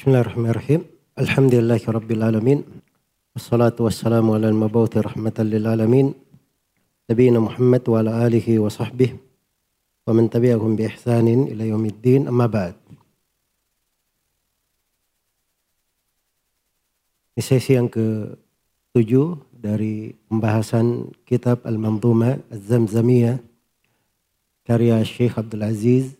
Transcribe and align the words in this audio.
Bismillahirrahmanirrahim. 0.00 0.88
Alhamdulillahi 1.12 1.84
Rabbil 1.84 2.24
Alamin. 2.24 2.64
Wassalatu 3.36 3.84
wassalamu 3.84 4.32
ala 4.32 4.48
al-mabawti 4.48 4.96
rahmatan 4.96 5.52
lil 5.52 5.68
alamin. 5.68 6.16
Nabiina 7.04 7.36
Muhammad 7.36 7.84
wa 7.84 8.00
ala 8.00 8.24
alihi 8.24 8.56
wa 8.56 8.72
sahbihi. 8.72 9.12
Wa 10.08 10.16
man 10.16 10.32
tabi'ahum 10.32 10.72
bi 10.72 10.88
ihsanin 10.88 11.52
ila 11.52 11.68
yaumiddin. 11.68 12.32
Amma 12.32 12.48
ba'd. 12.48 12.80
Ini 17.36 17.44
sesi 17.44 17.76
yang 17.76 17.92
ke-7 17.92 19.04
dari 19.52 20.16
pembahasan 20.32 21.12
kitab 21.28 21.60
Al-Manzuma 21.68 22.40
Az-Zamzamiyah 22.48 23.36
karya 24.64 24.96
Syekh 25.04 25.36
Abdul 25.36 25.60
Aziz 25.60 26.16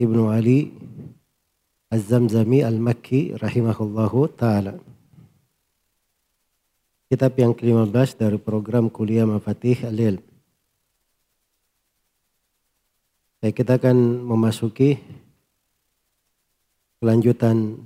Ibnu 0.00 0.32
Ali 0.32 0.72
Az-Zamzami 1.88 2.60
Al-Makki 2.60 3.40
rahimahullahu 3.40 4.28
taala. 4.36 4.76
Kitab 7.08 7.32
yang 7.40 7.56
ke-15 7.56 8.20
dari 8.20 8.36
program 8.36 8.92
kuliah 8.92 9.24
Mafatih 9.24 9.88
Al-Ilm. 9.88 10.20
Saya 13.40 13.52
kita 13.56 13.80
akan 13.80 14.20
memasuki 14.20 15.00
kelanjutan 17.00 17.80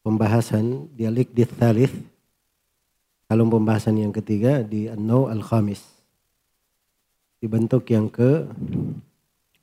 pembahasan 0.00 0.88
dialik 0.96 1.36
di 1.36 1.44
thalith. 1.44 1.92
Kalau 3.28 3.52
pembahasan 3.52 4.00
yang 4.00 4.16
ketiga 4.16 4.64
di 4.64 4.88
An-Naw 4.88 5.28
Al-Khamis. 5.28 5.84
Di 7.36 7.44
bentuk 7.52 7.84
yang 7.92 8.08
ke 8.08 8.48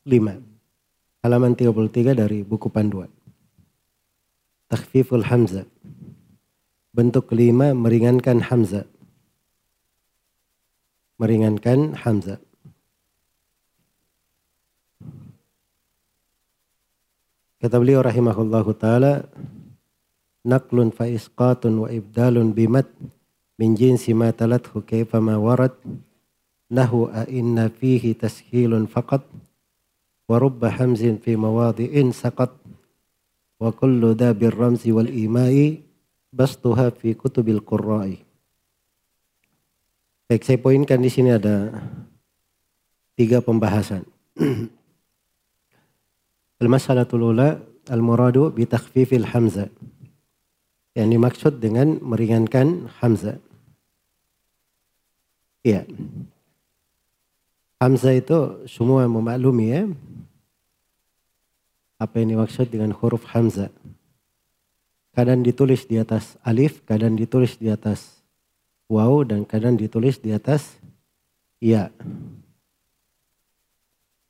lima 0.06 0.53
halaman 1.24 1.56
33 1.56 2.20
dari 2.20 2.44
buku 2.44 2.68
panduan. 2.68 3.08
Takhfiful 4.68 5.24
Hamzah. 5.24 5.64
Bentuk 6.92 7.32
kelima 7.32 7.72
meringankan 7.72 8.44
Hamzah. 8.44 8.84
Meringankan 11.18 11.96
Hamzah. 11.96 12.44
Kata 17.64 17.80
beliau 17.80 18.04
rahimahullahu 18.04 18.76
taala 18.76 19.24
naqlun 20.44 20.92
fa 20.92 21.08
isqatun 21.08 21.88
wa 21.88 21.88
ibdalun 21.88 22.52
bimat 22.52 22.92
min 23.56 23.80
jinsi 23.80 24.12
ma 24.12 24.36
talathu 24.36 24.84
kaifa 24.84 25.24
ma 25.24 25.40
warad 25.40 25.72
nahu 26.68 27.08
a 27.08 27.24
inna 27.32 27.72
fihi 27.72 28.20
tashilun 28.20 28.92
faqat 28.92 29.24
ورب 30.33 30.61
حمز 30.65 31.03
في 31.25 31.37
مواضع 31.37 32.11
سقط 32.11 32.53
وكل 33.61 34.03
ذا 34.15 34.33
بالرمز 34.33 34.89
والإيماء 34.89 35.81
بسطها 36.33 36.91
في 36.91 37.15
كتب 37.15 37.49
القراء 37.49 38.29
Baik, 40.29 40.45
saya 40.45 40.61
poinkan 40.61 41.01
di 41.01 41.09
sini 41.09 41.33
ada 41.33 41.73
tiga 43.17 43.41
pembahasan. 43.41 44.05
Al-masalatul 46.61 47.33
ula 47.33 47.57
al-muradu 47.89 48.53
bi 48.53 48.69
takhfifil 48.69 49.25
hamzah. 49.25 49.73
Yang 50.93 51.09
dimaksud 51.17 51.53
dengan 51.65 51.97
meringankan 52.05 52.93
hamzah. 53.01 53.41
Iya. 55.65 55.89
Hamzah 57.81 58.13
itu 58.13 58.69
semua 58.69 59.09
memaklumi 59.09 59.67
ya. 59.73 59.89
Apa 62.04 62.20
yang 62.20 62.36
dimaksud 62.36 62.68
dengan 62.68 62.92
huruf 62.92 63.24
Hamzah. 63.32 63.72
Kadang 65.16 65.40
ditulis 65.40 65.88
di 65.88 65.96
atas 65.96 66.36
alif, 66.44 66.84
kadang 66.84 67.16
ditulis 67.16 67.56
di 67.56 67.72
atas 67.72 68.20
waw, 68.92 69.24
dan 69.24 69.48
kadang 69.48 69.80
ditulis 69.80 70.20
di 70.20 70.36
atas 70.36 70.76
ya. 71.64 71.88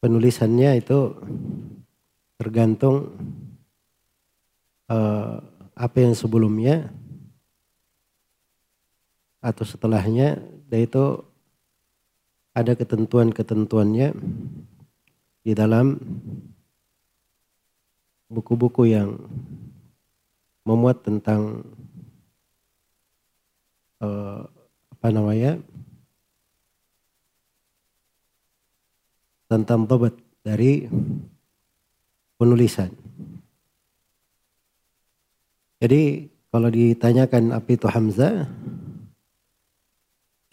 Penulisannya 0.05 0.77
itu 0.77 1.17
tergantung 2.37 3.17
uh, 4.93 5.41
apa 5.73 5.97
yang 5.97 6.13
sebelumnya 6.13 6.93
atau 9.41 9.65
setelahnya, 9.65 10.37
dan 10.69 10.79
itu 10.85 11.25
ada 12.53 12.77
ketentuan-ketentuannya 12.77 14.13
di 15.41 15.51
dalam 15.57 15.97
buku-buku 18.33 18.89
yang 18.89 19.21
memuat 20.65 21.05
tentang 21.05 21.61
uh, 24.01 24.41
apa 24.97 25.07
namanya 25.13 25.61
tentang 29.45 29.85
tobat 29.85 30.17
dari 30.41 30.89
penulisan. 32.41 32.89
Jadi 35.77 36.31
kalau 36.49 36.73
ditanyakan 36.73 37.53
apa 37.53 37.69
itu 37.69 37.85
Hamzah, 37.85 38.49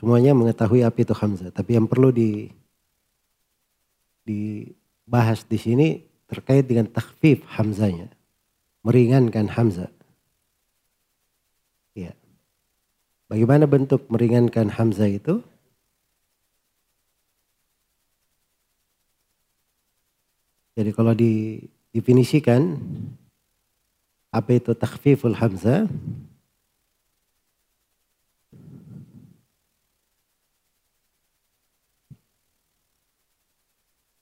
Semuanya 0.01 0.33
mengetahui 0.33 0.81
apa 0.81 1.05
itu 1.05 1.13
Hamzah. 1.13 1.53
Tapi 1.53 1.77
yang 1.77 1.85
perlu 1.85 2.09
di 2.09 2.49
dibahas 4.25 5.45
di 5.45 5.61
sini 5.61 5.89
terkait 6.31 6.63
dengan 6.63 6.87
takhfif 6.87 7.43
Hamzahnya. 7.51 8.07
Meringankan 8.87 9.51
Hamzah. 9.51 9.91
Ya. 11.93 12.15
Bagaimana 13.27 13.67
bentuk 13.67 14.07
meringankan 14.09 14.71
Hamzah 14.71 15.11
itu? 15.11 15.43
Jadi 20.79 20.91
kalau 20.97 21.13
didefinisikan 21.13 22.79
apa 24.31 24.57
itu 24.57 24.73
takhfiful 24.73 25.35
Hamzah? 25.35 25.91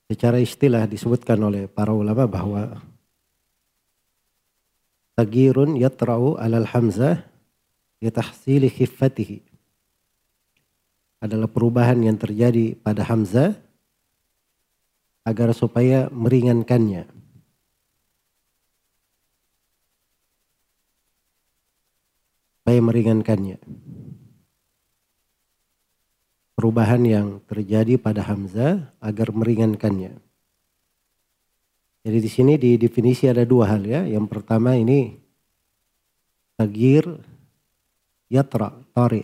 Secara 0.09 0.41
istilah 0.41 0.89
disebutkan 0.89 1.37
oleh 1.37 1.69
para 1.69 1.93
ulama 1.93 2.25
bahwa 2.25 2.81
tagirun 5.13 5.77
yatra'u 5.77 6.33
alal 6.41 6.65
hamzah 6.65 7.21
yatahsili 8.01 8.73
khiffatihi 8.73 9.45
adalah 11.21 11.45
perubahan 11.45 12.01
yang 12.01 12.17
terjadi 12.17 12.73
pada 12.81 13.05
hamzah 13.05 13.53
agar 15.29 15.53
supaya 15.53 16.09
meringankannya. 16.09 17.05
Supaya 22.57 22.79
meringankannya 22.81 23.57
perubahan 26.59 26.99
yang 27.07 27.39
terjadi 27.47 27.95
pada 27.95 28.19
Hamzah 28.19 28.91
agar 28.99 29.31
meringankannya. 29.31 30.11
Jadi 32.03 32.19
di 32.19 32.27
sini 32.27 32.59
di 32.59 32.75
definisi 32.75 33.31
ada 33.31 33.47
dua 33.47 33.71
hal 33.71 33.87
ya. 33.87 34.03
Yang 34.03 34.27
pertama 34.27 34.75
ini 34.75 35.15
tagir 36.59 37.07
yatra 38.27 38.75
tari. 38.91 39.23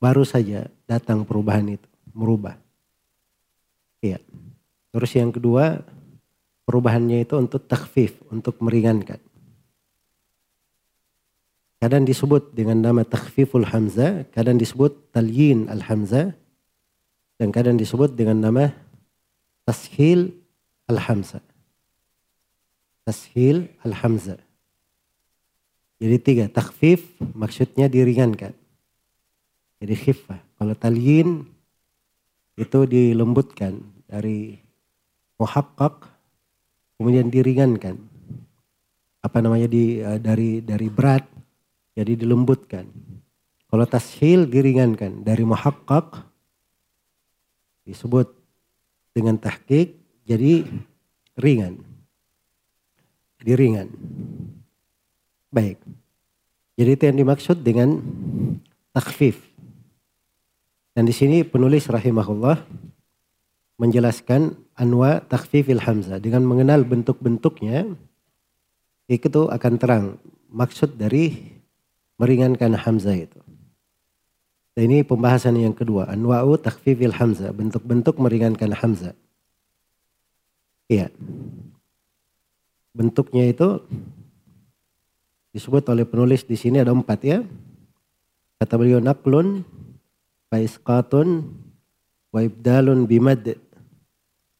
Baru 0.00 0.24
saja 0.24 0.64
datang 0.88 1.28
perubahan 1.28 1.76
itu, 1.76 1.88
merubah. 2.16 2.56
Iya. 4.00 4.16
Terus 4.96 5.12
yang 5.20 5.28
kedua 5.36 5.84
perubahannya 6.64 7.28
itu 7.28 7.36
untuk 7.36 7.68
takfif, 7.68 8.24
untuk 8.32 8.56
meringankan. 8.64 9.20
Kadang 11.86 12.02
disebut 12.02 12.50
dengan 12.50 12.82
nama 12.82 13.06
takhfiful 13.06 13.62
hamzah, 13.62 14.26
kadang 14.34 14.58
disebut 14.58 15.14
talyin 15.14 15.70
al 15.70 15.86
hamzah, 15.86 16.34
dan 17.38 17.54
kadang 17.54 17.78
disebut 17.78 18.10
dengan 18.10 18.42
nama 18.42 18.74
tashil 19.62 20.34
al 20.90 20.98
hamzah. 20.98 21.38
Tashil 23.06 23.70
al 23.86 23.94
hamzah. 24.02 24.34
Jadi 26.02 26.16
tiga, 26.18 26.44
takhfif 26.50 27.06
maksudnya 27.38 27.86
diringankan. 27.86 28.50
Jadi 29.78 29.94
khifah. 29.94 30.42
Kalau 30.58 30.74
talyin 30.74 31.46
itu 32.58 32.78
dilembutkan 32.82 33.78
dari 34.10 34.58
muhakkak 35.38 36.02
kemudian 36.98 37.30
diringankan. 37.30 37.94
Apa 39.22 39.38
namanya 39.38 39.70
di 39.70 40.02
eh, 40.02 40.18
dari 40.18 40.66
dari 40.66 40.90
berat 40.90 41.45
jadi 41.96 42.12
dilembutkan. 42.12 42.84
Kalau 43.66 43.84
tashil 43.88 44.44
diringankan 44.46 45.24
dari 45.24 45.42
muhakkak 45.42 46.22
disebut 47.88 48.30
dengan 49.16 49.40
tahqiq 49.40 49.96
jadi 50.28 50.68
ringan. 51.40 51.80
diringan. 53.46 53.86
Baik. 55.54 55.78
Jadi 56.74 56.90
itu 56.98 57.02
yang 57.06 57.18
dimaksud 57.22 57.62
dengan 57.62 58.02
takfif. 58.90 59.38
Dan 60.92 61.06
di 61.06 61.14
sini 61.14 61.46
penulis 61.46 61.86
rahimahullah 61.86 62.58
menjelaskan 63.78 64.56
anwa 64.74 65.22
takfifil 65.24 65.78
hamzah 65.78 66.18
dengan 66.18 66.42
mengenal 66.42 66.82
bentuk-bentuknya 66.82 67.86
itu 69.06 69.42
akan 69.46 69.72
terang 69.78 70.04
maksud 70.50 70.98
dari 70.98 71.55
meringankan 72.16 72.76
hamzah 72.76 73.16
itu. 73.16 73.40
Dan 74.76 74.92
ini 74.92 75.08
pembahasan 75.08 75.56
yang 75.56 75.72
kedua, 75.72 76.04
anwa'u 76.12 76.60
takfifil 76.60 77.16
hamzah, 77.16 77.48
bentuk-bentuk 77.56 78.20
meringankan 78.20 78.76
hamzah. 78.76 79.16
Iya. 80.84 81.08
Bentuknya 82.92 83.48
itu 83.48 83.80
disebut 85.56 85.88
oleh 85.88 86.04
penulis 86.04 86.44
di 86.44 86.60
sini 86.60 86.84
ada 86.84 86.92
empat 86.92 87.20
ya. 87.24 87.40
Kata 88.60 88.76
beliau 88.76 89.00
naklun, 89.00 89.64
faisqatun, 90.52 91.48
wa 92.36 92.40
ibdalun 92.44 93.08
bimad 93.08 93.56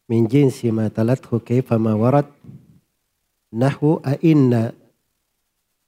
min 0.09 0.25
jinsi 0.25 0.73
ma 0.73 0.89
talathu 0.89 1.37
kaifa 1.37 1.77
ma 1.77 1.93
warad 1.93 2.25
nahu 3.53 4.01
a 4.01 4.17
inna 4.25 4.73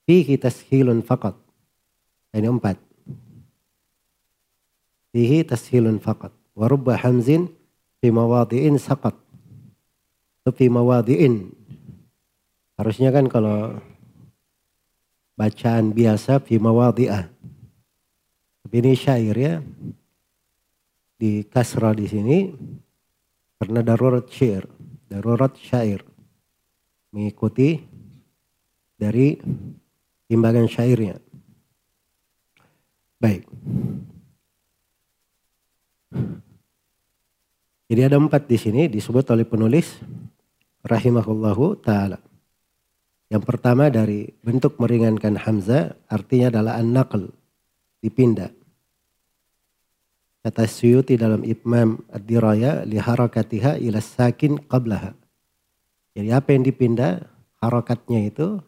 fihi 0.05 0.37
tashilun 0.37 1.01
faqat. 1.01 1.48
Ini 2.33 2.47
empat. 2.49 2.77
Fihi 5.09 5.41
tashilun 5.41 5.97
faqat. 5.97 6.33
Wa 6.53 6.69
rubba 6.69 6.97
hamzin 6.99 7.49
fi 7.97 8.13
mawadi'in 8.13 8.77
saqat. 8.77 9.17
Fi 10.49 10.65
mawadi'in 10.65 11.53
Harusnya 12.79 13.11
kan 13.11 13.27
kalau 13.27 13.75
bacaan 15.35 15.91
biasa 15.91 16.39
fi 16.39 16.55
mawadhi'ah. 16.55 17.27
Tapi 18.63 18.75
ini 18.79 18.95
syair 18.95 19.35
ya. 19.35 19.59
Di 21.19 21.43
kasra 21.43 21.91
di 21.91 22.07
sini 22.07 22.47
karena 23.59 23.83
darurat 23.83 24.23
syair, 24.31 24.63
darurat 25.11 25.51
syair. 25.59 26.07
Mengikuti 27.11 27.83
dari 28.95 29.35
timbangan 30.31 30.71
syairnya. 30.71 31.19
Baik. 33.19 33.43
Jadi 37.89 38.01
ada 38.05 38.15
empat 38.15 38.47
di 38.47 38.55
sini 38.55 38.87
disebut 38.87 39.27
oleh 39.35 39.43
penulis 39.43 39.99
rahimahullahu 40.87 41.83
taala. 41.83 42.23
Yang 43.27 43.43
pertama 43.45 43.91
dari 43.91 44.31
bentuk 44.41 44.79
meringankan 44.79 45.35
hamzah 45.35 45.93
artinya 46.09 46.49
adalah 46.49 46.81
an-naql, 46.81 47.29
dipindah. 48.01 48.49
Kata 50.39 50.65
Suyuti 50.65 51.19
dalam 51.19 51.43
Itmam 51.43 51.99
Ad-Diraya 52.09 52.87
li 52.87 52.97
harakatiha 52.97 53.77
ila 53.83 53.99
sakin 53.99 54.63
qablaha. 54.65 55.11
Jadi 56.15 56.29
apa 56.31 56.55
yang 56.55 56.63
dipindah? 56.63 57.27
Harakatnya 57.59 58.31
itu 58.31 58.63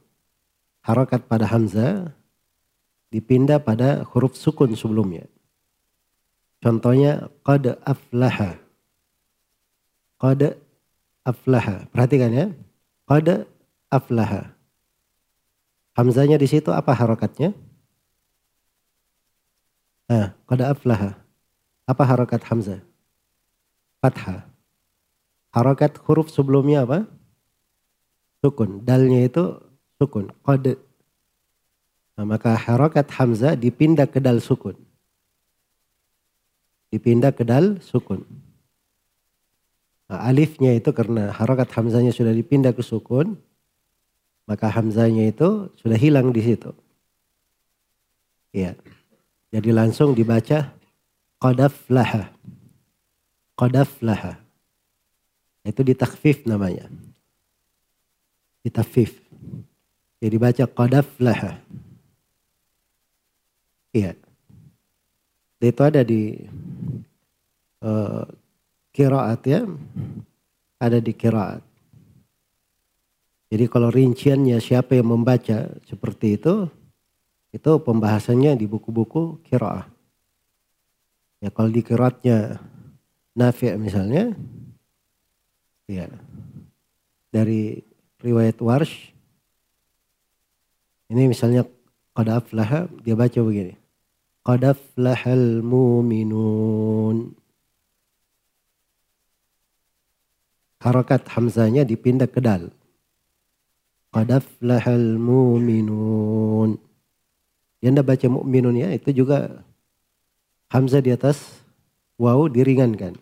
harakat 0.84 1.24
pada 1.24 1.48
hamzah 1.48 2.12
dipindah 3.12 3.60
pada 3.60 4.08
huruf 4.08 4.40
sukun 4.40 4.72
sebelumnya. 4.74 5.28
Contohnya 6.64 7.28
qad 7.44 7.76
aflaha. 7.84 8.58
Qad 10.18 10.56
aflaha. 11.28 11.86
Perhatikan 11.92 12.32
ya. 12.32 12.48
Qad 13.06 13.46
aflaha. 13.92 14.56
Hamzanya 15.92 16.40
di 16.40 16.48
situ 16.48 16.72
apa 16.72 16.96
harokatnya? 16.96 17.52
Nah, 20.08 20.32
qad 20.48 20.62
aflaha. 20.64 21.20
Apa 21.84 22.04
harokat 22.08 22.40
hamzah? 22.48 22.80
Fathah. 24.00 24.48
Harokat 25.52 26.00
huruf 26.08 26.32
sebelumnya 26.32 26.88
apa? 26.88 27.04
Sukun. 28.40 28.88
Dalnya 28.88 29.28
itu 29.28 29.60
sukun. 30.00 30.32
Qad. 30.48 30.80
Nah, 32.22 32.38
maka 32.38 32.54
harokat 32.54 33.10
hamzah 33.18 33.58
dipindah 33.58 34.06
ke 34.06 34.22
dal 34.22 34.38
sukun. 34.38 34.78
Dipindah 36.94 37.34
ke 37.34 37.42
dal 37.42 37.82
sukun. 37.82 38.22
Nah, 40.06 40.30
alifnya 40.30 40.78
itu 40.78 40.94
karena 40.94 41.34
harokat 41.34 41.74
hamzahnya 41.74 42.14
sudah 42.14 42.30
dipindah 42.30 42.78
ke 42.78 42.86
sukun 42.86 43.42
maka 44.46 44.70
hamzanya 44.70 45.34
itu 45.34 45.74
sudah 45.82 45.98
hilang 45.98 46.30
di 46.30 46.46
situ. 46.46 46.70
Ya. 48.54 48.78
Jadi 49.50 49.74
langsung 49.74 50.14
dibaca 50.14 50.78
qadaf 51.42 51.74
laha. 51.90 52.30
Qadaf 53.58 53.98
laha. 54.06 54.38
Itu 55.66 55.82
ditakfif 55.82 56.46
namanya. 56.46 56.86
Ditakfif. 58.62 59.18
Jadi 60.22 60.38
baca 60.38 60.70
qadaf 60.70 61.10
laha. 61.18 61.58
Iya. 63.92 64.16
Itu 65.62 65.82
ada 65.84 66.02
di 66.02 66.36
uh, 67.84 68.26
kiraat 68.96 69.42
ya. 69.46 69.68
Ada 70.82 70.98
di 70.98 71.14
kiraat. 71.14 71.62
Jadi 73.52 73.68
kalau 73.68 73.92
rinciannya 73.92 74.64
siapa 74.64 74.96
yang 74.96 75.12
membaca 75.12 75.68
seperti 75.84 76.40
itu, 76.40 76.72
itu 77.52 77.72
pembahasannya 77.84 78.56
di 78.56 78.64
buku-buku 78.64 79.44
kiraah. 79.44 79.92
Ya 81.44 81.52
kalau 81.52 81.68
di 81.68 81.84
kiraatnya 81.84 82.64
Nafi' 83.36 83.76
misalnya, 83.76 84.32
ya 85.90 86.08
dari 87.28 87.84
riwayat 88.24 88.56
Warsh, 88.64 89.12
ini 91.12 91.28
misalnya 91.28 91.68
qad 92.16 92.28
aflaha, 92.32 92.88
dia 93.04 93.20
baca 93.20 93.40
begini. 93.44 93.81
Qad 94.42 94.66
aflahal 94.66 95.62
mu'minun. 95.62 97.38
Harakat 100.82 101.30
hamzanya 101.38 101.86
dipindah 101.86 102.26
ke 102.26 102.42
dal. 102.42 102.74
Qad 104.10 104.34
aflahal 104.34 105.22
mu'minun. 105.22 106.82
Dia 107.82 107.94
anda 107.94 108.02
baca 108.02 108.26
mu'minun 108.30 108.82
ya, 108.82 108.90
itu 108.94 109.14
juga 109.14 109.62
Hamzah 110.72 111.04
di 111.04 111.12
atas 111.12 111.60
waw 112.16 112.48
diringankan 112.48 113.20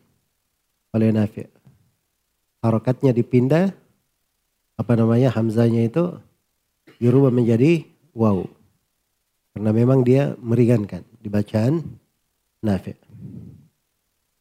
oleh 0.94 1.10
Nafi. 1.10 1.50
Harokatnya 2.62 3.10
dipindah, 3.10 3.74
apa 4.78 4.94
namanya 4.94 5.34
Hamzahnya 5.34 5.90
itu 5.90 6.14
dirubah 7.02 7.34
menjadi 7.34 7.90
waw. 8.14 8.46
Karena 9.58 9.72
memang 9.74 10.06
dia 10.06 10.38
meringankan 10.38 11.09
di 11.20 11.28
bacaan 11.28 11.84
Nafi. 12.60 12.96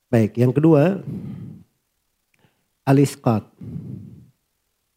Baik, 0.08 0.40
yang 0.40 0.54
kedua 0.54 1.02
alisqat. 2.88 3.44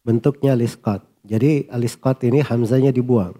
Bentuknya 0.02 0.56
alisqat. 0.56 1.04
Jadi 1.22 1.70
aliskot 1.70 2.18
ini 2.26 2.42
hamzanya 2.42 2.90
dibuang. 2.90 3.38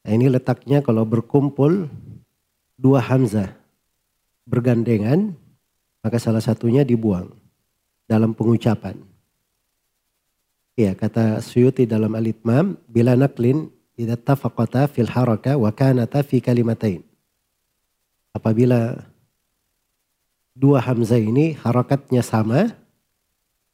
Nah, 0.00 0.12
ini 0.16 0.32
letaknya 0.32 0.80
kalau 0.80 1.04
berkumpul 1.04 1.92
dua 2.80 3.04
hamzah 3.04 3.52
bergandengan, 4.48 5.36
maka 6.00 6.16
salah 6.16 6.40
satunya 6.40 6.80
dibuang 6.80 7.28
dalam 8.08 8.32
pengucapan. 8.32 8.96
Ya, 10.80 10.96
kata 10.96 11.44
Suyuti 11.44 11.84
dalam 11.84 12.16
Al-Itmam, 12.16 12.80
bila 12.88 13.12
naklin 13.12 13.68
idza 14.00 14.16
tafaqata 14.16 14.88
fil 14.88 15.12
haraka 15.12 15.60
wa 15.60 15.68
kanata 15.68 16.24
fi 16.24 16.40
kalimatain. 16.40 17.04
Apabila 18.32 19.04
dua 20.56 20.80
hamzah 20.80 21.20
ini 21.20 21.52
harakatnya 21.60 22.24
sama, 22.24 22.80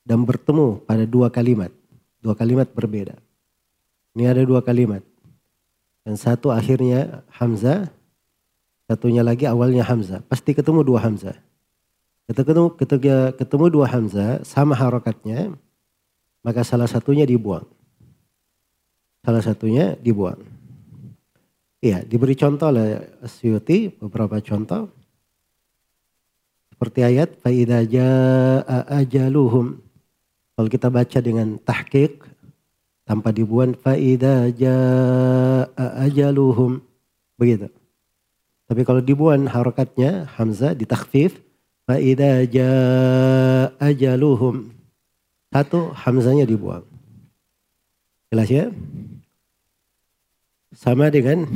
dan 0.06 0.22
bertemu 0.22 0.86
pada 0.86 1.02
dua 1.02 1.28
kalimat. 1.34 1.74
Dua 2.22 2.38
kalimat 2.38 2.70
berbeda. 2.70 3.18
Ini 4.14 4.30
ada 4.30 4.46
dua 4.46 4.62
kalimat. 4.62 5.02
Dan 6.06 6.14
satu 6.14 6.54
akhirnya 6.54 7.26
Hamzah, 7.34 7.90
satunya 8.86 9.26
lagi 9.26 9.50
awalnya 9.50 9.82
Hamzah. 9.82 10.22
Pasti 10.30 10.54
ketemu 10.54 10.86
dua 10.86 11.02
Hamzah. 11.02 11.34
Ketemu, 12.30 12.70
ketika 12.78 13.34
ketemu 13.34 13.66
dua 13.66 13.86
Hamzah 13.90 14.46
sama 14.46 14.78
harokatnya, 14.78 15.58
maka 16.46 16.62
salah 16.62 16.86
satunya 16.86 17.26
dibuang 17.26 17.66
salah 19.26 19.42
satunya 19.42 19.98
dibuang. 19.98 20.38
Iya, 21.82 22.06
diberi 22.06 22.38
contoh 22.38 22.70
oleh 22.70 23.02
Suyuti 23.26 23.90
beberapa 23.90 24.38
contoh. 24.38 24.94
Seperti 26.70 27.02
ayat 27.02 27.34
faida 27.42 27.82
ajaluhum. 28.86 29.82
Kalau 30.54 30.68
kita 30.70 30.88
baca 30.94 31.18
dengan 31.18 31.58
tahqiq 31.58 32.22
tanpa 33.02 33.34
dibuang 33.34 33.74
faida 33.74 34.46
ajaluhum 35.74 36.78
begitu. 37.34 37.66
Tapi 38.66 38.82
kalau 38.86 39.02
dibuang 39.02 39.50
harokatnya 39.50 40.30
hamzah 40.38 40.72
ditakfif 40.72 41.42
faida 41.84 42.46
ajaluhum. 43.82 44.70
Satu 45.50 45.92
hamzahnya 45.92 46.44
dibuang. 46.48 46.84
Jelas 48.28 48.50
ya? 48.50 48.68
Sama 50.76 51.08
dengan 51.08 51.48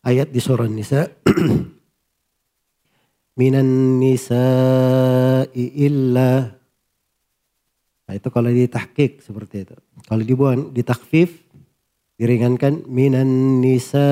ayat 0.00 0.32
di 0.32 0.40
surah 0.40 0.72
Nisa 0.72 1.04
minan 3.40 4.00
nisa'i 4.00 5.84
illa 5.84 6.60
Nah, 8.10 8.18
itu 8.18 8.26
kalau 8.34 8.50
ditahkik 8.50 9.22
seperti 9.22 9.62
itu. 9.62 9.78
Kalau 10.10 10.26
dibuang, 10.26 10.74
ditakfif, 10.74 11.30
diringankan 12.18 12.82
minan 12.90 13.62
nisa 13.62 14.02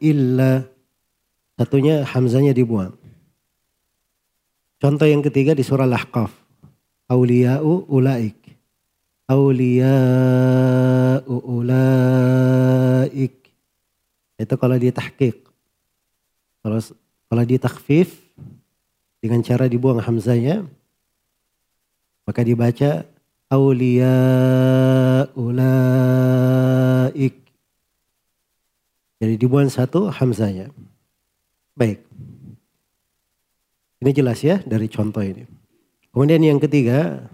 illa 0.00 0.64
satunya 1.60 2.08
hamzanya 2.08 2.56
dibuang. 2.56 2.96
Contoh 4.80 5.04
yang 5.04 5.20
ketiga 5.20 5.52
di 5.52 5.60
surah 5.60 5.84
Al-Ahqaf. 5.84 6.32
Auliya'u 7.12 7.92
ulaik. 7.92 8.39
Auliya'u 9.30 9.86
ulaik. 11.46 13.38
Itu 14.34 14.54
kalau 14.58 14.74
ditahkik. 14.74 15.46
Kalau 16.66 16.82
kalau 17.30 17.46
ditakfif 17.46 18.10
dengan 19.22 19.38
cara 19.46 19.70
dibuang 19.70 20.02
hamzanya 20.02 20.66
maka 22.30 22.46
dibaca 22.46 23.02
aulia 23.50 24.14
ulaik. 25.34 27.34
Jadi 29.20 29.34
dibuang 29.34 29.66
satu 29.66 30.06
hamzanya. 30.14 30.70
Baik. 31.74 32.06
Ini 34.00 34.10
jelas 34.14 34.40
ya 34.46 34.62
dari 34.64 34.88
contoh 34.88 35.20
ini. 35.20 35.44
Kemudian 36.14 36.40
yang 36.40 36.62
ketiga, 36.62 37.26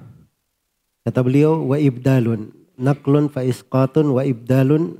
kata 1.06 1.22
beliau 1.22 1.62
wa 1.70 1.78
ibdalun. 1.78 2.50
Naklun 2.74 3.30
fa 3.30 3.46
isqatun 3.46 4.10
wa 4.10 4.26
ibdalun. 4.26 4.98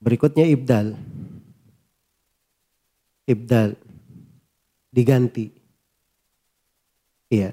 Berikutnya 0.00 0.48
ibdal. 0.48 0.96
Ibdal. 3.28 3.76
Diganti. 4.88 5.52
Iya 7.28 7.52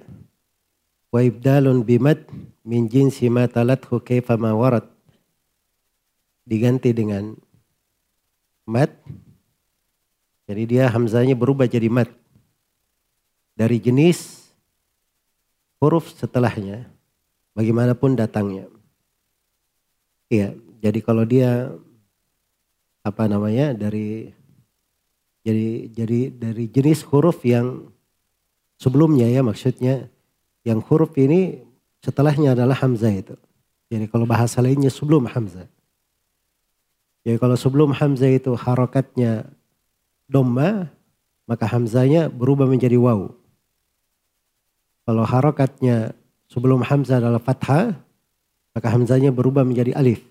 wa 1.13 1.21
ibdalun 1.21 1.85
bimad 1.85 2.25
min 2.65 2.89
jinsi 2.89 3.29
ma 3.29 3.45
talathu 3.45 4.01
kaifa 4.01 4.33
ma 4.33 4.57
warad 4.57 4.89
diganti 6.41 6.89
dengan 6.89 7.37
mat 8.65 8.89
jadi 10.49 10.63
dia 10.65 10.83
hamzanya 10.89 11.37
berubah 11.37 11.69
jadi 11.69 11.85
mat 11.85 12.09
dari 13.53 13.77
jenis 13.77 14.42
huruf 15.83 16.15
setelahnya 16.15 16.87
bagaimanapun 17.51 18.15
datangnya 18.15 18.71
iya 20.31 20.55
jadi 20.79 20.99
kalau 21.03 21.27
dia 21.27 21.75
apa 23.03 23.27
namanya 23.27 23.75
dari 23.75 24.31
jadi 25.43 25.91
jadi 25.91 26.19
dari 26.31 26.71
jenis 26.71 27.03
huruf 27.03 27.43
yang 27.43 27.91
sebelumnya 28.79 29.27
ya 29.27 29.43
maksudnya 29.43 30.07
yang 30.63 30.79
huruf 30.79 31.11
ini 31.19 31.59
setelahnya 32.03 32.55
adalah 32.55 32.75
hamzah 32.79 33.11
itu. 33.11 33.35
Jadi 33.91 34.07
kalau 34.11 34.27
bahasa 34.27 34.63
lainnya 34.63 34.91
sebelum 34.91 35.27
hamzah. 35.27 35.67
Jadi 37.23 37.39
kalau 37.39 37.55
sebelum 37.55 37.95
hamzah 37.95 38.31
itu 38.31 38.51
harokatnya 38.55 39.47
domba, 40.27 40.91
maka 41.47 41.67
hamzahnya 41.67 42.27
berubah 42.27 42.67
menjadi 42.67 42.99
waw. 42.99 43.31
Kalau 45.03 45.23
harokatnya 45.27 46.15
sebelum 46.47 46.79
hamzah 46.79 47.19
adalah 47.19 47.43
fathah, 47.43 47.91
maka 48.71 48.87
hamzahnya 48.87 49.35
berubah 49.35 49.67
menjadi 49.67 49.91
alif. 49.93 50.23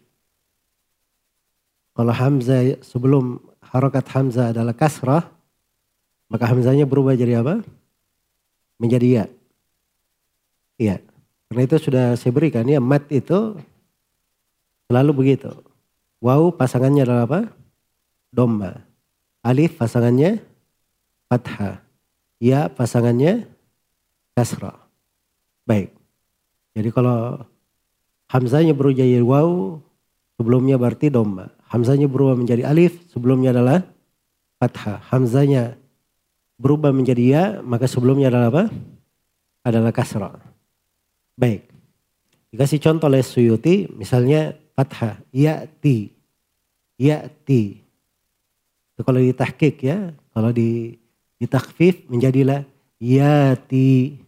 Kalau 1.93 2.13
hamzah 2.13 2.81
sebelum 2.81 3.37
harokat 3.61 4.09
hamzah 4.09 4.57
adalah 4.57 4.73
kasrah, 4.73 5.29
maka 6.33 6.49
hamzahnya 6.49 6.89
berubah 6.89 7.13
jadi 7.13 7.45
apa? 7.45 7.61
Menjadi 8.81 9.09
ya. 9.21 9.25
Iya. 10.81 10.97
Karena 11.53 11.63
itu 11.69 11.77
sudah 11.77 12.17
saya 12.17 12.33
berikan 12.33 12.65
ya 12.65 12.81
mat 12.81 13.05
itu 13.13 13.61
selalu 14.89 15.13
begitu. 15.13 15.53
Wow 16.25 16.57
pasangannya 16.57 17.05
adalah 17.05 17.29
apa? 17.29 17.41
Domba. 18.33 18.81
Alif 19.45 19.77
pasangannya 19.77 20.41
fathah. 21.29 21.85
Ya 22.41 22.73
pasangannya 22.73 23.52
kasra. 24.33 24.75
Baik. 25.69 25.95
Jadi 26.73 26.89
kalau 26.91 27.45
hamzanya 28.33 28.73
berubah 28.73 28.97
jadi 29.05 29.21
wow 29.21 29.79
sebelumnya 30.41 30.81
berarti 30.81 31.13
domba. 31.13 31.53
Hamzanya 31.69 32.09
berubah 32.09 32.37
menjadi 32.37 32.69
alif 32.69 32.97
sebelumnya 33.13 33.53
adalah 33.53 33.85
fathah. 34.61 35.01
Hamzanya 35.13 35.77
berubah 36.57 36.93
menjadi 36.93 37.23
ya 37.23 37.45
maka 37.61 37.89
sebelumnya 37.89 38.33
adalah 38.33 38.49
apa? 38.53 38.65
Adalah 39.63 39.93
kasra. 39.95 40.33
Baik. 41.37 41.69
Dikasih 42.53 42.85
contoh 42.85 43.09
oleh 43.09 43.25
Suyuti, 43.25 43.89
misalnya 43.97 44.53
fathah, 44.77 45.17
ya'ti, 45.33 46.13
ya'ti. 47.01 47.81
Itu 48.93 49.01
kalau 49.01 49.25
ditahkik 49.25 49.81
ya, 49.81 50.13
kalau 50.37 50.53
di 50.53 51.01
ditakfif 51.43 52.07
menjadilah 52.07 52.63
yati, 53.03 54.22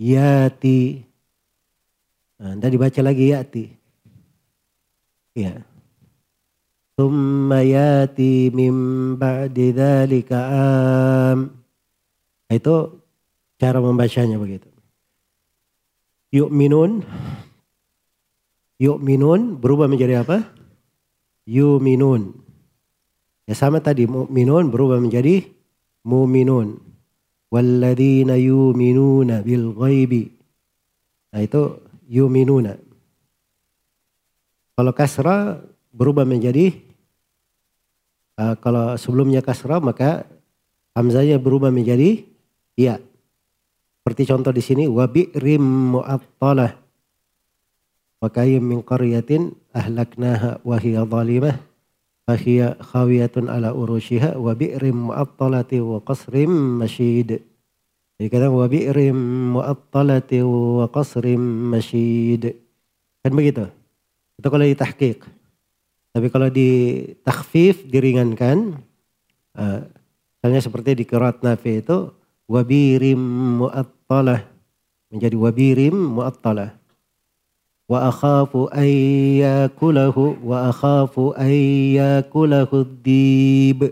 yati. 0.00 1.04
Nah, 2.40 2.56
anda 2.56 2.72
dibaca 2.72 3.00
lagi 3.04 3.36
yati. 3.36 3.64
Ya. 5.36 5.60
Thumma 6.96 7.60
yati 7.60 8.48
min 8.48 8.72
ba'di 9.20 9.76
am. 10.32 11.52
Itu 12.48 13.04
cara 13.60 13.78
membacanya 13.78 14.40
begitu 14.40 14.70
yu'minun 16.30 17.02
yu'minun 18.78 19.58
berubah 19.58 19.90
menjadi 19.90 20.22
apa? 20.22 20.46
Yu'minun. 21.44 22.38
Ya 23.50 23.54
sama 23.58 23.82
tadi 23.82 24.06
mu'minun 24.06 24.70
berubah 24.70 25.02
menjadi 25.02 25.42
mu'minun. 26.06 26.78
Walladzina 27.50 28.38
yu'minuna 28.38 29.42
bil 29.42 29.74
ghaibi. 29.74 30.30
Nah 31.34 31.40
itu 31.42 31.82
yu'minuna. 32.06 32.78
Kalau 34.78 34.92
kasra 34.94 35.58
berubah 35.90 36.22
menjadi 36.22 36.72
uh, 38.38 38.54
kalau 38.62 38.94
sebelumnya 38.94 39.42
kasra 39.42 39.82
maka 39.82 40.24
hamzanya 40.94 41.36
berubah 41.42 41.74
menjadi 41.74 42.22
iya. 42.78 43.02
Seperti 44.00 44.30
contoh 44.30 44.54
di 44.54 44.64
sini 44.64 44.88
wabi'rim 44.88 45.60
mu'attalah 45.98 46.72
wa 48.20 48.28
kayyim 48.32 48.64
min 48.64 48.78
qaryatin 48.80 49.52
ahlaknaha 49.76 50.64
wa 50.64 50.76
hiya 50.80 51.04
zalimah 51.04 51.69
fa 52.30 52.38
hiya 52.38 52.78
khawiyatun 52.78 53.50
ala 53.50 53.74
urushiha 53.74 54.38
wa 54.38 54.54
bi'rim 54.54 55.10
mu'attalati 55.10 55.82
wa 55.82 55.98
qasrim 55.98 56.78
masyid. 56.78 57.42
Jadi 58.22 58.28
kata 58.30 58.54
wa 58.54 58.70
bi'rim 58.70 59.18
mu'attalati 59.58 60.38
wa 60.46 60.86
qasrim 60.86 61.42
masyid. 61.74 62.54
Kan 63.26 63.34
begitu. 63.34 63.66
Itu 64.38 64.46
kalau 64.46 64.62
di 64.62 64.78
tahqiq. 64.78 65.26
Tapi 66.10 66.26
kalau 66.30 66.46
di 66.50 67.02
takhfif 67.26 67.86
diringankan 67.86 68.78
uh, 69.54 69.80
misalnya 70.38 70.60
seperti 70.62 70.98
di 70.98 71.04
kirat 71.06 71.42
nafi 71.46 71.82
itu 71.82 72.10
wabirim 72.50 73.18
mu'attalah 73.62 74.42
menjadi 75.10 75.36
wabirim 75.38 75.94
mu'attalah 75.94 76.79
wa 77.90 78.06
akhafu 78.06 78.70
ayyakulahu 78.70 80.38
wa 80.46 80.70
akhafu 80.70 81.34
ayyakulahu 81.34 82.86
dib 83.02 83.90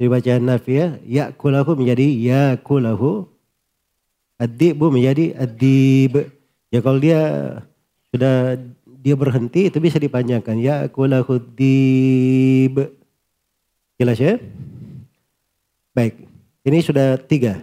jadi 0.00 0.08
bacaan 0.08 0.48
nafi 0.48 0.72
ya 0.80 0.86
yakulahu 1.04 1.76
menjadi 1.76 2.06
yakulahu 2.08 3.28
ad-dibu 4.40 4.88
menjadi 4.88 5.36
ad-dib 5.36 6.32
ya 6.72 6.80
kalau 6.80 6.96
dia 6.96 7.20
sudah 8.08 8.56
dia 9.04 9.12
berhenti 9.12 9.68
itu 9.68 9.76
bisa 9.76 10.00
dipanjangkan 10.00 10.56
yakulahu 10.56 11.36
dib 11.52 12.96
jelas 14.00 14.16
ya 14.16 14.40
baik 15.92 16.26
ini 16.66 16.82
sudah 16.82 17.14
tiga. 17.14 17.62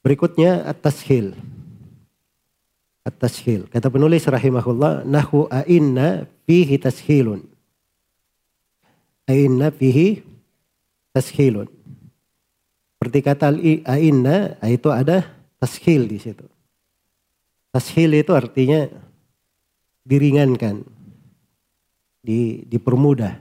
Berikutnya 0.00 0.64
at-tashil. 0.64 1.36
At-tashil. 3.10 3.66
Kata 3.66 3.90
penulis 3.90 4.22
rahimahullah, 4.24 5.02
nahu 5.02 5.50
a'inna 5.50 6.30
fihi 6.46 6.78
tashilun. 6.78 7.42
A'inna 9.26 9.74
fihi 9.74 10.22
tashilun. 11.10 11.66
Seperti 12.94 13.18
kata 13.20 13.50
a'inna, 13.90 14.62
itu 14.70 14.88
ada 14.94 15.26
tashil 15.58 16.06
di 16.06 16.22
situ. 16.22 16.46
Tashil 17.74 18.14
itu 18.14 18.30
artinya 18.30 18.86
diringankan, 20.06 20.86
di, 22.22 22.62
dipermudah. 22.66 23.34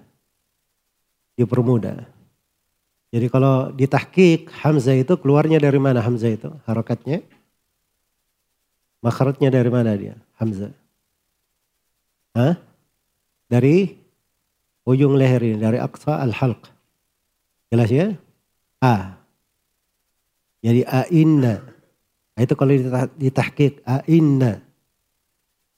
Dipermudah. 1.39 2.19
Jadi 3.09 3.25
kalau 3.31 3.73
ditahkik 3.73 4.53
Hamzah 4.61 4.93
itu 4.93 5.17
keluarnya 5.17 5.57
dari 5.57 5.81
mana 5.81 5.97
Hamzah 5.97 6.29
itu? 6.29 6.49
Harokatnya? 6.69 7.25
Makhrajnya 8.99 9.49
dari 9.51 9.69
mana 9.71 9.95
dia? 9.95 10.15
Hamzah. 10.35 10.75
Hah? 12.35 12.55
Dari 13.49 13.95
ujung 14.85 15.15
leher 15.15 15.41
ini, 15.41 15.57
dari 15.57 15.79
aqsa 15.79 16.19
al-halq. 16.19 16.67
Jelas 17.71 17.89
ya? 17.89 18.13
A. 18.83 19.19
Jadi 20.59 20.83
a 20.83 21.07
inna. 21.09 21.63
Nah, 22.35 22.41
itu 22.43 22.53
kalau 22.55 22.75
ditahkik 23.15 23.83
a 23.87 24.03
inna. 24.07 24.59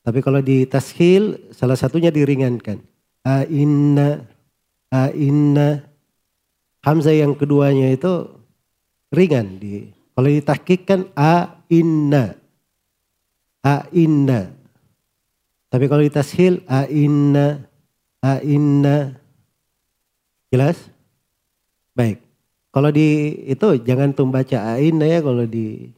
Tapi 0.02 0.20
kalau 0.26 0.42
di 0.42 0.66
tashil 0.66 1.54
salah 1.54 1.78
satunya 1.78 2.10
diringankan. 2.10 2.82
A 3.22 3.46
inna 3.46 4.26
a 4.90 5.14
inna 5.14 5.92
Hamzah 6.82 7.14
yang 7.14 7.38
keduanya 7.38 7.94
itu 7.94 8.26
ringan 9.14 9.62
di 9.62 9.94
kalau 10.18 10.30
ditahkik 10.34 10.90
kan 10.90 11.06
a 11.14 11.62
inna 13.62 13.70
a 13.70 13.76
inna 13.94 14.42
tapi 15.72 15.86
kalau 15.88 16.02
ditashil 16.02 16.66
a 16.66 16.90
inna 16.90 17.62
a 18.20 18.42
inna 18.42 19.16
jelas 20.50 20.78
baik 21.94 22.22
kalau 22.74 22.90
di 22.90 23.38
itu 23.46 23.78
jangan 23.86 24.12
tuh 24.12 24.28
baca 24.28 24.58
a 24.58 24.82
inna 24.82 25.06
ya 25.06 25.22
kalau 25.22 25.46
di 25.46 25.94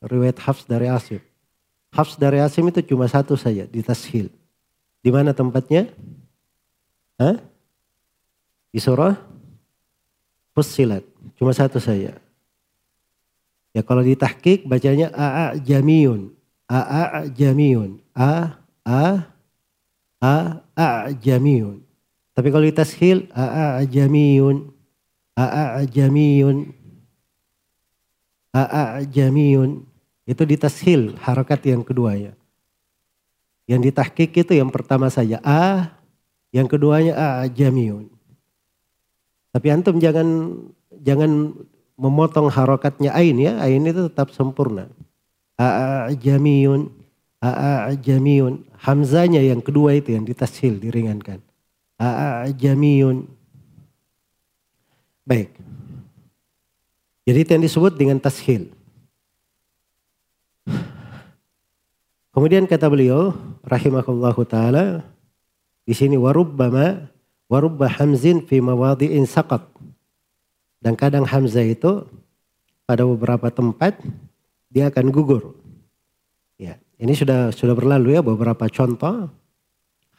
riwayat 0.00 0.38
Hafs 0.40 0.64
dari 0.64 0.86
Asim 0.86 1.20
Hafs 1.90 2.14
dari 2.14 2.38
Asim 2.38 2.70
itu 2.70 2.80
cuma 2.94 3.10
satu 3.10 3.34
saja 3.34 3.66
di 3.66 3.82
tashil 3.82 4.30
di 5.02 5.10
mana 5.10 5.34
tempatnya 5.34 5.90
Hah? 7.20 7.36
di 8.70 8.78
surah 8.78 9.30
Fussilat. 10.54 11.06
Cuma 11.38 11.54
satu 11.54 11.78
saja. 11.78 12.18
Ya 13.70 13.82
kalau 13.86 14.02
ditahkik 14.02 14.66
bacanya 14.66 15.14
a 15.14 15.54
jamiyun. 15.54 16.34
A 16.70 17.26
jamiyun. 17.26 17.98
A 18.14 18.62
a 18.86 19.02
a 20.22 20.34
a 20.78 20.86
jamiyun. 21.10 21.82
Tapi 22.30 22.48
kalau 22.54 22.62
ditashil 22.62 23.26
a 23.34 23.82
jamiyun. 23.82 24.70
a 25.34 25.82
jamiyun. 25.90 26.70
a 28.54 29.02
jamiyun. 29.02 29.82
Itu 30.30 30.46
ditashil 30.46 31.18
harakat 31.18 31.66
yang 31.66 31.82
kedua 31.82 32.14
ya. 32.14 32.32
Yang 33.66 33.90
ditahkik 33.90 34.30
itu 34.46 34.52
yang 34.54 34.70
pertama 34.70 35.06
saja 35.10 35.38
a, 35.46 35.94
yang 36.50 36.66
keduanya 36.66 37.14
a 37.14 37.46
jamiyun. 37.50 38.10
Tapi 39.50 39.66
antum 39.70 39.98
jangan 39.98 40.58
jangan 41.02 41.54
memotong 41.98 42.46
harokatnya 42.50 43.10
ain 43.14 43.38
ya. 43.38 43.58
Ain 43.58 43.82
itu 43.82 44.06
tetap 44.06 44.30
sempurna. 44.30 44.90
A'ajamiyun. 45.60 46.88
A'ajamiyun. 47.44 48.64
Hamzanya 48.80 49.44
yang 49.44 49.60
kedua 49.60 49.92
itu 49.92 50.16
yang 50.16 50.24
ditashil, 50.24 50.80
diringankan. 50.80 51.44
A'ajamiyun. 52.00 53.28
Baik. 55.28 55.52
Jadi 57.28 57.38
itu 57.44 57.50
yang 57.52 57.64
disebut 57.68 57.92
dengan 57.94 58.16
tashil. 58.16 58.72
Kemudian 62.32 62.64
kata 62.64 62.88
beliau 62.88 63.36
rahimahullahu 63.60 64.42
taala 64.48 65.04
di 65.84 65.92
sini 65.92 66.16
warubbama 66.16 67.10
warubba 67.52 67.90
hamzin 67.90 68.40
fi 68.40 68.64
mawadi'in 68.64 69.28
saqat. 69.28 69.60
Dan 70.80 70.96
kadang 70.96 71.28
hamzah 71.28 71.66
itu 71.66 72.08
pada 72.88 73.04
beberapa 73.04 73.52
tempat 73.52 74.00
dia 74.70 74.88
akan 74.88 75.10
gugur. 75.10 75.58
Ya, 76.56 76.78
ini 76.96 77.12
sudah 77.12 77.50
sudah 77.50 77.74
berlalu 77.74 78.14
ya 78.14 78.22
beberapa 78.22 78.70
contoh 78.70 79.28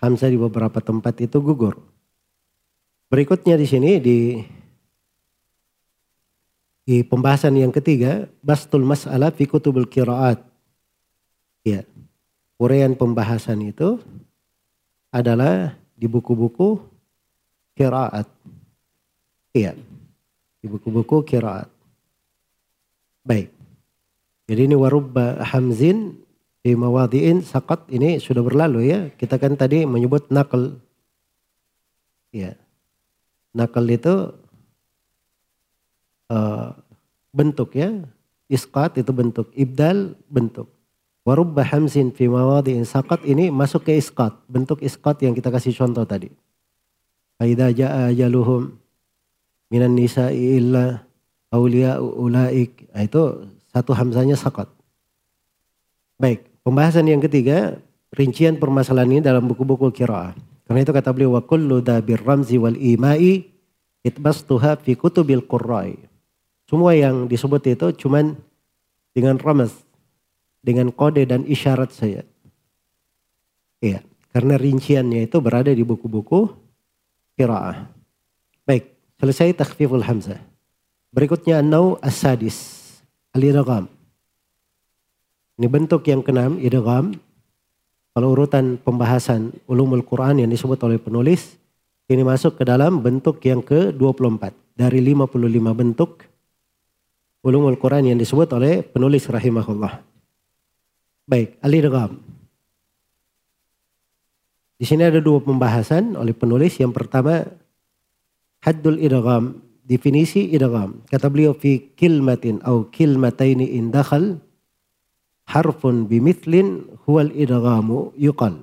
hamzah 0.03 0.27
di 0.27 0.35
beberapa 0.35 0.83
tempat 0.83 1.23
itu 1.23 1.39
gugur. 1.39 1.79
Berikutnya 3.07 3.55
di 3.55 3.67
sini 3.67 3.97
di 4.03 4.17
di 6.81 7.05
pembahasan 7.07 7.55
yang 7.55 7.71
ketiga, 7.71 8.27
bastul 8.43 8.83
mas'alah 8.83 9.31
fi 9.31 9.47
kutubul 9.47 9.87
qiraat. 9.87 10.43
Ya. 11.61 11.85
Uraian 12.57 12.93
pembahasan 12.93 13.61
itu 13.63 14.01
adalah 15.09 15.77
di 15.97 16.05
buku-buku 16.09 16.81
kiraat. 17.77 18.25
Iya. 19.53 19.77
Di 20.61 20.65
buku-buku 20.69 21.21
kiraat. 21.25 21.69
Baik. 23.21 23.60
Jadi 24.51 24.67
ini 24.67 24.75
warubba 24.75 25.39
hamzin 25.47 26.19
di 26.59 26.75
mawadiin 26.75 27.39
sakat 27.39 27.87
ini 27.87 28.19
sudah 28.19 28.43
berlalu 28.43 28.91
ya. 28.91 29.07
Kita 29.15 29.39
kan 29.39 29.55
tadi 29.55 29.87
menyebut 29.87 30.27
nakal. 30.27 30.75
Ya. 32.35 32.59
Nakal 33.55 33.87
itu 33.87 34.35
uh, 36.27 36.75
bentuk 37.31 37.79
ya. 37.79 37.95
Isqat 38.51 38.99
itu 38.99 39.15
bentuk. 39.15 39.47
Ibdal 39.55 40.19
bentuk. 40.27 40.67
Warubba 41.23 41.63
hamzin 41.63 42.11
fi 42.11 42.27
mawadiin 42.27 42.83
sakat 42.83 43.23
ini 43.23 43.47
masuk 43.47 43.87
ke 43.87 43.95
isqat. 43.95 44.35
Bentuk 44.51 44.83
isqat 44.83 45.23
yang 45.23 45.31
kita 45.31 45.47
kasih 45.47 45.71
contoh 45.71 46.03
tadi. 46.03 46.27
Faida 47.39 47.71
ja'a 47.71 48.11
ajaluhum 48.11 48.75
minan 49.71 49.95
nisa'i 49.95 50.59
illa 50.59 51.07
awliya 51.55 52.03
ulaik. 52.03 52.91
Nah, 52.91 53.07
itu 53.07 53.47
satu 53.71 53.95
hamzanya 53.95 54.35
sakat. 54.35 54.67
Baik, 56.19 56.45
pembahasan 56.61 57.07
yang 57.07 57.23
ketiga, 57.23 57.79
rincian 58.13 58.59
permasalahan 58.59 59.17
ini 59.17 59.21
dalam 59.23 59.47
buku-buku 59.47 59.89
kiraah. 59.95 60.35
Karena 60.67 60.79
itu 60.83 60.91
kata 60.91 61.09
beliau, 61.15 61.39
wa 61.39 61.41
kullu 61.41 61.79
dabir 61.79 62.21
ramzi 62.21 62.59
wal 62.59 62.75
imai 62.75 63.47
itbastuha 64.03 64.77
fi. 64.79 64.93
Semua 66.67 66.91
yang 66.95 67.27
disebut 67.27 67.61
itu 67.67 67.87
cuman 68.05 68.35
dengan 69.11 69.35
ramaz, 69.35 69.75
dengan 70.63 70.91
kode 70.91 71.27
dan 71.27 71.43
isyarat 71.43 71.91
saya. 71.91 72.23
Iya, 73.81 74.05
karena 74.31 74.55
rinciannya 74.55 75.27
itu 75.27 75.37
berada 75.43 75.73
di 75.73 75.83
buku-buku 75.83 76.47
qiraah. 77.35 77.89
Baik, 78.63 78.93
selesai 79.19 79.57
takhfiful 79.57 80.05
hamzah. 80.05 80.39
Berikutnya 81.11 81.59
nau 81.59 81.99
as-sadis, 81.99 82.80
al-idgham. 83.35 83.87
Ini 85.59 85.67
bentuk 85.67 86.01
yang 86.07 86.23
keenam, 86.25 86.57
idgham. 86.59 87.15
Kalau 88.11 88.35
urutan 88.35 88.75
pembahasan 88.75 89.55
ulumul 89.71 90.03
Quran 90.03 90.43
yang 90.43 90.49
disebut 90.51 90.79
oleh 90.83 90.99
penulis, 90.99 91.55
ini 92.11 92.27
masuk 92.27 92.59
ke 92.59 92.63
dalam 92.67 92.99
bentuk 92.99 93.39
yang 93.47 93.63
ke-24 93.63 94.51
dari 94.75 94.99
55 94.99 95.71
bentuk 95.71 96.27
ulumul 97.41 97.79
Quran 97.79 98.11
yang 98.11 98.19
disebut 98.19 98.51
oleh 98.51 98.83
penulis 98.83 99.23
rahimahullah. 99.25 100.03
Baik, 101.23 101.55
al-idgham. 101.63 102.19
Di 104.75 104.89
sini 104.89 105.05
ada 105.05 105.21
dua 105.21 105.39
pembahasan 105.39 106.17
oleh 106.17 106.33
penulis. 106.33 106.73
Yang 106.81 106.97
pertama, 106.97 107.45
haddul 108.65 108.97
idgham, 108.97 109.61
definisi 109.85 110.51
idgham. 110.51 111.03
Kata 111.09 111.27
beliau 111.27 111.53
fi 111.57 111.91
kilmatin 111.97 112.61
au 112.65 112.87
kilmataini 112.89 113.77
in 113.77 113.91
dakhal 113.93 114.39
harfun 115.49 116.07
bimithlin 116.07 116.87
huwal 117.05 117.31
idghamu 117.35 118.15
yuqal. 118.15 118.61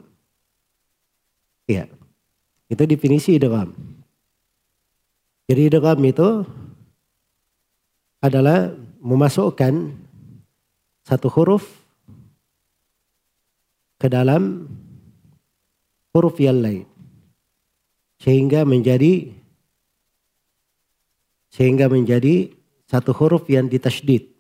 Iya. 1.69 1.89
Itu 2.69 2.83
definisi 2.85 3.37
idgham. 3.37 3.73
Jadi 5.49 5.61
idgham 5.73 6.01
itu 6.05 6.45
adalah 8.21 8.75
memasukkan 9.01 9.95
satu 11.07 11.31
huruf 11.33 11.65
ke 13.97 14.11
dalam 14.11 14.69
huruf 16.13 16.37
yang 16.43 16.61
lain. 16.61 16.85
Sehingga 18.19 18.67
menjadi 18.67 19.38
sehingga 21.49 21.89
menjadi 21.89 22.53
satu 22.89 23.13
huruf 23.13 23.45
yang 23.53 23.69
ditasdid. 23.69 24.33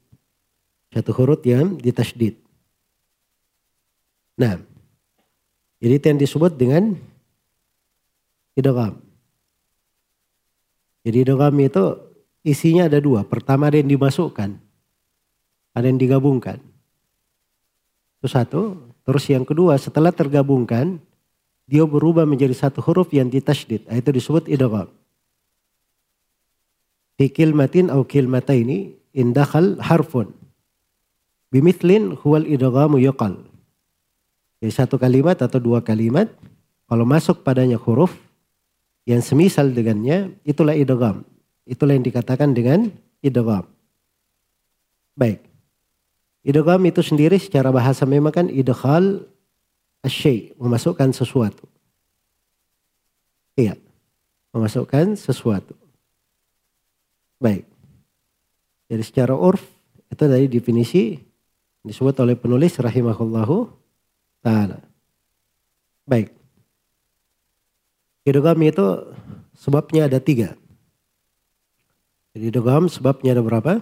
Satu 0.88 1.12
huruf 1.12 1.44
yang 1.44 1.76
ditasdid. 1.76 2.40
Nah, 4.38 4.56
jadi 5.82 5.94
itu 5.98 6.06
yang 6.08 6.20
disebut 6.20 6.52
dengan 6.56 6.96
idgham. 8.56 8.98
Jadi 11.04 11.16
idgham 11.22 11.54
itu 11.60 11.84
isinya 12.42 12.88
ada 12.88 12.98
dua. 12.98 13.22
Pertama 13.22 13.68
ada 13.68 13.76
yang 13.78 13.90
dimasukkan, 13.90 14.50
ada 15.76 15.86
yang 15.86 16.00
digabungkan. 16.00 16.58
Itu 18.18 18.26
satu. 18.26 18.62
Terus 19.06 19.24
yang 19.32 19.44
kedua 19.46 19.78
setelah 19.80 20.12
tergabungkan, 20.12 21.00
dia 21.64 21.84
berubah 21.84 22.28
menjadi 22.28 22.52
satu 22.52 22.80
huruf 22.84 23.12
yang 23.14 23.30
ditasydid. 23.30 23.86
Itu 23.88 24.10
disebut 24.10 24.50
idgham. 24.50 24.97
Fi 27.18 27.26
kilmatin 27.34 27.90
au 27.90 28.06
kilmataini 28.06 28.94
indakhal 29.10 29.74
harfun. 29.82 30.30
Bimithlin 31.50 32.14
huwal 32.14 32.46
idghamu 32.46 33.02
yuqal. 33.02 33.42
Jadi 34.62 34.70
satu 34.70 35.02
kalimat 35.02 35.34
atau 35.42 35.58
dua 35.58 35.82
kalimat, 35.82 36.30
kalau 36.86 37.02
masuk 37.02 37.42
padanya 37.42 37.74
huruf 37.74 38.14
yang 39.02 39.18
semisal 39.18 39.70
dengannya, 39.74 40.38
itulah 40.46 40.78
idgham. 40.78 41.26
Itulah 41.66 41.98
yang 41.98 42.06
dikatakan 42.06 42.54
dengan 42.54 42.94
idgham. 43.18 43.66
Baik. 45.18 45.42
Idgham 46.46 46.82
itu 46.86 47.02
sendiri 47.02 47.34
secara 47.42 47.74
bahasa 47.74 48.06
memang 48.06 48.30
kan 48.30 48.46
idghal 48.46 49.26
asyai, 50.06 50.54
memasukkan 50.54 51.10
sesuatu. 51.10 51.66
Iya, 53.58 53.74
memasukkan 54.54 55.18
sesuatu. 55.18 55.74
Baik. 57.38 57.64
Jadi 58.90 59.02
secara 59.06 59.34
urf 59.38 59.62
itu 60.08 60.24
dari 60.26 60.46
definisi 60.50 61.14
disebut 61.86 62.18
oleh 62.20 62.34
penulis 62.34 62.74
rahimahullahu 62.76 63.70
taala. 64.42 64.82
Baik. 66.08 66.34
Idgham 68.26 68.60
itu 68.64 68.86
sebabnya 69.56 70.10
ada 70.10 70.20
tiga. 70.20 70.58
Jadi 72.34 72.52
idgham 72.52 72.90
sebabnya 72.90 73.32
ada 73.38 73.42
berapa? 73.44 73.80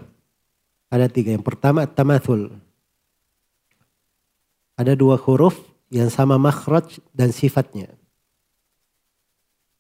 Ada 0.92 1.11
tiga. 1.11 1.35
Yang 1.35 1.47
pertama 1.47 1.88
tamathul. 1.88 2.55
Ada 4.77 4.92
dua 4.92 5.16
huruf 5.16 5.57
yang 5.88 6.12
sama 6.12 6.37
makhraj 6.37 7.01
dan 7.16 7.33
sifatnya. 7.33 7.90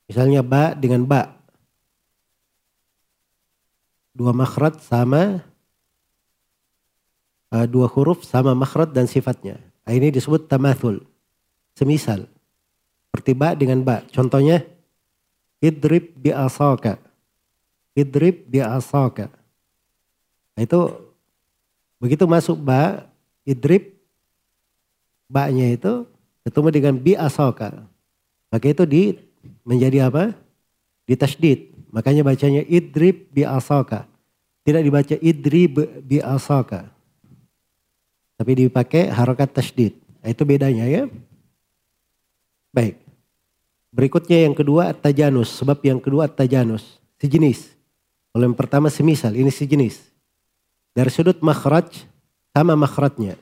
Misalnya 0.06 0.40
ba 0.40 0.72
dengan 0.72 1.04
ba. 1.04 1.35
Dua 4.16 4.32
makhraj 4.32 4.80
sama 4.80 5.44
uh, 7.52 7.66
dua 7.68 7.84
huruf 7.92 8.24
sama 8.24 8.56
makhraj 8.56 8.88
dan 8.96 9.04
sifatnya. 9.04 9.60
Nah, 9.84 9.92
ini 9.92 10.08
disebut 10.08 10.48
tamathul. 10.48 11.04
Semisal. 11.76 12.24
Seperti 13.12 13.36
ba 13.36 13.52
dengan 13.52 13.84
ba. 13.84 14.00
Contohnya. 14.08 14.64
Idrib 15.60 16.16
bi 16.16 16.32
asaka. 16.32 16.96
Idrib 17.92 18.48
bi 18.48 18.64
asaka. 18.64 19.28
Nah, 20.56 20.64
itu 20.64 20.80
begitu 22.00 22.24
masuk 22.24 22.56
ba, 22.60 23.04
idrib 23.44 23.92
ba-nya 25.28 25.76
itu 25.76 26.08
ketemu 26.48 26.68
dengan 26.72 26.94
bi 26.96 27.12
asaka. 27.12 27.84
Maka 28.48 28.66
itu 28.72 28.84
di 28.88 29.02
menjadi 29.68 30.08
apa? 30.08 30.32
Di 31.04 31.12
tasdid. 31.12 31.75
Makanya 31.90 32.26
bacanya 32.26 32.62
idrib 32.66 33.30
bi 33.30 33.46
asaka. 33.46 34.04
Tidak 34.66 34.82
dibaca 34.82 35.14
idrib 35.22 36.02
bi 36.02 36.18
asaka. 36.18 36.90
Tapi 38.36 38.66
dipakai 38.66 39.08
harokat 39.08 39.54
tasdid. 39.54 39.96
Nah, 40.20 40.28
itu 40.28 40.42
bedanya 40.44 40.84
ya. 40.84 41.08
Baik. 42.74 43.00
Berikutnya 43.94 44.44
yang 44.44 44.52
kedua 44.52 44.92
tajanus. 44.92 45.56
Sebab 45.56 45.80
yang 45.86 45.96
kedua 45.96 46.28
tajanus. 46.28 47.00
Sejenis. 47.16 47.72
Kalau 48.34 48.44
yang 48.44 48.58
pertama 48.58 48.92
semisal. 48.92 49.32
Ini 49.32 49.48
sejenis. 49.48 50.02
Dari 50.92 51.08
sudut 51.08 51.40
makhraj 51.40 52.04
sama 52.52 52.76
makhrajnya. 52.76 53.40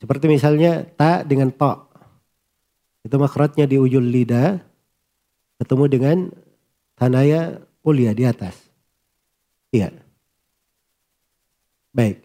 Seperti 0.00 0.28
misalnya 0.28 0.88
ta 0.96 1.20
dengan 1.20 1.52
to. 1.52 1.72
Itu 3.04 3.20
makhrajnya 3.20 3.68
di 3.68 3.76
ujung 3.76 4.08
lidah. 4.08 4.56
Ketemu 5.60 5.84
dengan 5.88 6.16
tanaya 6.96 7.60
ulia 7.86 8.10
di 8.16 8.26
atas. 8.26 8.56
Iya. 9.70 9.92
Baik. 11.94 12.24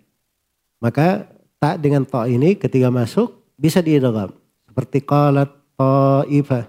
Maka 0.81 1.29
tak 1.61 1.77
dengan 1.77 2.07
to 2.07 2.25
ini 2.25 2.57
ketika 2.57 2.89
masuk 2.89 3.37
bisa 3.53 3.83
diidgham 3.85 4.33
seperti 4.65 5.05
qalat 5.05 5.51
ta'ifah. 5.77 6.65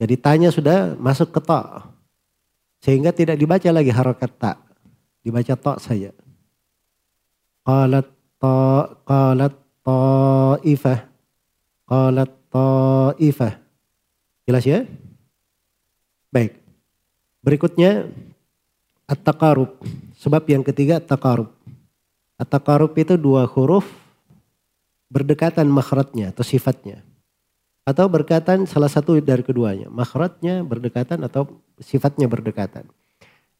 Jadi 0.00 0.14
tanya 0.20 0.52
sudah 0.52 0.98
masuk 1.00 1.32
ke 1.32 1.40
ta. 1.40 1.88
Sehingga 2.84 3.12
tidak 3.12 3.40
dibaca 3.40 3.68
lagi 3.72 3.88
harokat 3.88 4.32
ta. 4.36 4.60
Dibaca 5.24 5.56
to 5.56 5.72
saja. 5.80 6.12
Qalat 7.64 8.08
ta 8.36 8.56
qalat 9.08 9.54
ta'ifah. 9.84 10.98
Qalat 11.88 12.30
ta'ifah. 12.52 13.52
Jelas 14.44 14.64
ya? 14.68 14.84
Baik. 16.28 16.59
Berikutnya 17.40 18.08
at-taqarub. 19.08 19.80
Sebab 20.20 20.44
yang 20.46 20.60
ketiga 20.60 21.00
at-taqarub. 21.00 21.48
At-taqarub 22.36 22.92
itu 22.96 23.16
dua 23.16 23.48
huruf 23.48 23.88
berdekatan 25.10 25.66
makhrajnya 25.66 26.30
atau 26.30 26.44
sifatnya. 26.46 27.02
Atau 27.82 28.06
berdekatan 28.06 28.68
salah 28.68 28.92
satu 28.92 29.18
dari 29.18 29.42
keduanya. 29.42 29.90
Makhrajnya 29.90 30.62
berdekatan 30.62 31.24
atau 31.26 31.58
sifatnya 31.80 32.30
berdekatan. 32.30 32.86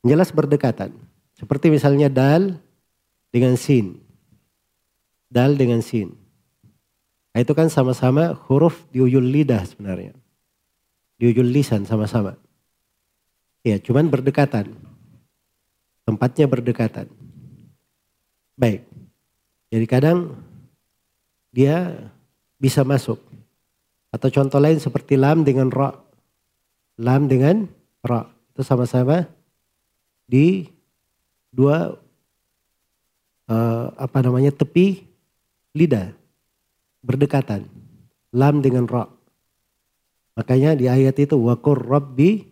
Jelas 0.07 0.31
berdekatan. 0.31 0.95
Seperti 1.35 1.73
misalnya 1.73 2.13
dal 2.13 2.61
dengan 3.33 3.57
sin. 3.57 4.01
Dal 5.33 5.57
dengan 5.57 5.81
sin. 5.81 6.15
Nah, 7.31 7.41
itu 7.41 7.55
kan 7.55 7.71
sama-sama 7.71 8.35
huruf 8.51 8.85
di 8.91 8.99
ujung 9.01 9.25
lidah 9.25 9.63
sebenarnya. 9.63 10.13
Di 11.17 11.31
ujung 11.31 11.49
lisan 11.49 11.87
sama-sama. 11.87 12.35
Ya, 13.61 13.77
cuman 13.77 14.09
berdekatan. 14.09 14.73
Tempatnya 16.09 16.49
berdekatan. 16.49 17.07
Baik. 18.57 18.85
Jadi 19.71 19.87
kadang 19.87 20.37
dia 21.55 22.09
bisa 22.57 22.83
masuk. 22.83 23.21
Atau 24.11 24.33
contoh 24.33 24.59
lain 24.59 24.83
seperti 24.83 25.15
lam 25.15 25.47
dengan 25.47 25.71
ra. 25.71 25.95
Lam 26.99 27.31
dengan 27.31 27.69
ra. 28.03 28.27
Itu 28.51 28.67
sama-sama 28.67 29.29
di 30.27 30.67
dua 31.53 31.95
uh, 33.47 33.87
apa 33.95 34.19
namanya 34.25 34.51
tepi 34.51 35.07
lidah 35.79 36.11
berdekatan. 37.07 37.71
Lam 38.35 38.59
dengan 38.65 38.91
ra. 38.91 39.07
Makanya 40.35 40.75
di 40.75 40.91
ayat 40.91 41.15
itu 41.23 41.39
wakur 41.39 41.79
rabbi 41.79 42.50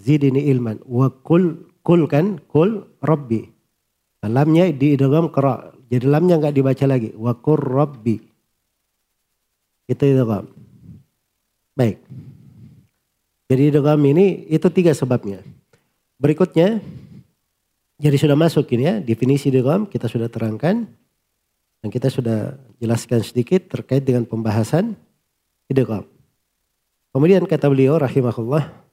zidini 0.00 0.48
ilman. 0.52 0.80
Wakul 0.84 1.66
kul 1.80 2.08
kan 2.10 2.40
kul 2.50 2.84
rabbi. 3.02 3.46
Lamnya 4.26 4.74
diidgham 4.74 5.30
qara. 5.30 5.70
Jadi 5.86 6.06
lamnya 6.06 6.42
nggak 6.42 6.54
dibaca 6.54 6.84
lagi. 6.90 7.14
Wa 7.14 7.38
qur 7.38 7.62
rabbi. 7.62 8.18
Itu 9.86 10.02
idgham. 10.02 10.50
Baik. 11.78 12.02
Jadi 13.46 13.62
idgham 13.70 14.00
ini 14.02 14.50
itu 14.50 14.66
tiga 14.74 14.90
sebabnya. 14.90 15.46
Berikutnya 16.18 16.82
jadi 17.96 18.16
sudah 18.18 18.36
masuk 18.36 18.66
ini 18.74 18.82
ya 18.82 18.94
definisi 18.98 19.48
idgham 19.48 19.86
kita 19.86 20.10
sudah 20.10 20.26
terangkan 20.26 20.90
dan 21.80 21.88
kita 21.88 22.10
sudah 22.10 22.58
jelaskan 22.82 23.22
sedikit 23.22 23.70
terkait 23.70 24.02
dengan 24.02 24.26
pembahasan 24.26 24.98
idgham. 25.70 26.02
Kemudian 27.14 27.46
kata 27.46 27.70
beliau 27.70 27.96
rahimahullah 27.96 28.85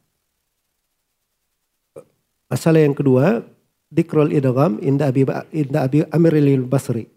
masalah 2.53 2.85
yang 2.85 2.93
kedua 2.93 3.41
dikrol 3.89 4.29
idgham 4.29 4.77
inda 4.77 5.09
Abi 5.09 5.25
inda 5.49 5.89
Abi 5.89 6.05
Amir 6.13 6.37
al-Basri. 6.37 7.09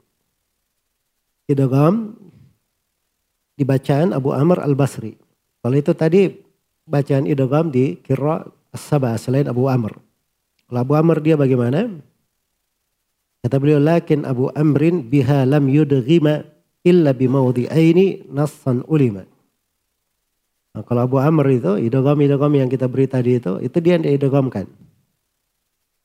Idgham 1.44 2.16
di 3.52 3.64
bacaan 3.68 4.16
Abu 4.16 4.32
Amr 4.32 4.64
al-Basri. 4.64 5.12
Kalau 5.60 5.76
itu 5.76 5.92
tadi 5.92 6.32
bacaan 6.88 7.28
idgham 7.28 7.68
di 7.68 8.00
kira 8.00 8.48
as-sabah 8.72 9.20
selain 9.20 9.44
Abu 9.44 9.68
Amr. 9.68 9.92
Kalau 10.68 10.80
Abu 10.80 10.96
Amr 10.96 11.20
dia 11.20 11.36
bagaimana? 11.36 11.92
Kata 13.44 13.60
beliau 13.60 13.78
lakin 13.78 14.24
Abu 14.24 14.48
Amrin 14.56 15.04
biha 15.06 15.44
lam 15.46 15.68
yudghima 15.68 16.42
illa 16.82 17.12
bimawdi'aini 17.12 18.26
nassan 18.32 18.82
ulima. 18.88 19.22
Nah, 20.74 20.82
kalau 20.82 21.06
Abu 21.06 21.16
Amr 21.22 21.46
itu 21.54 21.78
idgham 21.78 22.52
yang 22.56 22.66
kita 22.72 22.88
beri 22.90 23.06
tadi 23.06 23.38
itu 23.38 23.62
itu 23.62 23.76
dia 23.78 24.00
yang 24.00 24.02
diidghamkan. 24.02 24.85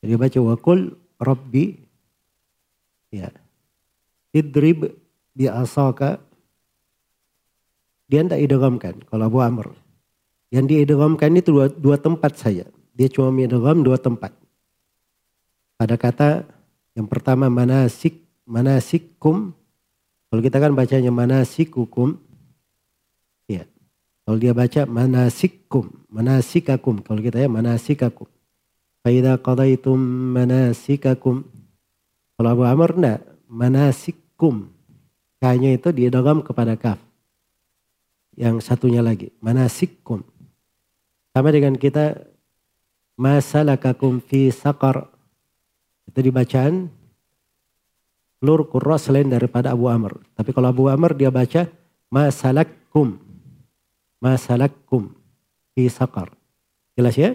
Jadi 0.02 0.14
baca 0.18 0.40
wakul 0.42 0.98
Rabbi 1.22 1.66
ya 3.14 3.30
idrib 4.34 4.90
bi 5.38 5.46
asaka 5.46 6.18
dia 8.12 8.28
tidak 8.28 8.44
idghamkan 8.44 8.96
kalau 9.08 9.32
Abu 9.32 9.40
Amr. 9.40 9.72
Yang 10.52 10.66
diidghamkan 10.76 11.32
itu 11.40 11.56
dua, 11.56 11.72
dua 11.72 11.96
tempat 11.96 12.36
saja. 12.36 12.68
Dia 12.92 13.08
cuma 13.08 13.32
idgham 13.40 13.88
dua 13.88 13.96
tempat. 13.96 14.36
Pada 15.80 15.96
kata 15.96 16.44
yang 16.92 17.08
pertama 17.08 17.48
manasik, 17.48 18.20
manasikum. 18.44 19.56
Kalau 20.28 20.42
kita 20.44 20.60
kan 20.60 20.76
bacanya 20.76 21.08
manasikukum. 21.08 22.20
Ya. 23.48 23.64
Kalau 24.28 24.38
dia 24.44 24.52
baca 24.52 24.84
manasikum, 24.84 25.88
manasikakum. 26.12 27.00
Kalau 27.00 27.24
kita 27.24 27.40
ya 27.40 27.48
manasikakum. 27.48 28.28
Faida 29.02 29.42
qadaitum 29.42 29.98
manasikakum. 30.38 31.42
Kalau 32.38 32.50
Abu 32.54 32.64
Amr 32.70 32.90
enggak, 32.94 33.20
manasikum. 33.50 34.70
Kayaknya 35.42 35.70
itu 35.74 35.90
diidgham 35.90 36.46
kepada 36.46 36.78
kaf 36.78 37.02
yang 38.38 38.62
satunya 38.62 39.02
lagi. 39.02 39.34
Manasikum. 39.42 40.22
Sama 41.34 41.50
dengan 41.50 41.74
kita 41.76 42.22
masalakakum 43.18 44.22
fi 44.22 44.54
sakar. 44.54 45.10
Itu 46.06 46.22
dibacaan 46.22 46.94
lur 48.42 48.70
kurra 48.70 49.02
selain 49.02 49.30
daripada 49.30 49.74
Abu 49.74 49.90
Amr. 49.90 50.22
Tapi 50.38 50.54
kalau 50.54 50.70
Abu 50.70 50.90
Amr 50.94 51.18
dia 51.18 51.34
baca 51.34 51.66
masalakum. 52.14 53.18
Masalakum 54.22 55.18
fi 55.74 55.90
sakar. 55.90 56.30
Jelas 56.94 57.18
ya? 57.18 57.34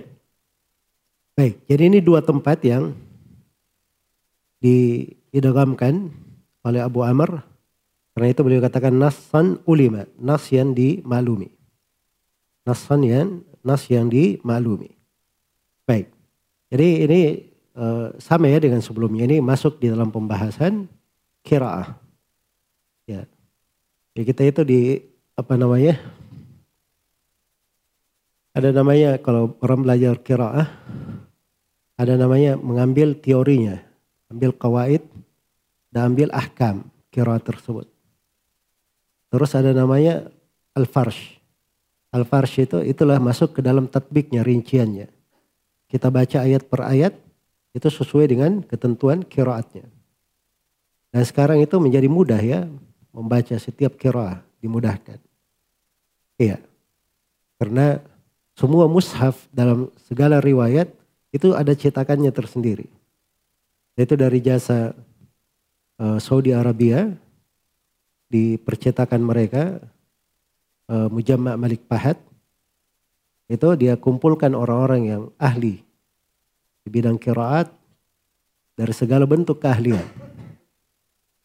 Baik, 1.37 1.61
jadi 1.69 1.93
ini 1.93 1.99
dua 2.01 2.25
tempat 2.25 2.65
yang 2.65 2.97
diidgamkan 4.65 6.09
oleh 6.65 6.81
Abu 6.81 7.05
Amr 7.05 7.45
karena 8.17 8.33
itu 8.33 8.41
beliau 8.41 8.65
katakan 8.65 8.97
nasan 8.97 9.61
ulima, 9.69 10.09
nas 10.17 10.49
yang 10.49 10.73
dimaklumi. 10.73 11.53
Nasan 12.65 13.05
yang 13.05 13.45
nas 13.61 13.85
yang 13.93 14.09
dimaklumi. 14.09 14.97
Baik. 15.85 16.09
Jadi 16.73 16.89
ini 17.05 17.21
uh, 17.77 18.17
sama 18.17 18.49
ya 18.49 18.57
dengan 18.57 18.81
sebelumnya 18.81 19.29
ini 19.29 19.45
masuk 19.45 19.77
di 19.77 19.93
dalam 19.93 20.09
pembahasan 20.09 20.89
kiraah. 21.45 22.01
Ya. 23.05 23.29
ya 24.17 24.23
kita 24.25 24.49
itu 24.49 24.65
di 24.65 24.81
apa 25.37 25.61
namanya? 25.61 26.01
Ada 28.57 28.73
namanya 28.73 29.21
kalau 29.21 29.53
orang 29.61 29.85
belajar 29.85 30.17
kiraah 30.25 30.73
ada 31.97 32.15
namanya 32.15 32.61
mengambil 32.61 33.17
teorinya, 33.17 33.81
ambil 34.29 34.53
kawaid 34.53 35.03
dan 35.89 36.13
ambil 36.13 36.29
ahkam 36.37 36.85
kiraah 37.09 37.41
tersebut. 37.41 37.89
Terus 39.33 39.51
ada 39.57 39.73
namanya 39.73 40.29
al-farsh. 40.77 41.41
Al-farsh 42.13 42.69
itu 42.69 42.79
itulah 42.85 43.17
masuk 43.17 43.57
ke 43.57 43.61
dalam 43.65 43.89
tatbiknya, 43.89 44.45
rinciannya. 44.45 45.09
Kita 45.89 46.13
baca 46.13 46.45
ayat 46.45 46.69
per 46.69 46.85
ayat 46.85 47.17
itu 47.73 47.89
sesuai 47.89 48.29
dengan 48.29 48.61
ketentuan 48.61 49.25
kiraatnya. 49.25 49.89
Dan 51.13 51.23
sekarang 51.25 51.65
itu 51.65 51.81
menjadi 51.81 52.09
mudah 52.13 52.41
ya 52.45 52.69
membaca 53.09 53.57
setiap 53.57 53.97
kiraat 53.97 54.45
dimudahkan. 54.61 55.17
Iya. 56.37 56.61
Karena 57.57 58.05
semua 58.53 58.85
mushaf 58.85 59.49
dalam 59.49 59.89
segala 60.05 60.45
riwayat 60.45 60.93
itu 61.35 61.53
ada 61.55 61.73
cetakannya 61.75 62.31
tersendiri. 62.31 62.87
Itu 63.97 64.15
dari 64.15 64.39
jasa 64.45 64.93
uh, 66.01 66.19
Saudi 66.21 66.53
Arabia 66.53 67.09
di 68.27 68.59
percetakan 68.59 69.23
mereka 69.23 69.81
uh, 70.91 71.09
Mujamma 71.09 71.55
Malik 71.57 71.87
Pahad 71.87 72.19
itu 73.47 73.69
dia 73.79 73.95
kumpulkan 73.95 74.53
orang-orang 74.59 75.03
yang 75.07 75.23
ahli 75.39 75.79
di 76.83 76.89
bidang 76.91 77.19
kiraat 77.19 77.71
dari 78.75 78.93
segala 78.93 79.25
bentuk 79.25 79.63
keahlian. 79.63 80.03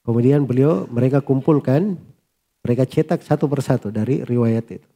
Kemudian 0.02 0.50
beliau 0.50 0.90
mereka 0.90 1.22
kumpulkan, 1.22 1.94
mereka 2.66 2.90
cetak 2.90 3.22
satu 3.22 3.46
persatu 3.46 3.94
dari 3.94 4.26
riwayat 4.26 4.66
itu. 4.82 4.90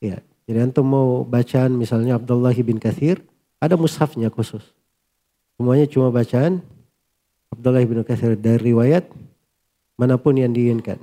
Ya, 0.00 0.22
jadi 0.46 0.64
antum 0.64 0.86
mau 0.86 1.26
bacaan 1.26 1.74
misalnya 1.74 2.16
Abdullah 2.16 2.54
bin 2.54 2.78
Kathir, 2.78 3.20
ada 3.60 3.76
mushafnya 3.76 4.32
khusus. 4.32 4.64
Semuanya 5.60 5.84
cuma 5.84 6.08
bacaan 6.08 6.64
Abdullah 7.52 7.84
bin 7.84 8.00
Kathir 8.00 8.34
dari 8.34 8.72
riwayat 8.72 9.04
mana 10.00 10.16
pun 10.16 10.32
yang 10.32 10.50
diinginkan. 10.50 10.96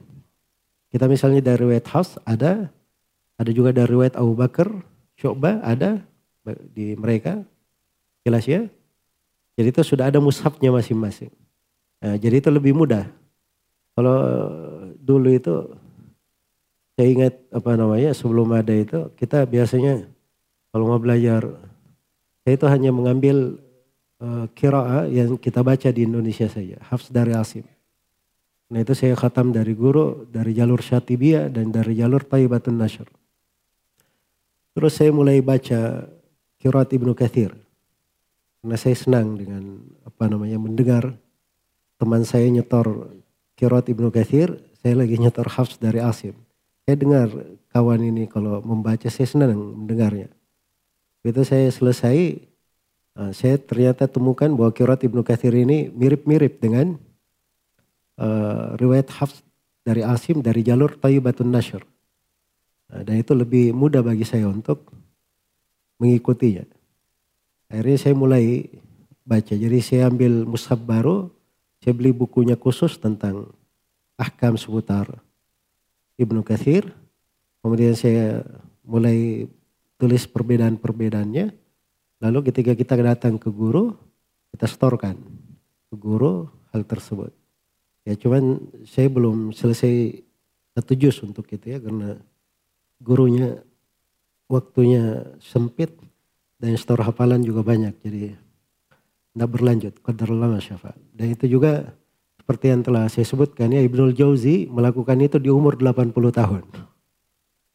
Kita 0.90 1.06
misalnya 1.06 1.46
dari 1.46 1.62
riwayat 1.62 1.86
Haus 1.94 2.18
ada, 2.26 2.74
ada 3.38 3.52
juga 3.54 3.70
dari 3.70 3.94
riwayat 3.94 4.18
Abu 4.18 4.34
Bakar, 4.34 4.74
Syu'bah 5.14 5.62
ada 5.62 6.02
di 6.74 6.98
mereka. 6.98 7.46
Jelas 8.26 8.50
ya? 8.50 8.66
Jadi 9.54 9.68
itu 9.70 9.82
sudah 9.86 10.10
ada 10.10 10.18
mushafnya 10.18 10.74
masing-masing. 10.74 11.30
Nah, 12.02 12.18
jadi 12.18 12.42
itu 12.42 12.50
lebih 12.50 12.74
mudah. 12.74 13.06
Kalau 13.94 14.18
dulu 14.98 15.30
itu 15.34 15.54
saya 16.98 17.08
ingat 17.14 17.34
apa 17.54 17.78
namanya 17.78 18.10
sebelum 18.14 18.50
ada 18.58 18.74
itu 18.74 19.14
kita 19.14 19.46
biasanya 19.46 20.10
kalau 20.74 20.90
mau 20.90 20.98
belajar 20.98 21.46
saya 22.48 22.56
itu 22.56 22.68
hanya 22.72 22.96
mengambil 22.96 23.60
uh, 24.24 24.48
kiraah 24.56 25.04
yang 25.12 25.36
kita 25.36 25.60
baca 25.60 25.92
di 25.92 26.08
Indonesia 26.08 26.48
saja, 26.48 26.80
hafs 26.80 27.12
dari 27.12 27.36
Asim. 27.36 27.68
Nah 28.72 28.88
itu 28.88 28.96
saya 28.96 29.20
khatam 29.20 29.52
dari 29.52 29.76
guru, 29.76 30.24
dari 30.32 30.56
jalur 30.56 30.80
Syatibiyah 30.80 31.52
dan 31.52 31.76
dari 31.76 32.00
jalur 32.00 32.24
Taibatun 32.24 32.80
Nashr. 32.80 33.04
Terus 34.72 34.96
saya 34.96 35.12
mulai 35.12 35.44
baca 35.44 36.08
Kirat 36.56 36.96
Ibnu 36.96 37.12
Kathir. 37.20 37.52
Karena 38.64 38.80
saya 38.80 38.96
senang 38.96 39.36
dengan 39.36 39.84
apa 40.08 40.32
namanya 40.32 40.56
mendengar 40.56 41.20
teman 42.00 42.24
saya 42.24 42.48
nyetor 42.48 43.12
Kirat 43.60 43.92
Ibnu 43.92 44.08
Kathir, 44.08 44.56
saya 44.80 44.96
lagi 44.96 45.20
nyetor 45.20 45.52
Hafs 45.52 45.84
dari 45.84 46.00
Asim. 46.00 46.40
Saya 46.88 46.96
dengar 46.96 47.28
kawan 47.76 48.08
ini 48.08 48.24
kalau 48.32 48.64
membaca 48.64 49.12
saya 49.12 49.28
senang 49.28 49.52
mendengarnya. 49.84 50.37
Itu 51.28 51.44
saya 51.44 51.68
selesai, 51.68 52.18
eh, 53.20 53.32
saya 53.36 53.60
ternyata 53.60 54.08
temukan 54.08 54.48
bahwa 54.56 54.72
Kirat 54.72 55.04
Ibnu 55.04 55.22
Kathir 55.28 55.52
ini 55.52 55.92
mirip-mirip 55.92 56.64
dengan 56.64 56.96
uh, 58.18 58.74
riwayat 58.80 59.12
Hafs 59.14 59.46
dari 59.86 60.04
Asim 60.04 60.42
dari 60.44 60.66
jalur 60.66 60.98
Tayyibatun 60.98 61.48
Nashr. 61.48 61.84
Nah, 62.88 63.02
dan 63.04 63.20
itu 63.20 63.36
lebih 63.36 63.76
mudah 63.76 64.00
bagi 64.00 64.24
saya 64.24 64.48
untuk 64.48 64.88
mengikutinya. 66.00 66.64
Akhirnya 67.68 67.98
saya 68.00 68.16
mulai 68.16 68.68
baca. 69.28 69.54
Jadi 69.54 69.80
saya 69.84 70.08
ambil 70.08 70.48
mushaf 70.48 70.80
baru, 70.80 71.28
saya 71.84 71.92
beli 71.92 72.16
bukunya 72.16 72.56
khusus 72.56 72.96
tentang 72.96 73.52
ahkam 74.16 74.56
seputar 74.56 75.20
Ibnu 76.16 76.42
Kathir. 76.48 76.88
Kemudian 77.60 77.94
saya 78.00 78.48
mulai 78.88 79.52
tulis 79.98 80.24
perbedaan-perbedaannya. 80.30 81.46
Lalu 82.22 82.40
ketika 82.50 82.74
kita 82.74 82.98
datang 82.98 83.38
ke 83.38 83.50
guru, 83.54 83.94
kita 84.54 84.66
setorkan 84.66 85.18
ke 85.90 85.96
guru 85.98 86.50
hal 86.74 86.82
tersebut. 86.86 87.34
Ya 88.08 88.16
cuman 88.16 88.72
saya 88.88 89.12
belum 89.12 89.52
selesai 89.52 90.24
satu 90.78 90.94
juz 90.94 91.18
untuk 91.26 91.50
itu 91.50 91.74
ya 91.74 91.82
karena 91.82 92.22
gurunya 93.02 93.62
waktunya 94.46 95.26
sempit 95.42 95.98
dan 96.62 96.78
store 96.78 97.02
hafalan 97.02 97.42
juga 97.42 97.66
banyak 97.66 97.98
jadi 98.02 98.38
tidak 99.34 99.50
berlanjut 99.54 99.94
kadar 100.06 100.30
lama 100.30 100.62
syafa 100.62 100.94
dan 101.18 101.34
itu 101.34 101.50
juga 101.50 101.98
seperti 102.38 102.66
yang 102.74 102.82
telah 102.86 103.10
saya 103.10 103.26
sebutkan 103.26 103.74
ya 103.74 103.82
Ibnul 103.82 104.14
Jauzi 104.14 104.70
melakukan 104.70 105.18
itu 105.22 105.42
di 105.42 105.50
umur 105.50 105.78
80 105.78 106.14
tahun 106.14 106.64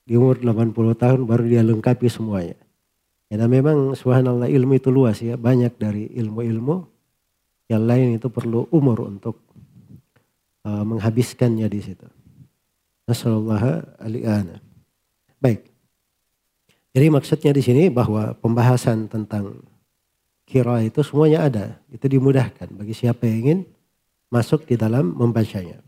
di 0.02 0.18
umur 0.18 0.38
80 0.42 0.74
tahun 0.98 1.20
baru 1.24 1.44
dia 1.46 1.62
lengkapi 1.62 2.06
semuanya 2.10 2.58
ya 3.30 3.36
dan 3.40 3.48
memang 3.48 3.94
subhanallah 3.94 4.50
ilmu 4.50 4.76
itu 4.76 4.90
luas 4.90 5.22
ya 5.22 5.38
banyak 5.38 5.78
dari 5.78 6.10
ilmu-ilmu 6.12 6.92
yang 7.72 7.88
lain 7.88 8.20
itu 8.20 8.28
perlu 8.28 8.68
umur 8.68 9.08
untuk 9.08 9.40
uh, 10.66 10.84
menghabiskannya 10.84 11.66
di 11.72 11.80
situ. 11.80 12.06
Nasallallahu 13.08 13.98
alaihi 13.98 14.60
Baik. 15.42 15.66
Jadi 16.92 17.06
maksudnya 17.08 17.50
di 17.56 17.62
sini 17.64 17.88
bahwa 17.88 18.36
pembahasan 18.36 19.08
tentang 19.08 19.64
kira 20.44 20.84
itu 20.84 21.00
semuanya 21.00 21.48
ada. 21.48 21.66
Itu 21.88 22.06
dimudahkan 22.06 22.68
bagi 22.76 22.94
siapa 22.94 23.26
yang 23.26 23.36
ingin 23.42 23.58
masuk 24.28 24.68
di 24.68 24.76
dalam 24.76 25.16
membacanya. 25.16 25.80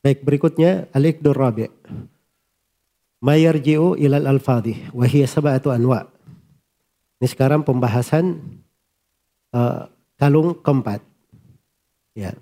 Baik, 0.00 0.24
berikutnya 0.24 0.88
al-iqdur 0.96 1.36
rabi'. 1.36 1.68
Ma 3.18 3.34
yarji'u 3.34 3.98
ilal 3.98 4.30
al-fadhi 4.30 4.94
wa 4.94 5.02
hiya 5.02 5.26
sab'atu 5.26 5.74
anwa'. 5.74 6.06
Ini 7.18 7.26
sekarang 7.26 7.66
pembahasan 7.66 8.38
uh, 9.50 9.90
kalung 10.14 10.54
keempat. 10.54 11.02
Ya. 12.14 12.34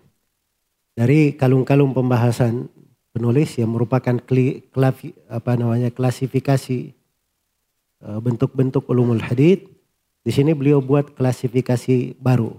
Dari 0.96 1.32
kalung-kalung 1.32 1.96
pembahasan 1.96 2.68
penulis 3.16 3.56
yang 3.56 3.72
merupakan 3.72 4.20
kli, 4.20 4.68
klavi, 4.68 5.16
apa 5.32 5.56
namanya 5.56 5.88
klasifikasi 5.88 6.92
uh, 8.04 8.20
bentuk-bentuk 8.20 8.84
ulumul 8.92 9.24
hadith. 9.24 9.64
Di 10.20 10.34
sini 10.34 10.52
beliau 10.52 10.84
buat 10.84 11.16
klasifikasi 11.16 12.20
baru 12.20 12.52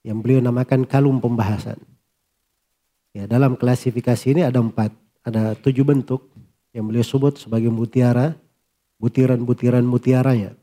yang 0.00 0.24
beliau 0.24 0.40
namakan 0.40 0.88
kalung 0.88 1.20
pembahasan. 1.20 1.76
Ya, 3.10 3.26
dalam 3.26 3.58
klasifikasi 3.58 4.32
ini 4.32 4.46
ada 4.46 4.62
empat, 4.62 4.94
ada 5.26 5.58
tujuh 5.58 5.82
bentuk 5.82 6.29
yang 6.70 6.86
beliau 6.86 7.02
sebut 7.02 7.38
sebagai 7.38 7.70
mutiara, 7.70 8.38
butiran-butiran 9.02 9.82
mutiaranya. 9.82 10.54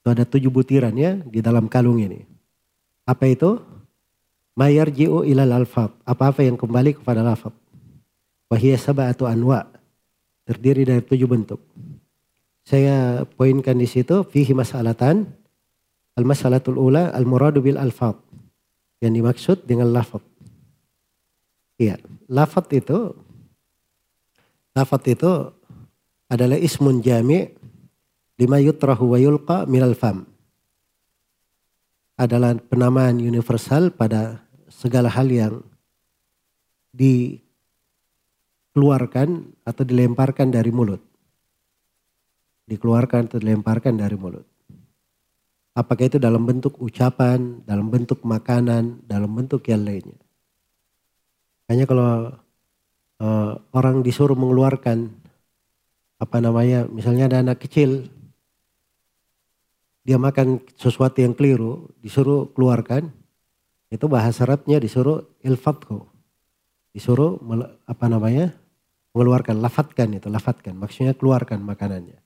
Itu 0.00 0.06
ada 0.12 0.28
tujuh 0.28 0.52
butiran 0.52 0.94
ya 0.94 1.16
di 1.16 1.40
dalam 1.40 1.66
kalung 1.66 1.98
ini. 1.98 2.22
Apa 3.08 3.24
itu? 3.28 3.56
Mayarji'u 4.54 5.26
ilal 5.26 5.64
alfab. 5.64 5.96
Apa-apa 6.06 6.46
yang 6.46 6.54
kembali 6.54 7.00
kepada 7.00 7.24
lafab. 7.24 7.50
Wahiyya 8.52 8.78
sab'atu 8.78 9.26
anwa. 9.26 9.66
Terdiri 10.44 10.86
dari 10.86 11.02
tujuh 11.02 11.26
bentuk. 11.26 11.58
Saya 12.62 13.26
poinkan 13.26 13.74
di 13.74 13.88
situ 13.88 14.22
fihi 14.22 14.54
masalatan. 14.54 15.26
Al-masalatul 16.14 16.78
ula 16.78 17.10
al-muradu 17.10 17.58
bil 17.64 17.80
alfab. 17.80 18.20
Yang 19.02 19.12
dimaksud 19.18 19.56
dengan 19.66 19.90
lafab. 19.90 20.22
Iya, 21.74 21.98
lafad 22.30 22.70
itu 22.70 23.18
lafad 24.74 25.02
itu 25.06 25.30
adalah 26.26 26.58
ismun 26.58 26.98
jami' 26.98 27.64
lima 28.38 28.58
yutrahu 28.58 29.14
wa 29.14 29.18
yulqa 29.18 29.66
minal 29.70 29.94
fam. 29.94 30.26
Adalah 32.14 32.54
penamaan 32.58 33.18
universal 33.18 33.90
pada 33.90 34.46
segala 34.70 35.10
hal 35.10 35.26
yang 35.30 35.62
dikeluarkan 36.94 39.50
atau 39.66 39.82
dilemparkan 39.82 40.50
dari 40.50 40.70
mulut. 40.70 41.02
Dikeluarkan 42.70 43.26
atau 43.30 43.38
dilemparkan 43.42 43.98
dari 43.98 44.14
mulut. 44.14 44.46
Apakah 45.74 46.06
itu 46.06 46.22
dalam 46.22 46.46
bentuk 46.46 46.78
ucapan, 46.78 47.66
dalam 47.66 47.90
bentuk 47.90 48.22
makanan, 48.22 49.02
dalam 49.10 49.34
bentuk 49.34 49.66
yang 49.66 49.82
lainnya. 49.82 50.22
Hanya 51.66 51.82
kalau 51.82 52.30
uh, 53.24 53.56
orang 53.72 54.04
disuruh 54.04 54.36
mengeluarkan 54.36 55.08
apa 56.20 56.36
namanya, 56.38 56.84
misalnya 56.88 57.26
ada 57.32 57.40
anak 57.40 57.64
kecil, 57.64 58.06
dia 60.04 60.20
makan 60.20 60.60
sesuatu 60.76 61.24
yang 61.24 61.32
keliru, 61.32 61.88
disuruh 62.04 62.52
keluarkan, 62.52 63.08
itu 63.88 64.04
bahasa 64.04 64.44
Arabnya 64.44 64.76
disuruh 64.76 65.24
ilfatku, 65.40 66.04
disuruh 66.92 67.40
apa 67.88 68.06
namanya, 68.06 68.52
mengeluarkan, 69.16 69.58
lafatkan 69.64 70.16
itu, 70.16 70.28
lafatkan, 70.28 70.76
maksudnya 70.76 71.16
keluarkan 71.16 71.64
makanannya. 71.64 72.20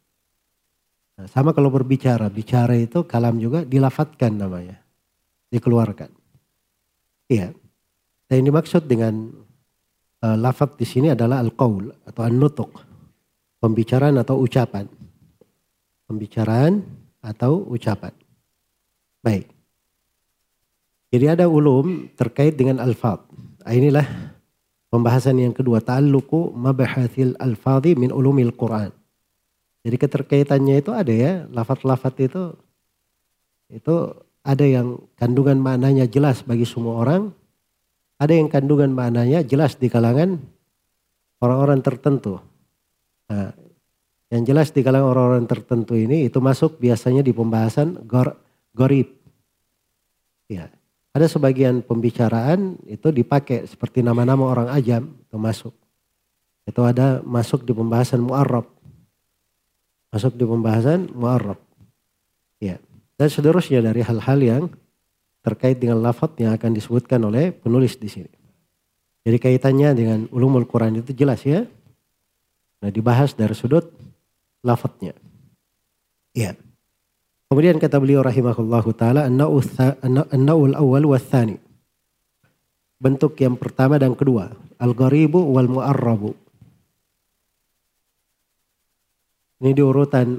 Nah, 1.19 1.27
sama 1.27 1.51
kalau 1.51 1.71
berbicara, 1.71 2.31
bicara 2.31 2.79
itu 2.79 3.03
kalam 3.03 3.39
juga 3.43 3.67
dilafatkan 3.67 4.39
namanya, 4.39 4.79
dikeluarkan. 5.51 6.11
Iya. 7.27 7.51
Dan 8.29 8.35
yang 8.45 8.47
dimaksud 8.55 8.87
dengan 8.87 9.33
uh, 10.23 10.37
lafaz 10.39 10.75
di 10.79 10.87
sini 10.87 11.09
adalah 11.13 11.43
al-qaul 11.43 11.91
atau 12.07 12.23
an-nutuk. 12.25 12.71
Pembicaraan 13.59 14.15
atau 14.23 14.39
ucapan. 14.39 14.87
Pembicaraan 16.07 16.87
atau 17.19 17.67
ucapan. 17.67 18.15
Baik. 19.19 19.51
Jadi 21.09 21.27
ada 21.27 21.49
ulum 21.49 22.07
terkait 22.15 22.55
dengan 22.55 22.79
alfaz. 22.85 23.19
Nah, 23.65 23.73
inilah 23.73 24.07
pembahasan 24.93 25.41
yang 25.41 25.57
kedua. 25.57 25.81
Ta'alluqu 25.81 26.53
mabahathil 26.55 27.35
alfadhi 27.41 27.97
min 27.97 28.13
ulumil 28.13 28.53
Quran. 28.53 28.93
Jadi 29.83 29.97
keterkaitannya 29.97 30.85
itu 30.85 30.93
ada 30.93 31.13
ya. 31.13 31.33
Lafat-lafat 31.49 32.15
itu 32.21 32.43
itu 33.73 33.95
ada 34.45 34.65
yang 34.65 35.01
kandungan 35.17 35.61
maknanya 35.61 36.05
jelas 36.09 36.45
bagi 36.45 36.69
semua 36.69 37.01
orang. 37.05 37.33
Ada 38.19 38.35
yang 38.35 38.51
kandungan 38.51 38.91
maknanya 38.91 39.47
jelas 39.47 39.79
di 39.79 39.87
kalangan 39.87 40.43
orang-orang 41.39 41.79
tertentu. 41.83 42.43
Nah, 43.31 43.55
yang 44.29 44.43
jelas 44.43 44.75
di 44.75 44.83
kalangan 44.83 45.15
orang-orang 45.15 45.47
tertentu 45.47 45.95
ini 45.95 46.27
itu 46.27 46.43
masuk 46.43 46.83
biasanya 46.83 47.23
di 47.23 47.31
pembahasan 47.31 48.03
gor, 48.05 48.35
gorib. 48.75 49.09
Ya, 50.51 50.69
ada 51.15 51.27
sebagian 51.31 51.81
pembicaraan 51.81 52.79
itu 52.85 53.09
dipakai 53.09 53.65
seperti 53.71 54.03
nama-nama 54.03 54.45
orang 54.45 54.69
ajam 54.75 55.15
itu 55.15 55.37
masuk. 55.39 55.75
Itu 56.69 56.85
ada 56.85 57.25
masuk 57.25 57.65
di 57.65 57.73
pembahasan 57.73 58.21
mu'arrab. 58.21 58.69
Masuk 60.13 60.37
di 60.37 60.45
pembahasan 60.45 61.09
mu'arrab. 61.17 61.57
Ya. 62.61 62.77
Dan 63.17 63.29
seterusnya 63.33 63.81
dari 63.81 64.05
hal-hal 64.05 64.39
yang 64.39 64.63
terkait 65.43 65.79
dengan 65.79 66.03
lafaz 66.03 66.35
yang 66.37 66.53
akan 66.55 66.75
disebutkan 66.75 67.23
oleh 67.23 67.55
penulis 67.55 67.97
di 67.97 68.11
sini. 68.11 68.33
Jadi 69.25 69.39
kaitannya 69.39 69.93
dengan 69.93 70.19
ulumul 70.33 70.65
Quran 70.65 71.01
itu 71.05 71.13
jelas 71.13 71.45
ya. 71.45 71.67
Nah 72.81 72.91
dibahas 72.93 73.35
dari 73.37 73.53
sudut 73.53 73.91
lafadznya. 74.65 75.13
Ya. 76.33 76.55
Kemudian 77.49 77.81
kata 77.81 77.97
beliau 77.97 78.21
rahimahullahu 78.21 78.93
taala 78.93 79.25
an-naul 79.29 80.77
awal 80.77 81.05
wa. 81.09 81.21
Bentuk 82.99 83.39
yang 83.39 83.55
pertama 83.55 83.95
dan 83.97 84.19
kedua, 84.19 84.51
al-gharibu 84.83 85.39
wal 85.55 85.71
mu'arrabu. 85.71 86.35
Ini 89.59 89.71
di 89.75 89.83
urutan 89.83 90.39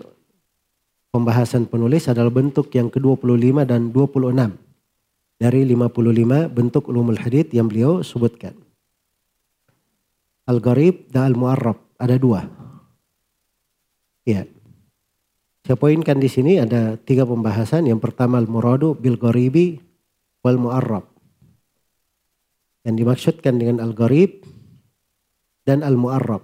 pembahasan 1.11 1.67
penulis 1.67 2.07
adalah 2.07 2.31
bentuk 2.31 2.71
yang 2.71 2.87
ke-25 2.87 3.67
dan 3.67 3.91
26 3.91 4.68
dari 5.39 5.63
55 5.63 6.51
bentuk 6.51 6.91
ulumul 6.91 7.15
hadith 7.15 7.55
yang 7.55 7.71
beliau 7.71 8.03
sebutkan. 8.03 8.53
Al-Gharib 10.51 11.07
dan 11.15 11.31
Al-Mu'arrab 11.31 11.79
ada 11.95 12.19
dua. 12.19 12.43
Ya. 14.27 14.43
Saya 15.63 15.77
poinkan 15.79 16.19
di 16.19 16.27
sini 16.27 16.59
ada 16.59 16.99
tiga 16.99 17.23
pembahasan. 17.23 17.87
Yang 17.87 18.09
pertama 18.09 18.41
Al-Muradu 18.41 18.97
bil 18.99 19.15
Gharibi 19.15 19.79
wal 20.43 20.59
Mu'arrab. 20.59 21.05
Yang 22.83 22.95
dimaksudkan 22.99 23.55
dengan 23.61 23.77
Al-Gharib 23.79 24.43
dan 25.63 25.85
Al-Mu'arrab. 25.85 26.43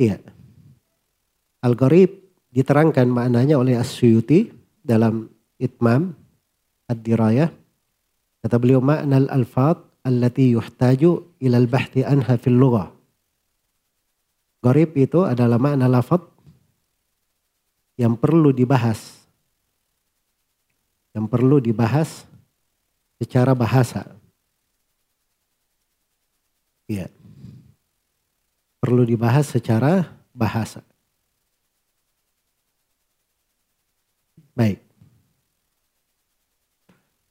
Iya. 0.00 0.18
Al-Gharib 1.60 2.10
diterangkan 2.50 3.06
maknanya 3.12 3.60
oleh 3.60 3.76
As-Suyuti 3.76 4.48
dalam 4.80 5.28
Itmam 5.60 6.16
ad-dirayah. 6.88 7.52
Kata 8.42 8.56
beliau 8.56 8.80
makna 8.80 9.20
al-alfad 9.20 9.78
allati 10.08 10.56
yuhtaju 10.56 11.38
ilal 11.44 11.68
bahti 11.68 12.02
anha 12.02 12.40
fil 12.40 12.56
lughah. 12.56 12.88
Garib 14.58 14.96
itu 14.98 15.22
adalah 15.22 15.60
makna 15.60 15.86
lafad 15.86 16.24
yang 17.94 18.18
perlu 18.18 18.50
dibahas. 18.50 19.22
Yang 21.14 21.26
perlu 21.30 21.56
dibahas 21.62 22.26
secara 23.18 23.54
bahasa. 23.54 24.06
Iya. 26.90 27.10
Perlu 28.82 29.02
dibahas 29.06 29.46
secara 29.50 30.06
bahasa. 30.34 30.82
Baik. 34.54 34.87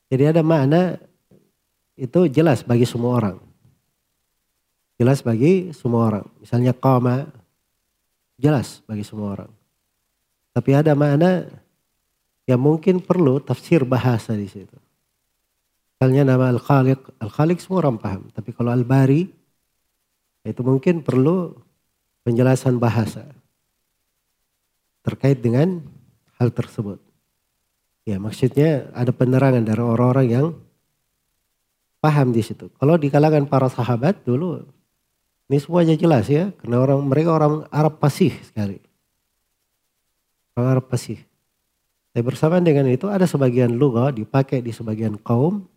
Jadi 0.08 0.24
ada 0.24 0.42
makna 0.44 0.96
itu 2.00 2.30
jelas 2.32 2.64
bagi 2.64 2.88
semua 2.88 3.20
orang. 3.20 3.38
Jelas 4.98 5.20
bagi 5.22 5.76
semua 5.76 6.02
orang. 6.10 6.26
Misalnya 6.40 6.74
koma, 6.74 7.28
jelas 8.40 8.82
bagi 8.88 9.04
semua 9.04 9.36
orang. 9.38 9.52
Tapi 10.56 10.72
ada 10.74 10.98
makna 10.98 11.46
yang 12.48 12.62
mungkin 12.64 13.04
perlu 13.04 13.44
tafsir 13.44 13.84
bahasa 13.84 14.34
di 14.34 14.48
situ. 14.48 14.74
Misalnya 15.98 16.34
nama 16.34 16.54
Al-Khaliq, 16.54 17.20
Al-Khaliq 17.20 17.58
semua 17.60 17.84
orang 17.86 17.98
paham. 17.98 18.22
Tapi 18.32 18.50
kalau 18.54 18.72
Al-Bari, 18.72 19.28
itu 20.48 20.62
mungkin 20.64 21.04
perlu 21.04 21.52
penjelasan 22.24 22.80
bahasa 22.80 23.28
terkait 25.04 25.40
dengan 25.40 25.80
hal 26.40 26.52
tersebut. 26.52 27.00
Ya 28.08 28.24
maksudnya 28.24 28.88
ada 28.96 29.12
penerangan 29.12 29.68
dari 29.68 29.84
orang-orang 29.84 30.28
yang 30.32 30.48
paham 32.00 32.32
di 32.32 32.40
situ. 32.40 32.72
Kalau 32.80 32.96
di 32.96 33.12
kalangan 33.12 33.44
para 33.52 33.68
sahabat 33.68 34.24
dulu 34.24 34.64
ini 35.52 35.60
semuanya 35.60 35.92
jelas 36.00 36.32
ya 36.32 36.56
karena 36.64 36.88
orang 36.88 37.04
mereka 37.04 37.36
orang 37.36 37.68
Arab 37.68 38.00
pasih 38.00 38.32
sekali. 38.48 38.80
Orang 40.56 40.80
Arab 40.80 40.86
pasih. 40.88 41.20
Tapi 42.16 42.24
bersamaan 42.24 42.64
dengan 42.64 42.88
itu 42.88 43.12
ada 43.12 43.28
sebagian 43.28 43.76
luga 43.76 44.08
dipakai 44.16 44.64
di 44.64 44.72
sebagian 44.72 45.20
kaum 45.20 45.68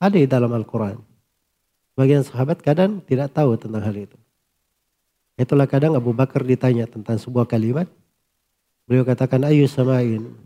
ada 0.00 0.16
di 0.16 0.24
dalam 0.24 0.56
Al-Quran. 0.56 0.96
Sebagian 1.92 2.24
sahabat 2.24 2.64
kadang 2.64 3.04
tidak 3.04 3.36
tahu 3.36 3.52
tentang 3.60 3.84
hal 3.84 3.96
itu. 3.96 4.16
Itulah 5.36 5.68
kadang 5.68 5.92
Abu 5.92 6.16
Bakar 6.16 6.40
ditanya 6.40 6.88
tentang 6.88 7.20
sebuah 7.20 7.44
kalimat. 7.44 7.84
Beliau 8.88 9.04
katakan 9.04 9.44
ayu 9.44 9.68
samain 9.68 10.45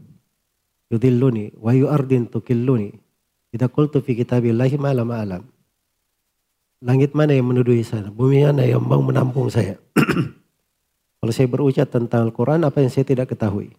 yudilluni 0.91 1.55
wa 1.57 1.73
yu 1.73 1.87
ardin 1.87 2.27
tukilluni. 2.27 2.93
Kita 3.51 3.71
qultu 3.71 4.03
fi 4.03 4.15
kitabillahi 4.19 4.77
ma 4.79 4.91
lam 4.95 5.11
alam. 5.11 5.43
Langit 6.83 7.15
mana 7.15 7.35
yang 7.35 7.51
menuduhi 7.51 7.87
saya? 7.87 8.11
Bumi 8.11 8.47
mana 8.47 8.67
yang 8.67 8.83
mau 8.83 9.03
menampung 9.03 9.51
saya? 9.51 9.79
Kalau 11.21 11.33
saya 11.35 11.49
berucap 11.51 11.93
tentang 11.93 12.31
Al-Quran, 12.31 12.65
apa 12.65 12.81
yang 12.81 12.89
saya 12.89 13.05
tidak 13.05 13.31
ketahui? 13.33 13.77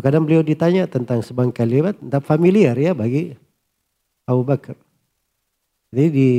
Kadang 0.00 0.24
beliau 0.24 0.40
ditanya 0.40 0.88
tentang 0.88 1.20
sebang 1.20 1.52
kalimat, 1.52 1.92
tidak 1.92 2.24
familiar 2.24 2.72
ya 2.72 2.96
bagi 2.96 3.36
Abu 4.24 4.48
Bakar. 4.48 4.72
Jadi 5.92 6.08
di, 6.08 6.30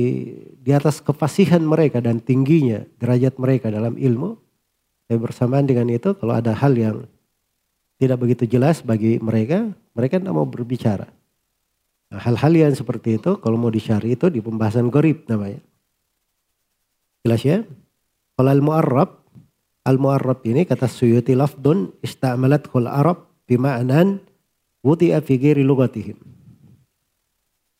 di 0.58 0.72
atas 0.72 0.98
kefasihan 0.98 1.62
mereka 1.62 2.02
dan 2.02 2.18
tingginya 2.18 2.82
derajat 2.98 3.38
mereka 3.38 3.70
dalam 3.70 4.00
ilmu, 4.00 4.40
bersamaan 5.12 5.68
dengan 5.68 5.92
itu 5.92 6.16
kalau 6.16 6.34
ada 6.38 6.56
hal 6.56 6.72
yang 6.74 7.04
tidak 8.00 8.18
begitu 8.18 8.48
jelas 8.48 8.80
bagi 8.82 9.20
mereka, 9.20 9.70
mereka 9.96 10.20
tidak 10.20 10.36
mau 10.36 10.48
berbicara. 10.48 11.08
Nah, 12.12 12.20
hal-hal 12.20 12.52
yang 12.52 12.74
seperti 12.76 13.16
itu 13.20 13.40
kalau 13.40 13.56
mau 13.56 13.72
dicari 13.72 14.20
itu 14.20 14.28
di 14.28 14.44
pembahasan 14.44 14.92
gorib 14.92 15.24
namanya. 15.32 15.64
Jelas 17.24 17.42
ya? 17.46 17.64
Kalau 18.36 18.50
al-mu'arrab, 18.52 19.10
al-mu'arrab 19.88 20.40
ini 20.44 20.68
kata 20.68 20.92
Suyuti 20.92 21.38
lafdun 21.38 21.96
istamalat 22.04 22.68
kul 22.68 22.90
arab 22.90 23.32
bima'anan 23.48 24.20
wuti'a 24.84 25.24
fi 25.24 25.40
ghairi 25.40 25.64
lugatihim. 25.64 26.18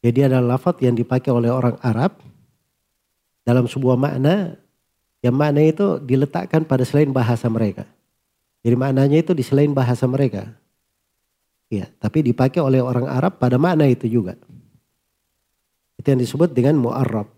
Jadi 0.02 0.20
ada 0.26 0.42
lafaz 0.42 0.82
yang 0.82 0.98
dipakai 0.98 1.30
oleh 1.30 1.54
orang 1.54 1.78
Arab 1.86 2.18
dalam 3.46 3.70
sebuah 3.70 3.94
makna 3.94 4.58
yang 5.22 5.38
makna 5.38 5.62
itu 5.62 6.02
diletakkan 6.02 6.66
pada 6.66 6.82
selain 6.82 7.14
bahasa 7.14 7.46
mereka. 7.46 7.86
Jadi 8.66 8.74
maknanya 8.78 9.22
itu 9.22 9.38
di 9.38 9.46
selain 9.46 9.70
bahasa 9.74 10.10
mereka. 10.10 10.50
Ya, 11.72 11.88
tapi 12.04 12.20
dipakai 12.20 12.60
oleh 12.60 12.84
orang 12.84 13.08
Arab 13.08 13.40
pada 13.40 13.56
makna 13.56 13.88
itu 13.88 14.04
juga. 14.04 14.36
Itu 15.96 16.12
yang 16.12 16.20
disebut 16.20 16.52
dengan 16.52 16.76
mu'arrab. 16.76 17.32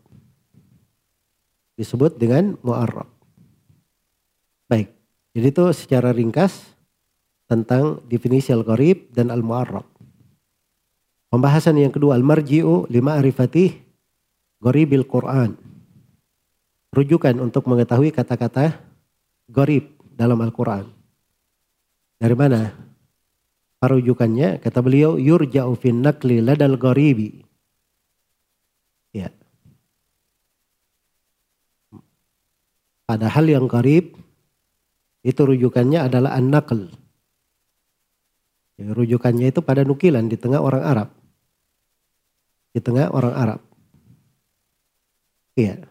Disebut 1.77 2.17
dengan 2.17 2.57
mu'arrab. 2.65 3.05
Baik, 4.65 4.89
jadi 5.38 5.53
itu 5.53 5.63
secara 5.77 6.09
ringkas 6.09 6.73
tentang 7.45 8.01
definisi 8.09 8.49
al-gharib 8.49 9.13
dan 9.13 9.29
al-mu'arrab. 9.29 9.86
Pembahasan 11.29 11.77
yang 11.77 11.93
kedua 11.93 12.17
al-marji'u 12.17 12.89
lima 12.89 13.21
arifatih 13.21 13.77
gharibil 14.65 15.05
Quran. 15.05 15.53
Rujukan 16.89 17.38
untuk 17.38 17.69
mengetahui 17.69 18.09
kata-kata 18.09 18.81
gharib 19.49 19.93
dalam 20.13 20.38
Al-Quran. 20.41 20.86
Dari 22.21 22.36
mana? 22.38 22.93
Rujukannya 23.84 24.63
kata 24.63 24.79
beliau 24.79 25.19
yurja'u 25.19 25.75
fin 25.75 25.99
nakli 25.99 26.39
ladal 26.39 26.79
gharibi. 26.79 27.43
Ya. 29.11 29.27
Padahal 33.03 33.45
yang 33.51 33.67
gharib 33.67 34.15
itu 35.27 35.41
rujukannya 35.43 36.07
adalah 36.07 36.31
an-naql. 36.39 36.88
Ya, 38.79 38.88
rujukannya 38.95 39.51
itu 39.51 39.59
pada 39.59 39.84
nukilan 39.84 40.31
di 40.31 40.39
tengah 40.39 40.63
orang 40.63 40.84
Arab 40.88 41.09
di 42.73 42.79
tengah 42.81 43.13
orang 43.13 43.36
Arab. 43.38 43.61
Iya. 45.53 45.86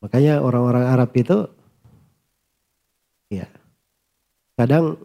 Makanya 0.00 0.40
orang-orang 0.40 0.86
Arab 0.86 1.10
itu 1.18 1.50
iya. 3.28 3.50
Kadang 4.54 4.96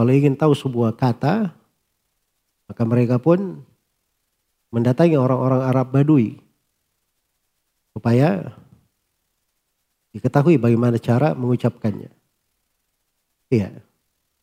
kalau 0.00 0.16
ingin 0.16 0.32
tahu 0.32 0.56
sebuah 0.56 0.96
kata 0.96 1.52
maka 2.64 2.82
mereka 2.88 3.20
pun 3.20 3.60
mendatangi 4.72 5.20
orang-orang 5.20 5.60
Arab 5.60 5.92
Badui 5.92 6.40
supaya 7.92 8.56
diketahui 10.16 10.56
bagaimana 10.56 10.96
cara 10.96 11.36
mengucapkannya. 11.36 12.08
Iya. 13.52 13.76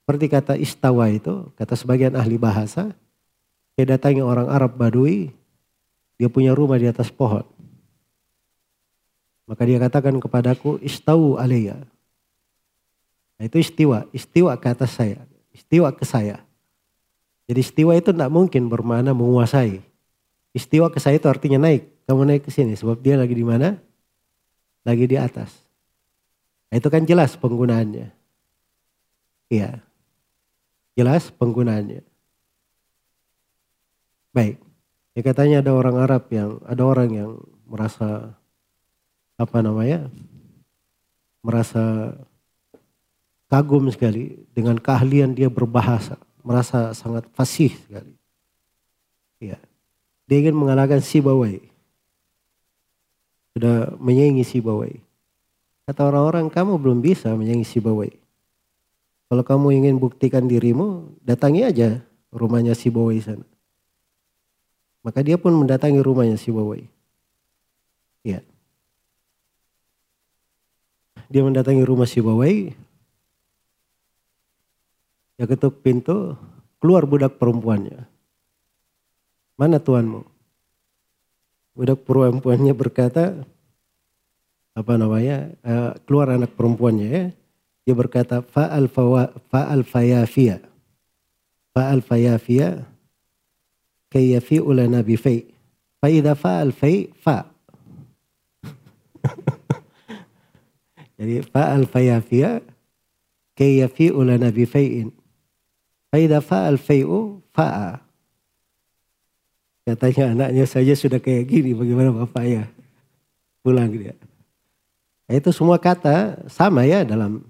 Seperti 0.06 0.26
kata 0.30 0.54
istawa 0.62 1.10
itu, 1.10 1.50
kata 1.58 1.74
sebagian 1.74 2.14
ahli 2.14 2.38
bahasa, 2.38 2.94
saya 3.74 3.98
datangi 3.98 4.22
orang 4.22 4.54
Arab 4.54 4.78
Badui, 4.78 5.34
dia 6.22 6.30
punya 6.30 6.54
rumah 6.54 6.78
di 6.78 6.86
atas 6.86 7.10
pohon. 7.10 7.50
Maka 9.50 9.66
dia 9.66 9.82
katakan 9.82 10.22
kepadaku, 10.22 10.78
istau 10.86 11.42
alaiya. 11.42 11.82
Nah, 13.42 13.44
itu 13.50 13.58
istiwa, 13.58 14.06
istiwa 14.14 14.54
ke 14.62 14.68
atas 14.70 14.94
saya, 14.94 15.24
istiwa 15.58 15.90
ke 15.90 16.06
saya. 16.06 16.46
Jadi 17.50 17.60
istiwa 17.66 17.98
itu 17.98 18.14
tidak 18.14 18.30
mungkin 18.30 18.70
bermana 18.70 19.18
menguasai. 19.18 19.82
Istiwa 20.54 20.94
ke 20.94 21.02
saya 21.02 21.18
itu 21.18 21.26
artinya 21.26 21.66
naik. 21.66 22.06
Kamu 22.06 22.24
naik 22.24 22.46
ke 22.46 22.52
sini 22.54 22.78
sebab 22.78 23.02
dia 23.02 23.18
lagi 23.18 23.34
di 23.34 23.42
mana? 23.42 23.76
Lagi 24.86 25.10
di 25.10 25.18
atas. 25.18 25.52
Nah, 26.70 26.78
itu 26.78 26.88
kan 26.88 27.04
jelas 27.04 27.34
penggunaannya. 27.36 28.08
Iya. 29.50 29.82
Jelas 30.94 31.34
penggunaannya. 31.34 32.04
Baik. 34.36 34.62
Ya 35.18 35.22
katanya 35.26 35.66
ada 35.66 35.72
orang 35.74 35.98
Arab 35.98 36.30
yang 36.30 36.62
ada 36.62 36.84
orang 36.86 37.10
yang 37.10 37.32
merasa 37.66 38.38
apa 39.40 39.58
namanya? 39.66 40.14
merasa 41.48 42.12
kagum 43.48 43.88
sekali 43.92 44.48
dengan 44.52 44.80
keahlian 44.80 45.36
dia 45.36 45.48
berbahasa, 45.48 46.20
merasa 46.44 46.92
sangat 46.96 47.28
fasih 47.36 47.74
sekali. 47.74 48.14
Ya. 49.40 49.60
Dia 50.28 50.38
ingin 50.44 50.56
mengalahkan 50.60 51.00
si 51.00 51.24
Bawai. 51.24 51.60
Sudah 53.56 53.96
menyaingi 53.98 54.44
si 54.44 54.60
Bawai. 54.60 55.00
Kata 55.88 56.12
orang-orang, 56.12 56.52
kamu 56.52 56.78
belum 56.78 57.00
bisa 57.00 57.32
menyaingi 57.32 57.64
si 57.64 57.80
Bawai. 57.80 58.12
Kalau 59.28 59.44
kamu 59.44 59.84
ingin 59.84 59.96
buktikan 60.00 60.48
dirimu, 60.48 61.16
datangi 61.24 61.64
aja 61.64 62.04
rumahnya 62.32 62.76
si 62.76 62.92
Bawai 62.92 63.20
sana. 63.24 63.48
Maka 65.08 65.24
dia 65.24 65.40
pun 65.40 65.56
mendatangi 65.56 66.04
rumahnya 66.04 66.36
si 66.36 66.52
Wawai. 66.52 66.84
Ya. 68.28 68.44
Dia 71.32 71.48
mendatangi 71.48 71.88
rumah 71.88 72.04
si 72.04 72.20
Wawai. 72.20 72.76
Dia 75.38 75.46
ketuk 75.46 75.86
pintu, 75.86 76.34
keluar 76.82 77.06
budak 77.06 77.38
perempuannya. 77.38 78.10
Mana 79.54 79.78
tuanmu? 79.78 80.26
Budak 81.78 82.02
perempuannya 82.10 82.74
berkata, 82.74 83.46
apa 84.74 84.94
namanya, 84.98 85.54
eh, 85.62 85.94
keluar 86.10 86.34
anak 86.34 86.58
perempuannya 86.58 87.08
ya. 87.10 87.26
Dia 87.86 87.94
berkata, 87.94 88.42
fa'al 88.42 88.90
fa 88.90 89.30
fayafia. 89.86 90.58
Fa'al 91.74 92.02
fayafiya, 92.02 92.82
kayyafi 94.10 94.58
ulana 94.58 95.06
fay. 95.06 95.54
Fa'idha 96.02 96.34
fa'al 96.34 96.74
fay, 96.74 97.14
fa. 97.14 97.46
Jadi 101.18 101.42
fa'al 101.46 101.86
fayafiya, 101.90 102.62
kayyafi 103.58 104.14
nabi 104.14 104.66
fayin 104.70 105.17
bi 106.12 106.28
fai'in 106.28 106.40
fa 106.40 106.40
idza 106.40 106.40
fa'al 106.40 106.78
fai'u 106.80 107.20
fa'a 107.52 107.92
katanya 109.88 110.24
anaknya 110.36 110.66
saja 110.68 110.94
sudah 110.96 111.20
kayak 111.20 111.48
gini 111.48 111.72
bagaimana 111.76 112.12
bapaknya 112.12 112.68
pulang 113.64 113.92
dia 113.92 114.16
nah, 115.28 115.36
itu 115.36 115.50
semua 115.52 115.80
kata 115.80 116.48
sama 116.52 116.84
ya 116.84 117.04
dalam 117.08 117.44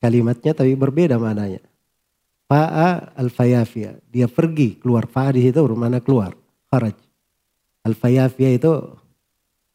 kalimatnya 0.00 0.56
tapi 0.56 0.72
berbeda 0.76 1.20
mananya 1.20 1.60
Fa'a 2.50 3.14
al-fayafia. 3.14 3.94
Dia 4.10 4.26
pergi 4.26 4.74
keluar. 4.82 5.06
Fa'a 5.06 5.38
di 5.38 5.46
situ 5.46 5.62
bermana 5.62 6.02
keluar. 6.02 6.34
Kharaj. 6.66 6.98
Al-fayafia 7.86 8.50
itu 8.58 8.74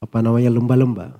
apa 0.03 0.19
namanya 0.19 0.51
lembah-lembah. 0.51 1.15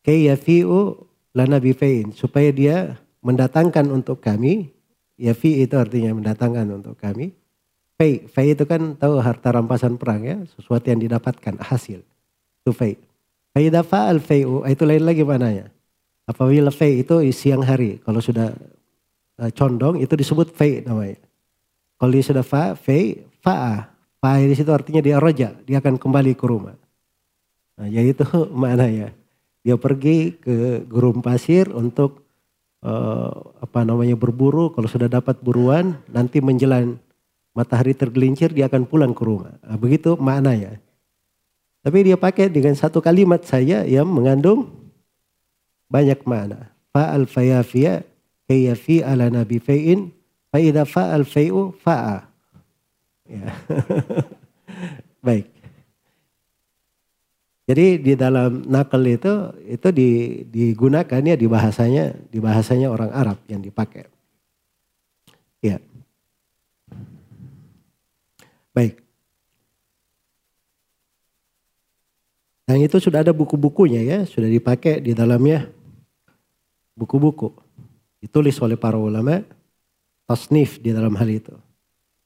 Kayyafi'u 0.00 1.04
lana 1.36 1.60
bifein. 1.60 2.16
Supaya 2.16 2.48
dia 2.56 2.96
mendatangkan 3.20 3.92
untuk 3.92 4.24
kami. 4.24 4.72
Yafi 5.20 5.68
itu 5.68 5.76
artinya 5.76 6.16
mendatangkan 6.16 6.66
untuk 6.80 6.96
kami. 6.96 7.36
Fei. 8.00 8.24
Fei 8.24 8.56
itu 8.56 8.64
kan 8.64 8.96
tahu 8.96 9.20
harta 9.20 9.52
rampasan 9.52 10.00
perang 10.00 10.24
ya. 10.24 10.40
Sesuatu 10.56 10.88
yang 10.88 11.04
didapatkan. 11.04 11.60
Hasil. 11.60 12.00
Itu 12.64 12.72
fei. 12.72 12.96
Faidah 13.52 13.84
fa'al 13.84 14.24
fei'u. 14.24 14.64
Itu 14.64 14.88
lain 14.88 15.04
lagi 15.04 15.20
mananya. 15.20 15.68
Apabila 16.24 16.72
fei 16.72 17.04
itu 17.04 17.20
siang 17.36 17.60
hari. 17.60 18.00
Kalau 18.00 18.24
sudah 18.24 18.56
Eh, 19.40 19.52
condong 19.56 19.96
itu 19.96 20.12
disebut 20.12 20.52
fei 20.52 20.84
namanya. 20.84 21.16
Kalau 21.96 22.12
dia 22.12 22.24
sudah 22.24 22.44
fa, 22.44 22.76
fei, 22.76 23.24
fa'a. 23.40 23.88
Fa'a 24.20 24.44
di 24.44 24.52
situ 24.52 24.68
artinya 24.68 25.00
dia 25.00 25.16
roja, 25.16 25.56
dia 25.64 25.80
akan 25.80 25.96
kembali 25.96 26.36
ke 26.36 26.44
rumah. 26.44 26.76
Nah, 27.80 27.88
jadi 27.88 28.12
itu 28.12 28.24
mana 28.52 28.84
ya? 28.92 29.08
Dia 29.64 29.80
pergi 29.80 30.36
ke 30.36 30.84
gurun 30.84 31.24
pasir 31.24 31.72
untuk 31.72 32.28
uh, 32.84 33.30
apa 33.60 33.84
namanya 33.84 34.16
berburu. 34.16 34.72
Kalau 34.72 34.88
sudah 34.88 35.08
dapat 35.08 35.40
buruan, 35.40 36.00
nanti 36.08 36.40
menjelang 36.40 36.96
matahari 37.52 37.92
tergelincir 37.96 38.52
dia 38.52 38.68
akan 38.68 38.86
pulang 38.86 39.12
ke 39.12 39.22
rumah. 39.24 39.56
Nah, 39.64 39.76
begitu 39.76 40.16
makna 40.16 40.56
ya. 40.56 40.72
Tapi 41.80 42.12
dia 42.12 42.16
pakai 42.20 42.52
dengan 42.52 42.76
satu 42.76 43.00
kalimat 43.00 43.40
saja 43.40 43.88
yang 43.88 44.04
mengandung 44.04 44.68
banyak 45.88 46.20
makna. 46.28 46.68
Fa'al 46.92 47.24
fayafiya 47.24 48.04
kayafi 48.44 49.00
ala 49.00 49.32
nabi 49.32 49.56
fa'in 49.62 50.12
fa'al 50.52 51.24
fa'u 51.24 51.72
fa'a. 51.80 52.18
Ya. 53.30 53.46
Baik. 55.26 55.59
Jadi 57.70 58.02
di 58.02 58.18
dalam 58.18 58.66
nakal 58.66 59.06
itu 59.06 59.54
itu 59.62 59.88
di, 59.94 60.08
digunakan 60.50 61.22
ya 61.22 61.38
di 61.38 61.46
bahasanya 61.46 62.18
di 62.26 62.42
bahasanya 62.42 62.90
orang 62.90 63.14
Arab 63.14 63.38
yang 63.46 63.62
dipakai. 63.62 64.10
Ya. 65.62 65.78
Baik. 68.74 68.98
Dan 72.66 72.82
itu 72.82 72.98
sudah 72.98 73.22
ada 73.22 73.30
buku-bukunya 73.30 74.02
ya, 74.02 74.18
sudah 74.26 74.50
dipakai 74.50 74.98
di 74.98 75.14
dalamnya 75.14 75.70
buku-buku. 76.98 77.54
Ditulis 78.18 78.58
oleh 78.58 78.74
para 78.74 78.98
ulama, 78.98 79.46
tasnif 80.26 80.82
di 80.82 80.90
dalam 80.90 81.14
hal 81.14 81.30
itu. 81.30 81.54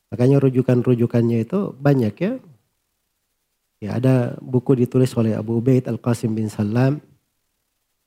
Makanya 0.09 0.41
rujukan-rujukannya 0.41 1.45
itu 1.45 1.77
banyak 1.77 2.15
ya, 2.17 2.33
Ya, 3.85 4.01
ada 4.01 4.33
buku 4.41 4.73
ditulis 4.73 5.13
oleh 5.13 5.37
Abu 5.37 5.61
Ubaid 5.61 5.85
Al-Qasim 5.85 6.33
bin 6.33 6.49
Salam. 6.49 7.05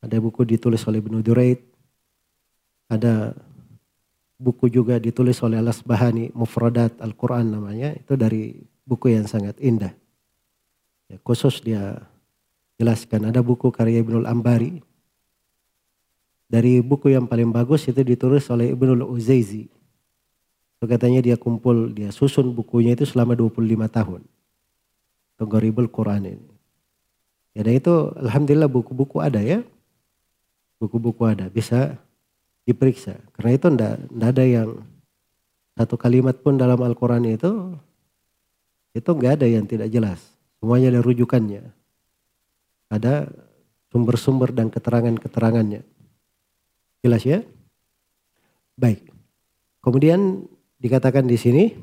Ada 0.01 0.17
buku 0.17 0.41
ditulis 0.41 0.81
oleh 0.89 0.97
Ibnu 0.97 1.21
Duraid. 1.21 1.61
Ada 2.89 3.37
buku 4.41 4.73
juga 4.73 4.97
ditulis 4.97 5.37
oleh 5.45 5.61
Al-Asbahani 5.61 6.33
Mufradat 6.33 6.97
Al-Quran 6.97 7.61
namanya. 7.61 7.93
Itu 7.93 8.17
dari 8.17 8.57
buku 8.89 9.13
yang 9.13 9.29
sangat 9.29 9.61
indah. 9.61 9.93
Ya, 11.13 11.21
khusus 11.21 11.61
dia 11.61 12.01
jelaskan. 12.81 13.29
Ada 13.29 13.45
buku 13.45 13.69
karya 13.69 14.01
Ibnu 14.01 14.25
Ambari. 14.25 14.81
Dari 16.49 16.81
buku 16.81 17.13
yang 17.13 17.29
paling 17.29 17.53
bagus 17.53 17.85
itu 17.85 18.01
ditulis 18.01 18.49
oleh 18.49 18.73
Ibnu 18.73 19.05
Uzaizi. 19.05 19.69
So, 20.81 20.89
katanya 20.89 21.21
dia 21.21 21.37
kumpul, 21.37 21.93
dia 21.93 22.09
susun 22.09 22.49
bukunya 22.57 22.97
itu 22.97 23.05
selama 23.05 23.37
25 23.37 23.61
tahun. 23.85 24.25
Togoribul 25.37 25.87
Quran 25.87 26.33
ini. 26.33 26.47
Ya 27.57 27.65
dan 27.65 27.73
itu 27.77 28.13
Alhamdulillah 28.17 28.69
buku-buku 28.69 29.17
ada 29.21 29.41
ya. 29.41 29.65
Buku-buku 30.77 31.25
ada, 31.25 31.49
bisa 31.49 31.97
diperiksa. 32.69 33.17
Karena 33.33 33.51
itu 33.57 33.65
ndak, 33.73 33.95
ndak 34.13 34.29
ada 34.37 34.45
yang 34.45 34.69
satu 35.73 35.97
kalimat 35.97 36.37
pun 36.37 36.53
dalam 36.53 36.77
Al-Quran 36.77 37.25
itu, 37.25 37.73
itu 38.93 39.09
nggak 39.09 39.41
ada 39.41 39.47
yang 39.49 39.65
tidak 39.65 39.89
jelas. 39.89 40.21
Semuanya 40.61 40.93
ada 40.93 41.01
rujukannya. 41.01 41.65
Ada 42.93 43.29
sumber-sumber 43.89 44.53
dan 44.53 44.69
keterangan-keterangannya. 44.69 45.81
Jelas 47.01 47.21
ya? 47.25 47.41
Baik. 48.77 49.09
Kemudian 49.81 50.45
dikatakan 50.77 51.25
di 51.25 51.37
sini, 51.41 51.73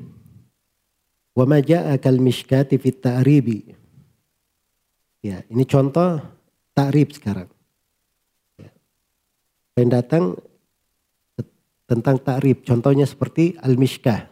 Wa 1.35 1.43
ma 1.43 1.59
ja'akal 1.59 2.23
mishkati 2.23 2.79
fit 2.79 3.03
ta'ribi. 3.03 3.75
Ya, 5.19 5.43
ini 5.51 5.67
contoh 5.67 6.23
ta'rib 6.71 7.11
sekarang. 7.11 7.51
Ya. 8.55 8.71
Yang 9.75 9.89
datang 9.91 10.23
tentang 11.85 12.17
ta'rib, 12.23 12.63
contohnya 12.63 13.03
seperti 13.03 13.59
al-mishkah. 13.59 14.31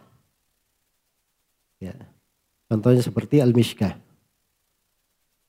Ya. 1.78 1.94
Contohnya 2.72 3.04
seperti 3.04 3.44
al-mishkah. 3.44 4.00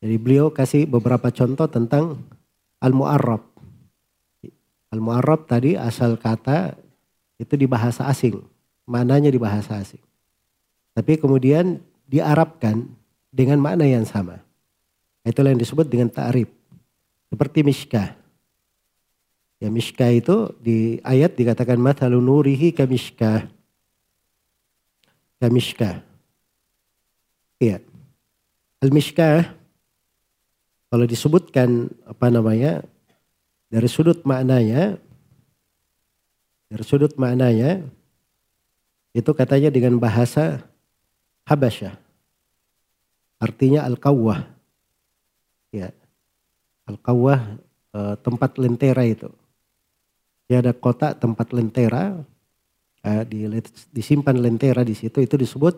Jadi 0.04 0.16
beliau 0.20 0.52
kasih 0.52 0.86
beberapa 0.86 1.32
contoh 1.32 1.66
tentang 1.72 2.20
al-mu'arrab. 2.84 3.42
Al-mu'arrab 4.92 5.48
tadi 5.50 5.80
asal 5.80 6.20
kata 6.20 6.76
itu 7.40 7.56
di 7.56 7.66
bahasa 7.66 8.06
asing. 8.06 8.44
Mananya 8.86 9.34
di 9.34 9.40
bahasa 9.42 9.82
asing. 9.82 10.04
Tapi 10.96 11.20
kemudian 11.20 11.84
diarabkan 12.08 12.88
dengan 13.28 13.60
makna 13.60 13.84
yang 13.84 14.08
sama. 14.08 14.40
Itulah 15.28 15.52
yang 15.52 15.60
disebut 15.60 15.92
dengan 15.92 16.08
ta'rif. 16.08 16.48
Seperti 17.28 17.68
miskah. 17.68 18.16
Ya 19.60 19.68
miskah 19.68 20.08
itu 20.16 20.56
di 20.64 21.04
ayat 21.04 21.36
dikatakan 21.36 21.76
mathalu 21.76 22.24
nurihi. 22.24 22.72
Kamishkah. 22.72 23.52
Iya. 27.60 27.84
Al-mishkah 28.80 29.52
kalau 30.88 31.06
disebutkan 31.10 31.92
apa 32.08 32.30
namanya 32.30 32.86
dari 33.68 33.90
sudut 33.90 34.24
maknanya 34.24 34.96
dari 36.70 36.84
sudut 36.86 37.18
maknanya 37.20 37.84
itu 39.16 39.32
katanya 39.34 39.74
dengan 39.74 39.98
bahasa 39.98 40.64
Habasyah. 41.46 41.94
Artinya 43.38 43.86
Al-Qawwah. 43.86 44.42
Ya. 45.70 45.94
Al-Qawwah 46.90 47.62
e, 47.94 48.00
tempat 48.26 48.58
lentera 48.58 49.06
itu. 49.06 49.30
Ya 50.50 50.62
ada 50.62 50.74
kota 50.74 51.14
tempat 51.14 51.54
lentera, 51.54 52.18
e, 53.06 53.10
di, 53.30 53.46
disimpan 53.94 54.38
lentera 54.38 54.82
di 54.82 54.98
situ 54.98 55.22
itu 55.22 55.38
disebut 55.38 55.78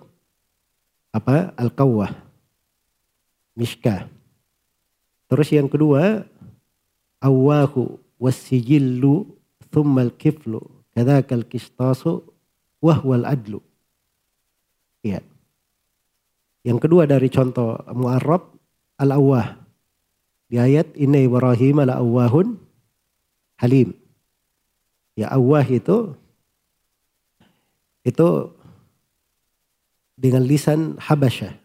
apa? 1.12 1.52
Al-Qawwah. 1.60 2.16
Mishka. 3.60 4.08
Terus 5.28 5.52
yang 5.52 5.68
kedua, 5.68 6.24
awahu 7.20 8.00
wasijillu 8.16 9.28
thumma 9.68 10.08
al-kiflu 10.08 10.64
kadzaka 10.96 11.36
al-qistasu 11.36 12.24
wahwal 12.80 13.28
adlu. 13.28 13.60
Iya. 15.04 15.20
Yang 16.68 16.84
kedua 16.84 17.08
dari 17.08 17.32
contoh 17.32 17.80
mu'arrab 17.96 18.52
al-awwah. 19.00 19.56
Di 20.52 20.60
ayat 20.60 20.92
inna 21.00 21.24
Ibrahim 21.24 21.88
al-awwahun 21.88 22.60
halim. 23.64 23.96
Ya 25.16 25.32
awwah 25.32 25.64
itu 25.64 26.12
itu 28.04 28.28
dengan 30.20 30.44
lisan 30.44 31.00
Habasyah. 31.00 31.56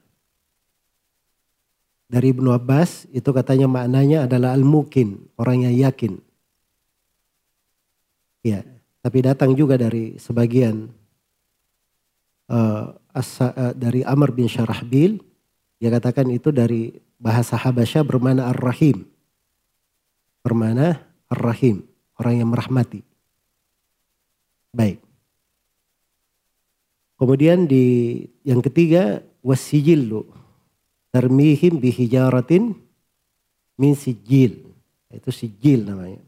Dari 2.07 2.31
Ibnu 2.31 2.55
Abbas 2.55 3.11
itu 3.11 3.33
katanya 3.35 3.67
maknanya 3.67 4.29
adalah 4.29 4.55
al-mukin, 4.55 5.27
orang 5.35 5.67
yang 5.67 5.75
yakin. 5.91 6.21
Ya, 8.45 8.63
tapi 9.01 9.25
datang 9.25 9.57
juga 9.57 9.81
dari 9.81 10.21
sebagian 10.21 10.93
uh, 12.53 13.02
dari 13.77 14.01
Amr 14.03 14.33
bin 14.33 14.49
Syarahbil. 14.49 15.21
Dia 15.77 15.91
katakan 15.93 16.31
itu 16.33 16.49
dari 16.49 16.97
bahasa 17.21 17.61
Habasyah 17.61 18.03
bermana 18.07 18.49
Ar-Rahim. 18.49 19.05
Bermana 20.41 21.05
Ar-Rahim. 21.29 21.85
Orang 22.17 22.35
yang 22.41 22.49
merahmati. 22.49 23.05
Baik. 24.73 25.03
Kemudian 27.21 27.69
di 27.69 28.19
yang 28.43 28.65
ketiga 28.65 29.21
wasijillu. 29.45 30.25
Termihim 31.13 31.77
bihijaratin 31.77 32.73
min 33.77 33.93
sijil. 33.93 34.65
Itu 35.13 35.29
sijil 35.29 35.85
namanya. 35.85 36.23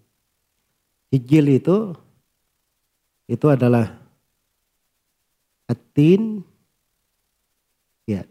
Sijil 1.09 1.57
itu 1.57 1.97
itu 3.25 3.47
adalah 3.49 3.97
atin 5.65 6.45
Ya. 8.05 8.29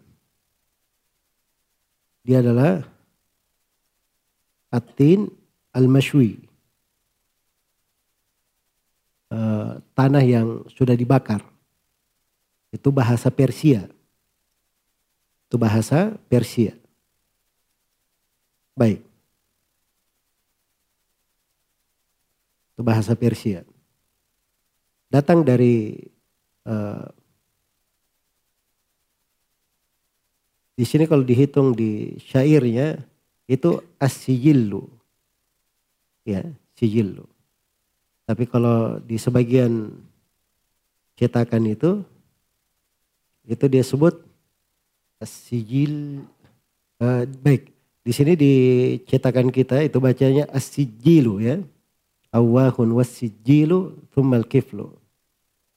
Dia 2.24 2.40
adalah 2.40 2.88
atin 4.72 5.28
al-mashwi. 5.76 6.40
Uh, 9.34 9.82
tanah 9.98 10.24
yang 10.24 10.64
sudah 10.72 10.96
dibakar. 10.96 11.44
Itu 12.72 12.90
bahasa 12.90 13.28
Persia. 13.28 13.86
Itu 15.46 15.56
bahasa 15.60 16.16
Persia. 16.32 16.74
Baik. 18.74 19.04
Itu 22.74 22.82
bahasa 22.82 23.14
Persia. 23.14 23.62
Datang 25.14 25.46
dari 25.46 25.94
uh, 26.66 27.06
Di 30.74 30.86
sini 30.90 31.06
kalau 31.06 31.22
dihitung 31.22 31.78
di 31.78 32.18
syairnya 32.18 32.98
itu 33.46 33.78
as-sijillu. 34.02 34.90
Ya, 36.26 36.42
sijillu. 36.74 37.30
Tapi 38.26 38.48
kalau 38.50 38.98
di 39.04 39.20
sebagian 39.20 39.94
cetakan 41.20 41.70
itu 41.70 42.02
itu 43.44 43.66
dia 43.68 43.84
sebut 43.84 44.24
as-sijil 45.20 46.24
uh, 47.04 47.28
baik 47.44 47.70
di 48.04 48.12
sini 48.12 48.34
di 48.36 48.54
cetakan 49.08 49.52
kita 49.52 49.84
itu 49.84 50.00
bacanya 50.00 50.48
as-sijilu 50.52 51.40
ya 51.44 51.60
awahun 52.32 52.92
was-sijilu 52.96 53.96
thummal 54.12 54.44
kiflu 54.48 54.92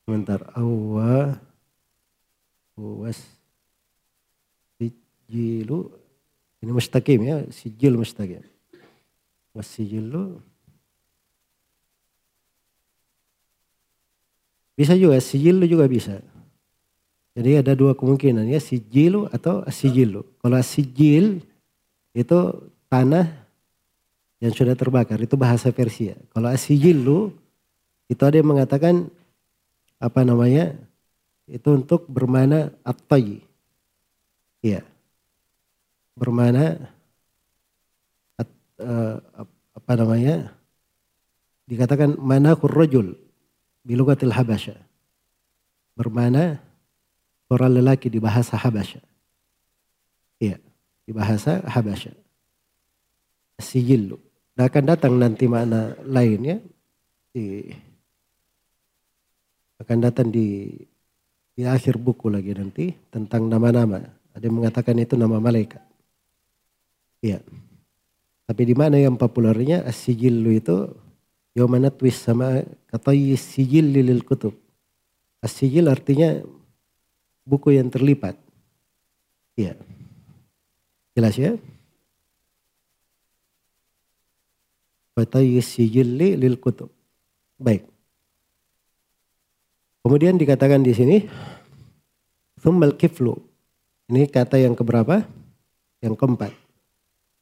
sebentar 0.03 0.43
awah 0.55 1.39
was 2.79 3.36
sijilu 5.27 5.91
ini 6.63 6.71
mustaqim 6.71 7.21
ya 7.27 7.37
sijil 7.51 7.99
mustaqim. 7.99 8.43
Was 9.51 9.67
sijilu 9.67 10.39
bisa 14.79 14.95
juga 14.95 15.19
sijilu 15.19 15.67
juga 15.67 15.91
bisa. 15.91 16.23
Jadi 17.37 17.61
ada 17.61 17.77
dua 17.77 17.93
kemungkinan 17.93 18.49
ya 18.49 18.63
sijilu 18.63 19.29
atau 19.29 19.67
sijilu 19.69 20.25
kalau 20.41 20.57
sijil 20.63 21.45
itu 22.17 22.39
tanah 22.89 23.29
yang 24.41 24.53
sudah 24.57 24.73
terbakar 24.73 25.21
itu 25.21 25.37
bahasa 25.37 25.69
Persia 25.69 26.17
kalau 26.33 26.49
sijilu 26.57 27.35
itu 28.09 28.23
ada 28.25 28.41
yang 28.41 28.49
mengatakan 28.49 29.13
apa 30.01 30.25
namanya 30.25 30.77
itu 31.47 31.69
untuk 31.79 32.11
bermana 32.11 32.75
at-tayy. 32.83 33.43
Ya. 34.63 34.83
Bermana 36.17 36.81
at, 38.41 38.49
uh, 38.81 39.21
apa 39.77 39.93
namanya? 40.01 40.57
Dikatakan 41.69 42.17
mana 42.17 42.57
rajul 42.57 43.15
bilugatil 43.85 44.33
habasya. 44.33 44.81
Bermana 45.97 46.67
orang 47.51 47.79
lelaki 47.79 48.11
di 48.11 48.19
bahasa 48.19 48.59
Habasya. 48.59 49.03
Iya, 50.43 50.59
di 51.07 51.13
bahasa 51.15 51.63
Habasya. 51.65 52.13
Sijillu. 53.57 54.21
Dan 54.57 54.69
akan 54.69 54.85
datang 54.89 55.13
nanti 55.17 55.45
makna 55.49 55.97
lainnya 56.05 56.61
di 57.33 57.69
akan 59.77 59.99
datang 60.01 60.33
di 60.33 60.73
di 61.57 61.63
akhir 61.65 62.01
buku 62.01 62.33
lagi 62.33 62.53
nanti 62.57 62.93
tentang 63.13 63.49
nama-nama. 63.49 64.01
Ada 64.37 64.45
yang 64.49 64.61
mengatakan 64.61 64.97
itu 65.01 65.17
nama 65.17 65.41
malaikat. 65.41 65.81
Iya. 67.27 67.43
Tapi 68.47 68.63
di 68.63 68.75
mana 68.79 68.95
yang 68.95 69.19
populernya 69.19 69.83
as-sijillu 69.83 70.55
itu 70.55 70.87
yawma 71.59 71.91
twis 71.91 72.23
sama 72.23 72.63
kata 72.87 73.11
sijil 73.35 73.91
lil 73.91 74.23
kutub. 74.23 74.55
As-sijil 75.43 75.91
artinya 75.91 76.39
buku 77.43 77.75
yang 77.75 77.91
terlipat. 77.91 78.39
Iya. 79.59 79.75
Jelas 81.19 81.35
ya? 81.35 81.59
Kata 85.19 85.43
sijil 85.59 86.39
lil 86.39 86.55
kutub. 86.63 86.95
Baik. 87.59 87.83
Kemudian 90.07 90.39
dikatakan 90.39 90.87
di 90.87 90.95
sini 90.95 91.27
thummal 92.63 92.95
kiflu. 92.95 93.35
Ini 94.07 94.31
kata 94.31 94.63
yang 94.63 94.79
keberapa? 94.79 95.27
Yang 95.99 96.15
keempat. 96.15 96.66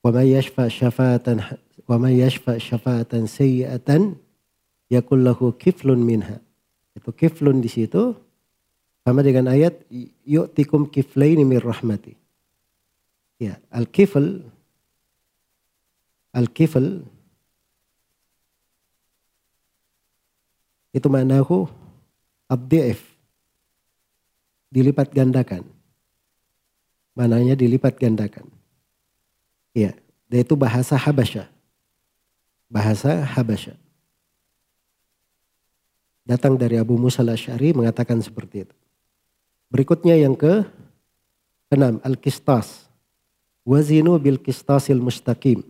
Yashfa 0.05 0.69
syafa'atan 0.69 1.41
wa 1.89 1.97
may 1.97 2.21
yashfa 2.21 2.61
syafa'atan 2.61 3.25
sayyi'atan 3.25 4.21
yakul 4.93 5.25
lahu 5.25 5.57
kiflun 5.57 6.05
minha. 6.05 6.45
Itu 6.93 7.09
kiflun 7.11 7.65
di 7.65 7.73
situ 7.73 8.13
sama 9.01 9.25
dengan 9.25 9.49
ayat 9.49 9.81
yu'tikum 10.29 10.93
kiflaini 10.93 11.45
min 11.49 11.57
rahmati. 11.57 12.13
Ya, 13.41 13.59
al-kifl 13.73 14.45
al-kifl 16.31 17.03
itu 20.95 21.07
maknahu 21.11 21.67
abdi'if 22.47 23.03
dilipat 24.71 25.11
gandakan. 25.11 25.67
Mananya 27.19 27.59
dilipat 27.59 27.99
gandakan. 27.99 28.54
Iya, 29.75 29.99
itu 30.31 30.55
bahasa 30.55 30.95
Habasya. 30.95 31.51
Bahasa 32.71 33.27
Habasya. 33.27 33.75
Datang 36.25 36.57
dari 36.57 36.81
Abu 36.81 36.97
Musa 36.97 37.21
al-Ash'ari 37.21 37.77
mengatakan 37.77 38.17
seperti 38.23 38.65
itu. 38.65 38.77
Berikutnya 39.69 40.17
yang 40.17 40.33
ke 40.39 40.65
enam, 41.69 42.01
al-kistas. 42.01 42.89
Wazinu 43.67 44.17
bil 44.17 44.41
kistasil 44.41 44.97
mustaqim. 44.97 45.67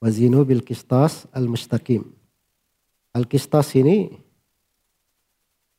Wazinu 0.00 0.46
bil 0.46 0.64
kistas 0.64 1.28
al-mustaqim. 1.34 2.08
Al-kistas 3.12 3.76
ini 3.76 4.16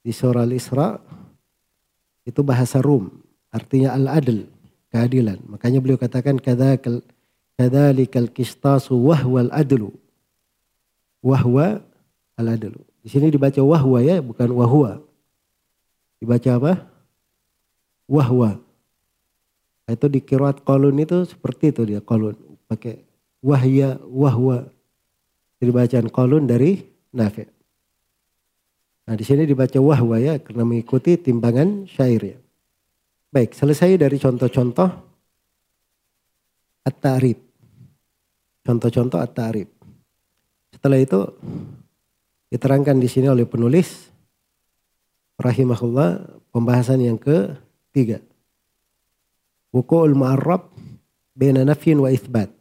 di 0.06 0.12
surah 0.14 0.46
Al-Isra 0.46 1.02
itu 2.28 2.40
bahasa 2.46 2.78
Rum, 2.84 3.10
artinya 3.50 3.96
al-adl, 3.98 4.46
keadilan. 4.94 5.42
Makanya 5.50 5.82
beliau 5.82 5.98
katakan 5.98 6.38
kadzakal 6.38 7.02
kadzalikal 7.58 8.30
qistasu 8.30 8.94
wahwal 8.94 9.50
adlu. 9.50 9.90
Wahwa 11.26 11.82
al-adlu. 12.38 12.78
Di 13.02 13.10
sini 13.10 13.34
dibaca 13.34 13.60
wahwa 13.66 14.00
ya, 14.06 14.22
bukan 14.22 14.54
wahwa. 14.54 15.02
Dibaca 16.22 16.50
apa? 16.56 16.74
Wahwa. 18.06 18.62
Itu 19.88 20.08
di 20.08 20.24
kirat 20.24 20.64
kolun 20.64 20.96
itu 21.00 21.28
seperti 21.28 21.76
itu 21.76 21.82
dia 21.84 22.00
kolun. 22.00 22.38
Pakai 22.68 23.04
wahya, 23.44 24.00
wahwa. 24.08 24.68
Jadi 25.60 25.72
bacaan 25.72 26.08
kolun 26.12 26.44
dari 26.48 26.84
Nafi'. 27.16 27.48
Nah 29.04 29.16
di 29.20 29.24
sini 29.28 29.44
dibaca 29.44 29.80
wahwa 29.84 30.16
ya 30.20 30.40
karena 30.40 30.64
mengikuti 30.64 31.20
timbangan 31.20 31.88
syair 31.88 32.24
ya. 32.24 32.38
Baik, 33.34 33.58
selesai 33.58 33.98
dari 33.98 34.22
contoh-contoh 34.22 34.90
at-ta'rib. 36.86 37.40
Contoh-contoh 38.62 39.18
at-ta'rib. 39.18 39.74
Setelah 40.70 41.02
itu 41.02 41.18
diterangkan 42.54 43.02
di 43.02 43.10
sini 43.10 43.34
oleh 43.34 43.50
penulis 43.50 44.14
rahimahullah 45.42 46.30
pembahasan 46.54 47.02
yang 47.02 47.18
ketiga. 47.18 48.22
Wuku'ul 49.74 50.14
mu'arrab 50.14 50.70
bena 51.34 51.66
nafyin 51.66 52.06
wa 52.06 52.14
ithbat. 52.14 52.54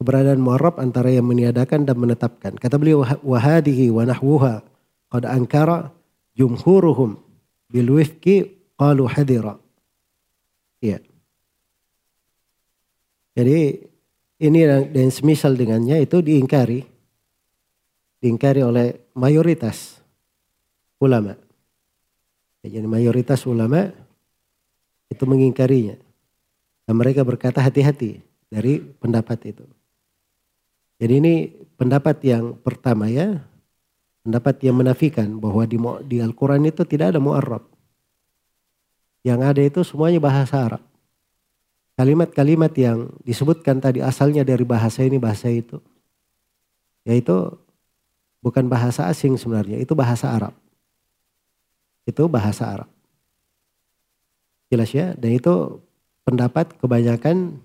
Keberadaan 0.00 0.40
mu'arrab 0.40 0.80
antara 0.80 1.12
yang 1.12 1.28
meniadakan 1.28 1.84
dan 1.84 2.00
menetapkan. 2.00 2.56
Kata 2.56 2.80
beliau 2.80 3.04
wahadihi 3.04 3.92
wa 3.92 4.08
nahwuha 4.08 4.64
qad 5.12 5.28
ankara 5.28 5.92
jumhuruhum 6.32 7.20
bil 7.68 7.88
wifqi 8.00 8.48
qalu 8.80 9.04
hadira. 9.04 9.60
Ya. 10.84 11.00
Jadi 13.32 13.88
ini 14.44 14.60
dan 14.68 15.08
semisal 15.08 15.56
dengannya 15.56 16.04
itu 16.04 16.20
diingkari. 16.20 16.84
Diingkari 18.20 18.60
oleh 18.60 19.08
mayoritas 19.16 19.96
ulama. 21.00 21.32
Ya, 22.60 22.80
jadi 22.80 22.86
mayoritas 22.88 23.48
ulama 23.48 23.92
itu 25.08 25.24
mengingkarinya. 25.24 25.96
Dan 26.84 26.94
mereka 27.00 27.24
berkata 27.24 27.64
hati-hati 27.64 28.20
dari 28.52 28.80
pendapat 28.80 29.56
itu. 29.56 29.64
Jadi 31.00 31.12
ini 31.16 31.34
pendapat 31.80 32.20
yang 32.24 32.54
pertama 32.60 33.08
ya, 33.08 33.40
pendapat 34.20 34.60
yang 34.64 34.76
menafikan 34.78 35.40
bahwa 35.40 35.64
di, 35.64 35.80
di 36.08 36.20
Al-Quran 36.20 36.68
itu 36.68 36.84
tidak 36.84 37.16
ada 37.16 37.20
mu'arrab. 37.20 37.73
Yang 39.24 39.40
ada 39.40 39.62
itu 39.64 39.80
semuanya 39.80 40.20
bahasa 40.20 40.60
Arab. 40.60 40.82
Kalimat-kalimat 41.96 42.70
yang 42.76 43.08
disebutkan 43.24 43.80
tadi 43.80 44.04
asalnya 44.04 44.44
dari 44.44 44.68
bahasa 44.68 45.00
ini, 45.00 45.16
bahasa 45.16 45.48
itu. 45.48 45.80
Yaitu 47.08 47.56
bukan 48.44 48.68
bahasa 48.68 49.08
asing 49.08 49.40
sebenarnya, 49.40 49.80
itu 49.80 49.96
bahasa 49.96 50.28
Arab. 50.28 50.52
Itu 52.04 52.28
bahasa 52.28 52.68
Arab. 52.68 52.88
Jelas 54.68 54.92
ya? 54.92 55.16
Dan 55.16 55.40
itu 55.40 55.80
pendapat 56.28 56.76
kebanyakan 56.76 57.56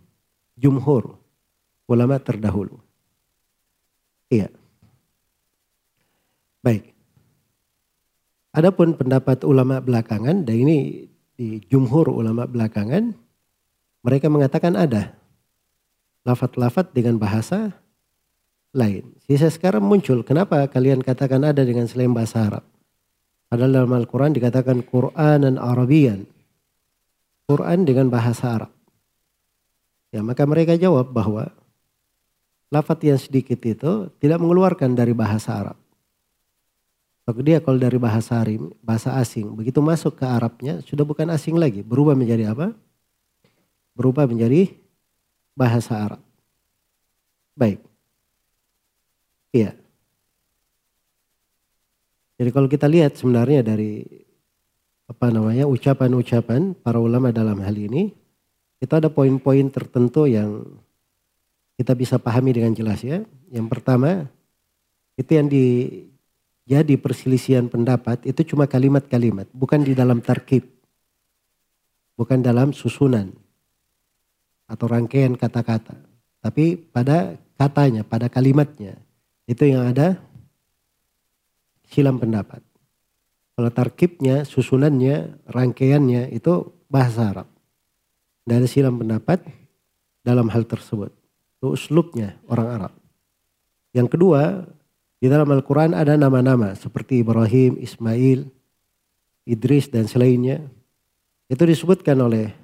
jumhur, 0.55 1.20
ulama 1.91 2.22
terdahulu. 2.24 2.80
Iya. 4.32 4.47
Baik. 6.64 6.93
Adapun 8.53 8.93
pendapat 8.93 9.41
ulama 9.41 9.82
belakangan 9.82 10.45
dan 10.45 10.55
ini 10.55 11.09
di 11.40 11.64
jumhur 11.72 12.12
ulama 12.12 12.44
belakangan 12.44 13.16
mereka 14.04 14.28
mengatakan 14.28 14.76
ada 14.76 15.16
lafat-lafat 16.28 16.92
dengan 16.92 17.16
bahasa 17.16 17.80
lain. 18.76 19.16
Sisa 19.24 19.48
sekarang 19.48 19.82
muncul, 19.88 20.20
kenapa 20.28 20.68
kalian 20.68 21.00
katakan 21.00 21.48
ada 21.48 21.64
dengan 21.64 21.88
selain 21.88 22.12
bahasa 22.12 22.44
Arab? 22.44 22.64
Padahal 23.48 23.72
dalam 23.72 23.94
Al-Quran 23.96 24.36
dikatakan 24.36 24.84
Quran 24.84 25.48
dan 25.48 25.56
Arabian. 25.58 26.28
Quran 27.50 27.82
dengan 27.82 28.14
bahasa 28.14 28.62
Arab. 28.62 28.72
Ya, 30.14 30.22
maka 30.22 30.46
mereka 30.46 30.78
jawab 30.78 31.10
bahwa 31.10 31.50
lafat 32.70 33.10
yang 33.10 33.18
sedikit 33.18 33.58
itu 33.66 34.14
tidak 34.22 34.38
mengeluarkan 34.38 34.94
dari 34.94 35.18
bahasa 35.18 35.66
Arab. 35.66 35.78
Kalau 37.30 37.45
dia 37.45 37.61
kalau 37.61 37.77
dari 37.77 38.01
bahasa 38.01 38.41
Arim, 38.41 38.73
bahasa 38.82 39.13
asing, 39.21 39.53
begitu 39.53 39.77
masuk 39.86 40.17
ke 40.17 40.25
Arabnya 40.25 40.82
sudah 40.82 41.05
bukan 41.05 41.30
asing 41.30 41.61
lagi, 41.61 41.86
berubah 41.86 42.17
menjadi 42.17 42.57
apa? 42.57 42.73
Berubah 43.93 44.25
menjadi 44.25 44.73
bahasa 45.53 45.93
Arab. 46.09 46.21
Baik. 47.53 47.86
Iya. 49.53 49.77
Jadi 52.41 52.49
kalau 52.49 52.65
kita 52.65 52.89
lihat 52.89 53.13
sebenarnya 53.13 53.61
dari 53.61 54.01
apa 55.05 55.30
namanya 55.30 55.69
ucapan-ucapan 55.69 56.73
para 56.82 56.97
ulama 56.97 57.30
dalam 57.30 57.61
hal 57.61 57.77
ini, 57.77 58.09
itu 58.82 58.93
ada 58.97 59.05
poin-poin 59.05 59.69
tertentu 59.69 60.25
yang 60.25 60.65
kita 61.77 61.93
bisa 61.93 62.17
pahami 62.17 62.57
dengan 62.57 62.73
jelas 62.73 63.05
ya. 63.05 63.21
Yang 63.53 63.69
pertama, 63.69 64.25
itu 65.13 65.30
yang 65.30 65.45
di 65.45 65.65
jadi 66.70 67.01
perselisihan 67.01 67.65
pendapat 67.65 68.22
itu 68.30 68.53
cuma 68.53 68.70
kalimat-kalimat, 68.70 69.49
bukan 69.57 69.82
di 69.82 69.97
dalam 69.97 70.22
tarkib. 70.22 70.70
Bukan 72.13 72.45
dalam 72.45 72.78
susunan 72.78 73.34
atau 74.70 74.86
rangkaian 74.86 75.34
kata-kata. 75.34 75.97
Tapi 76.45 76.78
pada 76.78 77.41
katanya, 77.57 78.05
pada 78.05 78.30
kalimatnya. 78.30 79.01
Itu 79.49 79.65
yang 79.65 79.89
ada 79.89 80.22
silam 81.89 82.22
pendapat. 82.22 82.61
Kalau 83.57 83.74
tarkibnya, 83.74 84.45
susunannya, 84.45 85.41
rangkaiannya 85.49 86.30
itu 86.38 86.70
bahasa 86.86 87.34
Arab. 87.34 87.47
Ada 88.45 88.70
silam 88.70 89.01
pendapat 89.01 89.41
dalam 90.22 90.53
hal 90.53 90.70
tersebut. 90.70 91.09
Itu 91.57 91.74
uslubnya 91.74 92.38
orang 92.45 92.67
Arab. 92.78 92.93
Yang 93.89 94.07
kedua, 94.13 94.70
di 95.20 95.28
dalam 95.28 95.51
Al-Quran 95.51 95.91
ada 95.91 96.15
nama-nama 96.15 96.72
seperti 96.80 97.20
Ibrahim, 97.20 97.76
Ismail, 97.76 98.47
Idris 99.43 99.91
dan 99.91 100.07
selainnya. 100.07 100.63
Itu 101.51 101.67
disebutkan 101.67 102.15
oleh 102.24 102.55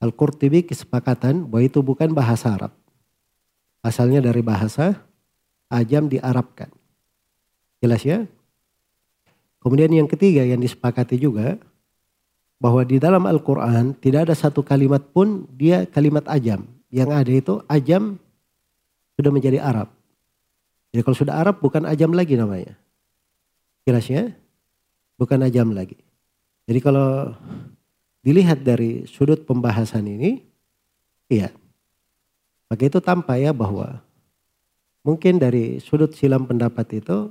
Al-Qurtubi 0.00 0.64
kesepakatan 0.64 1.44
bahwa 1.44 1.64
itu 1.68 1.84
bukan 1.84 2.16
bahasa 2.16 2.56
Arab. 2.56 2.72
Asalnya 3.84 4.24
dari 4.24 4.40
bahasa 4.40 5.04
ajam 5.68 6.08
diarabkan. 6.08 6.72
Jelas 7.84 8.00
ya? 8.08 8.24
Kemudian 9.60 9.92
yang 9.92 10.08
ketiga 10.08 10.46
yang 10.48 10.62
disepakati 10.62 11.20
juga 11.20 11.60
bahwa 12.56 12.86
di 12.88 12.96
dalam 12.96 13.28
Al-Quran 13.28 13.92
tidak 14.00 14.30
ada 14.30 14.34
satu 14.38 14.64
kalimat 14.64 15.02
pun 15.12 15.44
dia 15.52 15.84
kalimat 15.84 16.24
ajam. 16.30 16.64
Yang 16.88 17.10
ada 17.12 17.32
itu 17.32 17.54
ajam 17.68 18.16
sudah 19.18 19.32
menjadi 19.34 19.60
Arab. 19.60 19.95
Jadi 20.96 21.04
kalau 21.04 21.12
sudah 21.20 21.36
Arab 21.36 21.60
bukan 21.60 21.84
ajam 21.84 22.16
lagi 22.16 22.40
namanya. 22.40 22.72
Jelas 23.84 24.08
ya? 24.08 24.32
Bukan 25.20 25.44
ajam 25.44 25.76
lagi. 25.76 26.00
Jadi 26.64 26.80
kalau 26.80 27.36
dilihat 28.24 28.64
dari 28.64 29.04
sudut 29.04 29.44
pembahasan 29.44 30.08
ini, 30.08 30.40
iya. 31.28 31.52
Maka 32.72 32.88
itu 32.88 32.96
tampak 33.04 33.44
ya 33.44 33.52
bahwa 33.52 34.00
mungkin 35.04 35.36
dari 35.36 35.84
sudut 35.84 36.16
silam 36.16 36.48
pendapat 36.48 37.04
itu 37.04 37.28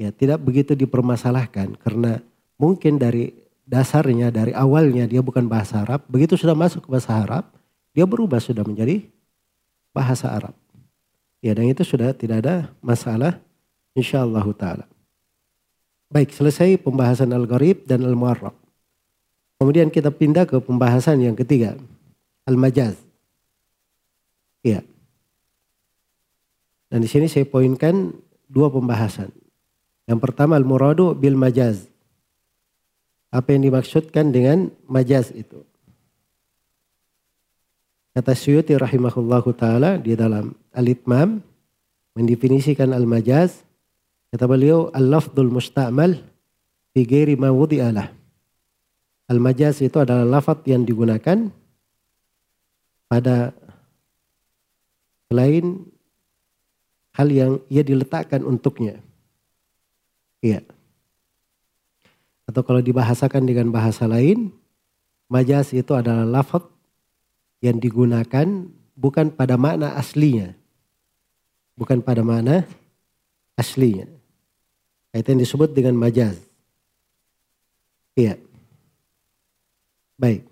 ya 0.00 0.08
tidak 0.08 0.40
begitu 0.40 0.72
dipermasalahkan 0.72 1.76
karena 1.76 2.24
mungkin 2.56 2.96
dari 2.96 3.36
dasarnya 3.68 4.32
dari 4.32 4.56
awalnya 4.56 5.04
dia 5.04 5.20
bukan 5.20 5.44
bahasa 5.44 5.84
Arab, 5.84 6.08
begitu 6.08 6.40
sudah 6.40 6.56
masuk 6.56 6.88
ke 6.88 6.88
bahasa 6.88 7.20
Arab, 7.20 7.44
dia 7.92 8.08
berubah 8.08 8.40
sudah 8.40 8.64
menjadi 8.64 9.04
bahasa 9.92 10.32
Arab. 10.32 10.56
Ya 11.46 11.54
dan 11.54 11.70
itu 11.70 11.86
sudah 11.86 12.10
tidak 12.10 12.42
ada 12.42 12.74
masalah 12.82 13.38
insyaallah 13.94 14.42
taala. 14.58 14.90
Baik, 16.10 16.34
selesai 16.34 16.74
pembahasan 16.82 17.30
al-gharib 17.30 17.86
dan 17.86 18.02
al-mu'arrab. 18.02 18.54
Kemudian 19.62 19.86
kita 19.94 20.10
pindah 20.10 20.42
ke 20.42 20.58
pembahasan 20.58 21.22
yang 21.22 21.38
ketiga, 21.38 21.78
al-majaz. 22.50 22.98
Ya. 24.66 24.82
Dan 26.90 27.06
di 27.06 27.08
sini 27.10 27.30
saya 27.30 27.46
poinkan 27.46 28.10
dua 28.50 28.66
pembahasan. 28.66 29.30
Yang 30.10 30.18
pertama 30.18 30.58
al-muradu 30.58 31.14
bil 31.14 31.38
majaz. 31.38 31.86
Apa 33.30 33.54
yang 33.54 33.70
dimaksudkan 33.70 34.34
dengan 34.34 34.74
majaz 34.90 35.30
itu? 35.30 35.62
Kata 38.16 38.32
Syuuti 38.32 38.72
rahimahullahu 38.72 39.52
taala 39.52 40.00
di 40.00 40.16
dalam 40.16 40.56
Al-Itmam 40.72 41.36
mendefinisikan 42.16 42.96
al-majaz 42.96 43.60
kata 44.32 44.48
beliau 44.48 44.88
al-lafdul 44.96 45.52
musta'mal 45.52 46.24
fi 46.96 47.04
ghairi 47.04 47.36
ma 47.36 47.52
wudi'alah. 47.52 48.08
Al-majaz 49.28 49.84
itu 49.84 50.00
adalah 50.00 50.24
lafaz 50.24 50.64
yang 50.64 50.88
digunakan 50.88 51.52
pada 53.04 53.52
selain 55.28 55.84
hal 57.20 57.28
yang 57.28 57.60
ia 57.68 57.84
diletakkan 57.84 58.48
untuknya. 58.48 58.96
Iya. 60.40 60.64
Atau 62.48 62.64
kalau 62.64 62.80
dibahasakan 62.80 63.44
dengan 63.44 63.68
bahasa 63.68 64.08
lain, 64.08 64.56
majaz 65.28 65.76
itu 65.76 65.92
adalah 65.92 66.24
lafaz 66.24 66.64
yang 67.60 67.80
digunakan 67.80 68.46
bukan 68.96 69.32
pada 69.32 69.56
makna 69.60 69.96
aslinya. 69.96 70.56
Bukan 71.76 72.00
pada 72.00 72.24
makna 72.24 72.64
aslinya. 73.56 74.08
Itu 75.12 75.32
yang 75.32 75.40
disebut 75.40 75.72
dengan 75.72 75.96
majaz. 75.96 76.36
Iya. 78.16 78.40
Baik. 80.16 80.44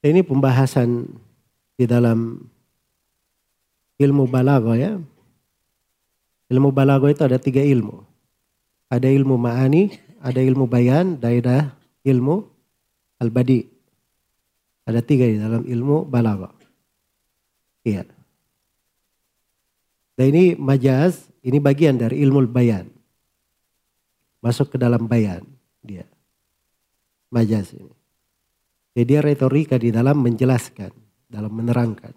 Ini 0.00 0.24
pembahasan 0.24 1.04
di 1.76 1.84
dalam 1.84 2.40
ilmu 4.00 4.24
balago 4.24 4.72
ya. 4.72 4.96
Ilmu 6.48 6.72
balago 6.72 7.08
itu 7.12 7.20
ada 7.20 7.36
tiga 7.36 7.60
ilmu. 7.60 8.00
Ada 8.88 9.06
ilmu 9.12 9.36
ma'ani, 9.36 9.92
ada 10.24 10.40
ilmu 10.40 10.66
bayan, 10.66 11.20
dan 11.20 11.38
ada 11.44 11.56
ilmu 12.02 12.42
al-badi. 13.20 13.68
Ada 14.90 15.06
tiga 15.06 15.22
di 15.22 15.38
dalam 15.38 15.62
ilmu 15.62 16.02
balaghah. 16.02 16.50
Iya. 17.86 18.02
Dan 20.18 20.26
ini 20.34 20.58
majaz, 20.58 21.30
ini 21.46 21.62
bagian 21.62 21.94
dari 21.94 22.18
ilmu 22.26 22.50
bayan. 22.50 22.90
Masuk 24.42 24.74
ke 24.74 24.76
dalam 24.82 25.06
bayan 25.06 25.46
dia. 25.78 26.02
Majaz 27.30 27.70
ini. 27.70 27.94
Jadi 28.98 29.06
dia 29.06 29.22
retorika 29.22 29.78
di 29.78 29.94
dalam 29.94 30.18
menjelaskan, 30.18 30.90
dalam 31.30 31.54
menerangkan. 31.54 32.14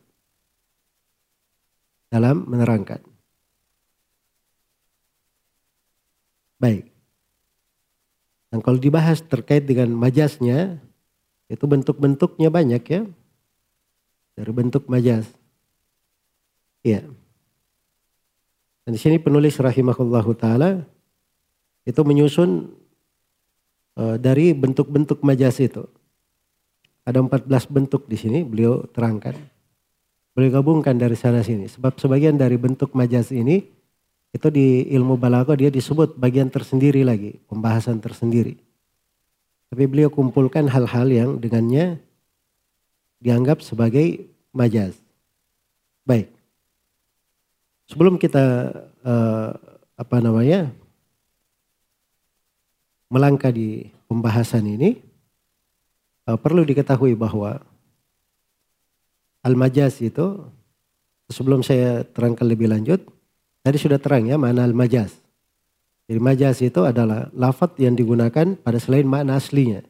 Dalam 2.09 2.49
menerangkan. 2.49 3.05
Baik. 6.57 6.89
Dan 8.49 8.65
kalau 8.65 8.81
dibahas 8.81 9.21
terkait 9.21 9.69
dengan 9.69 9.93
majaznya, 9.93 10.81
itu 11.53 11.65
bentuk-bentuknya 11.69 12.49
banyak 12.49 12.83
ya. 12.89 13.01
Dari 14.33 14.51
bentuk 14.51 14.89
majas. 14.89 15.29
Iya. 16.81 17.05
Dan 18.83 18.91
di 18.91 18.99
sini 18.99 19.21
penulis 19.21 19.55
rahimahullahu 19.61 20.33
taala 20.35 20.83
itu 21.85 22.01
menyusun 22.01 22.73
uh, 23.95 24.17
dari 24.17 24.51
bentuk-bentuk 24.51 25.21
majas 25.21 25.61
itu. 25.61 25.85
Ada 27.05 27.19
14 27.21 27.47
bentuk 27.69 28.09
di 28.09 28.17
sini 28.17 28.41
beliau 28.41 28.83
terangkan. 28.89 29.35
Beliau 30.33 30.59
gabungkan 30.59 30.97
dari 30.97 31.13
sana 31.13 31.45
sini. 31.45 31.69
Sebab 31.69 32.01
sebagian 32.01 32.35
dari 32.39 32.57
bentuk 32.57 32.97
majas 32.97 33.29
ini 33.29 33.61
itu 34.33 34.47
di 34.49 34.89
ilmu 34.89 35.13
balaghah 35.13 35.53
dia 35.53 35.69
disebut 35.69 36.17
bagian 36.17 36.49
tersendiri 36.49 37.05
lagi, 37.05 37.37
pembahasan 37.45 38.01
tersendiri. 38.01 38.57
Tapi 39.73 39.89
beliau 39.89 40.13
kumpulkan 40.13 40.69
hal-hal 40.69 41.09
yang 41.09 41.29
dengannya 41.41 41.97
dianggap 43.17 43.65
sebagai 43.65 44.29
majaz. 44.53 44.93
Baik. 46.05 46.29
Sebelum 47.89 48.21
kita 48.21 48.69
uh, 49.01 49.49
apa 49.97 50.17
namanya 50.21 50.69
melangkah 53.09 53.49
di 53.49 53.89
pembahasan 54.05 54.69
ini 54.69 55.01
uh, 56.29 56.37
perlu 56.37 56.61
diketahui 56.61 57.17
bahwa 57.17 57.57
al-majaz 59.41 60.05
itu 60.05 60.37
sebelum 61.33 61.65
saya 61.65 62.05
terangkan 62.13 62.45
lebih 62.45 62.69
lanjut 62.69 63.01
tadi 63.65 63.81
sudah 63.81 63.97
terang 63.97 64.29
ya 64.29 64.37
mana 64.37 64.69
al-majaz. 64.69 65.22
Jadi 66.03 66.19
majaz 66.19 66.59
itu 66.59 66.83
adalah 66.83 67.31
lafat 67.31 67.79
yang 67.79 67.95
digunakan 67.95 68.59
pada 68.59 68.77
selain 68.77 69.07
makna 69.07 69.39
aslinya. 69.39 69.87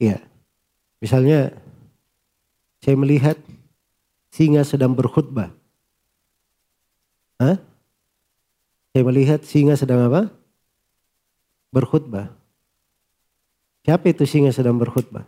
Iya. 0.00 0.24
Misalnya 1.04 1.52
saya 2.80 2.96
melihat 2.96 3.36
singa 4.32 4.64
sedang 4.64 4.96
berkhutbah. 4.96 5.52
Hah? 7.36 7.60
Saya 8.92 9.02
melihat 9.04 9.40
singa 9.44 9.76
sedang 9.76 10.08
apa? 10.08 10.32
Berkhutbah. 11.72 12.32
Siapa 13.82 14.08
itu 14.08 14.24
singa 14.24 14.54
sedang 14.54 14.78
berkhutbah? 14.78 15.26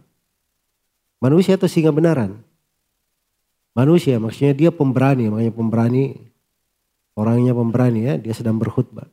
Manusia 1.19 1.57
atau 1.57 1.67
singa 1.67 1.91
benaran? 1.91 2.41
Manusia, 3.75 4.23
maksudnya 4.23 4.55
dia 4.55 4.71
pemberani, 4.71 5.27
makanya 5.27 5.51
pemberani, 5.51 6.05
orangnya 7.19 7.51
pemberani 7.51 8.07
ya, 8.07 8.15
dia 8.15 8.31
sedang 8.31 8.55
berkhutbah. 8.55 9.11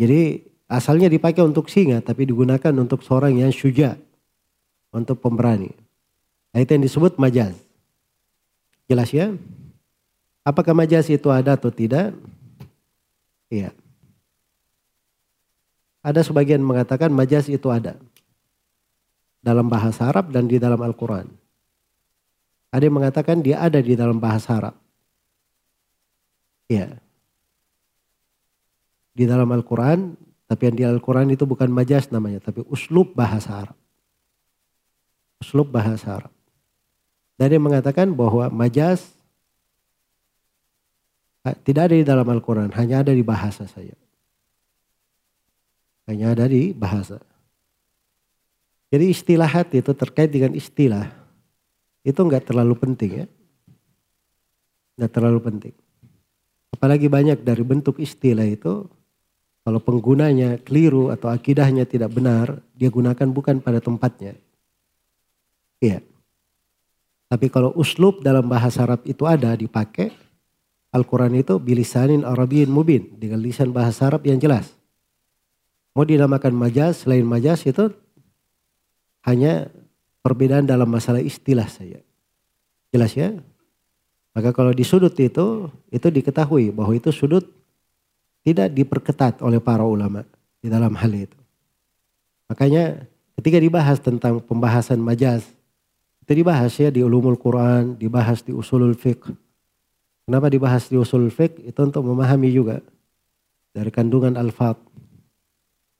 Jadi 0.00 0.40
asalnya 0.64 1.12
dipakai 1.12 1.44
untuk 1.44 1.68
singa, 1.68 2.00
tapi 2.00 2.24
digunakan 2.24 2.72
untuk 2.80 3.04
seorang 3.04 3.36
yang 3.36 3.52
syuja, 3.52 4.00
untuk 4.88 5.20
pemberani. 5.20 5.76
Nah, 6.56 6.64
itu 6.64 6.72
yang 6.72 6.84
disebut 6.88 7.20
majaz. 7.20 7.52
Jelas 8.88 9.12
ya? 9.12 9.36
Apakah 10.40 10.72
majaz 10.72 11.04
itu 11.12 11.28
ada 11.28 11.52
atau 11.52 11.68
tidak? 11.68 12.16
Iya. 13.52 13.76
Ada 16.00 16.24
sebagian 16.24 16.64
mengatakan 16.64 17.12
majaz 17.12 17.52
itu 17.52 17.68
ada. 17.68 18.00
Dalam 19.44 19.68
bahasa 19.68 20.08
Arab 20.08 20.32
dan 20.32 20.48
di 20.48 20.56
dalam 20.56 20.80
Al-Quran. 20.80 21.28
Ada 22.72 22.88
yang 22.88 22.96
mengatakan 22.96 23.44
dia 23.44 23.60
ada 23.60 23.84
di 23.84 23.92
dalam 23.92 24.16
bahasa 24.16 24.56
Arab. 24.56 24.74
Iya. 26.72 27.09
Di 29.20 29.28
dalam 29.28 29.52
Al-Quran, 29.52 30.16
tapi 30.48 30.72
yang 30.72 30.76
di 30.80 30.84
Al-Quran 30.88 31.28
itu 31.28 31.44
bukan 31.44 31.68
majaz 31.68 32.08
namanya, 32.08 32.40
tapi 32.40 32.64
uslub 32.72 33.12
bahasa 33.12 33.68
Arab. 33.68 33.76
Uslub 35.44 35.68
bahasa 35.68 36.24
Arab. 36.24 36.32
Dan 37.36 37.52
yang 37.52 37.68
mengatakan 37.68 38.16
bahwa 38.16 38.48
majaz 38.48 39.12
tidak 41.64 41.92
ada 41.92 41.96
di 42.00 42.04
dalam 42.04 42.24
Al-Quran, 42.24 42.72
hanya 42.76 43.04
ada 43.04 43.12
di 43.12 43.20
bahasa 43.20 43.68
saja. 43.68 43.96
Hanya 46.08 46.32
ada 46.32 46.48
di 46.48 46.72
bahasa. 46.72 47.20
Jadi 48.90 49.04
istilahat 49.12 49.70
itu 49.76 49.92
terkait 49.94 50.32
dengan 50.32 50.56
istilah. 50.56 51.12
Itu 52.02 52.24
enggak 52.24 52.48
terlalu 52.48 52.74
penting 52.74 53.24
ya. 53.24 53.26
Enggak 54.98 55.12
terlalu 55.12 55.40
penting. 55.44 55.74
Apalagi 56.74 57.06
banyak 57.06 57.44
dari 57.44 57.62
bentuk 57.62 58.02
istilah 58.02 58.48
itu 58.48 58.88
kalau 59.70 59.78
penggunanya 59.78 60.58
keliru 60.66 61.14
atau 61.14 61.30
akidahnya 61.30 61.86
tidak 61.86 62.10
benar, 62.10 62.58
dia 62.74 62.90
gunakan 62.90 63.30
bukan 63.30 63.62
pada 63.62 63.78
tempatnya. 63.78 64.34
Iya. 65.78 66.02
Tapi 67.30 67.46
kalau 67.46 67.70
uslub 67.78 68.18
dalam 68.18 68.50
bahasa 68.50 68.82
Arab 68.82 69.06
itu 69.06 69.30
ada 69.30 69.54
dipakai, 69.54 70.10
Al-Quran 70.90 71.38
itu 71.38 71.62
bilisanin 71.62 72.26
Arabiyin 72.26 72.66
mubin. 72.66 73.14
Dengan 73.14 73.38
lisan 73.38 73.70
bahasa 73.70 74.10
Arab 74.10 74.26
yang 74.26 74.42
jelas. 74.42 74.74
Mau 75.94 76.02
dinamakan 76.02 76.50
majaz, 76.50 77.06
selain 77.06 77.22
majaz 77.22 77.62
itu 77.62 77.94
hanya 79.22 79.70
perbedaan 80.18 80.66
dalam 80.66 80.90
masalah 80.90 81.22
istilah 81.22 81.70
saja. 81.70 82.02
Jelas 82.90 83.14
ya? 83.14 83.38
Maka 84.34 84.50
kalau 84.50 84.74
di 84.74 84.82
sudut 84.82 85.14
itu, 85.14 85.70
itu 85.94 86.06
diketahui 86.10 86.74
bahwa 86.74 86.90
itu 86.90 87.14
sudut 87.14 87.59
tidak 88.40 88.72
diperketat 88.72 89.44
oleh 89.44 89.60
para 89.60 89.84
ulama 89.84 90.24
di 90.60 90.68
dalam 90.72 90.96
hal 90.96 91.12
itu. 91.12 91.38
Makanya 92.48 93.04
ketika 93.38 93.58
dibahas 93.60 93.98
tentang 94.00 94.40
pembahasan 94.42 94.98
majaz, 94.98 95.46
itu 96.24 96.32
dibahas 96.32 96.72
ya 96.76 96.88
di 96.88 97.04
ulumul 97.04 97.36
Quran, 97.36 97.94
dibahas 97.94 98.42
di 98.42 98.52
usulul 98.54 98.96
fiqh, 98.96 99.30
Kenapa 100.30 100.46
dibahas 100.46 100.86
di 100.86 100.94
usul 100.94 101.26
fiqh? 101.26 101.58
Itu 101.66 101.82
untuk 101.82 102.06
memahami 102.06 102.54
juga 102.54 102.78
dari 103.74 103.90
kandungan 103.90 104.38
al-fat. 104.38 104.78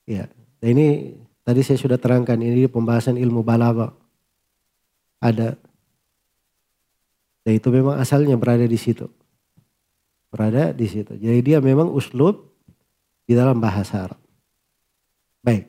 Ya, 0.07 0.30
dan 0.62 0.78
ini 0.78 1.18
tadi 1.43 1.66
saya 1.66 1.82
sudah 1.82 1.99
terangkan 1.99 2.38
ini 2.38 2.70
pembahasan 2.70 3.18
ilmu 3.18 3.43
balagha. 3.43 3.91
Ada. 5.18 5.59
Dan 7.43 7.53
itu 7.59 7.68
memang 7.74 7.99
asalnya 7.99 8.38
berada 8.38 8.62
di 8.62 8.78
situ. 8.78 9.11
Berada 10.31 10.70
di 10.70 10.87
situ. 10.87 11.18
Jadi 11.18 11.41
dia 11.43 11.59
memang 11.59 11.91
uslub 11.91 12.47
di 13.26 13.35
dalam 13.35 13.59
bahasa 13.59 14.07
Arab. 14.07 14.20
Baik. 15.43 15.66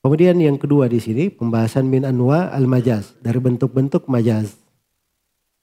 Kemudian 0.00 0.38
yang 0.38 0.56
kedua 0.56 0.86
di 0.86 1.02
sini 1.02 1.28
pembahasan 1.28 1.84
min 1.84 2.06
anwa 2.06 2.48
al-majaz 2.54 3.12
dari 3.20 3.42
bentuk-bentuk 3.42 4.06
majaz. 4.06 4.54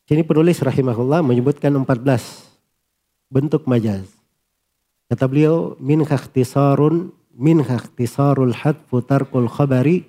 Sini 0.03 0.21
penulis 0.21 0.59
rahimahullah 0.59 1.23
menyebutkan 1.23 1.71
14 1.71 2.51
bentuk 3.31 3.63
majaz. 3.65 4.03
Kata 5.07 5.31
beliau, 5.31 5.79
min 5.79 6.03
khaktisarun 6.03 7.15
min 7.33 7.63
khaktisarul 7.65 8.53
hadfu 8.53 9.01
tarkul 9.01 9.49
khabari 9.49 10.05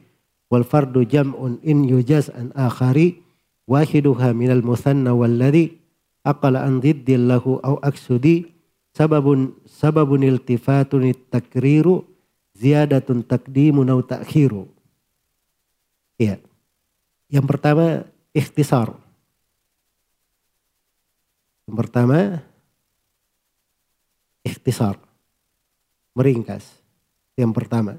wal 0.53 0.65
fardu 0.65 1.07
jam'un 1.09 1.57
in 1.65 1.89
yujaz 1.89 2.29
an 2.35 2.53
akhari 2.53 3.25
wahiduha 3.65 4.37
minal 4.37 4.61
musanna 4.61 5.17
walladhi 5.17 5.81
aqala 6.25 6.65
an 6.65 6.81
lahu 6.81 7.61
au 7.61 7.77
aksudi 7.85 8.51
sababun 8.97 9.55
sababun 9.69 10.25
iltifatun 10.25 11.13
takriru 11.31 12.09
ziyadatun 12.57 13.23
takdimun 13.23 13.93
au 13.93 14.01
ta'khiru. 14.01 14.67
Iya. 16.19 16.41
Yang 17.29 17.47
pertama 17.47 18.07
ikhtisar. 18.35 18.95
Yang 21.65 21.77
pertama, 21.81 22.19
ikhtisar. 24.45 25.01
Meringkas. 26.13 26.69
Yang 27.35 27.53
pertama. 27.57 27.95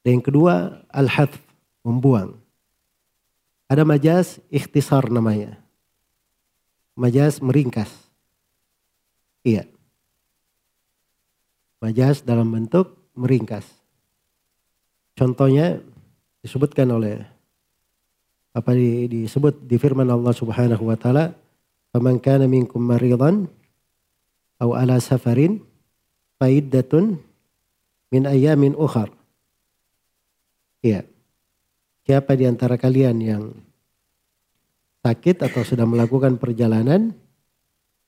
Dan 0.00 0.18
yang 0.18 0.24
kedua, 0.24 0.86
al-hadf. 0.88 1.36
Membuang. 1.80 2.36
Ada 3.72 3.88
majas 3.88 4.36
ikhtisar 4.52 5.08
namanya. 5.08 5.56
Majas 7.00 7.40
meringkas. 7.40 7.88
Iya. 9.40 9.64
Majas 11.80 12.20
dalam 12.20 12.52
bentuk 12.52 12.92
meringkas. 13.16 13.64
Contohnya 15.16 15.80
disebutkan 16.44 16.92
oleh 16.92 17.24
apa 18.52 18.76
disebut 19.08 19.64
di 19.64 19.80
firman 19.80 20.12
Allah 20.12 20.36
Subhanahu 20.36 20.92
wa 20.92 20.98
taala 21.00 21.32
Faman 21.90 22.22
kana 22.22 22.46
minkum 22.46 22.86
maridan 22.86 23.50
aw 24.62 24.70
ala 24.78 25.02
safarin 25.02 25.58
faiddatun 26.38 27.18
min 28.14 28.22
ayamin 28.30 28.78
ukhar. 28.78 29.10
Ya. 30.86 31.02
Siapa 32.06 32.38
di 32.38 32.46
antara 32.46 32.78
kalian 32.78 33.18
yang 33.22 33.42
sakit 35.00 35.44
atau 35.44 35.64
sedang 35.64 35.92
melakukan 35.92 36.36
perjalanan 36.36 37.16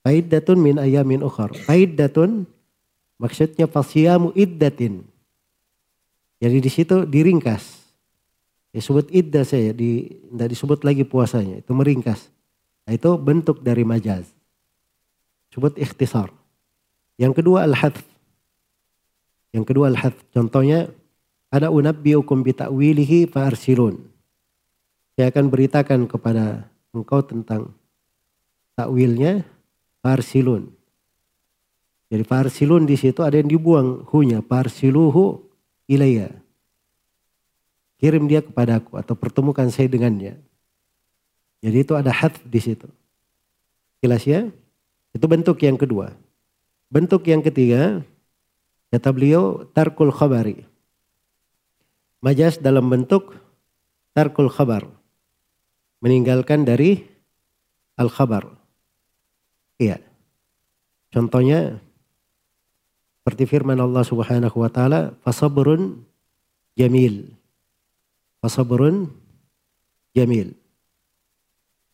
faiddatun 0.04 0.58
min 0.60 0.76
ayamin 0.76 1.24
ukhar. 1.24 1.52
Faiddatun 1.54 2.44
maksudnya 3.16 3.70
fasiyamu 3.70 4.34
iddatin. 4.36 5.06
Jadi 6.42 6.58
di 6.58 6.70
situ 6.70 7.06
diringkas. 7.06 7.80
Disebut 8.72 9.12
iddah 9.12 9.44
saya, 9.44 9.76
di, 9.76 10.08
tidak 10.32 10.48
disebut 10.56 10.80
lagi 10.80 11.04
puasanya, 11.04 11.60
itu 11.60 11.76
meringkas. 11.76 12.32
Nah, 12.88 12.96
itu 12.96 13.20
bentuk 13.20 13.60
dari 13.60 13.84
majaz. 13.84 14.24
Sebut 15.52 15.76
ikhtisar. 15.76 16.32
Yang 17.20 17.44
kedua 17.44 17.68
al-hadf. 17.68 18.00
Yang 19.52 19.64
kedua 19.68 19.92
al-hadf. 19.92 20.16
Contohnya 20.32 20.88
ada 21.52 21.68
unabbiukum 21.68 22.40
bita'wilihi 22.40 23.28
fa'arsilun. 23.28 24.00
Saya 25.14 25.28
akan 25.28 25.52
beritakan 25.52 26.08
kepada 26.08 26.71
engkau 26.92 27.24
tentang 27.24 27.72
takwilnya 28.76 29.44
farsilun. 30.04 30.72
Jadi 32.12 32.24
farsilun 32.28 32.84
di 32.84 32.96
situ 33.00 33.24
ada 33.24 33.40
yang 33.40 33.48
dibuang 33.48 34.04
hunya 34.12 34.44
farsiluhu 34.44 35.40
ilayya. 35.88 36.28
Kirim 37.96 38.28
dia 38.28 38.44
kepadaku 38.44 39.00
atau 39.00 39.16
pertemukan 39.16 39.68
saya 39.72 39.88
dengannya. 39.88 40.36
Jadi 41.62 41.76
itu 41.86 41.94
ada 41.96 42.12
hadf 42.12 42.42
di 42.44 42.60
situ. 42.60 42.90
Jelas 44.02 44.26
ya? 44.26 44.50
Itu 45.14 45.24
bentuk 45.30 45.62
yang 45.62 45.78
kedua. 45.78 46.12
Bentuk 46.92 47.24
yang 47.30 47.40
ketiga, 47.40 48.02
kata 48.90 49.08
beliau 49.14 49.64
tarkul 49.70 50.10
khabari. 50.12 50.66
Majas 52.20 52.58
dalam 52.58 52.90
bentuk 52.90 53.38
tarkul 54.12 54.50
khabar. 54.52 55.01
Meninggalkan 56.02 56.66
dari 56.66 56.98
al-khabar. 57.94 58.50
Iya. 59.78 60.02
Contohnya 61.14 61.78
seperti 63.22 63.46
firman 63.46 63.78
Allah 63.78 64.02
Subhanahu 64.02 64.56
wa 64.58 64.66
taala, 64.66 65.14
"Fasabrun 65.22 66.02
jamil." 66.74 67.30
Fasabrun 68.42 69.14
jamil. 70.10 70.58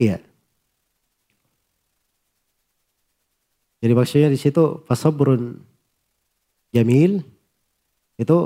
Iya. 0.00 0.24
Jadi 3.78 3.92
maksudnya 3.94 4.32
di 4.32 4.40
situ 4.40 4.82
fasabrun 4.88 5.62
jamil 6.74 7.22
itu 8.18 8.38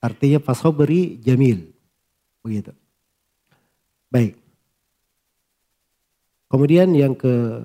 artinya 0.00 0.40
fasabri 0.40 1.20
jamil. 1.20 1.68
Begitu. 2.40 2.72
Baik. 4.08 4.45
Kemudian 6.56 6.96
yang 6.96 7.12
ke 7.12 7.60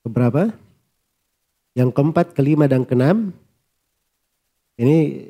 keberapa? 0.00 0.48
Yang 1.76 1.92
keempat, 1.92 2.32
kelima, 2.32 2.64
dan 2.64 2.88
keenam. 2.88 3.36
Ini 4.80 5.28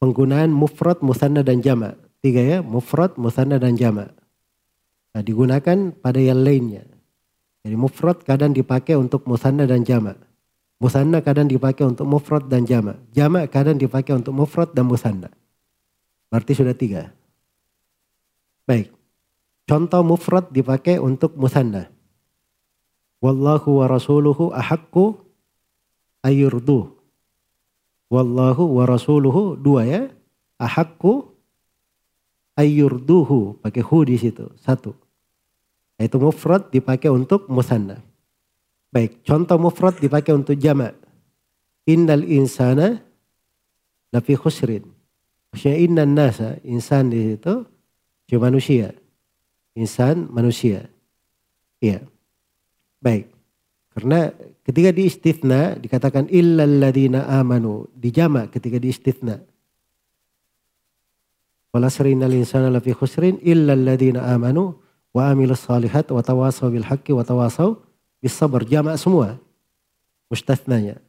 penggunaan 0.00 0.48
mufrad, 0.48 1.04
musanna, 1.04 1.44
dan 1.44 1.60
jama. 1.60 2.00
Tiga 2.24 2.40
ya, 2.40 2.58
mufrad, 2.64 3.12
musanna, 3.20 3.60
dan 3.60 3.76
jama. 3.76 4.08
Nah, 5.12 5.20
digunakan 5.20 5.92
pada 6.00 6.16
yang 6.16 6.40
lainnya. 6.40 6.88
Jadi 7.60 7.76
mufrad 7.76 8.24
kadang 8.24 8.56
dipakai 8.56 8.96
untuk 8.96 9.28
musanna 9.28 9.68
dan 9.68 9.84
jama. 9.84 10.16
Musanna 10.80 11.20
kadang 11.20 11.44
dipakai 11.44 11.84
untuk 11.84 12.08
mufrad 12.08 12.48
dan 12.48 12.64
jama. 12.64 12.96
Jama 13.12 13.44
kadang 13.52 13.76
dipakai 13.76 14.16
untuk 14.16 14.32
mufrad 14.32 14.72
dan 14.72 14.88
musanna. 14.88 15.28
Berarti 16.32 16.56
sudah 16.56 16.72
tiga. 16.72 17.12
Baik. 18.64 19.03
Contoh 19.64 20.04
mufrad 20.04 20.52
dipakai 20.52 21.00
untuk 21.00 21.36
musanna. 21.40 21.88
Wallahu 23.24 23.80
wa 23.80 23.86
rasuluhu 23.88 24.52
ahakku 24.52 25.16
ayurdu. 26.20 26.92
Wallahu 28.12 28.76
wa 28.76 28.84
rasuluhu 28.84 29.56
dua 29.56 29.88
ya. 29.88 30.02
Ahakku 30.60 31.32
ayurduhu. 32.60 33.56
Pakai 33.64 33.80
hu 33.80 34.04
di 34.04 34.20
situ. 34.20 34.52
Satu. 34.60 34.92
Itu 35.96 36.20
mufrad 36.20 36.68
dipakai 36.68 37.08
untuk 37.08 37.48
musanna. 37.48 38.04
Baik, 38.92 39.24
contoh 39.24 39.56
mufrad 39.56 39.96
dipakai 39.96 40.36
untuk 40.36 40.60
jama. 40.60 40.92
Innal 41.88 42.22
insana 42.28 43.00
lafi 44.14 44.36
khusrin. 44.38 44.86
Maksudnya 45.50 45.78
innan 45.78 46.10
nasa, 46.18 46.58
insan 46.66 47.14
di 47.14 47.34
situ 47.34 47.66
cuma 48.26 48.50
manusia. 48.50 48.90
Insan 49.74 50.30
manusia. 50.30 50.86
Iya. 51.82 52.06
Baik. 53.02 53.28
Karena 53.94 54.30
ketika 54.62 54.90
di 54.90 55.06
istithna 55.06 55.74
dikatakan 55.78 56.30
illalladzina 56.30 57.26
amanu. 57.26 57.90
Dijama 57.94 58.46
ketika 58.50 58.78
di 58.78 58.90
istithna. 58.90 59.42
Wala 61.74 61.90
serinal 61.90 62.30
insana 62.34 62.70
lafi 62.70 62.94
khusrin 62.94 63.42
illalladzina 63.42 64.22
amanu 64.30 64.78
wa 65.10 65.30
amilus 65.30 65.66
salihat 65.66 66.06
wa 66.10 66.22
tawasaw 66.22 66.70
bil 66.70 66.86
haqqi 66.86 67.10
wa 67.10 67.26
tawasaw 67.26 67.74
bis 68.22 68.34
sabar. 68.34 68.62
Jama 68.62 68.94
semua. 68.94 69.42
Mustathnanya. 70.30 71.02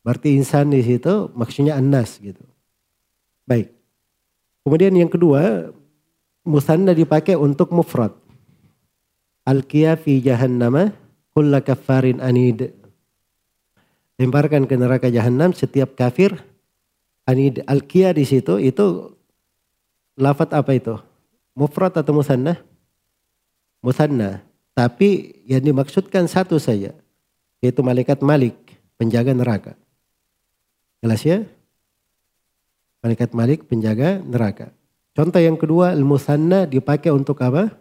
Berarti 0.00 0.36
insan 0.36 0.72
di 0.72 0.80
situ 0.80 1.28
maksudnya 1.36 1.76
annas 1.76 2.16
gitu. 2.20 2.40
Baik. 3.44 3.76
Kemudian 4.66 4.92
yang 4.98 5.06
kedua, 5.06 5.70
musanna 6.46 6.94
dipakai 6.94 7.34
untuk 7.34 7.74
mufrad. 7.74 8.14
Al-qiyah 9.42 9.98
fi 9.98 10.22
jahannama 10.22 10.94
kulla 11.34 11.60
kafarin 11.60 12.22
anid. 12.22 12.72
Lemparkan 14.16 14.64
ke 14.64 14.74
neraka 14.78 15.12
jahanam 15.12 15.52
setiap 15.52 15.92
kafir 15.98 16.40
anid. 17.28 17.60
al 17.68 17.84
di 17.84 18.24
situ 18.24 18.56
itu 18.62 19.12
lafat 20.16 20.56
apa 20.56 20.72
itu? 20.72 20.96
Mufrad 21.52 21.92
atau 21.92 22.16
musanna? 22.16 22.56
Musanna. 23.84 24.40
Tapi 24.72 25.42
yang 25.44 25.60
dimaksudkan 25.60 26.24
satu 26.30 26.56
saja. 26.56 26.96
Yaitu 27.60 27.80
malaikat 27.80 28.20
malik, 28.20 28.56
penjaga 29.00 29.32
neraka. 29.32 29.72
Jelas 31.00 31.20
ya? 31.24 31.44
Malaikat 33.00 33.32
malik, 33.32 33.64
penjaga 33.64 34.20
neraka. 34.20 34.72
Contoh 35.16 35.40
yang 35.40 35.56
kedua, 35.56 35.96
al-musanna 35.96 36.68
dipakai 36.68 37.08
untuk 37.08 37.40
apa? 37.40 37.72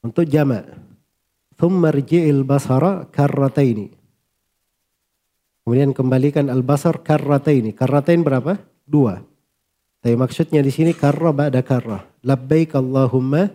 Untuk 0.00 0.24
jama' 0.24 0.64
Thumma 1.56 1.88
rji'il 1.88 2.44
basara 2.44 3.08
karrataini. 3.08 3.88
Kemudian 5.64 5.96
kembalikan 5.96 6.52
al-basar 6.52 7.00
karrataini. 7.00 7.72
Karratain 7.72 8.20
berapa? 8.20 8.60
Dua. 8.86 9.18
Tapi 9.98 10.14
maksudnya 10.14 10.62
di 10.62 10.70
sini 10.70 10.92
karra 10.92 11.32
ba'da 11.32 11.64
karra. 11.64 12.04
Labbaik 12.22 12.76
Allahumma 12.76 13.50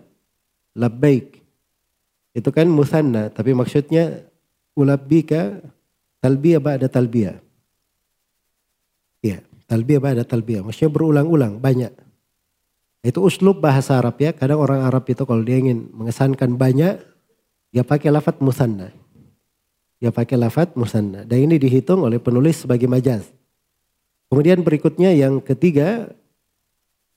labbaik. 0.76 1.40
Itu 2.34 2.50
kan 2.52 2.68
musanna. 2.68 3.30
Tapi 3.32 3.54
maksudnya 3.54 4.28
ulabbika 4.76 5.62
talbiyah 6.20 6.60
ba'da 6.60 6.90
talbiyah. 6.90 7.38
Ya, 9.22 9.46
talbiyah 9.70 10.02
ba'da 10.02 10.26
talbiyah. 10.26 10.66
Maksudnya 10.66 10.92
berulang-ulang, 10.92 11.62
banyak. 11.62 11.94
Itu 13.02 13.26
uslub 13.26 13.58
bahasa 13.58 13.98
Arab 13.98 14.22
ya. 14.22 14.30
Kadang 14.34 14.62
orang 14.62 14.86
Arab 14.86 15.10
itu 15.10 15.26
kalau 15.26 15.42
dia 15.42 15.58
ingin 15.58 15.90
mengesankan 15.90 16.54
banyak, 16.54 17.02
dia 17.74 17.82
pakai 17.82 18.14
lafat 18.14 18.38
musanna. 18.40 18.94
Dia 19.98 20.14
pakai 20.14 20.38
lafat 20.38 20.78
musanna. 20.78 21.26
Dan 21.26 21.50
ini 21.50 21.58
dihitung 21.58 22.06
oleh 22.06 22.22
penulis 22.22 22.66
sebagai 22.66 22.86
majaz. 22.86 23.26
Kemudian 24.30 24.62
berikutnya 24.62 25.12
yang 25.18 25.42
ketiga, 25.42 26.14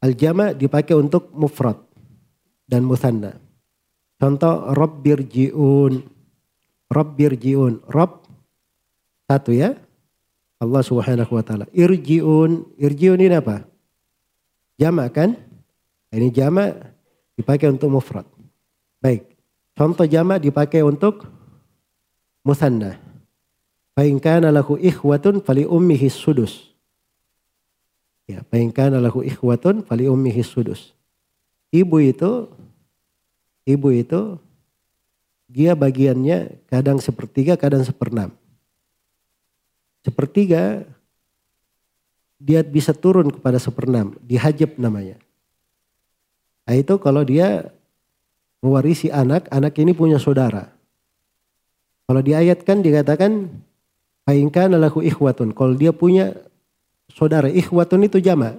al-jama 0.00 0.56
dipakai 0.56 0.96
untuk 0.96 1.28
mufrad 1.36 1.78
dan 2.64 2.84
musanna. 2.84 3.36
Contoh 4.16 4.72
Rabbirji'un. 4.72 6.00
Rabbirji'un. 6.88 7.84
Rabb 7.92 8.24
satu 9.28 9.52
ya. 9.52 9.76
Allah 10.60 10.80
subhanahu 10.80 11.28
wa 11.28 11.44
ta'ala. 11.44 11.68
Irji'un. 11.76 12.80
Irji'un 12.80 13.20
ini 13.20 13.36
apa? 13.36 13.68
Jama 14.80 15.12
kan? 15.12 15.36
Ini 16.14 16.30
jama 16.30 16.70
dipakai 17.34 17.74
untuk 17.74 17.90
mufrad. 17.90 18.26
Baik. 19.02 19.26
Contoh 19.74 20.06
jamak 20.06 20.38
dipakai 20.38 20.86
untuk 20.86 21.26
musanna. 22.46 22.94
Fa'in 23.98 24.22
kana 24.22 24.54
lahu 24.54 24.78
ikhwatun 24.78 25.42
fali 25.42 25.66
ummihi 25.66 26.06
sudus. 26.06 26.70
Ya, 28.30 28.46
fa'in 28.46 28.70
kana 28.70 29.02
lahu 29.02 29.26
ikhwatun 29.26 29.82
fali 29.82 30.06
ummihi 30.06 30.46
sudus. 30.46 30.94
Ibu 31.74 31.98
itu 32.06 32.46
ibu 33.66 33.88
itu 33.90 34.38
dia 35.50 35.74
bagiannya 35.74 36.62
kadang 36.70 37.02
sepertiga, 37.02 37.58
kadang 37.58 37.82
seperenam. 37.82 38.30
Sepertiga 40.06 40.86
dia 42.38 42.62
bisa 42.62 42.94
turun 42.94 43.32
kepada 43.34 43.58
seperenam, 43.58 44.14
dihajab 44.22 44.78
namanya. 44.78 45.18
Nah 46.64 46.74
itu 46.74 46.96
kalau 47.00 47.22
dia 47.24 47.68
mewarisi 48.64 49.12
anak, 49.12 49.48
anak 49.52 49.76
ini 49.76 49.92
punya 49.92 50.16
saudara. 50.16 50.72
Kalau 52.08 52.20
diayatkan 52.20 52.80
dikatakan 52.80 53.48
Fa'inkan 54.24 54.72
lahu 54.72 55.04
ikhwatun. 55.04 55.52
Kalau 55.52 55.76
dia 55.76 55.92
punya 55.92 56.32
saudara, 57.12 57.52
ikhwatun 57.52 58.08
itu 58.08 58.18
jama. 58.24 58.56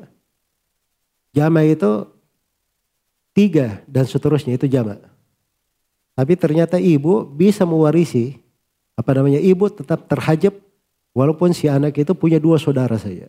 Jama 1.34 1.66
itu 1.66 2.06
tiga 3.34 3.82
dan 3.90 4.06
seterusnya 4.06 4.56
itu 4.56 4.70
jama. 4.70 5.02
Tapi 6.16 6.38
ternyata 6.38 6.78
ibu 6.78 7.26
bisa 7.28 7.66
mewarisi, 7.66 8.40
apa 8.96 9.12
namanya, 9.18 9.42
ibu 9.42 9.68
tetap 9.68 10.06
terhajab 10.06 10.54
walaupun 11.12 11.52
si 11.52 11.68
anak 11.68 11.98
itu 11.98 12.14
punya 12.14 12.38
dua 12.38 12.62
saudara 12.62 12.96
saja. 12.96 13.28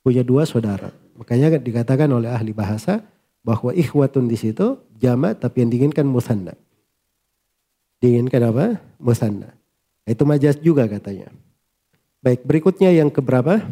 Punya 0.00 0.24
dua 0.24 0.48
saudara. 0.48 0.90
Makanya 1.14 1.60
dikatakan 1.60 2.08
oleh 2.08 2.32
ahli 2.32 2.56
bahasa, 2.56 3.04
bahwa 3.42 3.72
ikhwatun 3.72 4.26
di 4.26 4.36
situ 4.36 4.78
jama 4.98 5.32
tapi 5.34 5.62
yang 5.64 5.70
diinginkan 5.70 6.06
musanna. 6.06 6.54
Diinginkan 7.98 8.42
apa? 8.50 8.66
Musanna. 8.98 9.54
Itu 10.06 10.22
majas 10.24 10.56
juga 10.62 10.86
katanya. 10.86 11.28
Baik, 12.22 12.42
berikutnya 12.42 12.90
yang 12.90 13.10
keberapa? 13.10 13.62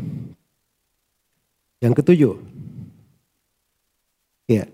Yang 1.82 1.94
ketujuh. 2.02 2.34
Ya. 4.46 4.70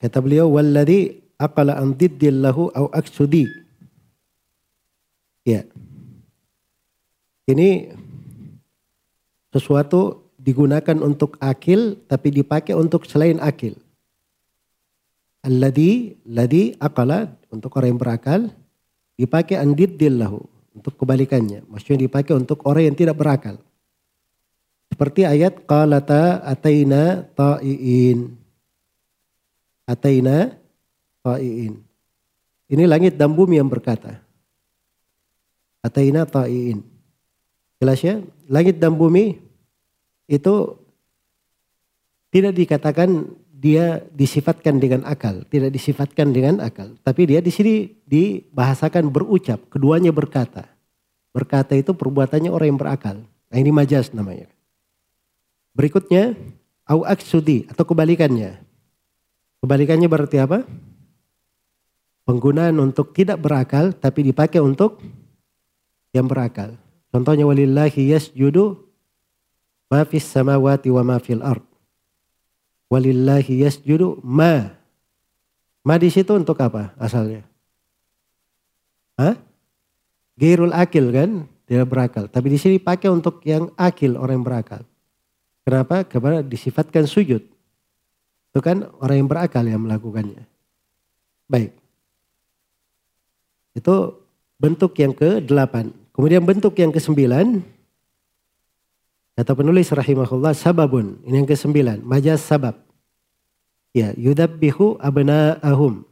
Kata 0.00 0.18
beliau, 0.18 0.48
walladhi 0.50 1.20
aqala 1.36 1.76
an 1.78 1.94
lahu 2.40 2.72
au 2.72 2.88
aksudi. 2.90 3.46
Ya. 5.44 5.66
Ini 7.46 7.92
sesuatu 9.52 10.21
digunakan 10.42 10.98
untuk 10.98 11.38
akil 11.38 12.02
tapi 12.10 12.34
dipakai 12.34 12.74
untuk 12.74 13.06
selain 13.06 13.38
akil. 13.38 13.78
Alladhi, 15.46 16.18
ladhi 16.26 16.74
akala 16.82 17.30
untuk 17.54 17.78
orang 17.78 17.94
yang 17.94 18.02
berakal 18.02 18.40
dipakai 19.14 19.58
andiddil 19.58 20.18
lahu 20.18 20.42
untuk 20.74 20.98
kebalikannya. 20.98 21.62
Maksudnya 21.70 22.10
dipakai 22.10 22.34
untuk 22.34 22.66
orang 22.66 22.90
yang 22.90 22.96
tidak 22.98 23.14
berakal. 23.14 23.58
Seperti 24.90 25.24
ayat 25.24 25.62
qalata 25.64 26.42
ataina 26.42 27.26
ta'iin. 27.32 28.34
Ataina 29.88 30.52
ta'iin. 31.22 31.80
Ini 32.70 32.84
langit 32.86 33.18
dan 33.18 33.34
bumi 33.34 33.58
yang 33.58 33.70
berkata. 33.70 34.20
Ataina 35.82 36.22
ta'iin. 36.22 36.86
Jelas 37.82 37.98
ya? 37.98 38.22
Langit 38.46 38.78
dan 38.78 38.94
bumi 38.94 39.51
itu 40.32 40.80
tidak 42.32 42.56
dikatakan 42.56 43.28
dia 43.52 44.00
disifatkan 44.16 44.80
dengan 44.80 45.04
akal, 45.04 45.44
tidak 45.52 45.70
disifatkan 45.70 46.32
dengan 46.32 46.64
akal, 46.64 46.96
tapi 47.04 47.28
dia 47.28 47.44
di 47.44 47.52
sini 47.52 47.92
dibahasakan 48.08 49.12
berucap, 49.12 49.60
keduanya 49.68 50.10
berkata. 50.10 50.66
Berkata 51.30 51.76
itu 51.76 51.92
perbuatannya 51.92 52.48
orang 52.48 52.74
yang 52.74 52.80
berakal. 52.80 53.16
Nah 53.22 53.56
ini 53.60 53.70
majas 53.70 54.10
namanya. 54.16 54.48
Berikutnya 55.72 56.36
au 56.88 57.04
aksudi 57.06 57.68
atau 57.68 57.84
kebalikannya. 57.86 58.60
Kebalikannya 59.64 60.08
berarti 60.10 60.36
apa? 60.42 60.66
Penggunaan 62.26 62.76
untuk 62.82 63.16
tidak 63.16 63.40
berakal 63.40 63.96
tapi 63.96 64.26
dipakai 64.26 64.60
untuk 64.60 65.00
yang 66.12 66.28
berakal. 66.28 66.76
Contohnya 67.08 67.48
walillahi 67.48 68.12
yasjudu 68.12 68.91
ma 69.92 70.08
fis 70.08 70.24
samawati 70.24 70.88
wa 70.88 71.04
ma 71.04 71.20
fil 71.20 71.44
ard. 71.44 71.60
Walillahi 72.88 73.68
yasjudu 73.68 74.24
ma. 74.24 74.72
Ma 75.84 76.00
di 76.00 76.08
situ 76.08 76.32
untuk 76.32 76.56
apa 76.64 76.96
asalnya? 76.96 77.44
Hah? 79.20 79.36
Gairul 80.40 80.72
akil 80.72 81.12
kan? 81.12 81.44
Tidak 81.68 81.84
berakal. 81.84 82.24
Tapi 82.32 82.56
di 82.56 82.58
sini 82.58 82.76
pakai 82.80 83.12
untuk 83.12 83.44
yang 83.44 83.68
akil, 83.76 84.16
orang 84.16 84.40
yang 84.40 84.46
berakal. 84.48 84.82
Kenapa? 85.68 86.08
Karena 86.08 86.40
disifatkan 86.40 87.04
sujud. 87.04 87.44
Itu 88.52 88.60
kan 88.64 88.88
orang 89.00 89.24
yang 89.24 89.28
berakal 89.28 89.64
yang 89.64 89.84
melakukannya. 89.84 90.44
Baik. 91.48 91.72
Itu 93.76 94.24
bentuk 94.56 94.92
yang 95.00 95.12
ke-8. 95.16 95.92
Kemudian 96.12 96.44
bentuk 96.44 96.76
yang 96.76 96.92
ke-9 96.92 97.16
Kata 99.32 99.56
penulis 99.56 99.88
rahimahullah 99.88 100.52
sababun. 100.52 101.16
Ini 101.24 101.40
yang 101.40 101.48
ke 101.48 101.56
sembilan. 101.56 102.04
Majas 102.04 102.44
sabab. 102.44 102.76
Ya, 103.96 104.12
yudabbihu 104.16 105.00
abna'ahum. 105.00 106.04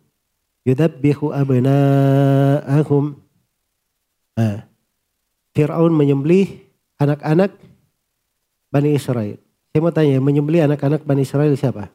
Yudabbihu 0.65 1.33
abna'ahum. 1.33 3.05
Nah, 4.37 4.65
Fir'aun 5.53 5.93
menyembelih 5.93 6.65
anak-anak 6.97 7.53
Bani 8.73 8.97
Israel. 8.97 9.37
Saya 9.71 9.81
mau 9.85 9.93
tanya, 9.93 10.17
menyembelih 10.17 10.65
anak-anak 10.65 11.05
Bani 11.05 11.23
Israel 11.25 11.53
siapa? 11.61 11.93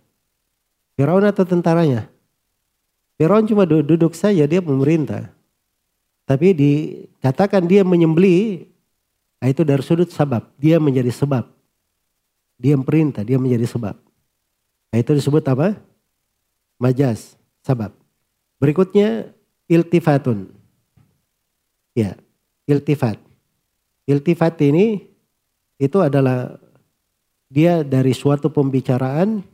Fir'aun 0.93 1.25
atau 1.25 1.41
tentaranya? 1.41 2.05
Fir'aun 3.17 3.49
cuma 3.49 3.65
duduk 3.65 4.13
saja, 4.13 4.45
dia 4.45 4.61
pemerintah. 4.61 5.33
Tapi 6.25 6.53
dikatakan 6.53 7.65
dia 7.65 7.85
menyembelih 7.85 8.69
Nah, 9.45 9.53
itu 9.53 9.61
dari 9.61 9.85
sudut 9.85 10.09
sebab. 10.09 10.41
Dia 10.57 10.81
menjadi 10.81 11.13
sebab. 11.13 11.45
Dia 12.57 12.73
perintah, 12.81 13.21
dia 13.21 13.37
menjadi 13.37 13.69
sebab. 13.69 13.93
Nah, 14.89 14.97
itu 14.97 15.13
disebut 15.13 15.45
apa? 15.45 15.77
Majas, 16.81 17.37
sebab. 17.61 17.93
Berikutnya 18.57 19.29
iltifatun. 19.69 20.49
Ya, 21.93 22.17
iltifat. 22.65 23.21
Iltifat 24.09 24.57
ini 24.65 25.05
itu 25.77 26.01
adalah 26.01 26.57
dia 27.45 27.85
dari 27.85 28.17
suatu 28.17 28.49
pembicaraan 28.49 29.45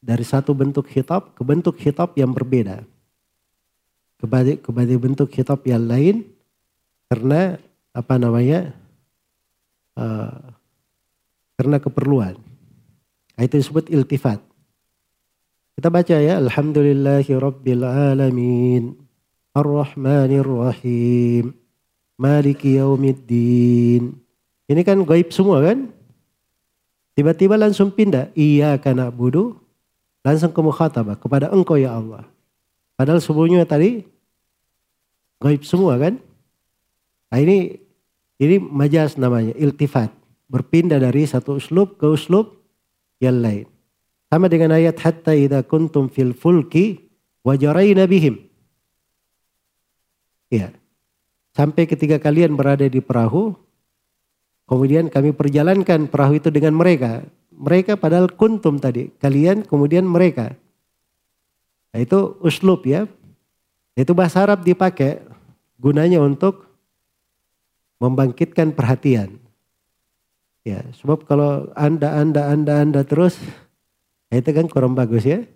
dari 0.00 0.24
satu 0.24 0.56
bentuk 0.56 0.88
hitop 0.88 1.36
ke 1.36 1.44
bentuk 1.44 1.76
hitop 1.84 2.16
yang 2.16 2.32
berbeda. 2.32 2.80
Kepada, 4.16 4.56
kepada 4.56 4.94
bentuk 4.96 5.28
hitop 5.36 5.68
yang 5.68 5.84
lain 5.84 6.24
karena 7.12 7.60
apa 7.92 8.14
namanya 8.16 8.72
uh, 9.96 10.52
karena 11.56 11.76
keperluan. 11.78 12.34
Nah, 13.36 13.42
itu 13.44 13.60
disebut 13.60 13.88
iltifat. 13.92 14.40
Kita 15.72 15.88
baca 15.88 16.16
ya 16.20 16.36
Alhamdulillahi 16.36 17.32
Rabbil 17.32 17.80
Alamin 17.80 18.92
Ar-Rahmanir 19.56 20.44
Rahim 20.44 21.56
Maliki 22.20 22.76
Yaumiddin 22.76 24.14
Ini 24.68 24.80
kan 24.84 25.00
gaib 25.00 25.32
semua 25.32 25.64
kan? 25.64 25.88
Tiba-tiba 27.16 27.56
langsung 27.56 27.88
pindah 27.88 28.28
Iya 28.36 28.76
karena 28.84 29.08
budu 29.08 29.56
Langsung 30.20 30.52
ke 30.52 30.60
mukhatabah 30.60 31.16
kepada 31.16 31.48
engkau 31.48 31.80
ya 31.80 31.96
Allah 31.96 32.28
Padahal 32.92 33.24
sebelumnya 33.24 33.64
tadi 33.64 34.04
Gaib 35.40 35.64
semua 35.64 35.96
kan? 35.96 36.20
Nah 37.32 37.38
ini 37.40 37.81
ini 38.42 38.58
majas 38.58 39.14
namanya, 39.14 39.54
iltifat. 39.54 40.10
Berpindah 40.50 40.98
dari 40.98 41.24
satu 41.24 41.62
uslub 41.62 41.96
ke 41.96 42.10
uslub 42.10 42.58
yang 43.22 43.38
lain. 43.38 43.70
Sama 44.28 44.50
dengan 44.50 44.74
ayat 44.74 44.98
hatta 44.98 45.32
idha 45.32 45.62
kuntum 45.62 46.10
fil 46.10 46.34
fulki 46.34 47.06
wajarayna 47.46 48.04
bihim. 48.10 48.42
Ya. 50.50 50.74
Sampai 51.54 51.86
ketika 51.86 52.18
kalian 52.18 52.58
berada 52.58 52.84
di 52.88 52.98
perahu, 53.00 53.54
kemudian 54.66 55.06
kami 55.08 55.30
perjalankan 55.32 56.10
perahu 56.10 56.42
itu 56.42 56.48
dengan 56.50 56.74
mereka. 56.74 57.22
Mereka 57.52 58.00
padahal 58.00 58.32
kuntum 58.32 58.80
tadi, 58.82 59.12
kalian 59.22 59.62
kemudian 59.68 60.02
mereka. 60.02 60.56
Nah, 61.92 62.00
itu 62.00 62.40
uslub 62.40 62.88
ya. 62.88 63.06
Itu 63.92 64.16
bahasa 64.16 64.42
Arab 64.42 64.64
dipakai 64.64 65.20
gunanya 65.76 66.24
untuk 66.24 66.71
membangkitkan 68.02 68.74
perhatian. 68.74 69.38
Ya, 70.66 70.82
sebab 70.98 71.22
kalau 71.22 71.70
Anda, 71.78 72.18
Anda, 72.18 72.50
Anda, 72.50 72.82
Anda 72.82 73.00
terus, 73.06 73.38
ya 74.26 74.42
itu 74.42 74.50
kan 74.50 74.66
kurang 74.66 74.98
bagus 74.98 75.22
ya. 75.22 75.46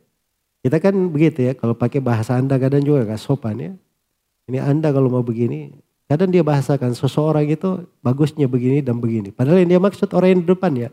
Kita 0.62 0.78
kan 0.78 0.94
begitu 1.10 1.46
ya, 1.50 1.52
kalau 1.58 1.74
pakai 1.74 1.98
bahasa 1.98 2.38
Anda 2.38 2.54
kadang 2.58 2.86
juga 2.86 3.02
gak 3.06 3.18
sopan 3.18 3.58
ya. 3.58 3.72
Ini 4.46 4.62
Anda 4.62 4.94
kalau 4.94 5.10
mau 5.10 5.26
begini, 5.26 5.74
kadang 6.06 6.30
dia 6.30 6.46
bahasakan 6.46 6.94
seseorang 6.94 7.50
itu 7.50 7.82
bagusnya 7.98 8.46
begini 8.46 8.78
dan 8.82 9.02
begini. 9.02 9.34
Padahal 9.34 9.66
yang 9.66 9.78
dia 9.78 9.82
maksud 9.82 10.10
orang 10.14 10.38
yang 10.38 10.40
di 10.46 10.48
depan 10.50 10.72
ya. 10.74 10.90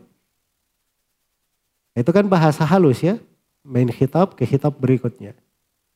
Itu 1.94 2.10
kan 2.10 2.26
bahasa 2.26 2.66
halus 2.66 2.98
ya, 2.98 3.22
main 3.62 3.86
khitab 3.86 4.34
ke 4.34 4.42
khitab 4.42 4.74
berikutnya. 4.74 5.38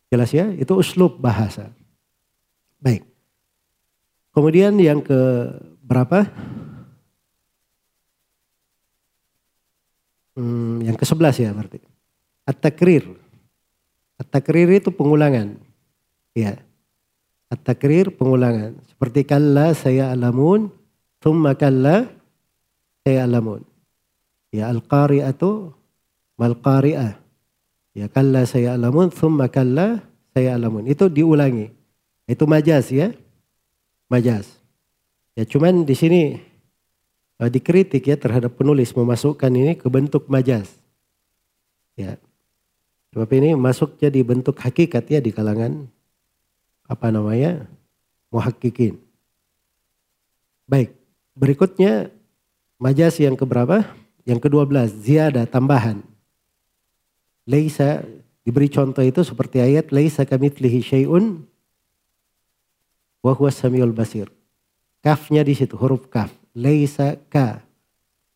Jelas 0.06 0.30
ya, 0.30 0.54
itu 0.54 0.70
uslub 0.74 1.18
bahasa. 1.18 1.74
Baik. 2.78 3.07
Kemudian 4.38 4.78
yang 4.78 5.02
ke 5.02 5.50
berapa? 5.82 6.30
Hmm, 10.38 10.78
yang 10.78 10.94
ke 10.94 11.02
sebelas 11.02 11.42
ya 11.42 11.50
berarti. 11.50 11.82
At-takrir. 12.46 13.18
At-takrir 14.14 14.78
itu 14.78 14.94
pengulangan. 14.94 15.58
Ya. 16.38 16.54
At-takrir 17.50 18.14
pengulangan. 18.14 18.78
Seperti 18.86 19.26
kalla 19.26 19.74
saya 19.74 20.14
alamun, 20.14 20.70
thumma 21.18 21.58
kalla 21.58 22.06
saya 23.02 23.26
alamun. 23.26 23.66
Ya 24.54 24.70
al-qari'atu 24.70 25.74
mal-qari'ah. 26.38 27.18
Ya 27.98 28.06
kalla 28.06 28.46
saya 28.46 28.78
alamun, 28.78 29.10
thumma 29.10 29.50
kalla 29.50 29.98
saya 30.30 30.54
alamun. 30.54 30.86
Itu 30.86 31.10
diulangi. 31.10 31.74
Itu 32.30 32.46
majas 32.46 32.94
ya 32.94 33.10
majas. 34.08 34.48
Ya 35.38 35.46
cuman 35.46 35.86
di 35.86 35.94
sini 35.94 36.22
uh, 37.38 37.46
dikritik 37.46 38.02
ya 38.08 38.18
terhadap 38.18 38.58
penulis 38.58 38.90
memasukkan 38.90 39.52
ini 39.52 39.78
ke 39.78 39.86
bentuk 39.86 40.26
majas. 40.26 40.72
Ya. 41.94 42.18
Sebab 43.14 43.28
ini 43.38 43.56
masuk 43.56 43.96
jadi 43.96 44.20
bentuk 44.20 44.58
hakikat 44.60 45.04
ya 45.08 45.20
di 45.22 45.32
kalangan 45.32 45.88
apa 46.84 47.08
namanya? 47.08 47.64
muhakkikin. 48.28 49.00
Baik, 50.68 50.92
berikutnya 51.32 52.12
majas 52.76 53.16
yang 53.16 53.40
keberapa? 53.40 53.88
Yang 54.28 54.44
ke-12, 54.44 55.00
ziyadah 55.00 55.48
tambahan. 55.48 56.04
Laisa 57.48 58.04
diberi 58.44 58.68
contoh 58.68 59.00
itu 59.00 59.24
seperti 59.24 59.64
ayat 59.64 59.88
laisa 59.88 60.28
kamitslihi 60.28 60.84
syai'un 60.84 61.47
wa 63.22 63.32
huwa 63.34 63.50
samiul 63.50 63.94
basir. 63.94 64.30
Kafnya 65.02 65.46
di 65.46 65.54
situ 65.54 65.78
huruf 65.78 66.10
kaf. 66.10 66.34
Laisa 66.54 67.14
ka. 67.30 67.62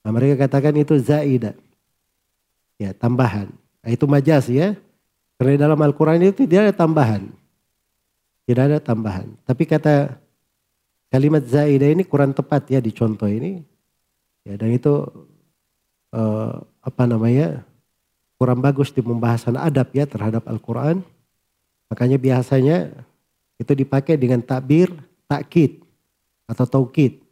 Nah, 0.03 0.11
mereka 0.15 0.47
katakan 0.47 0.75
itu 0.79 0.95
zaida. 0.99 1.55
Ya, 2.79 2.95
tambahan. 2.95 3.51
Nah, 3.83 3.91
itu 3.91 4.07
majas 4.07 4.47
ya. 4.51 4.79
Karena 5.39 5.67
dalam 5.67 5.79
Al-Quran 5.79 6.23
itu 6.23 6.47
tidak 6.47 6.71
ada 6.71 6.75
tambahan. 6.75 7.23
Tidak 8.47 8.63
ada 8.63 8.79
tambahan. 8.79 9.35
Tapi 9.43 9.63
kata 9.67 10.19
kalimat 11.11 11.43
zaida 11.47 11.87
ini 11.91 12.07
kurang 12.07 12.35
tepat 12.35 12.71
ya 12.71 12.79
di 12.79 12.95
contoh 12.95 13.27
ini. 13.27 13.63
Ya, 14.43 14.59
dan 14.59 14.75
itu 14.75 15.07
uh, 16.15 16.63
apa 16.83 17.03
namanya 17.07 17.63
kurang 18.39 18.59
bagus 18.59 18.91
di 18.91 18.99
pembahasan 18.99 19.55
adab 19.55 19.91
ya 19.95 20.03
terhadap 20.07 20.47
Al-Quran. 20.51 21.03
Makanya 21.87 22.19
biasanya 22.19 22.91
itu 23.63 23.73
dipakai 23.79 24.19
dengan 24.19 24.43
takbir, 24.43 24.91
takkid 25.31 25.81
atau 26.51 26.67
taukid 26.67 27.23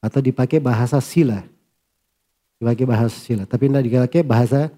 atau 0.00 0.20
dipakai 0.24 0.58
bahasa 0.58 0.96
sila. 1.04 1.44
Dipakai 2.56 2.84
bahasa 2.88 3.12
sila, 3.12 3.44
tapi 3.44 3.68
tidak 3.68 3.84
dipakai 3.84 4.22
bahasa 4.24 4.72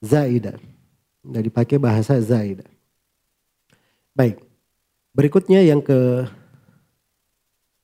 zaidah. 0.00 0.56
Tidak 1.20 1.42
dipakai 1.44 1.76
bahasa 1.76 2.16
zaidah. 2.16 2.68
Baik. 4.16 4.40
Berikutnya 5.12 5.60
yang 5.60 5.82
ke 5.84 6.24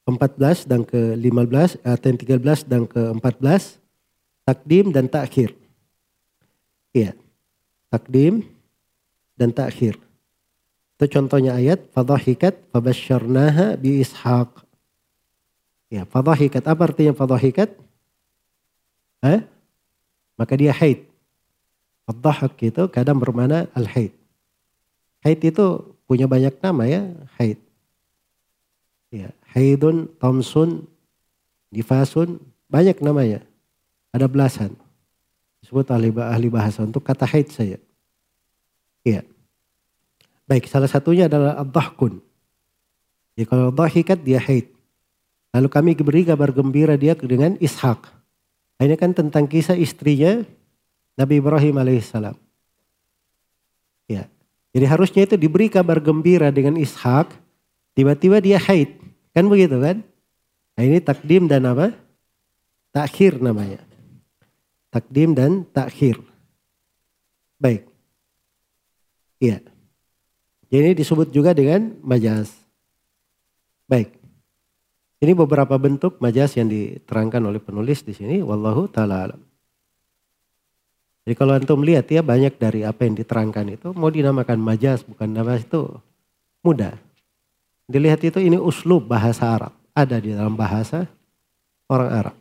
14 0.07 0.69
dan 0.69 0.85
ke 0.85 1.17
15, 1.17 1.81
atau 1.81 2.07
yang 2.09 2.21
13 2.21 2.69
dan 2.69 2.83
ke 2.85 3.03
14, 3.17 3.81
takdim 4.45 4.93
dan 4.93 5.09
takhir. 5.09 5.57
Iya. 6.93 7.17
Takdim 7.89 8.45
dan 9.35 9.51
takhir. 9.51 9.99
Itu 10.95 11.11
contohnya 11.11 11.59
ayat 11.59 11.91
fadhahikat 11.91 12.71
fabasyarnaha 12.71 13.75
bi 13.75 13.99
ishaq. 13.99 14.63
Ya, 15.91 16.07
fadhahikat 16.07 16.63
apa 16.63 16.91
artinya 16.91 17.11
fadhahikat? 17.11 17.75
Eh? 19.27 19.41
Maka 20.39 20.55
dia 20.55 20.71
haid. 20.71 21.07
Fadhahak 22.07 22.55
itu 22.63 22.83
kadang 22.91 23.19
bermana 23.19 23.67
al-haid. 23.75 24.15
Haid 25.25 25.41
itu 25.41 25.97
punya 26.05 26.29
banyak 26.29 26.55
nama 26.61 26.85
ya, 26.85 27.03
haid. 27.41 27.59
Ya, 29.11 29.31
haidun, 29.55 30.11
tomsun, 30.19 30.85
difasun, 31.71 32.43
banyak 32.71 32.99
namanya. 33.03 33.41
Ada 34.15 34.31
belasan. 34.31 34.75
Disebut 35.63 35.87
ahli, 35.91 36.13
ahli 36.13 36.49
bahasa 36.53 36.85
untuk 36.85 37.03
kata 37.03 37.25
haid 37.25 37.49
saya. 37.51 37.79
Iya. 39.03 39.25
Baik, 40.45 40.69
salah 40.69 40.91
satunya 40.91 41.25
adalah 41.25 41.57
ad-dahkun. 41.61 42.21
Jadi 43.35 43.45
kalau 43.49 43.73
dahikat 43.73 44.21
dia 44.21 44.39
haid. 44.39 44.69
Lalu 45.55 45.69
kami 45.71 45.91
beri 45.97 46.23
kabar 46.27 46.51
gembira 46.51 46.99
dia 46.99 47.15
dengan 47.17 47.57
Ishak. 47.63 48.11
Ini 48.83 48.99
kan 48.99 49.15
tentang 49.15 49.47
kisah 49.47 49.79
istrinya 49.79 50.43
Nabi 51.15 51.39
Ibrahim 51.39 51.79
alaihissalam. 51.79 52.35
Ya. 54.11 54.27
Jadi 54.75 54.85
harusnya 54.91 55.23
itu 55.25 55.39
diberi 55.39 55.71
kabar 55.71 56.03
gembira 56.03 56.51
dengan 56.51 56.75
Ishak. 56.77 57.31
Tiba-tiba 57.95 58.43
dia 58.43 58.59
haid. 58.59 58.99
Kan 59.31 59.47
begitu 59.47 59.79
kan? 59.79 60.03
Nah 60.75 60.83
ini 60.83 60.99
takdim 60.99 61.47
dan 61.47 61.65
apa? 61.71 61.95
Takhir 62.91 63.39
namanya. 63.39 63.79
Takdim 64.91 65.35
dan 65.35 65.67
takhir. 65.71 66.19
Baik. 67.63 67.87
Iya. 69.39 69.74
Ini 70.73 70.97
disebut 70.97 71.33
juga 71.33 71.53
dengan 71.53 71.97
majas. 72.01 72.53
Baik. 73.85 74.17
Ini 75.25 75.33
beberapa 75.33 75.77
bentuk 75.81 76.21
majas 76.21 76.53
yang 76.57 76.69
diterangkan 76.69 77.41
oleh 77.45 77.61
penulis 77.61 78.05
di 78.05 78.13
sini. 78.13 78.45
Wallahu 78.45 78.89
ta'ala 78.89 79.29
alam. 79.29 79.41
Jadi 81.25 81.35
kalau 81.41 81.57
antum 81.57 81.81
lihat 81.81 82.05
ya 82.13 82.21
banyak 82.21 82.61
dari 82.61 82.85
apa 82.85 83.09
yang 83.09 83.17
diterangkan 83.17 83.81
itu 83.81 83.89
mau 83.97 84.13
dinamakan 84.13 84.61
majas 84.61 85.01
bukan 85.09 85.33
nama 85.33 85.57
itu 85.57 85.89
mudah. 86.61 87.01
Dilihat 87.89 88.21
itu 88.25 88.41
ini 88.41 88.61
uslub 88.61 89.09
bahasa 89.09 89.49
Arab. 89.49 89.73
Ada 89.97 90.21
di 90.21 90.37
dalam 90.37 90.53
bahasa 90.53 91.09
orang 91.89 92.11
Arab. 92.13 92.37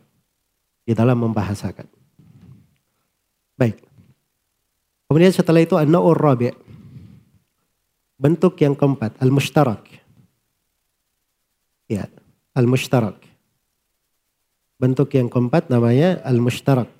Di 0.84 0.92
dalam 0.92 1.16
membahasakan. 1.16 1.88
Baik. 3.56 3.80
Kemudian 5.08 5.32
setelah 5.32 5.64
itu 5.64 5.80
an-na'ur 5.80 6.16
rabi' 6.16 6.52
Bentuk 8.14 8.54
yang 8.62 8.78
keempat, 8.78 9.18
al-mushtarak. 9.18 9.90
Ya, 11.90 12.06
al-mushtarak. 12.54 13.18
Bentuk 14.78 15.10
yang 15.18 15.26
keempat 15.26 15.66
namanya 15.70 16.22
al-mushtarak. 16.22 16.90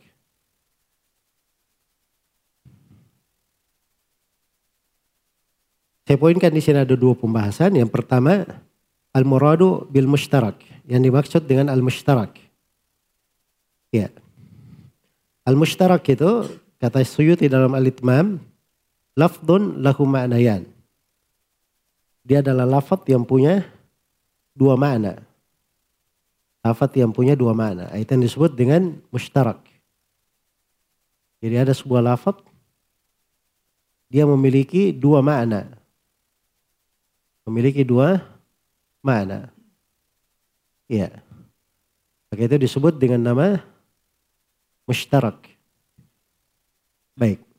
Saya 6.04 6.20
poinkan 6.20 6.52
di 6.52 6.60
sini 6.60 6.84
ada 6.84 6.92
dua 6.92 7.16
pembahasan. 7.16 7.80
Yang 7.80 7.88
pertama, 7.88 8.44
al-muradu 9.16 9.88
bil 9.88 10.04
mushtarak. 10.04 10.60
Yang 10.84 11.02
dimaksud 11.08 11.42
dengan 11.48 11.72
al-mushtarak. 11.72 12.36
Ya. 13.88 14.12
Al-mushtarak 15.48 16.04
itu, 16.12 16.44
kata 16.76 17.00
Suyuti 17.08 17.48
dalam 17.48 17.72
al-itmam, 17.72 18.36
lafdun 19.16 19.80
lahu 19.80 20.04
ma'nayan. 20.04 20.73
Dia 22.24 22.40
adalah 22.40 22.64
lafat 22.64 23.04
yang 23.06 23.22
punya 23.22 23.68
dua 24.56 24.80
makna. 24.80 25.20
Lafat 26.64 26.96
yang 26.96 27.12
punya 27.12 27.36
dua 27.36 27.52
makna. 27.52 27.92
Itu 27.92 28.16
yang 28.16 28.24
disebut 28.24 28.56
dengan 28.56 28.96
mustarak. 29.12 29.60
Jadi 31.44 31.60
ada 31.60 31.76
sebuah 31.76 32.00
lafat 32.00 32.40
dia 34.08 34.24
memiliki 34.24 34.88
dua 34.96 35.20
makna. 35.20 35.68
Memiliki 37.44 37.84
dua 37.84 38.24
makna. 39.04 39.52
Iya. 40.88 41.20
Maka 42.32 42.40
itu 42.48 42.56
disebut 42.56 42.96
dengan 42.96 43.20
nama 43.20 43.60
mustarak. 44.88 45.44
Baik. 47.12 47.53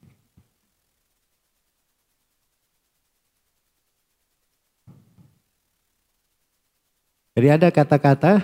Jadi 7.36 7.48
ada 7.52 7.68
kata-kata 7.68 8.40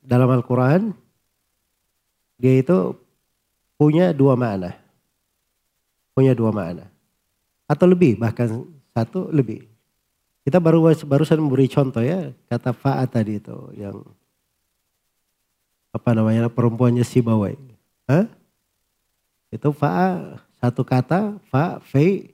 dalam 0.00 0.32
Al-Quran, 0.32 0.96
dia 2.40 2.56
itu 2.56 2.96
punya 3.76 4.16
dua 4.16 4.32
makna. 4.32 4.72
Punya 6.16 6.32
dua 6.32 6.48
makna. 6.48 6.88
Atau 7.68 7.84
lebih, 7.84 8.16
bahkan 8.16 8.64
satu 8.96 9.28
lebih. 9.28 9.68
Kita 10.44 10.56
baru 10.56 10.92
barusan 11.04 11.40
memberi 11.40 11.68
contoh 11.68 12.00
ya, 12.00 12.32
kata 12.48 12.72
fa'a 12.72 13.04
tadi 13.08 13.40
itu 13.40 13.56
yang 13.76 14.00
apa 15.92 16.10
namanya 16.12 16.48
perempuannya 16.48 17.04
si 17.04 17.20
bawai. 17.20 17.56
Hah? 18.08 18.28
Itu 19.52 19.72
fa'a 19.72 20.40
satu 20.64 20.80
kata, 20.80 21.40
fa, 21.52 21.80
fe, 21.80 22.32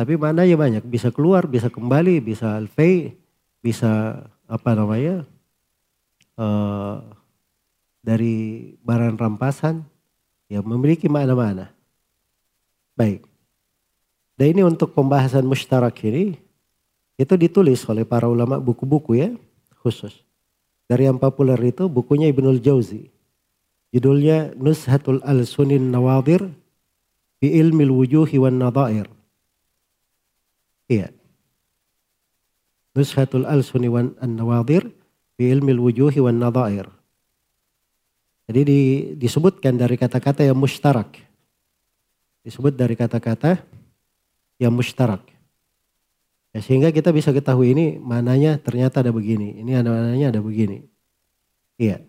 tapi 0.00 0.16
maknanya 0.16 0.56
banyak. 0.56 0.84
Bisa 0.88 1.12
keluar, 1.12 1.44
bisa 1.44 1.68
kembali, 1.68 2.24
bisa 2.24 2.64
fe, 2.72 3.20
bisa 3.60 4.24
apa 4.50 4.74
namanya 4.74 5.22
uh, 6.34 6.98
dari 8.02 8.74
barang 8.82 9.14
rampasan 9.14 9.86
yang 10.50 10.66
memiliki 10.66 11.06
mana-mana. 11.06 11.70
Baik. 12.98 13.22
Dan 14.34 14.58
ini 14.58 14.62
untuk 14.66 14.90
pembahasan 14.90 15.46
mustarak 15.46 15.94
ini 16.02 16.34
itu 17.14 17.34
ditulis 17.38 17.84
oleh 17.86 18.02
para 18.02 18.26
ulama 18.26 18.58
buku-buku 18.58 19.14
ya 19.14 19.30
khusus. 19.78 20.26
Dari 20.90 21.06
yang 21.06 21.22
populer 21.22 21.60
itu 21.70 21.86
bukunya 21.86 22.26
Ibnul 22.26 22.58
Jauzi. 22.58 23.06
Judulnya 23.94 24.58
Nushatul 24.58 25.22
Al-Sunin 25.22 25.94
Nawadir 25.94 26.50
fi 27.38 27.46
ilmil 27.46 27.94
wujuhi 27.94 28.42
wan 28.42 28.58
nadair. 28.58 29.06
Iya. 30.90 31.19
Nushatul 32.96 33.46
al-suni 33.46 33.86
wan 33.86 34.18
an-nawadir 34.18 34.90
fi 35.38 35.50
ilmil 35.50 35.78
wujuhi 35.78 36.18
wan 36.18 36.42
nadhair. 36.42 36.90
Jadi 38.50 38.60
di, 38.66 38.80
disebutkan 39.14 39.78
dari 39.78 39.94
kata-kata 39.94 40.42
yang 40.42 40.58
mustarak. 40.58 41.14
Disebut 42.42 42.74
dari 42.74 42.98
kata-kata 42.98 43.62
yang 44.58 44.74
mustarak. 44.74 45.22
Ya, 46.50 46.58
sehingga 46.58 46.90
kita 46.90 47.14
bisa 47.14 47.30
ketahui 47.30 47.70
ini 47.70 47.86
mananya 48.02 48.58
ternyata 48.58 49.06
ada 49.06 49.14
begini. 49.14 49.62
Ini 49.62 49.86
ada 49.86 49.94
mananya 49.94 50.34
ada 50.34 50.42
begini. 50.42 50.82
Iya. 51.78 52.02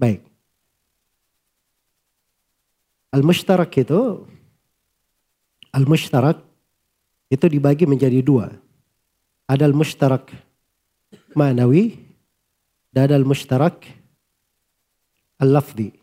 Baik. 0.00 0.24
Al-mustarak 3.12 3.68
itu 3.76 4.24
Al-mustarak 5.68 6.40
itu 7.28 7.44
dibagi 7.44 7.84
menjadi 7.84 8.24
dua 8.24 8.48
ada 9.48 9.64
al-mushtarak 9.64 10.30
ma'nawi 11.32 11.96
dan 12.92 13.08
ada 13.08 13.16
al-mushtarak 13.16 13.88
al-lafzi 15.40 15.98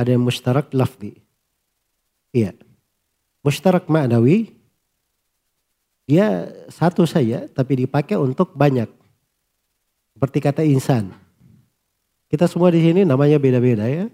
ada 0.00 0.16
yang 0.16 0.24
mustarak 0.24 0.72
lafzi. 0.72 1.20
Iya. 2.32 2.56
Mustarak 3.44 3.88
maknawi 3.92 4.56
dia 6.08 6.48
satu 6.72 7.04
saja 7.04 7.44
tapi 7.52 7.84
dipakai 7.84 8.16
untuk 8.16 8.56
banyak. 8.56 8.88
Seperti 10.16 10.38
kata 10.40 10.62
insan. 10.64 11.12
Kita 12.30 12.48
semua 12.48 12.72
di 12.72 12.80
sini 12.80 13.04
namanya 13.04 13.36
beda-beda 13.36 13.84
ya. 13.84 14.08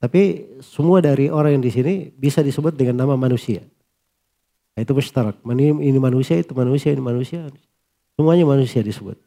Tapi 0.00 0.56
semua 0.64 1.04
dari 1.04 1.28
orang 1.28 1.60
yang 1.60 1.64
di 1.64 1.72
sini 1.72 1.94
bisa 2.08 2.40
disebut 2.40 2.72
dengan 2.72 3.04
nama 3.04 3.20
manusia. 3.20 3.60
Nah, 4.74 4.80
itu 4.86 4.92
mustarak. 4.94 5.36
Ini 5.44 5.98
manusia, 5.98 6.38
itu 6.38 6.54
manusia, 6.54 6.94
ini 6.94 7.02
manusia. 7.02 7.50
Semuanya 8.14 8.44
manusia 8.46 8.80
disebut. 8.80 9.18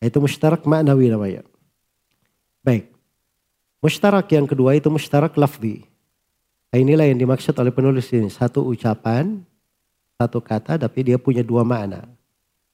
Nah, 0.00 0.06
itu 0.08 0.18
mustarak 0.18 0.64
maknawi 0.64 1.12
namanya. 1.12 1.42
Baik. 2.64 2.90
Mustarak 3.78 4.26
yang 4.32 4.48
kedua 4.48 4.74
itu 4.74 4.90
mustarak 4.90 5.36
lafzi. 5.38 5.86
Nah, 6.72 6.78
inilah 6.82 7.06
yang 7.06 7.20
dimaksud 7.20 7.54
oleh 7.54 7.70
penulis 7.70 8.10
ini. 8.10 8.26
Satu 8.26 8.66
ucapan, 8.66 9.38
satu 10.18 10.42
kata 10.42 10.80
tapi 10.80 11.06
dia 11.06 11.20
punya 11.20 11.46
dua 11.46 11.62
makna. 11.62 12.02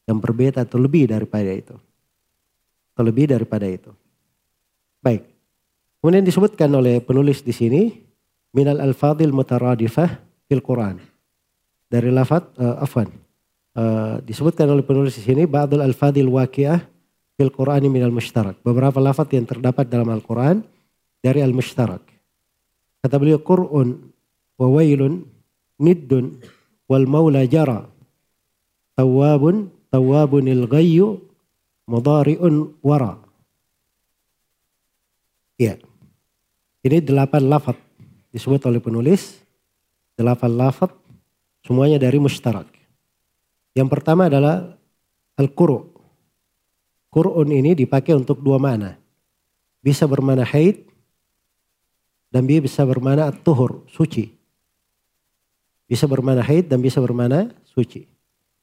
Yang 0.09 0.19
berbeda 0.19 0.65
atau 0.65 0.81
lebih 0.81 1.11
daripada 1.13 1.53
itu. 1.53 1.77
Atau 2.95 3.03
lebih 3.05 3.31
daripada 3.31 3.69
itu. 3.69 3.93
Baik. 5.03 5.29
Kemudian 6.03 6.27
disebutkan 6.27 6.73
oleh 6.75 6.99
penulis 6.99 7.47
di 7.47 7.55
sini 7.55 7.95
minal 8.51 8.83
al-fadil 8.83 9.31
mutaradifah 9.31 10.19
fil 10.51 10.65
Quran. 10.65 10.99
Dari 11.93 12.09
lafaz 12.09 12.48
uh, 12.56 12.81
afwan. 12.81 13.12
Uh, 13.77 14.20
disebutkan 14.24 14.64
oleh 14.69 14.81
penulis 14.81 15.16
di 15.16 15.24
sini 15.28 15.44
ba'dul 15.44 15.85
al-fadil 15.85 16.32
waqi'ah 16.32 16.81
fil 17.36 17.52
Qur'ani 17.52 17.93
minal 17.93 18.12
mushtarak. 18.12 18.64
Beberapa 18.64 18.97
lafaz 18.97 19.28
yang 19.28 19.44
terdapat 19.44 19.93
dalam 19.93 20.09
Al-Qur'an 20.09 20.64
dari 21.20 21.44
al-mushtarak. 21.44 22.01
Kata 23.05 23.14
beliau 23.20 23.44
Qur'un 23.44 24.09
wa 24.56 24.66
wailun 24.73 25.20
niddun 25.77 26.40
wal 26.89 27.05
maula 27.05 27.44
jara 27.44 27.85
tawabun 28.97 29.69
tawabunil 29.93 30.64
ghayyu 30.69 31.20
mudari'un 31.89 32.73
wara. 32.81 33.20
Ya. 35.60 35.77
Ini 36.82 36.98
delapan 37.05 37.47
lafad 37.47 37.78
disebut 38.32 38.64
oleh 38.66 38.81
penulis. 38.82 39.39
Delapan 40.19 40.51
lafad 40.55 40.90
semuanya 41.62 41.98
dari 41.98 42.18
mustarak. 42.18 42.68
Yang 43.72 43.89
pertama 43.89 44.28
adalah 44.28 44.76
al-quru. 45.39 45.89
Qur'un 47.12 47.48
ini 47.48 47.76
dipakai 47.76 48.16
untuk 48.16 48.40
dua 48.40 48.60
mana. 48.60 48.97
Bisa 49.82 50.05
bermana 50.06 50.44
haid 50.47 50.84
dan 52.32 52.48
bisa 52.48 52.84
bermana 52.89 53.28
at-tuhur, 53.28 53.84
suci. 53.93 54.32
Bisa 55.84 56.09
bermana 56.09 56.40
haid 56.40 56.72
dan 56.72 56.80
bisa 56.80 57.01
bermana 57.05 57.52
suci. 57.68 58.09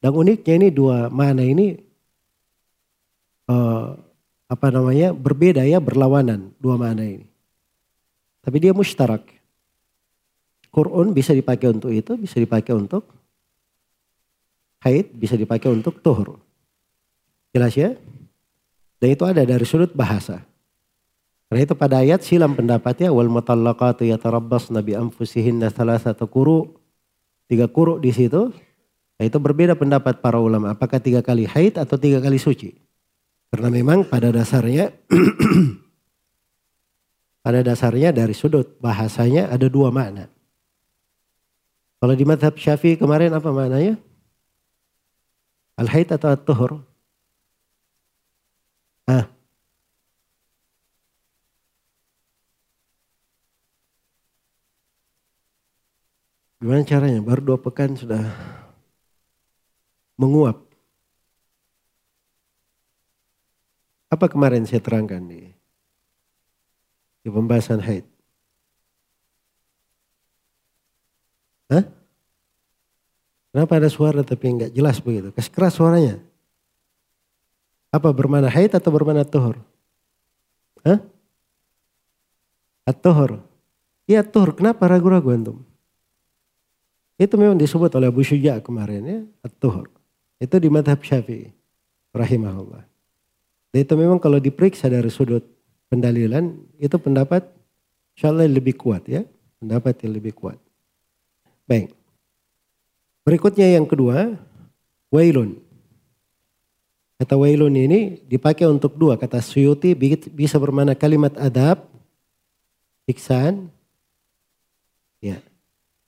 Dan 0.02 0.16
uniknya 0.16 0.54
ini 0.66 0.68
dua 0.74 1.12
mana 1.12 1.44
ini 1.46 1.78
uh, 3.52 3.94
apa 4.50 4.68
namanya 4.74 5.14
berbeda 5.14 5.62
ya 5.68 5.78
berlawanan 5.78 6.56
dua 6.58 6.80
mana 6.80 7.06
ini. 7.06 7.28
Tapi 8.42 8.58
dia 8.58 8.74
mustarak. 8.74 9.39
Quran 10.80 11.12
bisa 11.12 11.36
dipakai 11.36 11.76
untuk 11.76 11.92
itu, 11.92 12.16
bisa 12.16 12.40
dipakai 12.40 12.72
untuk 12.72 13.04
haid, 14.80 15.12
bisa 15.12 15.36
dipakai 15.36 15.68
untuk 15.68 16.00
tuhur. 16.00 16.40
Jelas 17.52 17.76
ya? 17.76 18.00
Dan 19.04 19.08
itu 19.12 19.28
ada 19.28 19.44
dari 19.44 19.68
sudut 19.68 19.92
bahasa. 19.92 20.48
Karena 21.52 21.68
itu 21.68 21.76
pada 21.76 22.00
ayat 22.00 22.24
silam 22.24 22.56
pendapatnya 22.56 23.12
wal 23.12 23.28
mutallaqatu 23.28 24.08
yatarabbasna 24.08 24.80
bi 24.80 24.96
anfusihinna 24.96 25.68
thalathata 25.68 26.24
quru. 26.32 26.80
Tiga 27.52 27.68
kuru 27.68 28.00
di 28.00 28.16
situ. 28.16 28.56
Nah, 29.20 29.24
itu 29.28 29.36
berbeda 29.36 29.76
pendapat 29.76 30.24
para 30.24 30.40
ulama. 30.40 30.72
Apakah 30.72 31.04
tiga 31.04 31.20
kali 31.20 31.44
haid 31.44 31.76
atau 31.76 32.00
tiga 32.00 32.24
kali 32.24 32.40
suci? 32.40 32.72
Karena 33.52 33.68
memang 33.68 34.08
pada 34.08 34.32
dasarnya 34.32 34.96
pada 37.44 37.60
dasarnya 37.66 38.16
dari 38.16 38.32
sudut 38.32 38.80
bahasanya 38.80 39.52
ada 39.52 39.68
dua 39.68 39.92
makna. 39.92 40.39
Kalau 42.00 42.14
di 42.16 42.26
madhab 42.28 42.56
syafi'i 42.56 42.96
kemarin 42.96 43.36
apa 43.36 43.50
maknanya? 43.52 44.00
Al-haid 45.80 46.10
atau 46.16 46.32
at-tuhur? 46.32 46.72
Ah. 49.08 49.28
Gimana 56.60 56.84
caranya? 56.84 57.20
Baru 57.24 57.42
dua 57.44 57.58
pekan 57.60 57.96
sudah 57.96 58.24
menguap. 60.20 60.60
Apa 64.10 64.26
kemarin 64.28 64.68
saya 64.68 64.84
terangkan 64.84 65.24
nih? 65.24 65.60
di 67.24 67.30
pembahasan 67.30 67.84
haid. 67.84 68.06
Hah? 71.70 71.86
Kenapa 73.50 73.74
ada 73.78 73.90
suara 73.90 74.22
tapi 74.26 74.46
enggak 74.50 74.72
jelas 74.74 74.98
begitu? 75.02 75.30
Kasih 75.34 75.54
keras 75.54 75.78
suaranya. 75.78 76.22
Apa 77.90 78.14
bermana 78.14 78.50
haid 78.50 78.74
atau 78.78 78.94
bermana 78.94 79.26
tuhur? 79.26 79.58
Hah? 80.86 81.02
At-tuhur. 82.86 83.42
Iya 84.10 84.26
tuhur. 84.26 84.58
Kenapa 84.58 84.90
ragu-ragu 84.90 85.30
antum? 85.30 85.58
Itu 87.18 87.38
memang 87.38 87.58
disebut 87.58 87.94
oleh 87.94 88.10
Abu 88.10 88.26
Syuja 88.26 88.58
kemarin 88.62 89.02
ya. 89.06 89.20
At-tuhur. 89.46 89.90
Itu 90.42 90.56
di 90.58 90.70
madhab 90.70 91.02
syafi'i. 91.02 91.54
Rahimahullah. 92.14 92.86
Dan 93.70 93.80
itu 93.86 93.94
memang 93.94 94.18
kalau 94.18 94.42
diperiksa 94.42 94.90
dari 94.90 95.14
sudut 95.14 95.46
pendalilan 95.90 96.58
itu 96.82 96.98
pendapat 96.98 97.46
insya 98.18 98.34
Allah 98.34 98.50
lebih 98.50 98.78
kuat 98.78 99.06
ya. 99.06 99.22
Pendapat 99.62 100.02
yang 100.06 100.18
lebih 100.18 100.34
kuat. 100.34 100.58
Baik. 101.70 101.94
Berikutnya 103.22 103.78
yang 103.78 103.86
kedua, 103.86 104.34
wailun. 105.14 105.62
Kata 107.22 107.38
wailun 107.38 107.78
ini 107.78 108.26
dipakai 108.26 108.66
untuk 108.66 108.98
dua. 108.98 109.22
Kata 109.22 109.38
suyuti 109.38 109.94
bisa 110.34 110.58
bermana 110.58 110.98
kalimat 110.98 111.38
adab, 111.38 111.86
siksaan, 113.06 113.70
ya. 115.22 115.38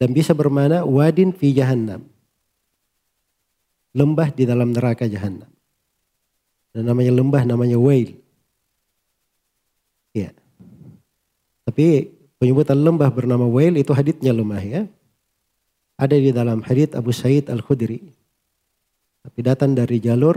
Dan 0.02 0.18
bisa 0.18 0.34
bermana 0.34 0.82
wadin 0.82 1.30
fi 1.30 1.54
jahannam. 1.54 2.02
Lembah 3.94 4.34
di 4.34 4.50
dalam 4.50 4.74
neraka 4.74 5.06
jahannam. 5.06 5.52
Dan 6.74 6.90
namanya 6.90 7.14
lembah 7.14 7.44
namanya 7.46 7.78
wail. 7.78 8.18
Ya. 10.16 10.34
Tapi 11.68 12.10
penyebutan 12.42 12.82
lembah 12.82 13.14
bernama 13.14 13.46
Wail 13.46 13.78
itu 13.78 13.94
haditnya 13.94 14.34
lemah 14.34 14.64
ya. 14.66 14.82
Ada 16.02 16.18
di 16.18 16.34
dalam 16.34 16.66
hadit 16.66 16.98
Abu 16.98 17.14
Said 17.14 17.46
Al-Khudri. 17.54 18.02
Tapi 19.22 19.40
datang 19.46 19.78
dari 19.78 20.02
jalur 20.02 20.34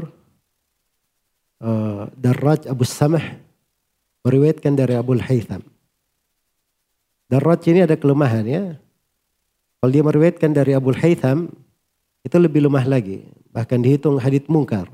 uh, 1.64 2.04
Darraj 2.12 2.68
Abu 2.68 2.84
Samah 2.84 3.24
meriwayatkan 4.28 4.76
dari 4.76 4.92
Abu 4.92 5.16
Haytham. 5.16 5.64
Darraj 7.32 7.64
ini 7.64 7.80
ada 7.80 7.96
kelemahan 7.96 8.44
ya. 8.44 8.76
Kalau 9.80 9.88
dia 9.88 10.04
meriwayatkan 10.04 10.52
dari 10.52 10.76
Abu 10.76 10.92
Haytham 10.92 11.48
itu 12.20 12.36
lebih 12.36 12.68
lemah 12.68 12.84
lagi. 12.84 13.24
Bahkan 13.48 13.80
dihitung 13.80 14.20
hadit 14.20 14.52
mungkar 14.52 14.92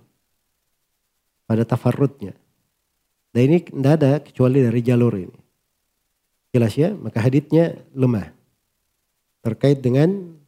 pada 1.50 1.66
tafarrutnya. 1.66 2.38
Dan 3.34 3.50
ini 3.50 3.58
tidak 3.62 3.94
ada 3.98 4.12
kecuali 4.22 4.62
dari 4.62 4.80
jalur 4.86 5.14
ini. 5.18 5.38
Jelas 6.50 6.74
ya, 6.74 6.94
maka 6.94 7.22
haditnya 7.22 7.78
lemah. 7.94 8.30
Terkait 9.42 9.78
dengan 9.78 10.38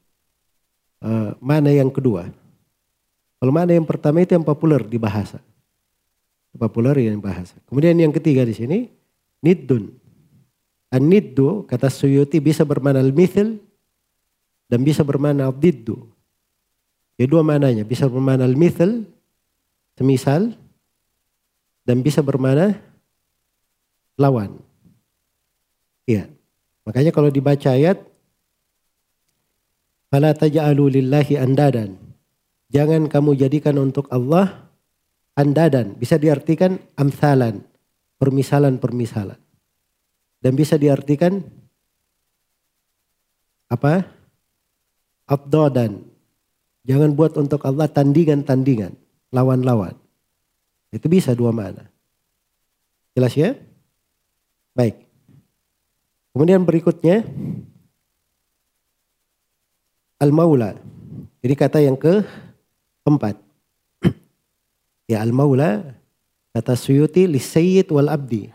uh, 1.02 1.34
mana 1.42 1.74
yang 1.74 1.90
kedua. 1.90 2.30
Kalau 3.42 3.50
mana 3.50 3.74
yang 3.74 3.82
pertama 3.82 4.22
itu 4.22 4.38
yang 4.38 4.46
populer 4.46 4.86
di 4.86 5.02
bahasa. 5.02 5.42
Populer 6.54 7.10
yang 7.10 7.18
bahasa. 7.18 7.58
Kemudian 7.66 7.98
yang 7.98 8.14
ketiga 8.14 8.46
di 8.46 8.54
sini, 8.54 8.78
niddun. 9.42 9.90
An-niddu, 10.92 11.64
kata 11.64 11.88
Suyuti 11.88 12.38
bisa 12.38 12.62
bermana 12.68 13.00
al-mithil 13.00 13.56
dan 14.68 14.84
bisa 14.84 15.00
bermana 15.02 15.48
al-diddu. 15.48 16.06
Ya 17.16 17.24
dua 17.24 17.40
mananya, 17.40 17.82
bisa 17.82 18.04
bermana 18.04 18.44
al-mithil, 18.44 19.08
semisal, 19.96 20.52
dan 21.82 22.04
bisa 22.04 22.20
bermana 22.20 22.76
lawan. 24.20 24.60
Iya. 26.04 26.28
Makanya 26.84 27.10
kalau 27.10 27.32
dibaca 27.32 27.72
ayat 27.72 28.11
fala 30.12 30.36
taj'alu 30.36 31.00
lillahi 31.00 31.40
andadan. 31.40 31.96
Jangan 32.68 33.08
kamu 33.08 33.40
jadikan 33.40 33.80
untuk 33.80 34.12
Allah 34.12 34.68
andadan. 35.32 35.96
Bisa 35.96 36.20
diartikan 36.20 36.76
amsalan, 37.00 37.64
permisalan-permisalan. 38.20 39.40
dan 40.42 40.58
bisa 40.58 40.74
diartikan 40.74 41.38
apa? 43.70 44.04
Abdodan. 45.30 46.02
Jangan 46.82 47.14
buat 47.14 47.38
untuk 47.38 47.62
Allah 47.62 47.86
tandingan-tandingan, 47.86 48.98
lawan-lawan. 49.30 49.94
Itu 50.90 51.06
bisa 51.06 51.30
dua 51.32 51.54
mana. 51.54 51.86
Jelas 53.14 53.38
ya? 53.38 53.54
Baik. 54.74 54.98
Kemudian 56.34 56.66
berikutnya 56.66 57.22
Al-Maula. 60.22 60.78
Jadi 61.42 61.54
kata 61.58 61.82
yang 61.82 61.98
ke 61.98 62.22
keempat. 63.02 63.34
ya 65.10 65.18
Al-Maula 65.18 65.98
kata 66.54 66.78
Suyuti 66.78 67.26
li 67.26 67.42
sayyid 67.42 67.90
wal 67.90 68.06
abdi. 68.06 68.46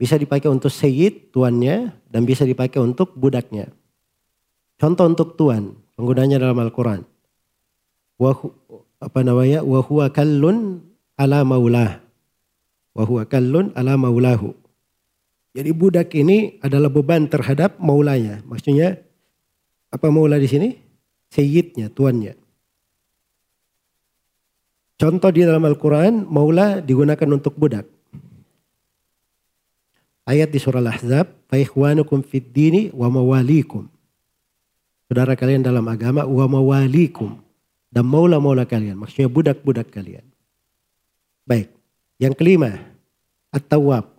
Bisa 0.00 0.16
dipakai 0.16 0.48
untuk 0.48 0.72
sayyid 0.72 1.32
tuannya 1.36 1.92
dan 2.08 2.24
bisa 2.24 2.48
dipakai 2.48 2.80
untuk 2.80 3.12
budaknya. 3.12 3.68
Contoh 4.76 5.08
untuk 5.08 5.36
tuan, 5.40 5.76
penggunanya 5.96 6.40
dalam 6.40 6.56
Al-Qur'an. 6.60 7.04
apa 8.96 9.20
namanya? 9.20 9.60
Wa 9.64 9.80
huwa 9.84 10.08
kallun 10.08 10.80
ala 11.16 11.44
maulah. 11.44 12.00
Wa 12.96 13.04
huwa 13.04 13.24
kallun 13.28 13.72
ala 13.76 13.96
maulahu. 13.96 14.52
Jadi 15.56 15.72
budak 15.72 16.12
ini 16.12 16.60
adalah 16.60 16.92
beban 16.92 17.28
terhadap 17.32 17.80
maulanya. 17.80 18.44
Maksudnya 18.44 19.00
apa 19.88 20.12
maula 20.12 20.36
di 20.36 20.44
sini? 20.44 20.85
sayyidnya, 21.36 21.92
tuannya. 21.92 22.32
Contoh 24.96 25.28
di 25.28 25.44
dalam 25.44 25.60
Al-Quran, 25.60 26.24
maula 26.24 26.80
digunakan 26.80 27.28
untuk 27.28 27.52
budak. 27.60 27.84
Ayat 30.24 30.48
di 30.48 30.56
surah 30.56 30.80
Al-Ahzab, 30.80 31.28
Faikhwanukum 31.52 32.24
فِي 32.24 32.40
الدِّينِ 32.40 32.96
wa. 32.96 33.12
Saudara 35.06 35.36
kalian 35.36 35.62
dalam 35.62 35.84
agama, 35.84 36.24
wa. 36.24 36.80
Dan 37.86 38.04
maula-maula 38.08 38.64
kalian, 38.64 38.96
maksudnya 38.96 39.28
budak-budak 39.28 39.92
kalian. 39.92 40.24
Baik, 41.44 41.70
yang 42.16 42.32
kelima, 42.32 42.80
At-Tawwab. 43.52 44.16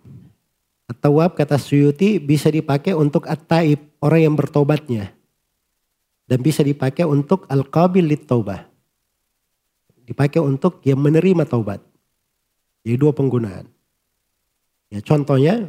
At-Tawwab 0.88 1.36
kata 1.36 1.58
Suyuti 1.58 2.22
bisa 2.22 2.48
dipakai 2.48 2.94
untuk 2.94 3.26
At-Taib, 3.26 3.82
orang 3.98 4.20
yang 4.30 4.34
bertobatnya. 4.38 5.17
Dan 6.28 6.44
bisa 6.44 6.60
dipakai 6.60 7.08
untuk 7.08 7.48
al-qabil 7.48 8.04
taubah. 8.20 8.68
Dipakai 10.04 10.44
untuk 10.44 10.84
yang 10.84 11.00
menerima 11.00 11.48
taubat. 11.48 11.80
Jadi 12.84 12.96
dua 13.00 13.16
penggunaan. 13.16 13.64
Ya 14.88 15.00
contohnya 15.04 15.68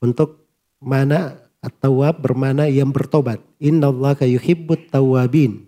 untuk 0.00 0.48
mana 0.80 1.40
at-tawab 1.64 2.20
bermana 2.20 2.68
yang 2.68 2.92
bertobat. 2.92 3.40
Inna 3.60 3.88
Allah 3.88 4.16
yuhibbut 4.20 4.92
tawabin. 4.92 5.64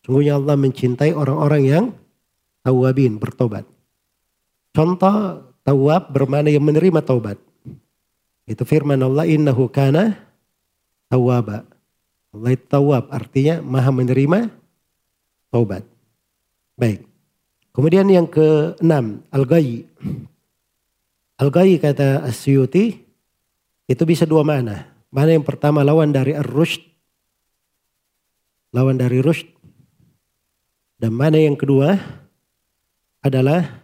Sungguhnya 0.00 0.40
Allah 0.40 0.56
mencintai 0.56 1.12
orang-orang 1.12 1.62
yang 1.64 1.84
tawabin, 2.64 3.20
bertobat. 3.20 3.68
Contoh 4.72 5.44
tawab 5.60 6.10
bermana 6.10 6.48
yang 6.48 6.64
menerima 6.64 7.04
taubat. 7.04 7.36
Itu 8.48 8.64
firman 8.64 8.98
Allah 9.04 9.28
innahu 9.28 9.68
kana 9.70 10.16
tawwaba. 11.06 11.68
Allah 12.30 12.54
tawab 12.54 13.10
artinya 13.10 13.58
maha 13.58 13.90
menerima 13.90 14.50
taubat. 15.50 15.82
Baik. 16.78 17.02
Kemudian 17.74 18.06
yang 18.10 18.26
keenam, 18.26 19.22
al-ghayy. 19.30 19.86
Al-ghayy 21.38 21.78
kata 21.78 22.22
Asyuti 22.26 23.02
itu 23.90 24.02
bisa 24.06 24.26
dua 24.26 24.46
mana. 24.46 24.90
Mana 25.10 25.34
yang 25.34 25.42
pertama 25.42 25.82
lawan 25.82 26.14
dari 26.14 26.34
ar-rushd. 26.34 26.82
Lawan 28.70 28.98
dari 28.98 29.18
rushd. 29.18 29.50
Dan 31.00 31.16
mana 31.16 31.40
yang 31.40 31.58
kedua 31.58 31.98
adalah 33.24 33.82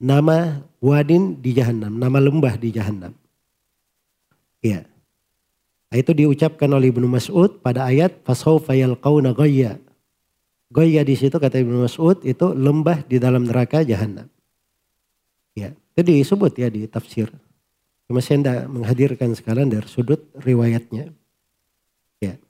nama 0.00 0.64
wadin 0.82 1.38
di 1.38 1.54
jahanam, 1.54 1.94
nama 1.96 2.18
lembah 2.18 2.54
di 2.58 2.68
jahanam. 2.74 3.12
Iya. 4.64 4.93
Nah, 5.94 6.02
itu 6.02 6.10
diucapkan 6.10 6.66
oleh 6.74 6.90
Ibnu 6.90 7.06
Mas'ud 7.06 7.62
pada 7.62 7.86
ayat 7.86 8.18
fasaufa 8.26 8.74
yalqauna 8.74 9.30
ghayya. 9.30 9.78
Ghayya 10.74 11.06
di 11.06 11.14
situ 11.14 11.38
kata 11.38 11.62
Ibnu 11.62 11.86
Mas'ud 11.86 12.18
itu 12.26 12.50
lembah 12.50 13.06
di 13.06 13.22
dalam 13.22 13.46
neraka 13.46 13.86
jahanam. 13.86 14.26
Ya, 15.54 15.70
itu 15.94 16.02
disebut 16.02 16.58
ya 16.58 16.66
di 16.66 16.90
tafsir. 16.90 17.30
Cuma 18.10 18.18
saya 18.18 18.42
tidak 18.42 18.58
menghadirkan 18.74 19.38
sekalian 19.38 19.70
dari 19.70 19.86
sudut 19.86 20.18
riwayatnya. 20.34 21.14
Ya. 22.18 22.42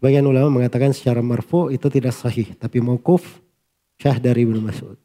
Sebagian 0.00 0.24
ulama 0.24 0.48
mengatakan 0.48 0.96
secara 0.96 1.20
marfu 1.20 1.68
itu 1.68 1.92
tidak 1.92 2.16
sahih, 2.16 2.56
tapi 2.56 2.80
mauquf 2.80 3.36
syah 4.00 4.16
dari 4.16 4.48
Ibnu 4.48 4.64
Mas'ud. 4.64 4.96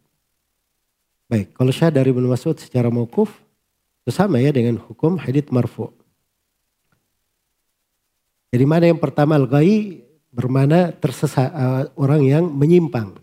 Baik, 1.27 1.51
kalau 1.51 1.75
syah 1.75 1.91
dari 1.91 2.15
Ibnu 2.15 2.31
Mas'ud 2.31 2.55
secara 2.55 2.87
mauquf 2.87 3.43
itu 4.07 4.15
sama 4.15 4.39
ya 4.39 4.55
dengan 4.55 4.79
hukum 4.79 5.19
hadits 5.19 5.51
marfu. 5.51 5.91
Jadi 8.51 8.65
mana 8.67 8.91
yang 8.91 8.99
pertama 8.99 9.39
al-ghai 9.39 10.03
bermana 10.31 10.91
tersesat 10.91 11.47
uh, 11.51 11.83
orang 11.95 12.21
yang 12.27 12.43
menyimpang. 12.51 13.15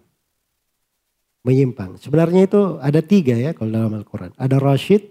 Menyimpang. 1.45 2.01
Sebenarnya 2.01 2.49
itu 2.49 2.81
ada 2.81 3.01
tiga 3.05 3.37
ya 3.37 3.53
kalau 3.53 3.69
dalam 3.69 3.93
Al-Quran. 3.93 4.33
Ada 4.41 4.57
rasyid, 4.57 5.09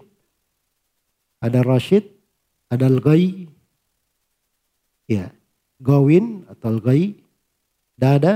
ada 1.38 1.62
rasyid, 1.62 2.10
ada 2.66 2.90
al-ghai, 2.90 3.46
ya, 5.06 5.30
gawin 5.78 6.42
atau 6.50 6.74
al-ghai, 6.74 7.14
dan 7.94 8.10
ada 8.18 8.34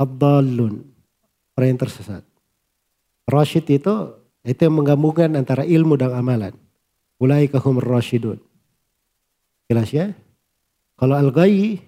abdallun, 0.00 0.84
orang 1.56 1.68
yang 1.76 1.80
tersesat. 1.80 2.24
Rasyid 3.28 3.68
itu 3.68 3.94
itu 4.40 4.60
yang 4.64 4.80
menggabungkan 4.80 5.28
antara 5.36 5.68
ilmu 5.68 6.00
dan 6.00 6.16
amalan. 6.16 6.56
Ulaikahum 7.20 7.76
rasyidun. 7.76 8.40
Jelas 9.70 9.94
ya? 9.94 10.10
Kalau 10.98 11.14
al-ghayy 11.14 11.78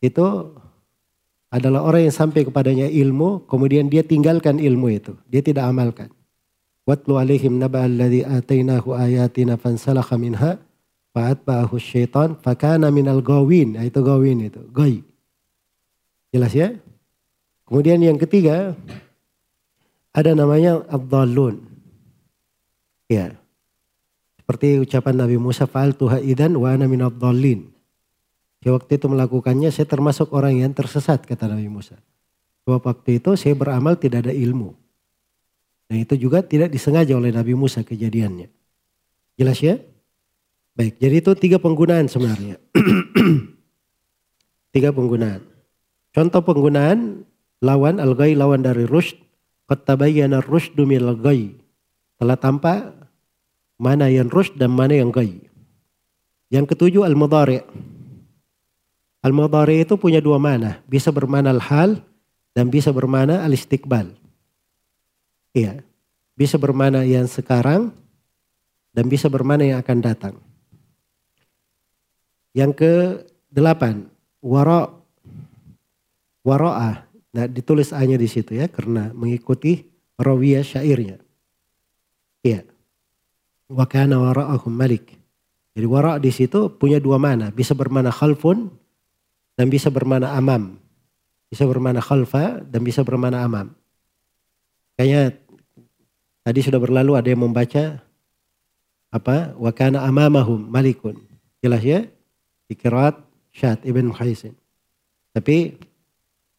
itu 0.00 0.26
adalah 1.52 1.84
orang 1.84 2.08
yang 2.08 2.16
sampai 2.16 2.48
kepadanya 2.48 2.88
ilmu, 2.88 3.44
kemudian 3.44 3.92
dia 3.92 4.00
tinggalkan 4.00 4.56
ilmu 4.56 4.88
itu. 4.88 5.12
Dia 5.28 5.44
tidak 5.44 5.68
amalkan. 5.68 6.08
Watlu 6.88 7.20
alaihim 7.20 7.60
naba 7.60 7.84
alladhi 7.84 8.24
atainahu 8.24 8.96
ayatina 8.96 9.60
fansalakha 9.60 10.16
minha 10.16 10.56
fa'atba'ahu 11.12 11.76
syaitan 11.76 12.40
fakana 12.40 12.88
minal 12.88 13.20
gawin. 13.20 13.76
Nah, 13.76 13.84
itu 13.84 14.00
gawin 14.00 14.48
itu. 14.48 14.64
Gai. 14.72 15.04
Jelas 16.32 16.52
ya? 16.56 16.72
Kemudian 17.68 18.00
yang 18.00 18.16
ketiga 18.16 18.72
ada 20.16 20.30
namanya 20.32 20.80
abdallun. 20.88 21.60
Ya. 23.12 23.36
Seperti 24.46 24.78
ucapan 24.78 25.26
Nabi 25.26 25.42
Musa, 25.42 25.66
fa'al 25.66 25.98
tuha 25.98 26.22
idan 26.22 26.54
wa 26.54 26.70
ana 26.70 26.86
minad 26.86 27.18
dhalin. 27.18 27.66
waktu 28.62 28.94
itu 28.94 29.10
melakukannya, 29.10 29.74
saya 29.74 29.90
termasuk 29.90 30.30
orang 30.30 30.62
yang 30.62 30.70
tersesat, 30.70 31.26
kata 31.26 31.50
Nabi 31.50 31.66
Musa. 31.66 31.98
Sebab 32.62 32.78
waktu 32.78 33.18
itu 33.18 33.34
saya 33.34 33.58
beramal 33.58 33.98
tidak 33.98 34.22
ada 34.22 34.30
ilmu. 34.30 34.70
Dan 35.90 36.06
itu 36.06 36.14
juga 36.14 36.46
tidak 36.46 36.70
disengaja 36.70 37.18
oleh 37.18 37.34
Nabi 37.34 37.58
Musa 37.58 37.82
kejadiannya. 37.82 38.46
Jelas 39.34 39.58
ya? 39.58 39.82
Baik, 40.78 40.94
jadi 41.02 41.18
itu 41.18 41.34
tiga 41.34 41.58
penggunaan 41.58 42.06
sebenarnya. 42.06 42.62
tiga 44.74 44.94
penggunaan. 44.94 45.42
Contoh 46.14 46.42
penggunaan 46.46 47.26
lawan 47.62 47.98
al-ghai 47.98 48.38
lawan 48.38 48.62
dari 48.62 48.86
rushd. 48.86 49.18
Qad 49.66 49.82
tabayyana 49.82 50.38
rushdu 50.38 50.86
al 50.86 51.18
ghai. 51.18 51.50
Telah 52.22 52.38
tampak 52.38 53.05
Mana 53.76 54.08
yang 54.08 54.32
rush 54.32 54.56
dan 54.56 54.72
mana 54.72 54.96
yang 54.96 55.12
gai. 55.12 55.36
Yang 56.48 56.72
ketujuh 56.72 57.04
al-mudhari. 57.04 57.60
Al-mudhari 59.20 59.84
itu 59.84 60.00
punya 60.00 60.24
dua 60.24 60.40
mana. 60.40 60.80
Bisa 60.88 61.12
bermana 61.12 61.52
al-hal 61.52 62.00
dan 62.56 62.72
bisa 62.72 62.88
bermana 62.94 63.44
al-istiqbal. 63.44 64.16
Iya. 65.52 65.84
Bisa 66.36 66.56
bermana 66.60 67.04
yang 67.04 67.28
sekarang 67.28 67.92
dan 68.96 69.04
bisa 69.12 69.28
bermana 69.28 69.64
yang 69.64 69.78
akan 69.80 69.98
datang. 70.00 70.34
Yang 72.56 72.72
ke 72.80 72.92
delapan, 73.52 74.08
wara 74.40 74.88
waro'ah. 76.46 77.04
Nah, 77.36 77.44
ditulis 77.50 77.92
A-nya 77.92 78.16
di 78.16 78.30
situ 78.30 78.56
ya 78.56 78.70
karena 78.70 79.12
mengikuti 79.12 79.84
rawiyah 80.16 80.64
syairnya. 80.64 81.20
Iya. 82.40 82.64
Wa 83.66 83.86
kana 83.86 84.22
wara'ahum 84.22 84.70
malik. 84.70 85.16
Jadi 85.76 85.86
wara' 85.86 86.16
di 86.16 86.32
situ 86.32 86.72
punya 86.72 86.96
dua 86.96 87.20
mana. 87.20 87.52
Bisa 87.52 87.76
bermana 87.76 88.08
khalfun 88.08 88.72
dan 89.58 89.68
bisa 89.68 89.92
bermana 89.92 90.32
amam. 90.32 90.80
Bisa 91.52 91.68
bermana 91.68 92.00
khalfa 92.00 92.64
dan 92.64 92.80
bisa 92.80 93.04
bermana 93.04 93.44
amam. 93.44 93.76
Kayaknya 94.96 95.36
tadi 96.40 96.60
sudah 96.64 96.80
berlalu 96.80 97.12
ada 97.18 97.28
yang 97.28 97.44
membaca 97.44 98.00
apa 99.12 99.52
wakana 99.60 100.00
amamahum 100.08 100.64
malikun. 100.64 101.20
Jelas 101.60 101.84
ya? 101.84 102.08
Ikirat 102.72 103.20
Syad 103.52 103.84
Ibn 103.84 104.12
Muhaisin. 104.12 104.56
Tapi 105.36 105.76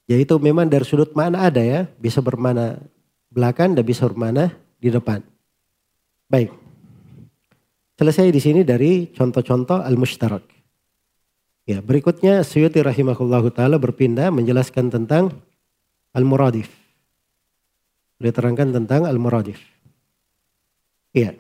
ya 0.05 0.17
itu 0.21 0.37
memang 0.37 0.69
dari 0.69 0.85
sudut 0.85 1.09
mana 1.17 1.49
ada 1.49 1.65
ya. 1.65 1.89
Bisa 1.97 2.21
bermana 2.21 2.77
belakang 3.33 3.73
dan 3.73 3.81
bisa 3.81 4.05
bermana 4.05 4.53
di 4.77 4.93
depan. 4.93 5.25
Baik. 6.29 6.66
Selesai 7.97 8.29
di 8.29 8.37
sini 8.37 8.61
dari 8.61 9.09
contoh-contoh 9.09 9.81
al-mushtarak. 9.81 10.45
Ya, 11.65 11.81
berikutnya 11.81 12.45
Suyuti 12.45 12.77
rahimahullahu 12.77 13.49
taala 13.49 13.81
berpindah 13.81 14.29
menjelaskan 14.29 14.93
tentang 14.93 15.33
al-muradif. 16.13 16.69
Beliau 18.21 18.37
terangkan 18.37 18.69
tentang 18.69 19.09
al-muradif. 19.09 19.57
Iya. 21.09 21.33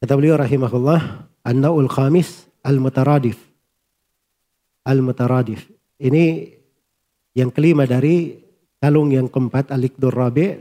Kata 0.00 0.16
beliau 0.16 0.40
rahimahullah, 0.40 1.28
an-naul 1.44 1.92
khamis 1.92 2.48
al-mutaradif. 2.64 3.36
Al-mutaradif. 4.88 5.68
Ini 6.00 6.56
yang 7.36 7.52
kelima 7.52 7.84
dari 7.84 8.40
kalung 8.80 9.12
yang 9.12 9.28
keempat 9.28 9.76
al-iqdur 9.76 10.16
rabi' 10.16 10.56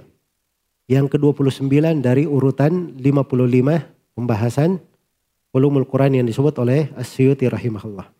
yang 0.91 1.07
ke-29 1.07 2.03
dari 2.03 2.27
urutan 2.27 2.99
55 2.99 3.94
pembahasan 4.15 4.79
ulumul 5.55 5.87
Quran 5.87 6.19
yang 6.19 6.25
disebut 6.27 6.55
oleh 6.59 6.91
Asyuti 6.99 7.47
rahimahullah. 7.47 8.11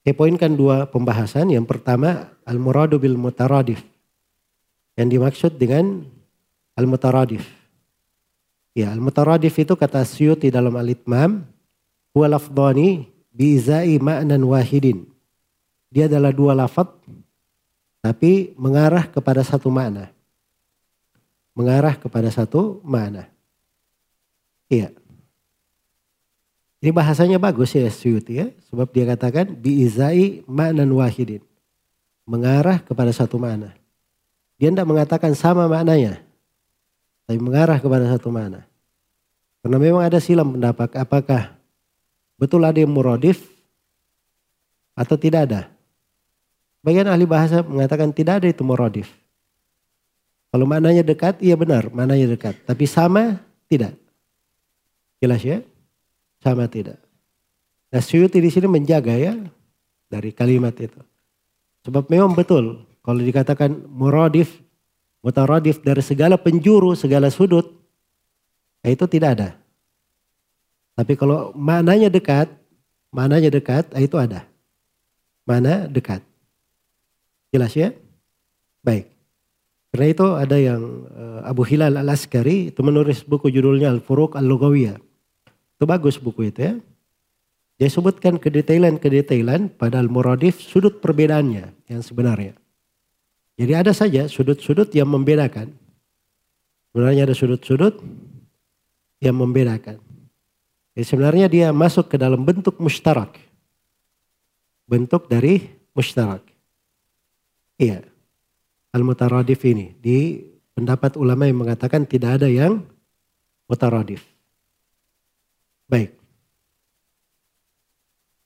Saya 0.00 0.14
poinkan 0.16 0.52
dua 0.52 0.88
pembahasan. 0.88 1.52
Yang 1.52 1.68
pertama 1.68 2.32
al-muradu 2.44 2.96
bil 2.96 3.20
mutaradif. 3.20 3.84
Yang 4.96 5.08
dimaksud 5.16 5.52
dengan 5.60 6.04
al-mutaradif. 6.76 7.44
Ya, 8.72 8.92
al-mutaradif 8.92 9.56
itu 9.60 9.76
kata 9.76 10.04
Asyuti 10.04 10.48
dalam 10.48 10.76
al-itmam. 10.76 11.44
Huwa 12.16 12.26
lafdhani 12.36 13.06
biizai 13.32 14.00
ma'nan 14.00 14.40
wahidin. 14.44 15.06
Dia 15.92 16.08
adalah 16.08 16.32
dua 16.34 16.56
lafad 16.56 16.90
tapi 18.00 18.56
mengarah 18.56 19.04
kepada 19.04 19.44
satu 19.44 19.68
makna. 19.68 20.08
Mengarah 21.52 21.94
kepada 21.96 22.32
satu 22.32 22.80
makna. 22.80 23.28
Iya. 24.70 24.94
Ini 26.80 26.94
bahasanya 26.94 27.36
bagus 27.36 27.74
ya 27.76 27.90
Suyuti 27.90 28.40
ya. 28.40 28.46
Sebab 28.70 28.88
dia 28.94 29.04
katakan 29.04 29.52
biizai 29.52 30.46
ma'nan 30.46 30.88
wahidin. 30.94 31.42
Mengarah 32.24 32.78
kepada 32.80 33.10
satu 33.10 33.36
makna. 33.36 33.74
Dia 34.56 34.70
tidak 34.70 34.86
mengatakan 34.86 35.34
sama 35.34 35.66
maknanya. 35.66 36.22
Tapi 37.26 37.36
mengarah 37.42 37.82
kepada 37.82 38.06
satu 38.06 38.30
makna. 38.30 38.64
Karena 39.60 39.76
memang 39.76 40.00
ada 40.00 40.16
silam 40.22 40.56
pendapat 40.56 40.96
apakah 40.96 41.52
betul 42.40 42.64
ada 42.64 42.80
yang 42.80 42.88
muradif 42.88 43.44
atau 44.96 45.20
tidak 45.20 45.50
ada. 45.52 45.68
Bagian 46.80 47.12
ahli 47.12 47.28
bahasa 47.28 47.60
mengatakan 47.60 48.08
tidak 48.08 48.40
ada 48.40 48.48
itu 48.48 48.64
muradif. 48.64 49.12
Kalau 50.48 50.64
maknanya 50.64 51.04
dekat, 51.04 51.44
iya 51.44 51.54
benar, 51.60 51.92
maknanya 51.92 52.32
dekat. 52.34 52.56
Tapi 52.64 52.88
sama, 52.88 53.36
tidak. 53.68 53.99
Jelas 55.20 55.44
ya? 55.44 55.60
Sama 56.40 56.66
tidak. 56.66 56.96
Nah 57.92 58.00
Suyuti 58.00 58.40
di 58.40 58.48
sini 58.48 58.66
menjaga 58.66 59.12
ya 59.12 59.36
dari 60.08 60.32
kalimat 60.32 60.72
itu. 60.80 60.98
Sebab 61.84 62.08
memang 62.08 62.32
betul 62.32 62.88
kalau 63.04 63.20
dikatakan 63.20 63.72
muradif, 63.88 64.60
mutaradif 65.20 65.80
dari 65.84 66.00
segala 66.00 66.40
penjuru, 66.40 66.96
segala 66.96 67.28
sudut, 67.28 67.68
ya 68.84 68.92
itu 68.92 69.04
tidak 69.08 69.30
ada. 69.36 69.48
Tapi 70.96 71.16
kalau 71.16 71.52
maknanya 71.56 72.12
dekat, 72.12 72.48
maknanya 73.08 73.48
dekat, 73.48 73.88
ya 73.96 74.00
itu 74.04 74.16
ada. 74.20 74.44
Mana 75.48 75.88
dekat. 75.88 76.20
Jelas 77.50 77.72
ya? 77.72 77.96
Baik. 78.84 79.08
Karena 79.90 80.06
itu 80.06 80.26
ada 80.38 80.56
yang 80.60 80.82
eh, 81.10 81.40
Abu 81.50 81.66
Hilal 81.66 81.98
al-Askari 81.98 82.70
itu 82.70 82.80
menulis 82.86 83.26
buku 83.26 83.50
judulnya 83.50 83.90
Al-Furuq 83.90 84.38
Al-Lugawiyah. 84.38 85.09
Itu 85.80 85.88
bagus 85.88 86.20
buku 86.20 86.52
itu 86.52 86.60
ya. 86.60 86.74
Dia 87.80 87.88
sebutkan 87.88 88.36
kedetailan-kedetailan 88.36 89.80
pada 89.80 89.96
al-muradif 89.96 90.60
sudut 90.60 91.00
perbedaannya 91.00 91.72
yang 91.88 92.04
sebenarnya. 92.04 92.52
Jadi 93.56 93.72
ada 93.72 93.96
saja 93.96 94.28
sudut-sudut 94.28 94.92
yang 94.92 95.08
membedakan. 95.08 95.72
Sebenarnya 96.92 97.24
ada 97.24 97.32
sudut-sudut 97.32 97.96
yang 99.24 99.40
membedakan. 99.40 99.96
Jadi 100.92 101.04
sebenarnya 101.08 101.48
dia 101.48 101.72
masuk 101.72 102.12
ke 102.12 102.20
dalam 102.20 102.44
bentuk 102.44 102.76
mustarak. 102.76 103.40
Bentuk 104.84 105.32
dari 105.32 105.64
mustarak. 105.96 106.44
Iya. 107.80 108.04
Al-mutaradif 108.92 109.64
ini. 109.64 109.96
Di 109.96 110.44
pendapat 110.76 111.16
ulama 111.16 111.48
yang 111.48 111.64
mengatakan 111.64 112.04
tidak 112.04 112.36
ada 112.36 112.52
yang 112.52 112.84
mutaradif. 113.64 114.20
Baik. 115.90 116.14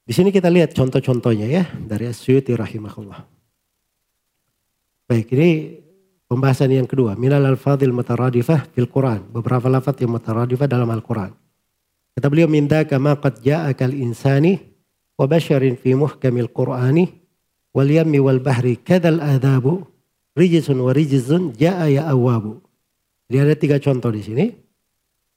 Di 0.04 0.12
sini 0.16 0.32
kita 0.32 0.48
lihat 0.48 0.72
contoh-contohnya 0.72 1.44
ya 1.48 1.64
dari 1.76 2.08
Asyuti 2.08 2.56
rahimahullah. 2.56 3.24
Baik, 5.04 5.28
ini 5.36 5.80
pembahasan 6.24 6.72
yang 6.72 6.88
kedua. 6.88 7.16
Minal 7.16 7.44
al-fadil 7.44 7.92
mutaradifah 7.92 8.72
fil 8.72 8.88
Quran. 8.88 9.28
Beberapa 9.28 9.68
lafaz 9.68 10.00
yang 10.00 10.16
mutaradifah 10.16 10.68
dalam 10.68 10.88
Al-Quran. 10.88 11.36
Kata 12.16 12.26
beliau 12.32 12.48
minda 12.48 12.80
kama 12.88 13.16
qad 13.20 13.44
ja'akal 13.44 13.92
insani 13.92 14.60
wa 15.20 15.28
basyarin 15.28 15.76
fi 15.76 15.92
muhkamil 15.92 16.48
Qur'ani 16.48 17.04
wal 17.76 17.90
yammi 17.90 18.20
wal 18.24 18.40
bahri 18.40 18.80
kadal 18.80 19.20
adabu 19.20 19.84
rijizun 20.32 20.80
wa 20.80 20.92
rijizun 20.96 21.52
ja'a 21.52 21.92
ya 21.92 22.08
awabu. 22.08 22.64
Jadi 23.28 23.36
ada 23.40 23.54
tiga 23.56 23.76
contoh 23.80 24.08
di 24.12 24.20
sini. 24.24 24.46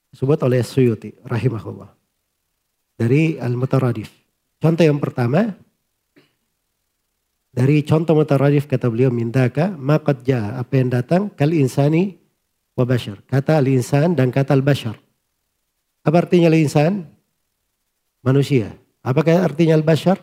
Disebut 0.08 0.40
oleh 0.40 0.64
Suyuti 0.64 1.12
rahimahullah 1.20 1.97
dari 2.98 3.38
al-mutaradif. 3.38 4.10
Contoh 4.58 4.82
yang 4.82 4.98
pertama 4.98 5.54
dari 7.54 7.86
contoh 7.86 8.18
mutaradif 8.18 8.66
kata 8.66 8.90
beliau 8.90 9.08
mindaka 9.14 9.72
maqad 9.72 10.26
jaa 10.26 10.58
apa 10.58 10.72
yang 10.74 10.90
datang 10.90 11.30
kal 11.32 11.54
insani 11.54 12.18
wa 12.74 12.82
bashar. 12.82 13.22
Kata 13.26 13.58
al-insan 13.58 14.18
dan 14.18 14.34
kata 14.34 14.54
al-bashar. 14.54 14.98
Apa 16.06 16.26
artinya 16.26 16.50
al-insan? 16.50 17.06
Manusia. 18.22 18.74
Apakah 19.02 19.46
artinya 19.46 19.78
al-bashar? 19.78 20.18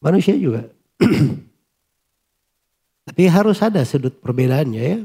Manusia 0.00 0.36
juga. 0.36 0.68
Tapi 3.08 3.22
harus 3.28 3.60
ada 3.60 3.84
sudut 3.84 4.16
perbedaannya 4.20 4.82
ya. 4.82 4.98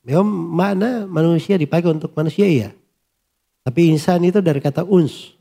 Memang 0.00 0.28
mana 0.28 0.90
manusia 1.04 1.60
dipakai 1.60 1.92
untuk 1.92 2.16
manusia 2.16 2.48
ya. 2.48 2.70
Tapi 3.60 3.92
insan 3.92 4.24
itu 4.24 4.40
dari 4.40 4.64
kata 4.64 4.88
uns. 4.88 5.39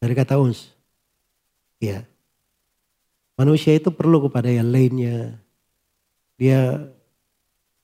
Dari 0.00 0.12
kata 0.12 0.36
uns. 0.36 0.72
Ya. 1.80 2.04
Manusia 3.36 3.76
itu 3.76 3.92
perlu 3.92 4.24
kepada 4.28 4.48
yang 4.48 4.68
lainnya. 4.72 5.36
Dia 6.40 6.88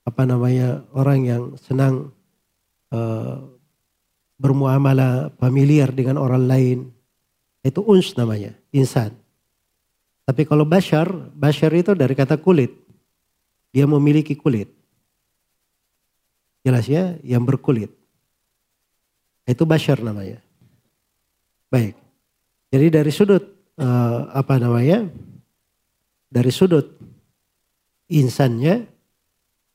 apa 0.03 0.23
namanya 0.27 0.85
orang 0.93 1.21
yang 1.25 1.43
senang 1.61 2.11
uh, 2.91 3.41
bermuamalah 4.41 5.31
familiar 5.39 5.95
dengan 5.95 6.19
orang 6.19 6.45
lain. 6.51 6.79
Itu 7.63 7.87
uns 7.87 8.19
namanya, 8.19 8.59
insan. 8.75 9.15
Tapi 10.27 10.43
kalau 10.43 10.67
bashar, 10.67 11.07
bashar 11.31 11.71
itu 11.79 11.95
dari 11.95 12.19
kata 12.19 12.35
kulit. 12.35 12.75
Dia 13.71 13.87
memiliki 13.87 14.35
kulit. 14.35 14.67
Jelas 16.67 16.91
ya, 16.91 17.15
yang 17.23 17.47
berkulit. 17.47 17.91
Itu 19.47 19.63
bashar 19.63 20.03
namanya. 20.03 20.43
Baik. 21.71 22.02
Jadi 22.73 22.87
dari 22.89 23.13
sudut 23.13 23.45
uh, 23.77 24.33
apa 24.33 24.57
namanya? 24.57 25.05
Dari 26.33 26.49
sudut 26.49 26.89
insannya 28.09 28.89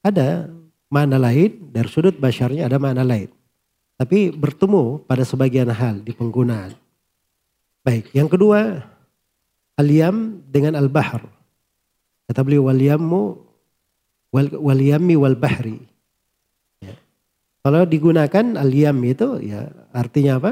ada 0.01 0.49
mana 0.89 1.21
lain, 1.21 1.69
dari 1.69 1.85
sudut 1.85 2.17
basyarnya 2.17 2.65
ada 2.65 2.81
mana 2.81 3.05
lain. 3.05 3.29
Tapi 3.97 4.33
bertemu 4.33 5.05
pada 5.05 5.21
sebagian 5.21 5.69
hal 5.69 6.01
di 6.01 6.13
penggunaan. 6.13 6.73
Baik, 7.85 8.09
yang 8.17 8.25
kedua 8.25 8.81
al-yam 9.77 10.41
dengan 10.49 10.73
al-bahr. 10.77 11.21
Kata 12.27 12.41
beliau 12.43 12.67
wal-yammu 12.67 13.23
wal, 14.33 14.47
wal 14.57 15.37
bahri. 15.37 15.79
Ya. 16.81 16.97
Kalau 17.61 17.85
digunakan 17.85 18.45
al-yam 18.57 18.97
itu 19.05 19.39
ya 19.41 19.69
artinya 19.93 20.41
apa? 20.41 20.51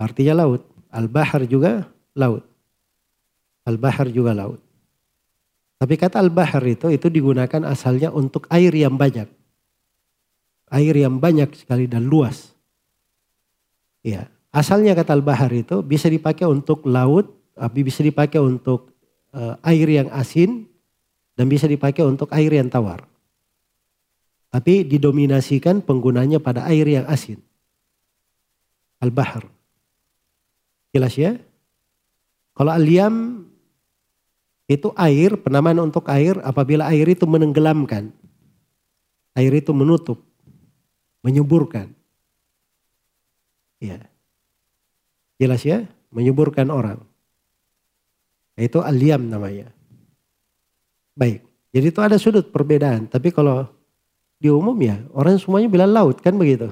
Artinya 0.00 0.44
laut. 0.44 0.62
Al-bahar 0.90 1.46
juga 1.46 1.86
laut. 2.18 2.42
Al-bahar 3.62 4.10
juga 4.10 4.34
laut. 4.34 4.58
Tapi 5.80 5.94
kata 5.96 6.20
al-bahar 6.20 6.60
itu 6.68 6.92
itu 6.92 7.08
digunakan 7.08 7.64
asalnya 7.64 8.12
untuk 8.12 8.44
air 8.52 8.74
yang 8.74 9.00
banyak. 9.00 9.30
air 10.70 10.94
yang 10.94 11.18
banyak 11.18 11.50
sekali 11.58 11.90
dan 11.90 12.06
luas. 12.06 12.54
Ya, 14.06 14.30
asalnya 14.54 14.94
kata 14.94 15.18
al-bahar 15.18 15.50
itu 15.50 15.82
bisa 15.82 16.06
dipakai 16.06 16.46
untuk 16.46 16.86
laut, 16.86 17.26
tapi 17.58 17.82
bisa 17.82 18.06
dipakai 18.06 18.38
untuk 18.38 18.94
uh, 19.34 19.58
air 19.66 19.88
yang 19.90 20.08
asin 20.14 20.70
dan 21.34 21.50
bisa 21.50 21.66
dipakai 21.66 22.06
untuk 22.06 22.30
air 22.30 22.54
yang 22.54 22.70
tawar. 22.70 23.02
Tapi 24.54 24.86
didominasikan 24.86 25.82
penggunanya 25.82 26.38
pada 26.38 26.62
air 26.70 26.86
yang 26.86 27.06
asin. 27.10 27.42
Al-bahar. 29.02 29.50
Jelas 30.90 31.14
ya? 31.14 31.38
Kalau 32.54 32.74
al-yam 32.74 33.46
itu 34.70 34.94
air, 34.94 35.34
penamaan 35.38 35.82
untuk 35.82 36.06
air 36.06 36.38
apabila 36.46 36.86
air 36.90 37.06
itu 37.10 37.26
menenggelamkan. 37.26 38.14
Air 39.34 39.52
itu 39.54 39.70
menutup, 39.74 40.22
menyuburkan. 41.22 41.90
Ya. 43.82 43.98
Jelas 45.40 45.62
ya? 45.64 45.86
Menyuburkan 46.10 46.68
orang. 46.70 47.02
Itu 48.58 48.82
al-yam 48.84 49.30
namanya. 49.30 49.72
Baik. 51.16 51.46
Jadi 51.70 51.86
itu 51.86 52.00
ada 52.02 52.18
sudut 52.18 52.50
perbedaan. 52.50 53.06
Tapi 53.06 53.30
kalau 53.30 53.66
di 54.40 54.50
umum 54.50 54.74
ya 54.80 55.00
orang 55.14 55.38
semuanya 55.38 55.68
bilang 55.70 55.90
laut 55.94 56.18
kan 56.20 56.34
begitu. 56.34 56.70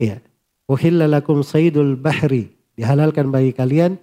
Iya. 0.00 0.22
Uhilla 0.70 1.10
lakum 1.10 1.42
saydul 1.42 1.98
bahri. 1.98 2.59
Dihalalkan 2.78 3.28
bagi 3.34 3.50
kalian 3.52 3.98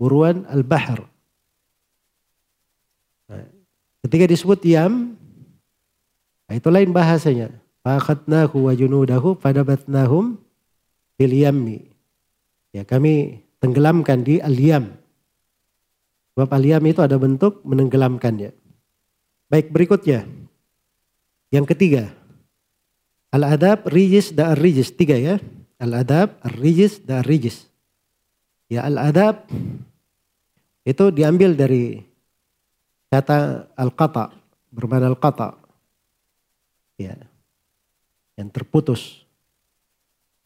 buruan 0.00 0.48
al-bahr. 0.48 1.04
Nah, 3.28 3.44
ketika 4.06 4.24
disebut 4.28 4.60
yam, 4.64 5.16
nah 6.48 6.54
itu 6.56 6.68
lain 6.72 6.88
bahasanya. 6.92 7.52
Fakhatnahu 7.80 8.68
wa 8.68 8.72
junudahu 8.76 9.36
fadabatnahum 9.40 10.40
fil 11.16 11.34
yammi. 11.36 11.88
Ya 12.72 12.84
kami 12.84 13.44
tenggelamkan 13.60 14.24
di 14.24 14.40
al-yam. 14.40 14.96
Sebab 16.36 16.48
al-yam 16.56 16.84
itu 16.88 17.00
ada 17.04 17.16
bentuk 17.20 17.60
menenggelamkannya. 17.64 18.52
Baik 19.52 19.72
berikutnya. 19.72 20.28
Yang 21.50 21.66
ketiga. 21.74 22.04
Al-adab, 23.34 23.86
rijis, 23.90 24.30
dan 24.34 24.54
rijis 24.54 24.94
Tiga 24.94 25.18
ya. 25.18 25.42
Al-adab, 25.82 26.38
rijis, 26.58 27.02
dan 27.02 27.26
rijis 27.26 27.69
Ya 28.70 28.86
al-adab 28.86 29.50
itu 30.86 31.04
diambil 31.10 31.58
dari 31.58 31.98
kata 33.10 33.66
al-qata, 33.74 34.30
bermana 34.70 35.10
al-qata. 35.10 35.58
Ya. 36.94 37.18
Yang 38.38 38.48
terputus. 38.54 39.02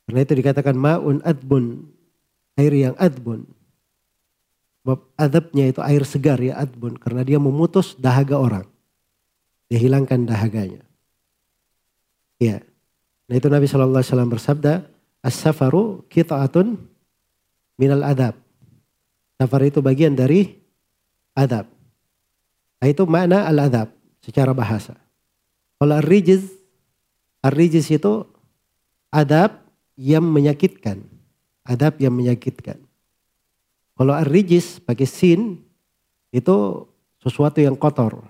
Karena 0.09 0.24
itu 0.24 0.32
dikatakan 0.40 0.72
ma'un 0.72 1.20
adbun, 1.20 1.84
air 2.56 2.72
yang 2.72 2.96
adbun. 2.96 3.44
Sebab 4.80 5.01
adabnya 5.16 5.64
itu 5.68 5.80
air 5.84 6.05
segar 6.09 6.40
ya 6.40 6.56
adbun, 6.56 6.96
karena 6.96 7.24
dia 7.24 7.36
memutus 7.36 7.92
dahaga 7.96 8.40
orang. 8.40 8.66
Dia 9.68 9.80
hilangkan 9.80 10.24
dahaganya. 10.24 10.80
Ya. 12.40 12.60
Nah 13.28 13.34
itu 13.36 13.48
Nabi 13.48 13.64
SAW 13.68 14.01
bersabda, 14.28 14.84
As-safaru 15.24 16.05
kita'atun 16.12 16.76
minal 17.80 18.02
adab. 18.06 18.34
Safar 19.34 19.66
itu 19.66 19.82
bagian 19.82 20.14
dari 20.14 20.46
adab. 21.34 21.66
Nah, 22.78 22.86
itu 22.92 23.02
makna 23.09 23.48
al-adab 23.48 23.90
secara 24.20 24.52
bahasa. 24.52 24.92
Kalau 25.80 25.96
ar-rijiz, 25.96 26.52
ar-rijiz 27.40 27.88
itu 27.88 28.28
adab 29.09 29.56
yang 29.96 30.20
menyakitkan. 30.20 31.01
Adab 31.64 31.96
yang 31.96 32.12
menyakitkan. 32.12 32.76
Kalau 33.96 34.12
ar-rijiz 34.12 34.84
pakai 34.84 35.09
sin 35.09 35.64
itu 36.28 36.84
sesuatu 37.24 37.56
yang 37.64 37.72
kotor. 37.72 38.20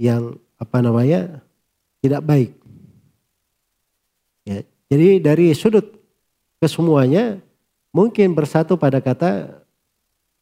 Yang 0.00 0.40
apa 0.56 0.80
namanya 0.80 1.44
tidak 2.00 2.24
baik. 2.24 2.52
Ya, 4.48 4.64
jadi 4.88 5.20
dari 5.20 5.52
sudut 5.52 5.92
kesemuanya 6.56 7.43
mungkin 7.94 8.34
bersatu 8.34 8.74
pada 8.74 8.98
kata 8.98 9.62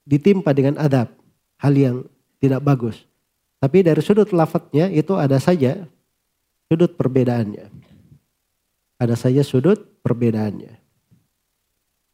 ditimpa 0.09 0.57
dengan 0.57 0.81
adab. 0.81 1.13
Hal 1.61 1.77
yang 1.77 1.97
tidak 2.43 2.65
bagus. 2.65 3.07
Tapi 3.63 3.87
dari 3.87 4.03
sudut 4.03 4.35
lafadznya 4.35 4.91
itu 4.91 5.15
ada 5.15 5.39
saja 5.39 5.87
sudut 6.67 6.99
perbedaannya. 6.99 7.71
Ada 8.99 9.15
saja 9.15 9.47
sudut 9.47 9.79
perbedaannya. 10.03 10.75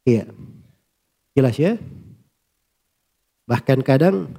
Iya. 0.05 0.29
Jelas 1.33 1.55
ya? 1.57 1.81
Bahkan 3.49 3.81
kadang 3.81 4.29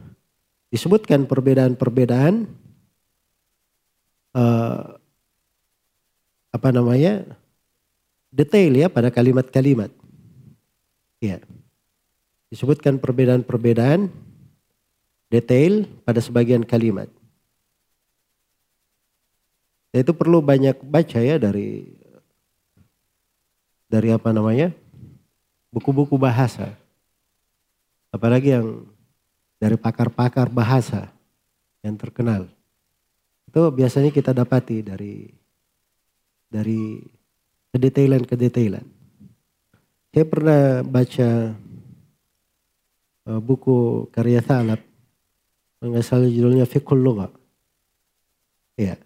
disebutkan 0.71 1.27
perbedaan-perbedaan 1.27 2.47
uh, 4.39 4.95
apa 6.51 6.69
namanya 6.71 7.27
detail 8.31 8.71
ya 8.79 8.87
pada 8.87 9.11
kalimat-kalimat. 9.11 9.91
Ya. 11.21 11.39
Disebutkan 12.49 12.99
perbedaan-perbedaan 12.99 14.11
detail 15.31 15.87
pada 16.03 16.19
sebagian 16.19 16.67
kalimat. 16.67 17.07
Itu 19.95 20.17
perlu 20.17 20.43
banyak 20.43 20.83
baca 20.83 21.21
ya 21.21 21.39
dari 21.39 21.87
dari 23.91 24.09
apa 24.11 24.31
namanya 24.35 24.75
buku-buku 25.71 26.19
bahasa. 26.19 26.75
Apalagi 28.11 28.59
yang 28.59 28.87
dari 29.61 29.77
pakar-pakar 29.79 30.51
bahasa 30.51 31.13
yang 31.85 31.95
terkenal. 31.95 32.51
Itu 33.47 33.71
biasanya 33.71 34.11
kita 34.15 34.31
dapati 34.31 34.83
dari 34.83 35.27
dari 36.51 36.99
kedetailan-kedetailan. 37.71 39.00
Saya 40.11 40.27
pernah 40.27 40.83
baca 40.83 41.55
uh, 43.31 43.41
buku 43.41 44.11
karya 44.11 44.43
Thalab 44.43 44.91
Enggak 45.81 46.05
salah 46.05 46.29
judulnya 46.29 46.69
Fiqhul 46.69 47.01
Lugha. 47.01 47.33
Ya. 48.77 49.01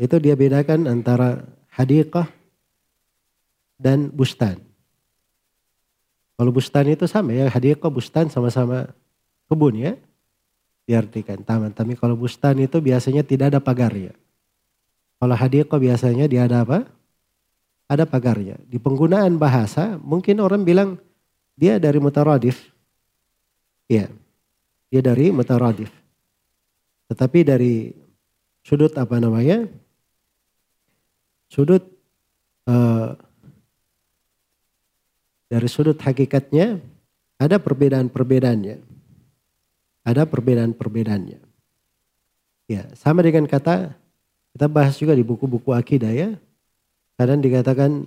Itu 0.00 0.16
dia 0.16 0.32
bedakan 0.32 0.88
antara 0.88 1.44
hadiqah 1.76 2.24
dan 3.76 4.08
bustan. 4.08 4.56
Kalau 6.40 6.50
bustan 6.50 6.88
itu 6.88 7.04
sama 7.04 7.36
ya, 7.36 7.52
hadiqah 7.52 7.92
bustan 7.92 8.32
sama-sama 8.32 8.96
kebun 9.52 9.76
ya. 9.76 9.92
Diartikan 10.88 11.44
taman. 11.44 11.76
Tapi 11.76 12.00
kalau 12.00 12.16
bustan 12.16 12.56
itu 12.56 12.80
biasanya 12.80 13.20
tidak 13.20 13.52
ada 13.52 13.60
pagarnya. 13.60 14.16
Kalau 15.20 15.36
hadiqah 15.36 15.76
biasanya 15.78 16.32
dia 16.32 16.48
ada 16.48 16.64
apa? 16.64 16.88
Ada 17.92 18.08
pagarnya. 18.08 18.56
Di 18.64 18.80
penggunaan 18.80 19.36
bahasa 19.36 20.00
mungkin 20.00 20.40
orang 20.40 20.64
bilang 20.64 20.96
dia 21.52 21.76
dari 21.76 22.00
mutaradif. 22.00 22.72
Ya, 23.84 24.08
dia 24.88 25.02
dari 25.04 25.28
mutaradif. 25.28 25.92
Tetapi 27.12 27.44
dari 27.44 27.92
sudut 28.64 28.96
apa 28.96 29.20
namanya? 29.20 29.68
Sudut 31.52 31.84
uh, 32.64 33.12
dari 35.52 35.68
sudut 35.68 36.00
hakikatnya 36.00 36.80
ada 37.36 37.60
perbedaan-perbedaannya. 37.60 38.80
Ada 40.08 40.24
perbedaan-perbedaannya. 40.24 41.44
Ya, 42.72 42.88
sama 42.96 43.20
dengan 43.20 43.44
kata 43.44 43.92
kita 44.56 44.64
bahas 44.64 44.96
juga 44.96 45.12
di 45.12 45.20
buku-buku 45.20 45.76
akidah 45.76 46.08
ya. 46.08 46.40
Kadang 47.22 47.38
dikatakan 47.38 48.02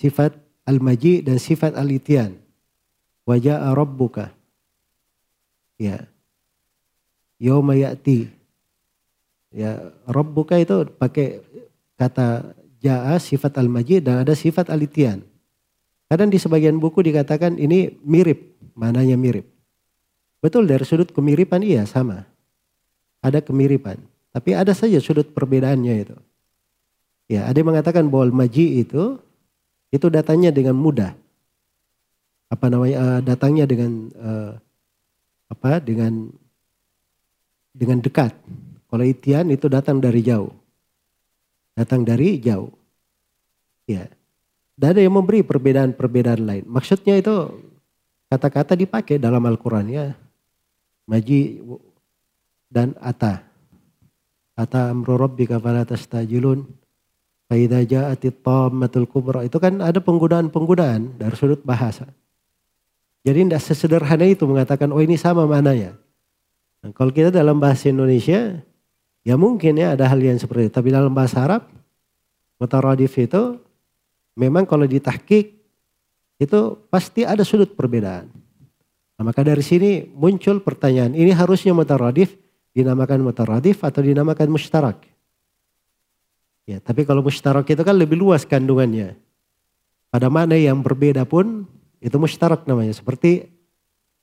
sifat 0.00 0.32
al-maji 0.64 1.20
dan 1.20 1.36
sifat 1.36 1.76
al-itian. 1.76 2.40
Wajah 3.28 3.76
rabbuka. 3.76 4.32
Ya. 5.76 6.08
Yawma 7.36 7.76
ya'ti. 7.76 8.32
Ya, 9.52 9.92
Rabbuka 10.08 10.56
itu 10.56 10.88
pakai 10.96 11.44
kata 12.00 12.56
ja'a 12.80 13.20
sifat 13.20 13.60
al-majid 13.60 14.08
dan 14.08 14.24
ada 14.24 14.32
sifat 14.32 14.72
al-itian. 14.72 15.28
Kadang 16.08 16.32
di 16.32 16.40
sebagian 16.40 16.80
buku 16.80 17.04
dikatakan 17.04 17.60
ini 17.60 18.00
mirip, 18.00 18.56
mananya 18.72 19.20
mirip. 19.20 19.44
Betul 20.40 20.64
dari 20.64 20.88
sudut 20.88 21.12
kemiripan 21.12 21.60
iya 21.60 21.84
sama. 21.84 22.24
Ada 23.20 23.44
kemiripan. 23.44 24.00
Tapi 24.32 24.56
ada 24.56 24.72
saja 24.72 24.96
sudut 25.04 25.36
perbedaannya 25.36 25.94
itu. 26.00 26.16
Ya, 27.28 27.44
ada 27.44 27.60
yang 27.60 27.70
mengatakan 27.76 28.08
bahwa 28.08 28.42
maji 28.44 28.80
itu 28.80 29.20
itu 29.92 30.06
datangnya 30.08 30.48
dengan 30.48 30.76
mudah. 30.80 31.12
Apa 32.48 32.72
namanya? 32.72 32.96
Uh, 32.96 33.20
datangnya 33.20 33.68
dengan 33.68 34.08
uh, 34.16 34.52
apa 35.52 35.80
dengan 35.84 36.32
dengan 37.76 38.00
dekat. 38.00 38.32
Kalau 38.88 39.04
itian 39.04 39.52
itu 39.52 39.68
datang 39.68 40.00
dari 40.00 40.24
jauh. 40.24 40.52
datang 41.78 42.02
dari 42.02 42.42
jauh. 42.42 42.74
Ya. 43.86 44.10
Dan 44.74 44.94
ada 44.94 45.00
yang 45.04 45.14
memberi 45.14 45.46
perbedaan-perbedaan 45.46 46.42
lain. 46.42 46.64
Maksudnya 46.66 47.18
itu 47.22 47.54
kata-kata 48.26 48.74
dipakai 48.74 49.22
dalam 49.22 49.46
Al-Quran 49.46 49.86
ya. 49.86 50.06
Maji 51.06 51.62
dan 52.66 52.98
ata. 52.98 53.46
Ata 54.58 54.90
amru 54.90 55.14
rabbika 55.14 55.62
fala 55.62 55.86
tastajilun. 55.86 56.77
Faidha 57.48 57.80
ja'atit 57.80 58.44
tammatul 58.44 59.08
kubra. 59.08 59.40
Itu 59.40 59.56
kan 59.56 59.80
ada 59.80 60.04
penggunaan-penggunaan 60.04 61.16
dari 61.16 61.34
sudut 61.34 61.64
bahasa. 61.64 62.04
Jadi 63.24 63.48
tidak 63.48 63.62
sesederhana 63.64 64.28
itu 64.28 64.44
mengatakan 64.44 64.92
oh 64.92 65.00
ini 65.00 65.16
sama 65.16 65.48
mananya. 65.48 65.96
Nah, 66.84 66.92
kalau 66.92 67.10
kita 67.10 67.32
dalam 67.32 67.56
bahasa 67.58 67.88
Indonesia 67.88 68.60
ya 69.26 69.34
mungkin 69.34 69.80
ya 69.80 69.96
ada 69.96 70.06
hal 70.06 70.20
yang 70.20 70.36
seperti 70.36 70.68
itu. 70.68 70.72
Tapi 70.76 70.92
dalam 70.92 71.10
bahasa 71.10 71.40
Arab 71.40 71.66
mutaradif 72.60 73.16
itu 73.16 73.56
memang 74.36 74.68
kalau 74.68 74.84
ditahkik 74.84 75.58
itu 76.38 76.60
pasti 76.92 77.26
ada 77.26 77.42
sudut 77.42 77.74
perbedaan. 77.74 78.30
Nah, 79.18 79.22
maka 79.26 79.42
dari 79.42 79.64
sini 79.66 80.06
muncul 80.14 80.62
pertanyaan, 80.62 81.10
ini 81.18 81.34
harusnya 81.34 81.74
mutaradif 81.74 82.38
dinamakan 82.70 83.26
mutaradif 83.26 83.82
atau 83.82 83.98
dinamakan 83.98 84.46
mustarak. 84.46 85.02
Ya, 86.68 86.84
tapi 86.84 87.08
kalau 87.08 87.24
mustarak 87.24 87.64
itu 87.64 87.80
kan 87.80 87.96
lebih 87.96 88.20
luas 88.20 88.44
kandungannya. 88.44 89.16
Pada 90.12 90.28
mana 90.28 90.52
yang 90.52 90.84
berbeda 90.84 91.24
pun 91.24 91.64
itu 91.96 92.12
mustarak 92.20 92.68
namanya. 92.68 92.92
Seperti 92.92 93.48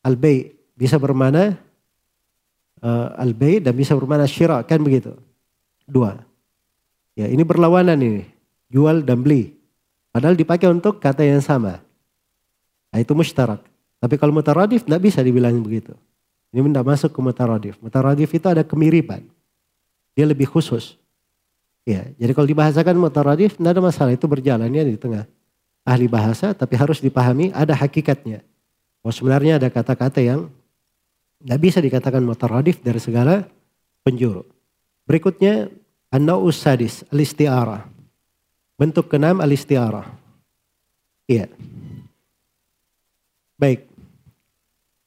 al-bay 0.06 0.54
bisa 0.78 1.02
bermana 1.02 1.58
uh, 2.86 3.18
al-bay 3.18 3.58
dan 3.58 3.74
bisa 3.74 3.98
bermana 3.98 4.30
syira 4.30 4.62
kan 4.62 4.78
begitu. 4.86 5.18
Dua. 5.90 6.22
Ya, 7.18 7.26
ini 7.26 7.42
berlawanan 7.42 7.98
ini. 7.98 8.30
Jual 8.70 9.02
dan 9.02 9.26
beli. 9.26 9.58
Padahal 10.14 10.38
dipakai 10.38 10.70
untuk 10.70 11.02
kata 11.02 11.26
yang 11.26 11.42
sama. 11.42 11.82
Nah, 12.94 13.00
itu 13.02 13.18
mustarak. 13.18 13.66
Tapi 13.98 14.22
kalau 14.22 14.38
mutaradif 14.38 14.86
tidak 14.86 15.02
bisa 15.02 15.26
dibilang 15.26 15.58
begitu. 15.66 15.98
Ini 16.54 16.62
tidak 16.62 16.86
masuk 16.94 17.10
ke 17.10 17.20
mutaradif. 17.26 17.74
Mutaradif 17.82 18.30
itu 18.30 18.46
ada 18.46 18.62
kemiripan. 18.62 19.26
Dia 20.14 20.30
lebih 20.30 20.46
khusus. 20.46 21.02
Ya, 21.86 22.02
jadi 22.18 22.34
kalau 22.34 22.50
dibahasakan 22.50 22.98
mutaradif 22.98 23.62
tidak 23.62 23.78
ada 23.78 23.82
masalah 23.86 24.12
itu 24.18 24.26
berjalannya 24.26 24.84
di 24.90 24.98
tengah 24.98 25.30
ahli 25.86 26.10
bahasa 26.10 26.50
tapi 26.58 26.74
harus 26.74 26.98
dipahami 26.98 27.54
ada 27.54 27.78
hakikatnya. 27.78 28.42
Oh 29.06 29.14
sebenarnya 29.14 29.62
ada 29.62 29.70
kata-kata 29.70 30.18
yang 30.18 30.50
tidak 31.46 31.60
bisa 31.62 31.78
dikatakan 31.78 32.26
mutaradif 32.26 32.82
dari 32.82 32.98
segala 32.98 33.46
penjuru. 34.02 34.42
Berikutnya 35.06 35.70
an-nau'us 36.10 36.58
sadis 36.58 37.06
al-isti'arah. 37.14 37.86
Bentuk 38.82 39.06
keenam 39.06 39.38
al-isti'arah. 39.38 40.10
Iya. 41.30 41.54
Baik. 43.62 43.86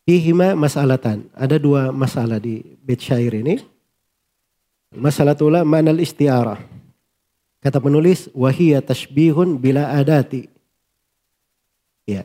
Fihima 0.07 0.55
masalatan. 0.55 1.27
Ada 1.35 1.59
dua 1.59 1.91
masalah 1.91 2.39
di 2.39 2.63
bait 2.81 3.03
syair 3.03 3.35
ini. 3.35 3.59
Masalah 4.95 5.37
tula 5.37 5.65
ma'nal 5.65 6.01
istiarah. 6.01 6.61
Kata 7.59 7.83
penulis, 7.83 8.31
wahiyya 8.33 8.81
tashbihun 8.81 9.59
bila 9.59 9.93
adati. 9.93 10.49
Ya. 12.09 12.25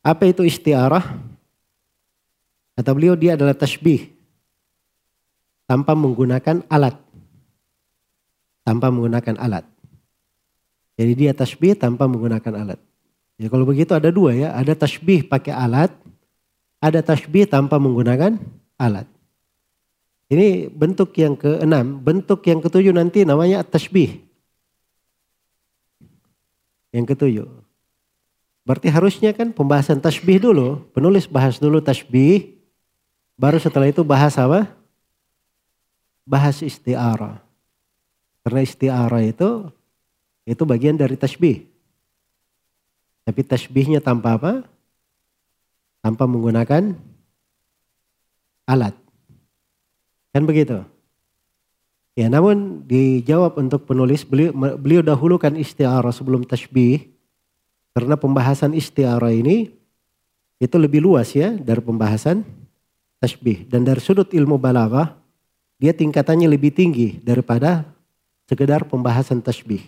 Apa 0.00 0.30
itu 0.30 0.46
istiarah? 0.46 1.04
Kata 2.78 2.90
beliau 2.96 3.18
dia 3.18 3.36
adalah 3.36 3.52
tashbih. 3.52 4.08
Tanpa 5.68 5.92
menggunakan 5.92 6.64
alat. 6.70 6.96
Tanpa 8.64 8.88
menggunakan 8.88 9.36
alat. 9.36 9.64
Jadi 10.96 11.12
dia 11.16 11.32
tashbih 11.36 11.76
tanpa 11.76 12.08
menggunakan 12.08 12.54
alat. 12.64 12.80
Jadi 13.36 13.48
kalau 13.48 13.68
begitu 13.68 13.92
ada 13.92 14.08
dua 14.08 14.32
ya. 14.32 14.56
Ada 14.56 14.72
tashbih 14.76 15.28
pakai 15.28 15.52
alat 15.52 15.92
ada 16.80 17.04
tasbih 17.04 17.44
tanpa 17.44 17.76
menggunakan 17.76 18.40
alat. 18.80 19.04
Ini 20.30 20.70
bentuk 20.70 21.10
yang 21.18 21.34
keenam. 21.34 21.98
Bentuk 21.98 22.46
yang 22.46 22.62
ketujuh 22.62 22.94
nanti 22.94 23.26
namanya 23.26 23.66
tasbih. 23.66 24.22
Yang 26.94 27.06
ketujuh. 27.14 27.48
Berarti 28.62 28.88
harusnya 28.88 29.34
kan 29.34 29.50
pembahasan 29.50 29.98
tasbih 29.98 30.38
dulu. 30.38 30.86
Penulis 30.94 31.26
bahas 31.26 31.58
dulu 31.58 31.82
tasbih. 31.82 32.54
Baru 33.34 33.58
setelah 33.58 33.90
itu 33.90 34.06
bahas 34.06 34.38
apa? 34.38 34.70
Bahas 36.22 36.62
istiara. 36.62 37.42
Karena 38.46 38.62
istiara 38.62 39.20
itu 39.26 39.66
itu 40.46 40.62
bagian 40.62 40.94
dari 40.94 41.18
tasbih. 41.18 41.66
Tapi 43.26 43.40
tasbihnya 43.42 43.98
tanpa 43.98 44.38
apa? 44.38 44.52
tanpa 46.00 46.24
menggunakan 46.24 46.96
alat. 48.64 48.96
Kan 50.30 50.46
begitu? 50.46 50.86
Ya, 52.18 52.26
namun 52.26 52.84
dijawab 52.84 53.58
untuk 53.58 53.86
penulis 53.86 54.26
beliau, 54.26 54.52
beliau 54.76 55.02
dahulukan 55.02 55.54
istiarah 55.54 56.10
sebelum 56.10 56.42
tasbih 56.44 57.06
karena 57.94 58.14
pembahasan 58.18 58.74
istiarah 58.74 59.32
ini 59.32 59.72
itu 60.60 60.76
lebih 60.76 61.00
luas 61.00 61.32
ya 61.32 61.54
dari 61.56 61.80
pembahasan 61.80 62.44
tasbih 63.22 63.64
dan 63.66 63.82
dari 63.88 63.98
sudut 64.02 64.28
ilmu 64.36 64.60
balaghah 64.60 65.16
dia 65.80 65.96
tingkatannya 65.96 66.44
lebih 66.44 66.76
tinggi 66.76 67.16
daripada 67.24 67.88
sekedar 68.44 68.84
pembahasan 68.84 69.40
tasbih. 69.40 69.80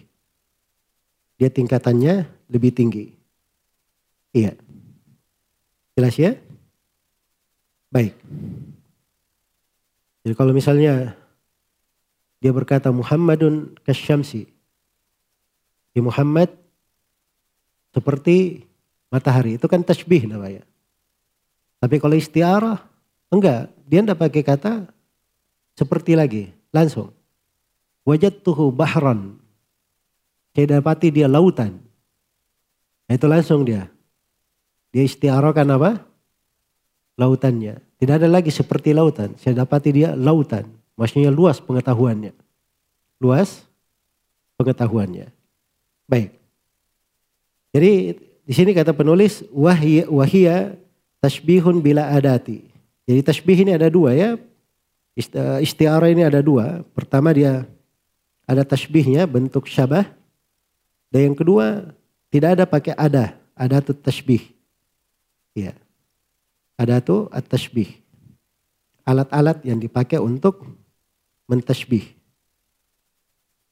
Dia 1.37 1.53
tingkatannya 1.53 2.25
lebih 2.49 2.73
tinggi. 2.73 3.13
Iya. 4.33 4.57
Jelas 5.93 6.17
ya? 6.17 6.33
Baik. 7.93 8.17
Jadi 10.23 10.35
kalau 10.39 10.55
misalnya 10.55 11.19
dia 12.43 12.51
berkata 12.51 12.91
Muhammadun 12.91 13.79
kasyamsi. 13.87 14.51
Di 15.93 16.01
Muhammad 16.01 16.51
seperti 17.95 18.67
matahari. 19.13 19.61
Itu 19.61 19.71
kan 19.71 19.85
tasbih 19.87 20.27
namanya. 20.27 20.65
Tapi 21.79 22.01
kalau 22.03 22.17
istiarah, 22.19 22.83
enggak. 23.29 23.71
Dia 23.87 24.01
tidak 24.01 24.19
pakai 24.19 24.43
kata 24.43 24.73
seperti 25.77 26.17
lagi. 26.17 26.45
Langsung. 26.73 27.13
tuhu 28.43 28.75
bahran. 28.75 29.39
Saya 30.57 30.81
dapati 30.81 31.15
dia 31.15 31.31
lautan. 31.31 31.79
Nah, 33.07 33.15
itu 33.15 33.27
langsung 33.29 33.63
dia. 33.63 33.87
Dia 34.91 35.05
istiarahkan 35.05 35.69
apa? 35.69 36.03
Lautannya. 37.21 37.79
Tidak 38.03 38.19
ada 38.19 38.27
lagi 38.27 38.51
seperti 38.51 38.91
lautan. 38.91 39.39
Saya 39.39 39.63
dapati 39.63 39.95
dia 39.95 40.19
lautan. 40.19 40.67
Maksudnya 40.99 41.31
luas 41.31 41.63
pengetahuannya. 41.63 42.35
Luas 43.23 43.63
pengetahuannya. 44.59 45.31
Baik. 46.11 46.35
Jadi 47.71 47.93
di 48.43 48.51
sini 48.51 48.75
kata 48.75 48.91
penulis 48.91 49.47
wahia, 49.55 50.75
tasbihun 51.23 51.79
bila 51.79 52.11
adati. 52.11 52.67
Jadi 53.07 53.23
tasbih 53.23 53.63
ini 53.63 53.79
ada 53.79 53.87
dua 53.87 54.19
ya. 54.19 54.35
Istiarah 55.63 56.11
ini 56.11 56.27
ada 56.27 56.43
dua. 56.43 56.83
Pertama 56.99 57.31
dia 57.31 57.71
ada 58.51 58.67
tasbihnya 58.67 59.31
bentuk 59.31 59.71
syabah. 59.71 60.11
Dan 61.07 61.31
yang 61.31 61.37
kedua 61.39 61.95
tidak 62.35 62.59
ada 62.59 62.65
pakai 62.67 62.99
ada. 62.99 63.39
Ada 63.55 63.79
tasbih. 63.95 64.43
Ya. 65.55 65.79
Ada 66.79 67.03
tuh 67.05 67.29
at-tashbih. 67.31 67.89
Alat-alat 69.03 69.63
yang 69.67 69.83
dipakai 69.83 70.23
untuk 70.23 70.63
mentashbih. 71.51 72.07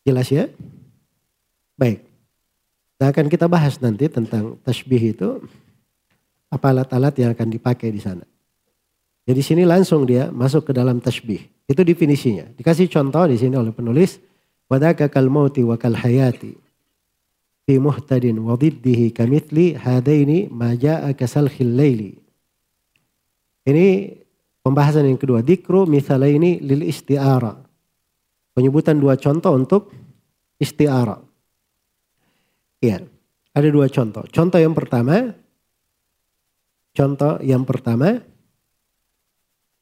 Jelas 0.04 0.28
ya? 0.32 0.50
Baik. 1.78 2.02
Nah 3.00 3.08
akan 3.08 3.26
kita 3.32 3.48
bahas 3.48 3.80
nanti 3.80 4.10
tentang 4.12 4.60
tashbih 4.60 5.16
itu 5.16 5.40
apa 6.52 6.66
alat-alat 6.74 7.14
yang 7.16 7.30
akan 7.32 7.48
dipakai 7.48 7.88
di 7.88 8.02
sana. 8.02 8.26
Jadi 9.24 9.40
sini 9.40 9.62
langsung 9.64 10.04
dia 10.04 10.28
masuk 10.28 10.68
ke 10.68 10.72
dalam 10.76 10.98
tashbih. 11.00 11.40
Itu 11.64 11.86
definisinya. 11.86 12.50
Dikasih 12.58 12.90
contoh 12.90 13.24
di 13.30 13.38
sini 13.38 13.54
oleh 13.54 13.72
penulis. 13.72 14.18
Wadaka 14.66 15.08
kal 15.08 15.30
mauti 15.30 15.62
wa 15.66 15.78
kal 15.78 15.94
hayati 15.94 16.54
fi 17.66 17.78
muhtadin 17.78 18.38
wa 18.42 18.58
diddihi 18.58 19.14
kamithli 19.14 19.78
hadaini 19.78 20.50
ma 20.50 20.74
jaa 20.74 21.10
kasalkhil 21.14 21.74
laili. 21.78 22.18
Ini 23.66 24.16
pembahasan 24.64 25.08
yang 25.08 25.20
kedua. 25.20 25.44
Dikru 25.44 25.84
ini 25.88 26.60
lil 26.60 26.82
istiara. 26.88 27.56
Penyebutan 28.56 28.98
dua 28.98 29.16
contoh 29.16 29.52
untuk 29.56 29.92
istiara. 30.60 31.16
Ya, 32.80 33.04
ada 33.52 33.68
dua 33.68 33.92
contoh. 33.92 34.24
Contoh 34.32 34.58
yang 34.60 34.72
pertama, 34.72 35.36
contoh 36.96 37.36
yang 37.44 37.64
pertama, 37.68 38.24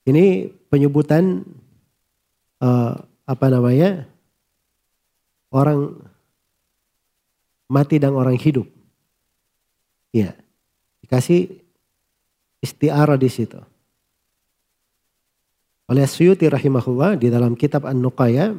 ini 0.08 0.50
penyebutan 0.72 1.46
uh, 2.58 2.94
apa 3.28 3.46
namanya 3.52 4.08
orang 5.54 5.94
mati 7.68 8.00
dan 8.00 8.16
orang 8.16 8.36
hidup. 8.40 8.66
Iya. 10.10 10.32
Dikasih 11.04 11.67
istiara 12.58 13.14
di 13.18 13.30
situ. 13.30 13.58
Oleh 15.88 16.04
Suyuti 16.04 16.44
rahimahullah 16.44 17.16
di 17.16 17.32
dalam 17.32 17.56
kitab 17.56 17.88
An-Nuqaya 17.88 18.52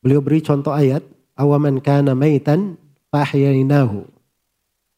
beliau 0.00 0.24
beri 0.24 0.40
contoh 0.40 0.72
ayat 0.72 1.04
awaman 1.36 1.84
kana 1.84 2.16
maitan 2.16 2.80
fahyainahu. 3.12 4.08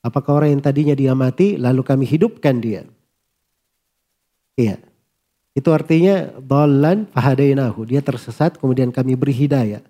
Apakah 0.03 0.43
orang 0.43 0.59
yang 0.59 0.63
tadinya 0.63 0.95
dia 0.95 1.15
mati 1.15 1.59
lalu 1.59 1.83
kami 1.83 2.05
hidupkan 2.07 2.59
dia? 2.63 2.83
Iya. 4.55 4.79
Itu 5.53 5.69
artinya 5.71 6.33
dhalan 6.41 7.11
fahadainahu. 7.13 7.85
Dia 7.85 8.01
tersesat 8.01 8.57
kemudian 8.57 8.89
kami 8.89 9.19
beri 9.19 9.35
hidayah. 9.37 9.83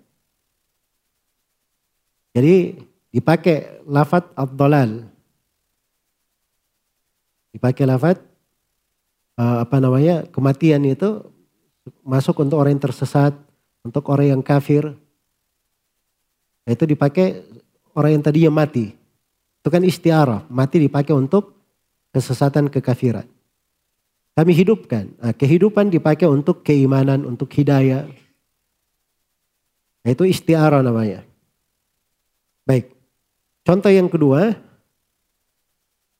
Jadi 2.33 2.81
dipakai 3.13 3.85
lafat 3.85 4.27
ad-dhalal. 4.33 5.12
Dipakai 7.53 7.85
lafat 7.85 8.17
uh, 9.37 9.61
apa 9.63 9.77
namanya 9.77 10.25
kematian 10.29 10.83
itu 10.89 11.21
masuk 12.01 12.41
untuk 12.41 12.57
orang 12.59 12.75
yang 12.79 12.83
tersesat, 12.83 13.33
untuk 13.83 14.03
orang 14.09 14.39
yang 14.39 14.41
kafir. 14.43 14.95
Itu 16.63 16.87
dipakai 16.87 17.43
orang 17.93 18.19
yang 18.19 18.23
tadinya 18.23 18.51
mati. 18.63 18.95
Itu 19.63 19.67
kan 19.71 19.83
istiarah, 19.83 20.47
mati 20.47 20.79
dipakai 20.79 21.11
untuk 21.15 21.55
kesesatan 22.15 22.71
kekafiran. 22.71 23.27
Kami 24.33 24.51
hidupkan. 24.55 25.13
Nah, 25.21 25.33
kehidupan 25.35 25.93
dipakai 25.93 26.25
untuk 26.25 26.65
keimanan, 26.65 27.21
untuk 27.21 27.53
hidayah. 27.53 28.09
Nah, 30.03 30.09
itu 30.09 30.23
istiarah 30.25 30.81
namanya. 30.81 31.21
Baik. 32.65 32.89
Contoh 33.63 33.91
yang 33.93 34.09
kedua, 34.09 34.57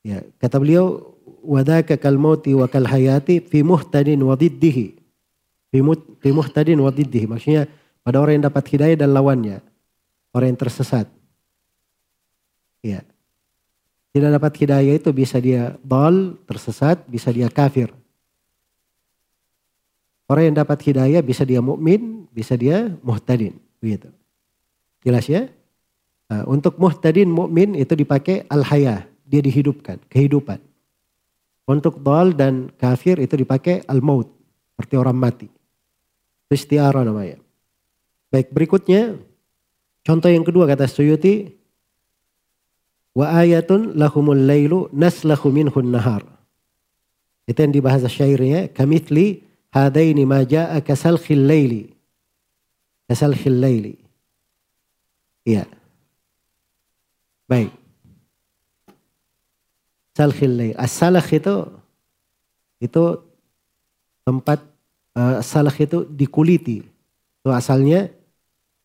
ya 0.06 0.22
kata 0.38 0.56
beliau 0.56 1.13
wadaka 1.44 2.00
kal 2.00 2.16
mauti 2.16 2.56
wa 2.56 2.64
kal 2.64 2.88
hayati 2.88 3.44
fi 3.44 3.60
muhtadin 3.60 4.18
wa 4.24 4.32
diddihi. 4.34 4.96
Fi 6.18 6.30
muhtadin 6.32 6.80
wa 6.80 6.88
diddihi. 6.88 7.28
Maksudnya 7.28 7.68
pada 8.00 8.18
orang 8.18 8.40
yang 8.40 8.46
dapat 8.48 8.64
hidayah 8.72 8.96
dan 8.96 9.12
lawannya. 9.12 9.60
Orang 10.32 10.56
yang 10.56 10.60
tersesat. 10.60 11.06
Ya. 12.82 13.04
Tidak 14.14 14.30
dapat 14.30 14.52
hidayah 14.56 14.94
itu 14.94 15.10
bisa 15.10 15.42
dia 15.42 15.74
dal, 15.82 16.38
tersesat, 16.46 17.02
bisa 17.06 17.34
dia 17.34 17.50
kafir. 17.50 17.90
Orang 20.24 20.48
yang 20.48 20.56
dapat 20.56 20.80
hidayah 20.80 21.20
bisa 21.20 21.44
dia 21.44 21.60
mukmin, 21.60 22.24
bisa 22.32 22.56
dia 22.56 22.94
muhtadin, 23.04 23.60
begitu. 23.76 24.08
Jelas 25.04 25.28
ya? 25.28 25.52
Nah, 26.30 26.48
untuk 26.48 26.80
muhtadin 26.80 27.28
mukmin 27.28 27.76
itu 27.76 27.92
dipakai 27.92 28.48
al-haya, 28.48 29.04
dia 29.28 29.44
dihidupkan, 29.44 30.00
kehidupan. 30.08 30.56
Untuk 31.64 32.04
dal 32.04 32.36
dan 32.36 32.68
kafir 32.76 33.16
itu 33.16 33.40
dipakai 33.40 33.84
al-maut, 33.88 34.28
seperti 34.76 34.94
orang 35.00 35.16
mati. 35.16 35.48
Istiara 36.52 37.02
namanya. 37.02 37.40
Baik, 38.30 38.52
berikutnya 38.52 39.18
contoh 40.06 40.30
yang 40.30 40.44
kedua 40.46 40.70
kata 40.70 40.86
Suyuti 40.86 41.50
wa 43.16 43.26
ayatun 43.42 43.96
lahumul 43.98 44.38
lailu 44.38 44.86
naslahu 44.94 45.50
minhun 45.50 45.90
nahar. 45.90 46.22
Itu 47.48 47.58
yang 47.60 47.74
dibahas 47.74 48.04
syairnya, 48.08 48.72
kamithli 48.72 49.44
hadaini 49.74 50.24
ma 50.24 50.46
jaa 50.46 50.78
kasalkhil 50.80 51.44
laili. 51.44 51.92
Kasalkhil 53.10 53.58
laili. 53.60 53.94
Iya. 55.44 55.68
Baik. 57.44 57.83
Salkhil 60.14 60.78
As-salakh 60.78 61.26
itu 61.34 61.54
itu 62.78 63.02
tempat 64.22 64.62
uh, 65.18 65.42
itu 65.78 66.06
dikuliti. 66.06 66.86
Itu 67.42 67.50
asalnya 67.50 68.08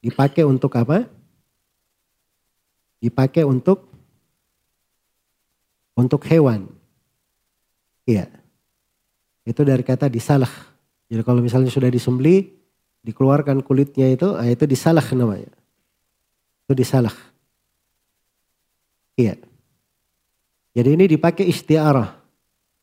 dipakai 0.01 0.41
untuk 0.43 0.73
apa? 0.73 1.05
Dipakai 2.99 3.45
untuk 3.45 3.87
untuk 5.93 6.23
hewan. 6.25 6.67
Iya. 8.09 8.25
Itu 9.45 9.61
dari 9.61 9.85
kata 9.85 10.09
disalah. 10.09 10.49
Jadi 11.09 11.21
kalau 11.25 11.41
misalnya 11.45 11.69
sudah 11.69 11.91
disembeli, 11.91 12.53
dikeluarkan 13.03 13.65
kulitnya 13.65 14.07
itu, 14.13 14.33
ah, 14.37 14.45
itu 14.45 14.63
disalah 14.63 15.03
namanya. 15.11 15.51
Itu 16.65 16.73
disalah. 16.77 17.13
Iya. 19.19 19.48
Jadi 20.79 20.95
ini 20.95 21.05
dipakai 21.11 21.43
istiarah. 21.43 22.15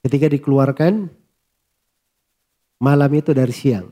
Ketika 0.04 0.28
dikeluarkan 0.28 1.08
malam 2.76 3.10
itu 3.16 3.32
dari 3.32 3.56
siang. 3.56 3.88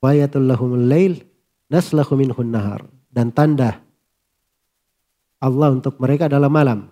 Wayatul 0.00 0.48
lahumul 0.48 0.88
lail 0.88 1.20
naslahu 1.68 2.16
minhun 2.16 2.48
nahar. 2.48 2.88
Dan 3.12 3.28
tanda 3.28 3.84
Allah 5.36 5.76
untuk 5.76 6.00
mereka 6.00 6.24
adalah 6.24 6.48
malam. 6.48 6.88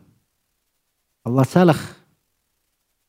Allah 1.24 1.48
salah 1.48 1.80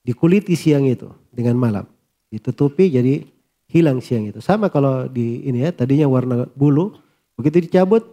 dikuliti 0.07 0.55
siang 0.55 0.87
itu 0.87 1.11
dengan 1.35 1.59
malam. 1.59 1.85
Ditutupi 2.31 2.95
jadi 2.95 3.27
hilang 3.67 3.99
siang 3.99 4.31
itu. 4.31 4.39
Sama 4.39 4.71
kalau 4.71 5.11
di 5.11 5.43
ini 5.43 5.67
ya 5.67 5.75
tadinya 5.75 6.07
warna 6.07 6.47
bulu. 6.55 6.95
Begitu 7.35 7.67
dicabut 7.67 8.07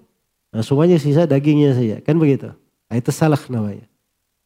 nah 0.51 0.67
semuanya 0.67 0.99
sisa 0.99 1.23
dagingnya 1.23 1.79
saja. 1.79 1.97
Kan 2.03 2.19
begitu. 2.19 2.51
Nah, 2.91 2.97
itu 2.99 3.15
salah 3.15 3.39
namanya. 3.47 3.87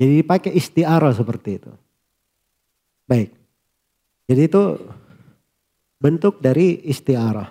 Jadi 0.03 0.19
dipakai 0.19 0.51
istiara 0.51 1.15
seperti 1.15 1.63
itu. 1.63 1.71
Baik. 3.07 3.31
Jadi 4.27 4.43
itu 4.51 4.63
bentuk 6.03 6.43
dari 6.43 6.83
istiara. 6.91 7.47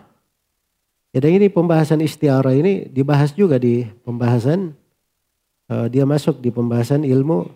Jadi 1.16 1.40
ini 1.40 1.48
pembahasan 1.48 2.04
istiara 2.04 2.52
ini 2.52 2.92
dibahas 2.92 3.32
juga 3.32 3.56
di 3.56 3.88
pembahasan 4.04 4.76
uh, 5.72 5.88
dia 5.88 6.04
masuk 6.04 6.44
di 6.44 6.52
pembahasan 6.52 7.08
ilmu 7.08 7.48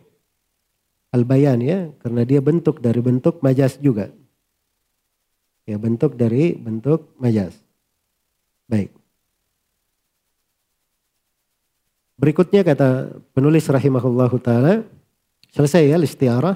al-bayan 1.11 1.59
ya 1.59 1.91
karena 1.99 2.23
dia 2.23 2.39
bentuk 2.39 2.79
dari 2.79 3.03
bentuk 3.03 3.43
majas 3.43 3.75
juga. 3.83 4.15
Ya 5.67 5.75
bentuk 5.75 6.15
dari 6.15 6.55
bentuk 6.55 7.11
majas. 7.19 7.51
Baik. 8.71 8.95
Berikutnya 12.15 12.63
kata 12.63 13.11
penulis 13.35 13.67
rahimahullahu 13.67 14.39
taala, 14.39 14.87
selesai 15.51 15.91
ya 15.91 15.99
istiarah. 15.99 16.55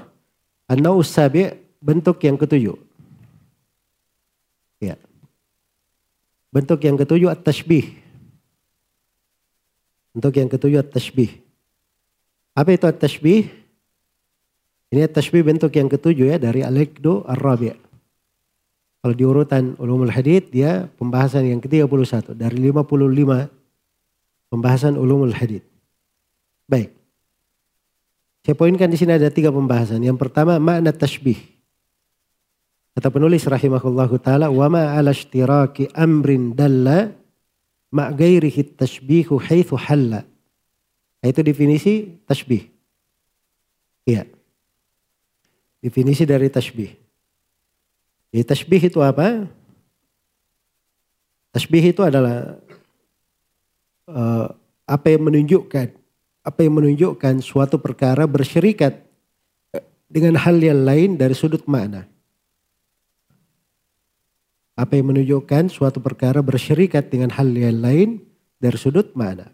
An-naus 0.70 1.12
sabi 1.12 1.50
bentuk 1.82 2.22
yang 2.24 2.40
ketujuh. 2.40 2.78
Ya. 4.80 4.96
Bentuk 6.48 6.80
yang 6.80 6.96
ketujuh 6.96 7.28
at-tashbih. 7.28 7.92
Bentuk 10.16 10.32
yang 10.40 10.48
ketujuh 10.48 10.80
at-tashbih. 10.80 11.42
Apa 12.56 12.74
itu 12.74 12.86
at-tashbih? 12.88 13.50
Ini 14.90 15.06
at-tashbih 15.06 15.42
bentuk 15.44 15.70
yang 15.76 15.86
ketujuh 15.86 16.34
ya 16.34 16.36
dari 16.40 16.64
al-iqdu 16.64 17.28
ar-rabi'. 17.28 17.76
Kalau 19.00 19.14
di 19.16 19.24
urutan 19.24 19.76
ulumul 19.80 20.12
hadith 20.12 20.52
dia 20.52 20.88
pembahasan 21.00 21.48
yang 21.48 21.60
ke-31 21.64 22.36
dari 22.36 22.56
55 22.68 23.59
Pembahasan 24.50 24.98
ulumul 24.98 25.30
hadith. 25.30 25.62
Baik. 26.66 26.90
Saya 28.42 28.58
poinkan 28.58 28.90
di 28.90 28.98
sini 28.98 29.14
ada 29.14 29.30
tiga 29.30 29.54
pembahasan. 29.54 30.02
Yang 30.02 30.18
pertama 30.18 30.58
makna 30.58 30.90
tashbih. 30.90 31.38
Kata 32.98 33.06
penulis 33.14 33.46
rahimahullahu 33.46 34.18
taala 34.18 34.50
wa 34.50 34.66
ma 34.66 34.98
ala 34.98 35.14
ishtiraki 35.14 35.94
amrin 35.94 36.58
dalla 36.58 37.14
ma 37.94 38.10
ghairihi 38.10 38.74
tashbihu 38.74 39.38
haitsu 39.38 39.78
halla. 39.78 40.26
Itu 41.22 41.46
definisi 41.46 42.18
tashbih. 42.26 42.66
Iya. 44.08 44.26
Definisi 45.78 46.26
dari 46.26 46.50
tashbih. 46.50 46.90
Jadi 48.34 48.44
tashbih 48.46 48.82
itu 48.82 48.98
apa? 48.98 49.46
Tashbih 51.50 51.94
itu 51.94 52.00
adalah 52.00 52.58
uh, 54.10 54.46
apa 54.90 55.06
yang 55.14 55.30
menunjukkan 55.30 56.00
apa 56.40 56.58
yang 56.64 56.74
menunjukkan 56.80 57.44
suatu 57.44 57.76
perkara 57.78 58.24
bersyirikat 58.24 58.96
dengan 60.10 60.34
hal 60.40 60.58
yang 60.58 60.82
lain 60.82 61.14
dari 61.14 61.36
sudut 61.36 61.62
makna. 61.70 62.10
Apa 64.74 64.96
yang 64.96 65.12
menunjukkan 65.12 65.68
suatu 65.68 66.00
perkara 66.00 66.40
bersyirikat 66.40 67.12
dengan 67.12 67.30
hal 67.36 67.52
yang 67.52 67.78
lain 67.78 68.24
dari 68.58 68.74
sudut 68.80 69.12
makna. 69.12 69.52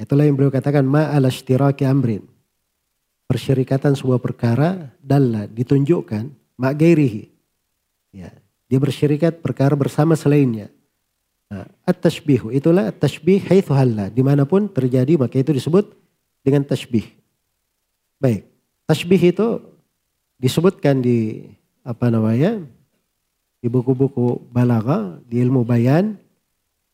Itulah 0.00 0.24
yang 0.24 0.38
beliau 0.38 0.54
katakan 0.54 0.86
ma'ala 0.86 1.28
ishtiraki 1.28 1.84
amrin. 1.84 2.24
Persyirikatan 3.28 3.98
sebuah 3.98 4.22
perkara 4.22 4.94
dalla 5.02 5.44
ditunjukkan 5.50 6.56
ma'gairihi. 6.56 7.22
Ya, 8.16 8.32
dia 8.70 8.78
bersyirikat 8.80 9.42
perkara 9.42 9.74
bersama 9.76 10.16
selainnya. 10.16 10.72
At-tashbihu 11.82 12.54
itulah 12.54 12.94
at-tashbih 12.94 13.42
haitsu 13.50 13.74
halla. 13.74 14.06
Di 14.06 14.22
mana 14.22 14.46
pun 14.46 14.70
terjadi 14.70 15.18
maka 15.18 15.42
itu 15.42 15.50
disebut 15.50 15.90
dengan 16.46 16.62
tashbih. 16.62 17.10
Baik, 18.22 18.46
tashbih 18.86 19.18
itu 19.18 19.58
disebutkan 20.38 21.02
di 21.02 21.50
apa 21.82 22.06
namanya 22.06 22.62
di 23.60 23.68
buku-buku 23.68 24.40
balaga, 24.48 25.20
di 25.28 25.42
ilmu 25.42 25.66
bayan 25.66 26.16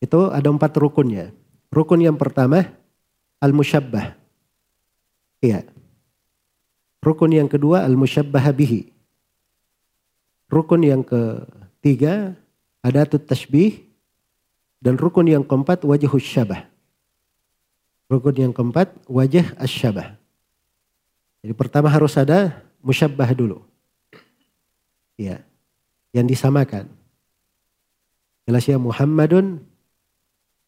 itu 0.03 0.29
ada 0.33 0.49
empat 0.51 0.75
rukunnya. 0.75 1.31
Rukun 1.71 2.03
yang 2.03 2.19
pertama 2.19 2.65
al-musyabbah. 3.39 4.17
Iya. 5.39 5.63
Rukun 6.99 7.31
yang 7.31 7.47
kedua 7.47 7.85
al-musyabbah 7.87 8.51
bihi. 8.51 8.89
Rukun 10.49 10.81
yang 10.81 11.03
ketiga 11.05 12.35
ada 12.83 13.05
tashbih 13.05 13.86
dan 14.81 14.95
rukun 14.95 15.25
yang 15.25 15.43
keempat 15.43 15.81
wajah 15.83 16.11
syabah. 16.21 16.61
Rukun 18.07 18.35
yang 18.39 18.53
keempat 18.55 18.95
wajah 19.09 19.51
asyabah. 19.59 20.15
Jadi 21.43 21.53
pertama 21.53 21.91
harus 21.91 22.15
ada 22.15 22.63
musyabbah 22.79 23.35
dulu. 23.35 23.67
Ya. 25.19 25.43
Yang 26.15 26.37
disamakan. 26.37 26.87
Jelas 28.47 28.63
ya 28.63 28.79
Muhammadun 28.79 29.59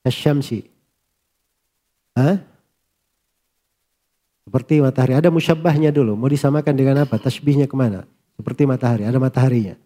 kasyamsi. 0.03 0.67
Hah? 2.19 2.43
Seperti 4.43 4.83
matahari. 4.83 5.15
Ada 5.15 5.31
musyabbahnya 5.31 5.95
dulu. 5.95 6.19
Mau 6.19 6.27
disamakan 6.27 6.75
dengan 6.75 7.07
apa? 7.07 7.15
Tasbihnya 7.15 7.71
ke 7.71 7.75
mana? 7.79 8.03
Seperti 8.35 8.67
matahari. 8.67 9.07
Ada 9.07 9.15
mataharinya. 9.15 9.79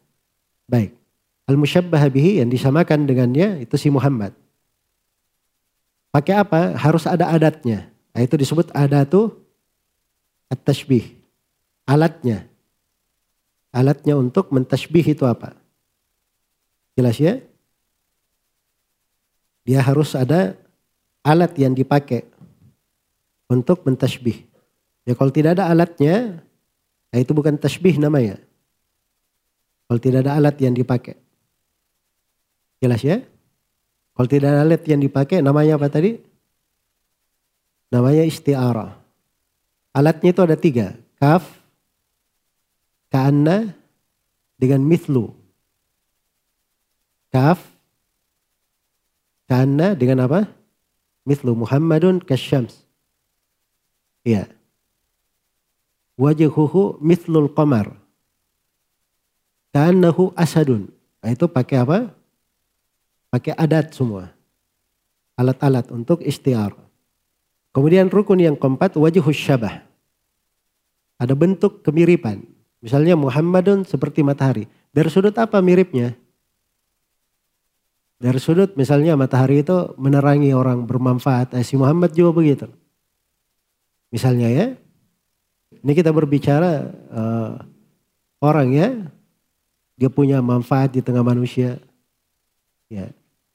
Baik. 0.65 1.02
Al-musyabbah 1.44 2.07
bihi 2.07 2.40
yang 2.40 2.48
disamakan 2.48 3.03
dengannya 3.03 3.68
itu 3.68 3.76
si 3.76 3.91
Muhammad. 3.91 4.32
Pakai 6.14 6.40
apa? 6.40 6.78
Harus 6.80 7.03
ada 7.10 7.28
adatnya. 7.28 7.90
Nah, 8.14 8.22
itu 8.22 8.38
disebut 8.38 8.70
adatu 8.72 9.34
at-tashbih. 10.48 11.18
Alatnya. 11.84 12.48
Alatnya 13.74 14.14
untuk 14.15 14.53
mentasbih 14.53 15.18
itu 15.18 15.26
apa? 15.26 15.57
Jelas 16.94 17.18
ya? 17.18 17.41
Dia 19.65 19.82
harus 19.82 20.14
ada 20.14 20.53
alat 21.26 21.57
yang 21.57 21.74
dipakai 21.74 22.28
untuk 23.49 23.82
mentasbih. 23.82 24.45
Ya 25.03 25.18
kalau 25.18 25.34
tidak 25.34 25.57
ada 25.57 25.68
alatnya, 25.72 26.45
nah 27.10 27.18
itu 27.18 27.34
bukan 27.34 27.57
tasbih 27.57 27.98
namanya. 27.98 28.38
Kalau 29.90 29.99
tidak 29.99 30.30
ada 30.30 30.38
alat 30.38 30.56
yang 30.61 30.78
dipakai. 30.78 31.22
Jelas 32.84 32.99
ya? 32.99 33.23
Kalau 34.11 34.27
tidak 34.27 34.51
ada 34.51 34.68
alat 34.68 34.84
yang 34.84 34.99
dipakai 34.99 35.39
namanya 35.39 35.80
apa 35.80 35.88
tadi? 35.88 36.19
Namanya 37.88 38.27
isti'arah. 38.27 38.91
Alatnya 39.95 40.35
itu 40.35 40.41
ada 40.43 40.60
tiga. 40.60 40.99
Kaf, 41.15 41.47
ka'anna, 43.07 43.72
dengan 44.60 44.84
mithlu. 44.84 45.31
Kaf, 47.31 47.64
ka'anna 49.47 49.95
dengan 49.95 50.27
apa? 50.27 50.51
Mithlu 51.23 51.55
Muhammadun 51.55 52.19
kasyams. 52.19 52.84
Iya. 54.27 54.51
Wajahuhu 56.19 56.99
mithlul 56.99 57.47
qamar. 57.55 57.95
Ka'annahu 59.72 60.35
asadun. 60.35 60.91
Nah, 61.23 61.31
itu 61.31 61.47
pakai 61.47 61.80
apa? 61.81 62.11
Pakai 63.34 63.57
adat 63.57 63.97
semua. 63.97 64.30
Alat-alat 65.34 65.89
untuk 65.89 66.22
istiar. 66.22 66.77
Kemudian 67.73 68.05
rukun 68.14 68.38
yang 68.38 68.53
keempat 68.53 68.93
wajah 68.93 69.26
syabah. 69.34 69.81
Ada 71.18 71.34
bentuk 71.34 71.81
kemiripan. 71.81 72.45
Misalnya 72.77 73.18
Muhammadun 73.18 73.89
seperti 73.89 74.22
matahari. 74.22 74.69
Dari 74.93 75.10
sudut 75.10 75.34
apa 75.34 75.57
miripnya? 75.65 76.14
Dari 78.22 78.38
sudut 78.38 78.77
misalnya 78.77 79.18
matahari 79.18 79.65
itu 79.65 79.97
menerangi 79.97 80.53
orang 80.53 80.85
bermanfaat. 80.85 81.57
Eh, 81.57 81.65
si 81.65 81.73
Muhammad 81.73 82.14
juga 82.14 82.38
begitu. 82.38 82.69
Misalnya 84.14 84.53
ya. 84.53 84.68
Ini 85.73 85.91
kita 85.97 86.14
berbicara 86.14 86.85
uh, 87.10 87.57
orang 88.45 88.69
ya. 88.77 88.89
Dia 89.97 90.14
punya 90.14 90.38
manfaat 90.38 90.93
di 90.93 91.01
tengah 91.01 91.26
manusia. 91.26 91.81
Ya. 92.93 93.10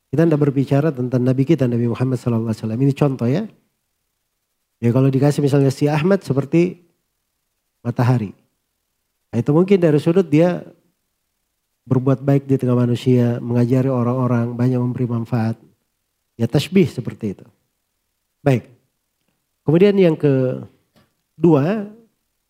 Kita 0.08 0.24
tidak 0.24 0.40
berbicara 0.40 0.88
tentang 0.88 1.20
Nabi 1.20 1.44
kita, 1.44 1.68
Nabi 1.68 1.84
Muhammad 1.84 2.16
SAW. 2.16 2.48
Ini 2.52 2.94
contoh 2.96 3.28
ya. 3.28 3.44
Ya 4.78 4.90
kalau 4.94 5.12
dikasih 5.12 5.44
misalnya 5.44 5.68
si 5.68 5.90
Ahmad 5.90 6.24
seperti 6.24 6.80
matahari. 7.84 8.32
Nah, 9.28 9.36
itu 9.42 9.50
mungkin 9.52 9.76
dari 9.76 10.00
sudut 10.00 10.24
dia 10.24 10.64
berbuat 11.88 12.20
baik 12.20 12.44
di 12.44 12.56
tengah 12.60 12.76
manusia, 12.76 13.40
mengajari 13.40 13.88
orang-orang, 13.88 14.52
banyak 14.52 14.80
memberi 14.80 15.08
manfaat. 15.08 15.56
Ya 16.36 16.44
tasbih 16.44 16.88
seperti 16.88 17.36
itu. 17.36 17.46
Baik. 18.44 18.68
Kemudian 19.64 19.96
yang 19.96 20.16
kedua, 20.16 21.88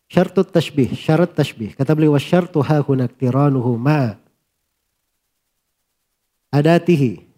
syartut 0.07 0.47
tasbih, 0.51 0.91
syarat 0.95 1.31
tasbih. 1.33 1.73
Kata 1.75 1.95
beliau, 1.95 2.15
wasyartu 2.15 2.61
hahuna 2.63 3.07
tiranuhu 3.07 3.75
ma 3.79 4.15
adatihi. 6.51 7.28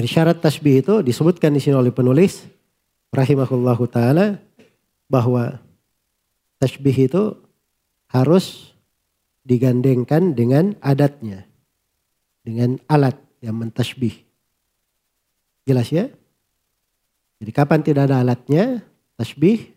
Jadi 0.00 0.16
syarat 0.16 0.40
tasbih 0.40 0.80
itu 0.80 1.04
disebutkan 1.04 1.52
di 1.52 1.60
sini 1.60 1.76
oleh 1.76 1.92
penulis 1.92 2.48
rahimahullahu 3.12 3.84
taala 3.84 4.40
bahwa 5.12 5.60
tasbih 6.56 7.04
itu 7.04 7.36
harus 8.08 8.72
digandengkan 9.44 10.32
dengan 10.32 10.72
adatnya. 10.80 11.44
Dengan 12.40 12.80
alat 12.88 13.12
yang 13.44 13.60
mentasbih. 13.60 14.24
Jelas 15.68 15.92
ya? 15.92 16.08
Jadi 17.36 17.52
kapan 17.52 17.84
tidak 17.84 18.08
ada 18.08 18.24
alatnya, 18.24 18.80
tasbih, 19.20 19.68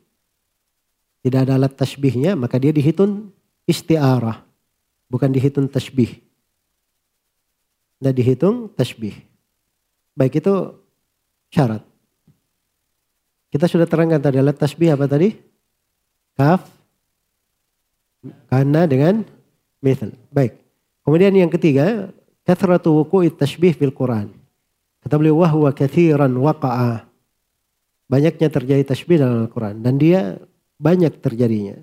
tidak 1.19 1.51
ada 1.51 1.59
alat 1.59 1.75
tasbihnya, 1.75 2.39
maka 2.39 2.55
dia 2.63 2.71
dihitung 2.71 3.27
istiarah. 3.67 4.39
Bukan 5.11 5.35
dihitung 5.35 5.67
tasbih. 5.67 6.15
Tidak 7.99 8.15
dihitung 8.15 8.71
tasbih. 8.71 9.32
Baik 10.14 10.40
itu 10.41 10.53
syarat. 11.49 11.81
Kita 13.53 13.69
sudah 13.69 13.85
terangkan 13.85 14.18
tadi 14.18 14.41
alat 14.41 14.57
tasbih 14.57 14.94
apa 14.94 15.06
tadi? 15.06 15.34
Kaf. 16.34 16.65
Karena 18.49 18.90
dengan 18.90 19.22
mithal. 19.77 20.14
Baik. 20.34 20.57
Kemudian 21.06 21.35
yang 21.35 21.52
ketiga, 21.52 22.10
kathratu 22.48 22.95
wuku'i 23.03 23.30
tasbih 23.30 23.76
fil 23.77 23.94
Quran. 23.94 24.31
Kata 25.03 25.19
beliau 25.19 25.44
wahwa 25.44 25.69
kathiran 25.76 26.31
waqa'a. 26.31 27.06
Banyaknya 28.07 28.48
terjadi 28.48 28.84
tasbih 28.88 29.19
dalam 29.19 29.45
Al-Quran. 29.45 29.84
Dan 29.84 29.99
dia 29.99 30.40
banyak 30.80 31.19
terjadinya. 31.19 31.76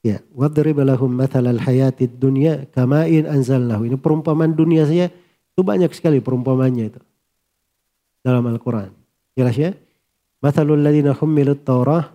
Ya, 0.00 0.22
wadrib 0.30 0.78
lahum 0.80 1.10
mathalal 1.10 1.58
hayatid 1.58 2.16
dunya 2.16 2.64
kama'in 2.70 3.26
anzalnahu. 3.28 3.84
Ini 3.84 3.96
perumpamaan 3.98 4.54
dunia 4.54 4.86
saja 4.86 5.10
itu 5.58 5.66
banyak 5.66 5.90
sekali 5.90 6.22
perumpamannya 6.22 6.94
itu 6.94 7.02
dalam 8.22 8.46
Al-Quran. 8.46 8.94
Jelas 9.34 9.58
ya? 9.58 9.74
Mathalul 10.38 10.78
ladina 10.78 11.18
hummilut 11.18 11.66
Taurah 11.66 12.14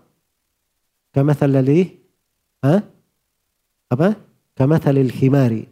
kamathal 1.12 1.52
ladhi 1.52 1.92
ha? 2.64 2.80
Apa? 3.92 4.16
Kamathalil 4.56 5.12
khimari 5.12 5.68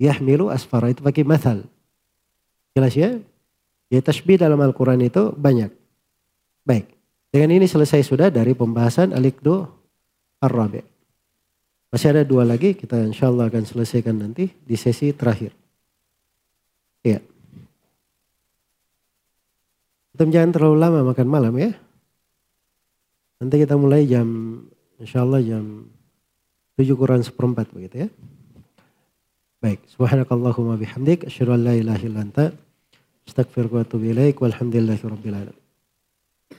yahmilu 0.00 0.48
asfara. 0.48 0.88
Itu 0.88 1.04
pakai 1.04 1.20
mathal. 1.20 1.68
Jelas 2.72 2.96
ya? 2.96 3.20
Ya 3.92 4.00
tasbih 4.00 4.40
dalam 4.40 4.56
Al-Quran 4.64 5.04
itu 5.04 5.36
banyak. 5.36 5.68
Baik. 6.64 6.96
Dengan 7.28 7.60
ini 7.60 7.68
selesai 7.68 8.08
sudah 8.08 8.32
dari 8.32 8.56
pembahasan 8.56 9.12
Al-Iqdu 9.12 9.68
Ar-Rabi. 10.40 10.80
Masih 11.92 12.08
ada 12.16 12.24
dua 12.24 12.48
lagi, 12.48 12.72
kita 12.72 13.04
insya 13.04 13.28
Allah 13.28 13.52
akan 13.52 13.68
selesaikan 13.68 14.16
nanti 14.16 14.48
di 14.48 14.80
sesi 14.80 15.12
terakhir. 15.12 15.65
Iya. 17.06 17.22
Kita 20.10 20.24
jangan 20.26 20.50
terlalu 20.50 20.76
lama 20.80 21.00
makan 21.14 21.28
malam 21.30 21.54
ya. 21.54 21.70
Nanti 23.38 23.62
kita 23.62 23.78
mulai 23.78 24.08
jam, 24.08 24.26
insya 24.98 25.22
Allah 25.22 25.44
jam 25.44 25.86
7 26.74 26.98
kurang 26.98 27.22
seperempat 27.22 27.70
begitu 27.70 28.08
ya. 28.08 28.08
Baik, 29.62 29.84
subhanakallahumma 29.92 30.80
bihamdik, 30.80 31.28
asyhadu 31.28 31.54
an 31.54 31.60
la 31.68 31.74
ilaha 31.76 32.02
illa 32.02 32.20
walhamdulillahi. 34.40 35.65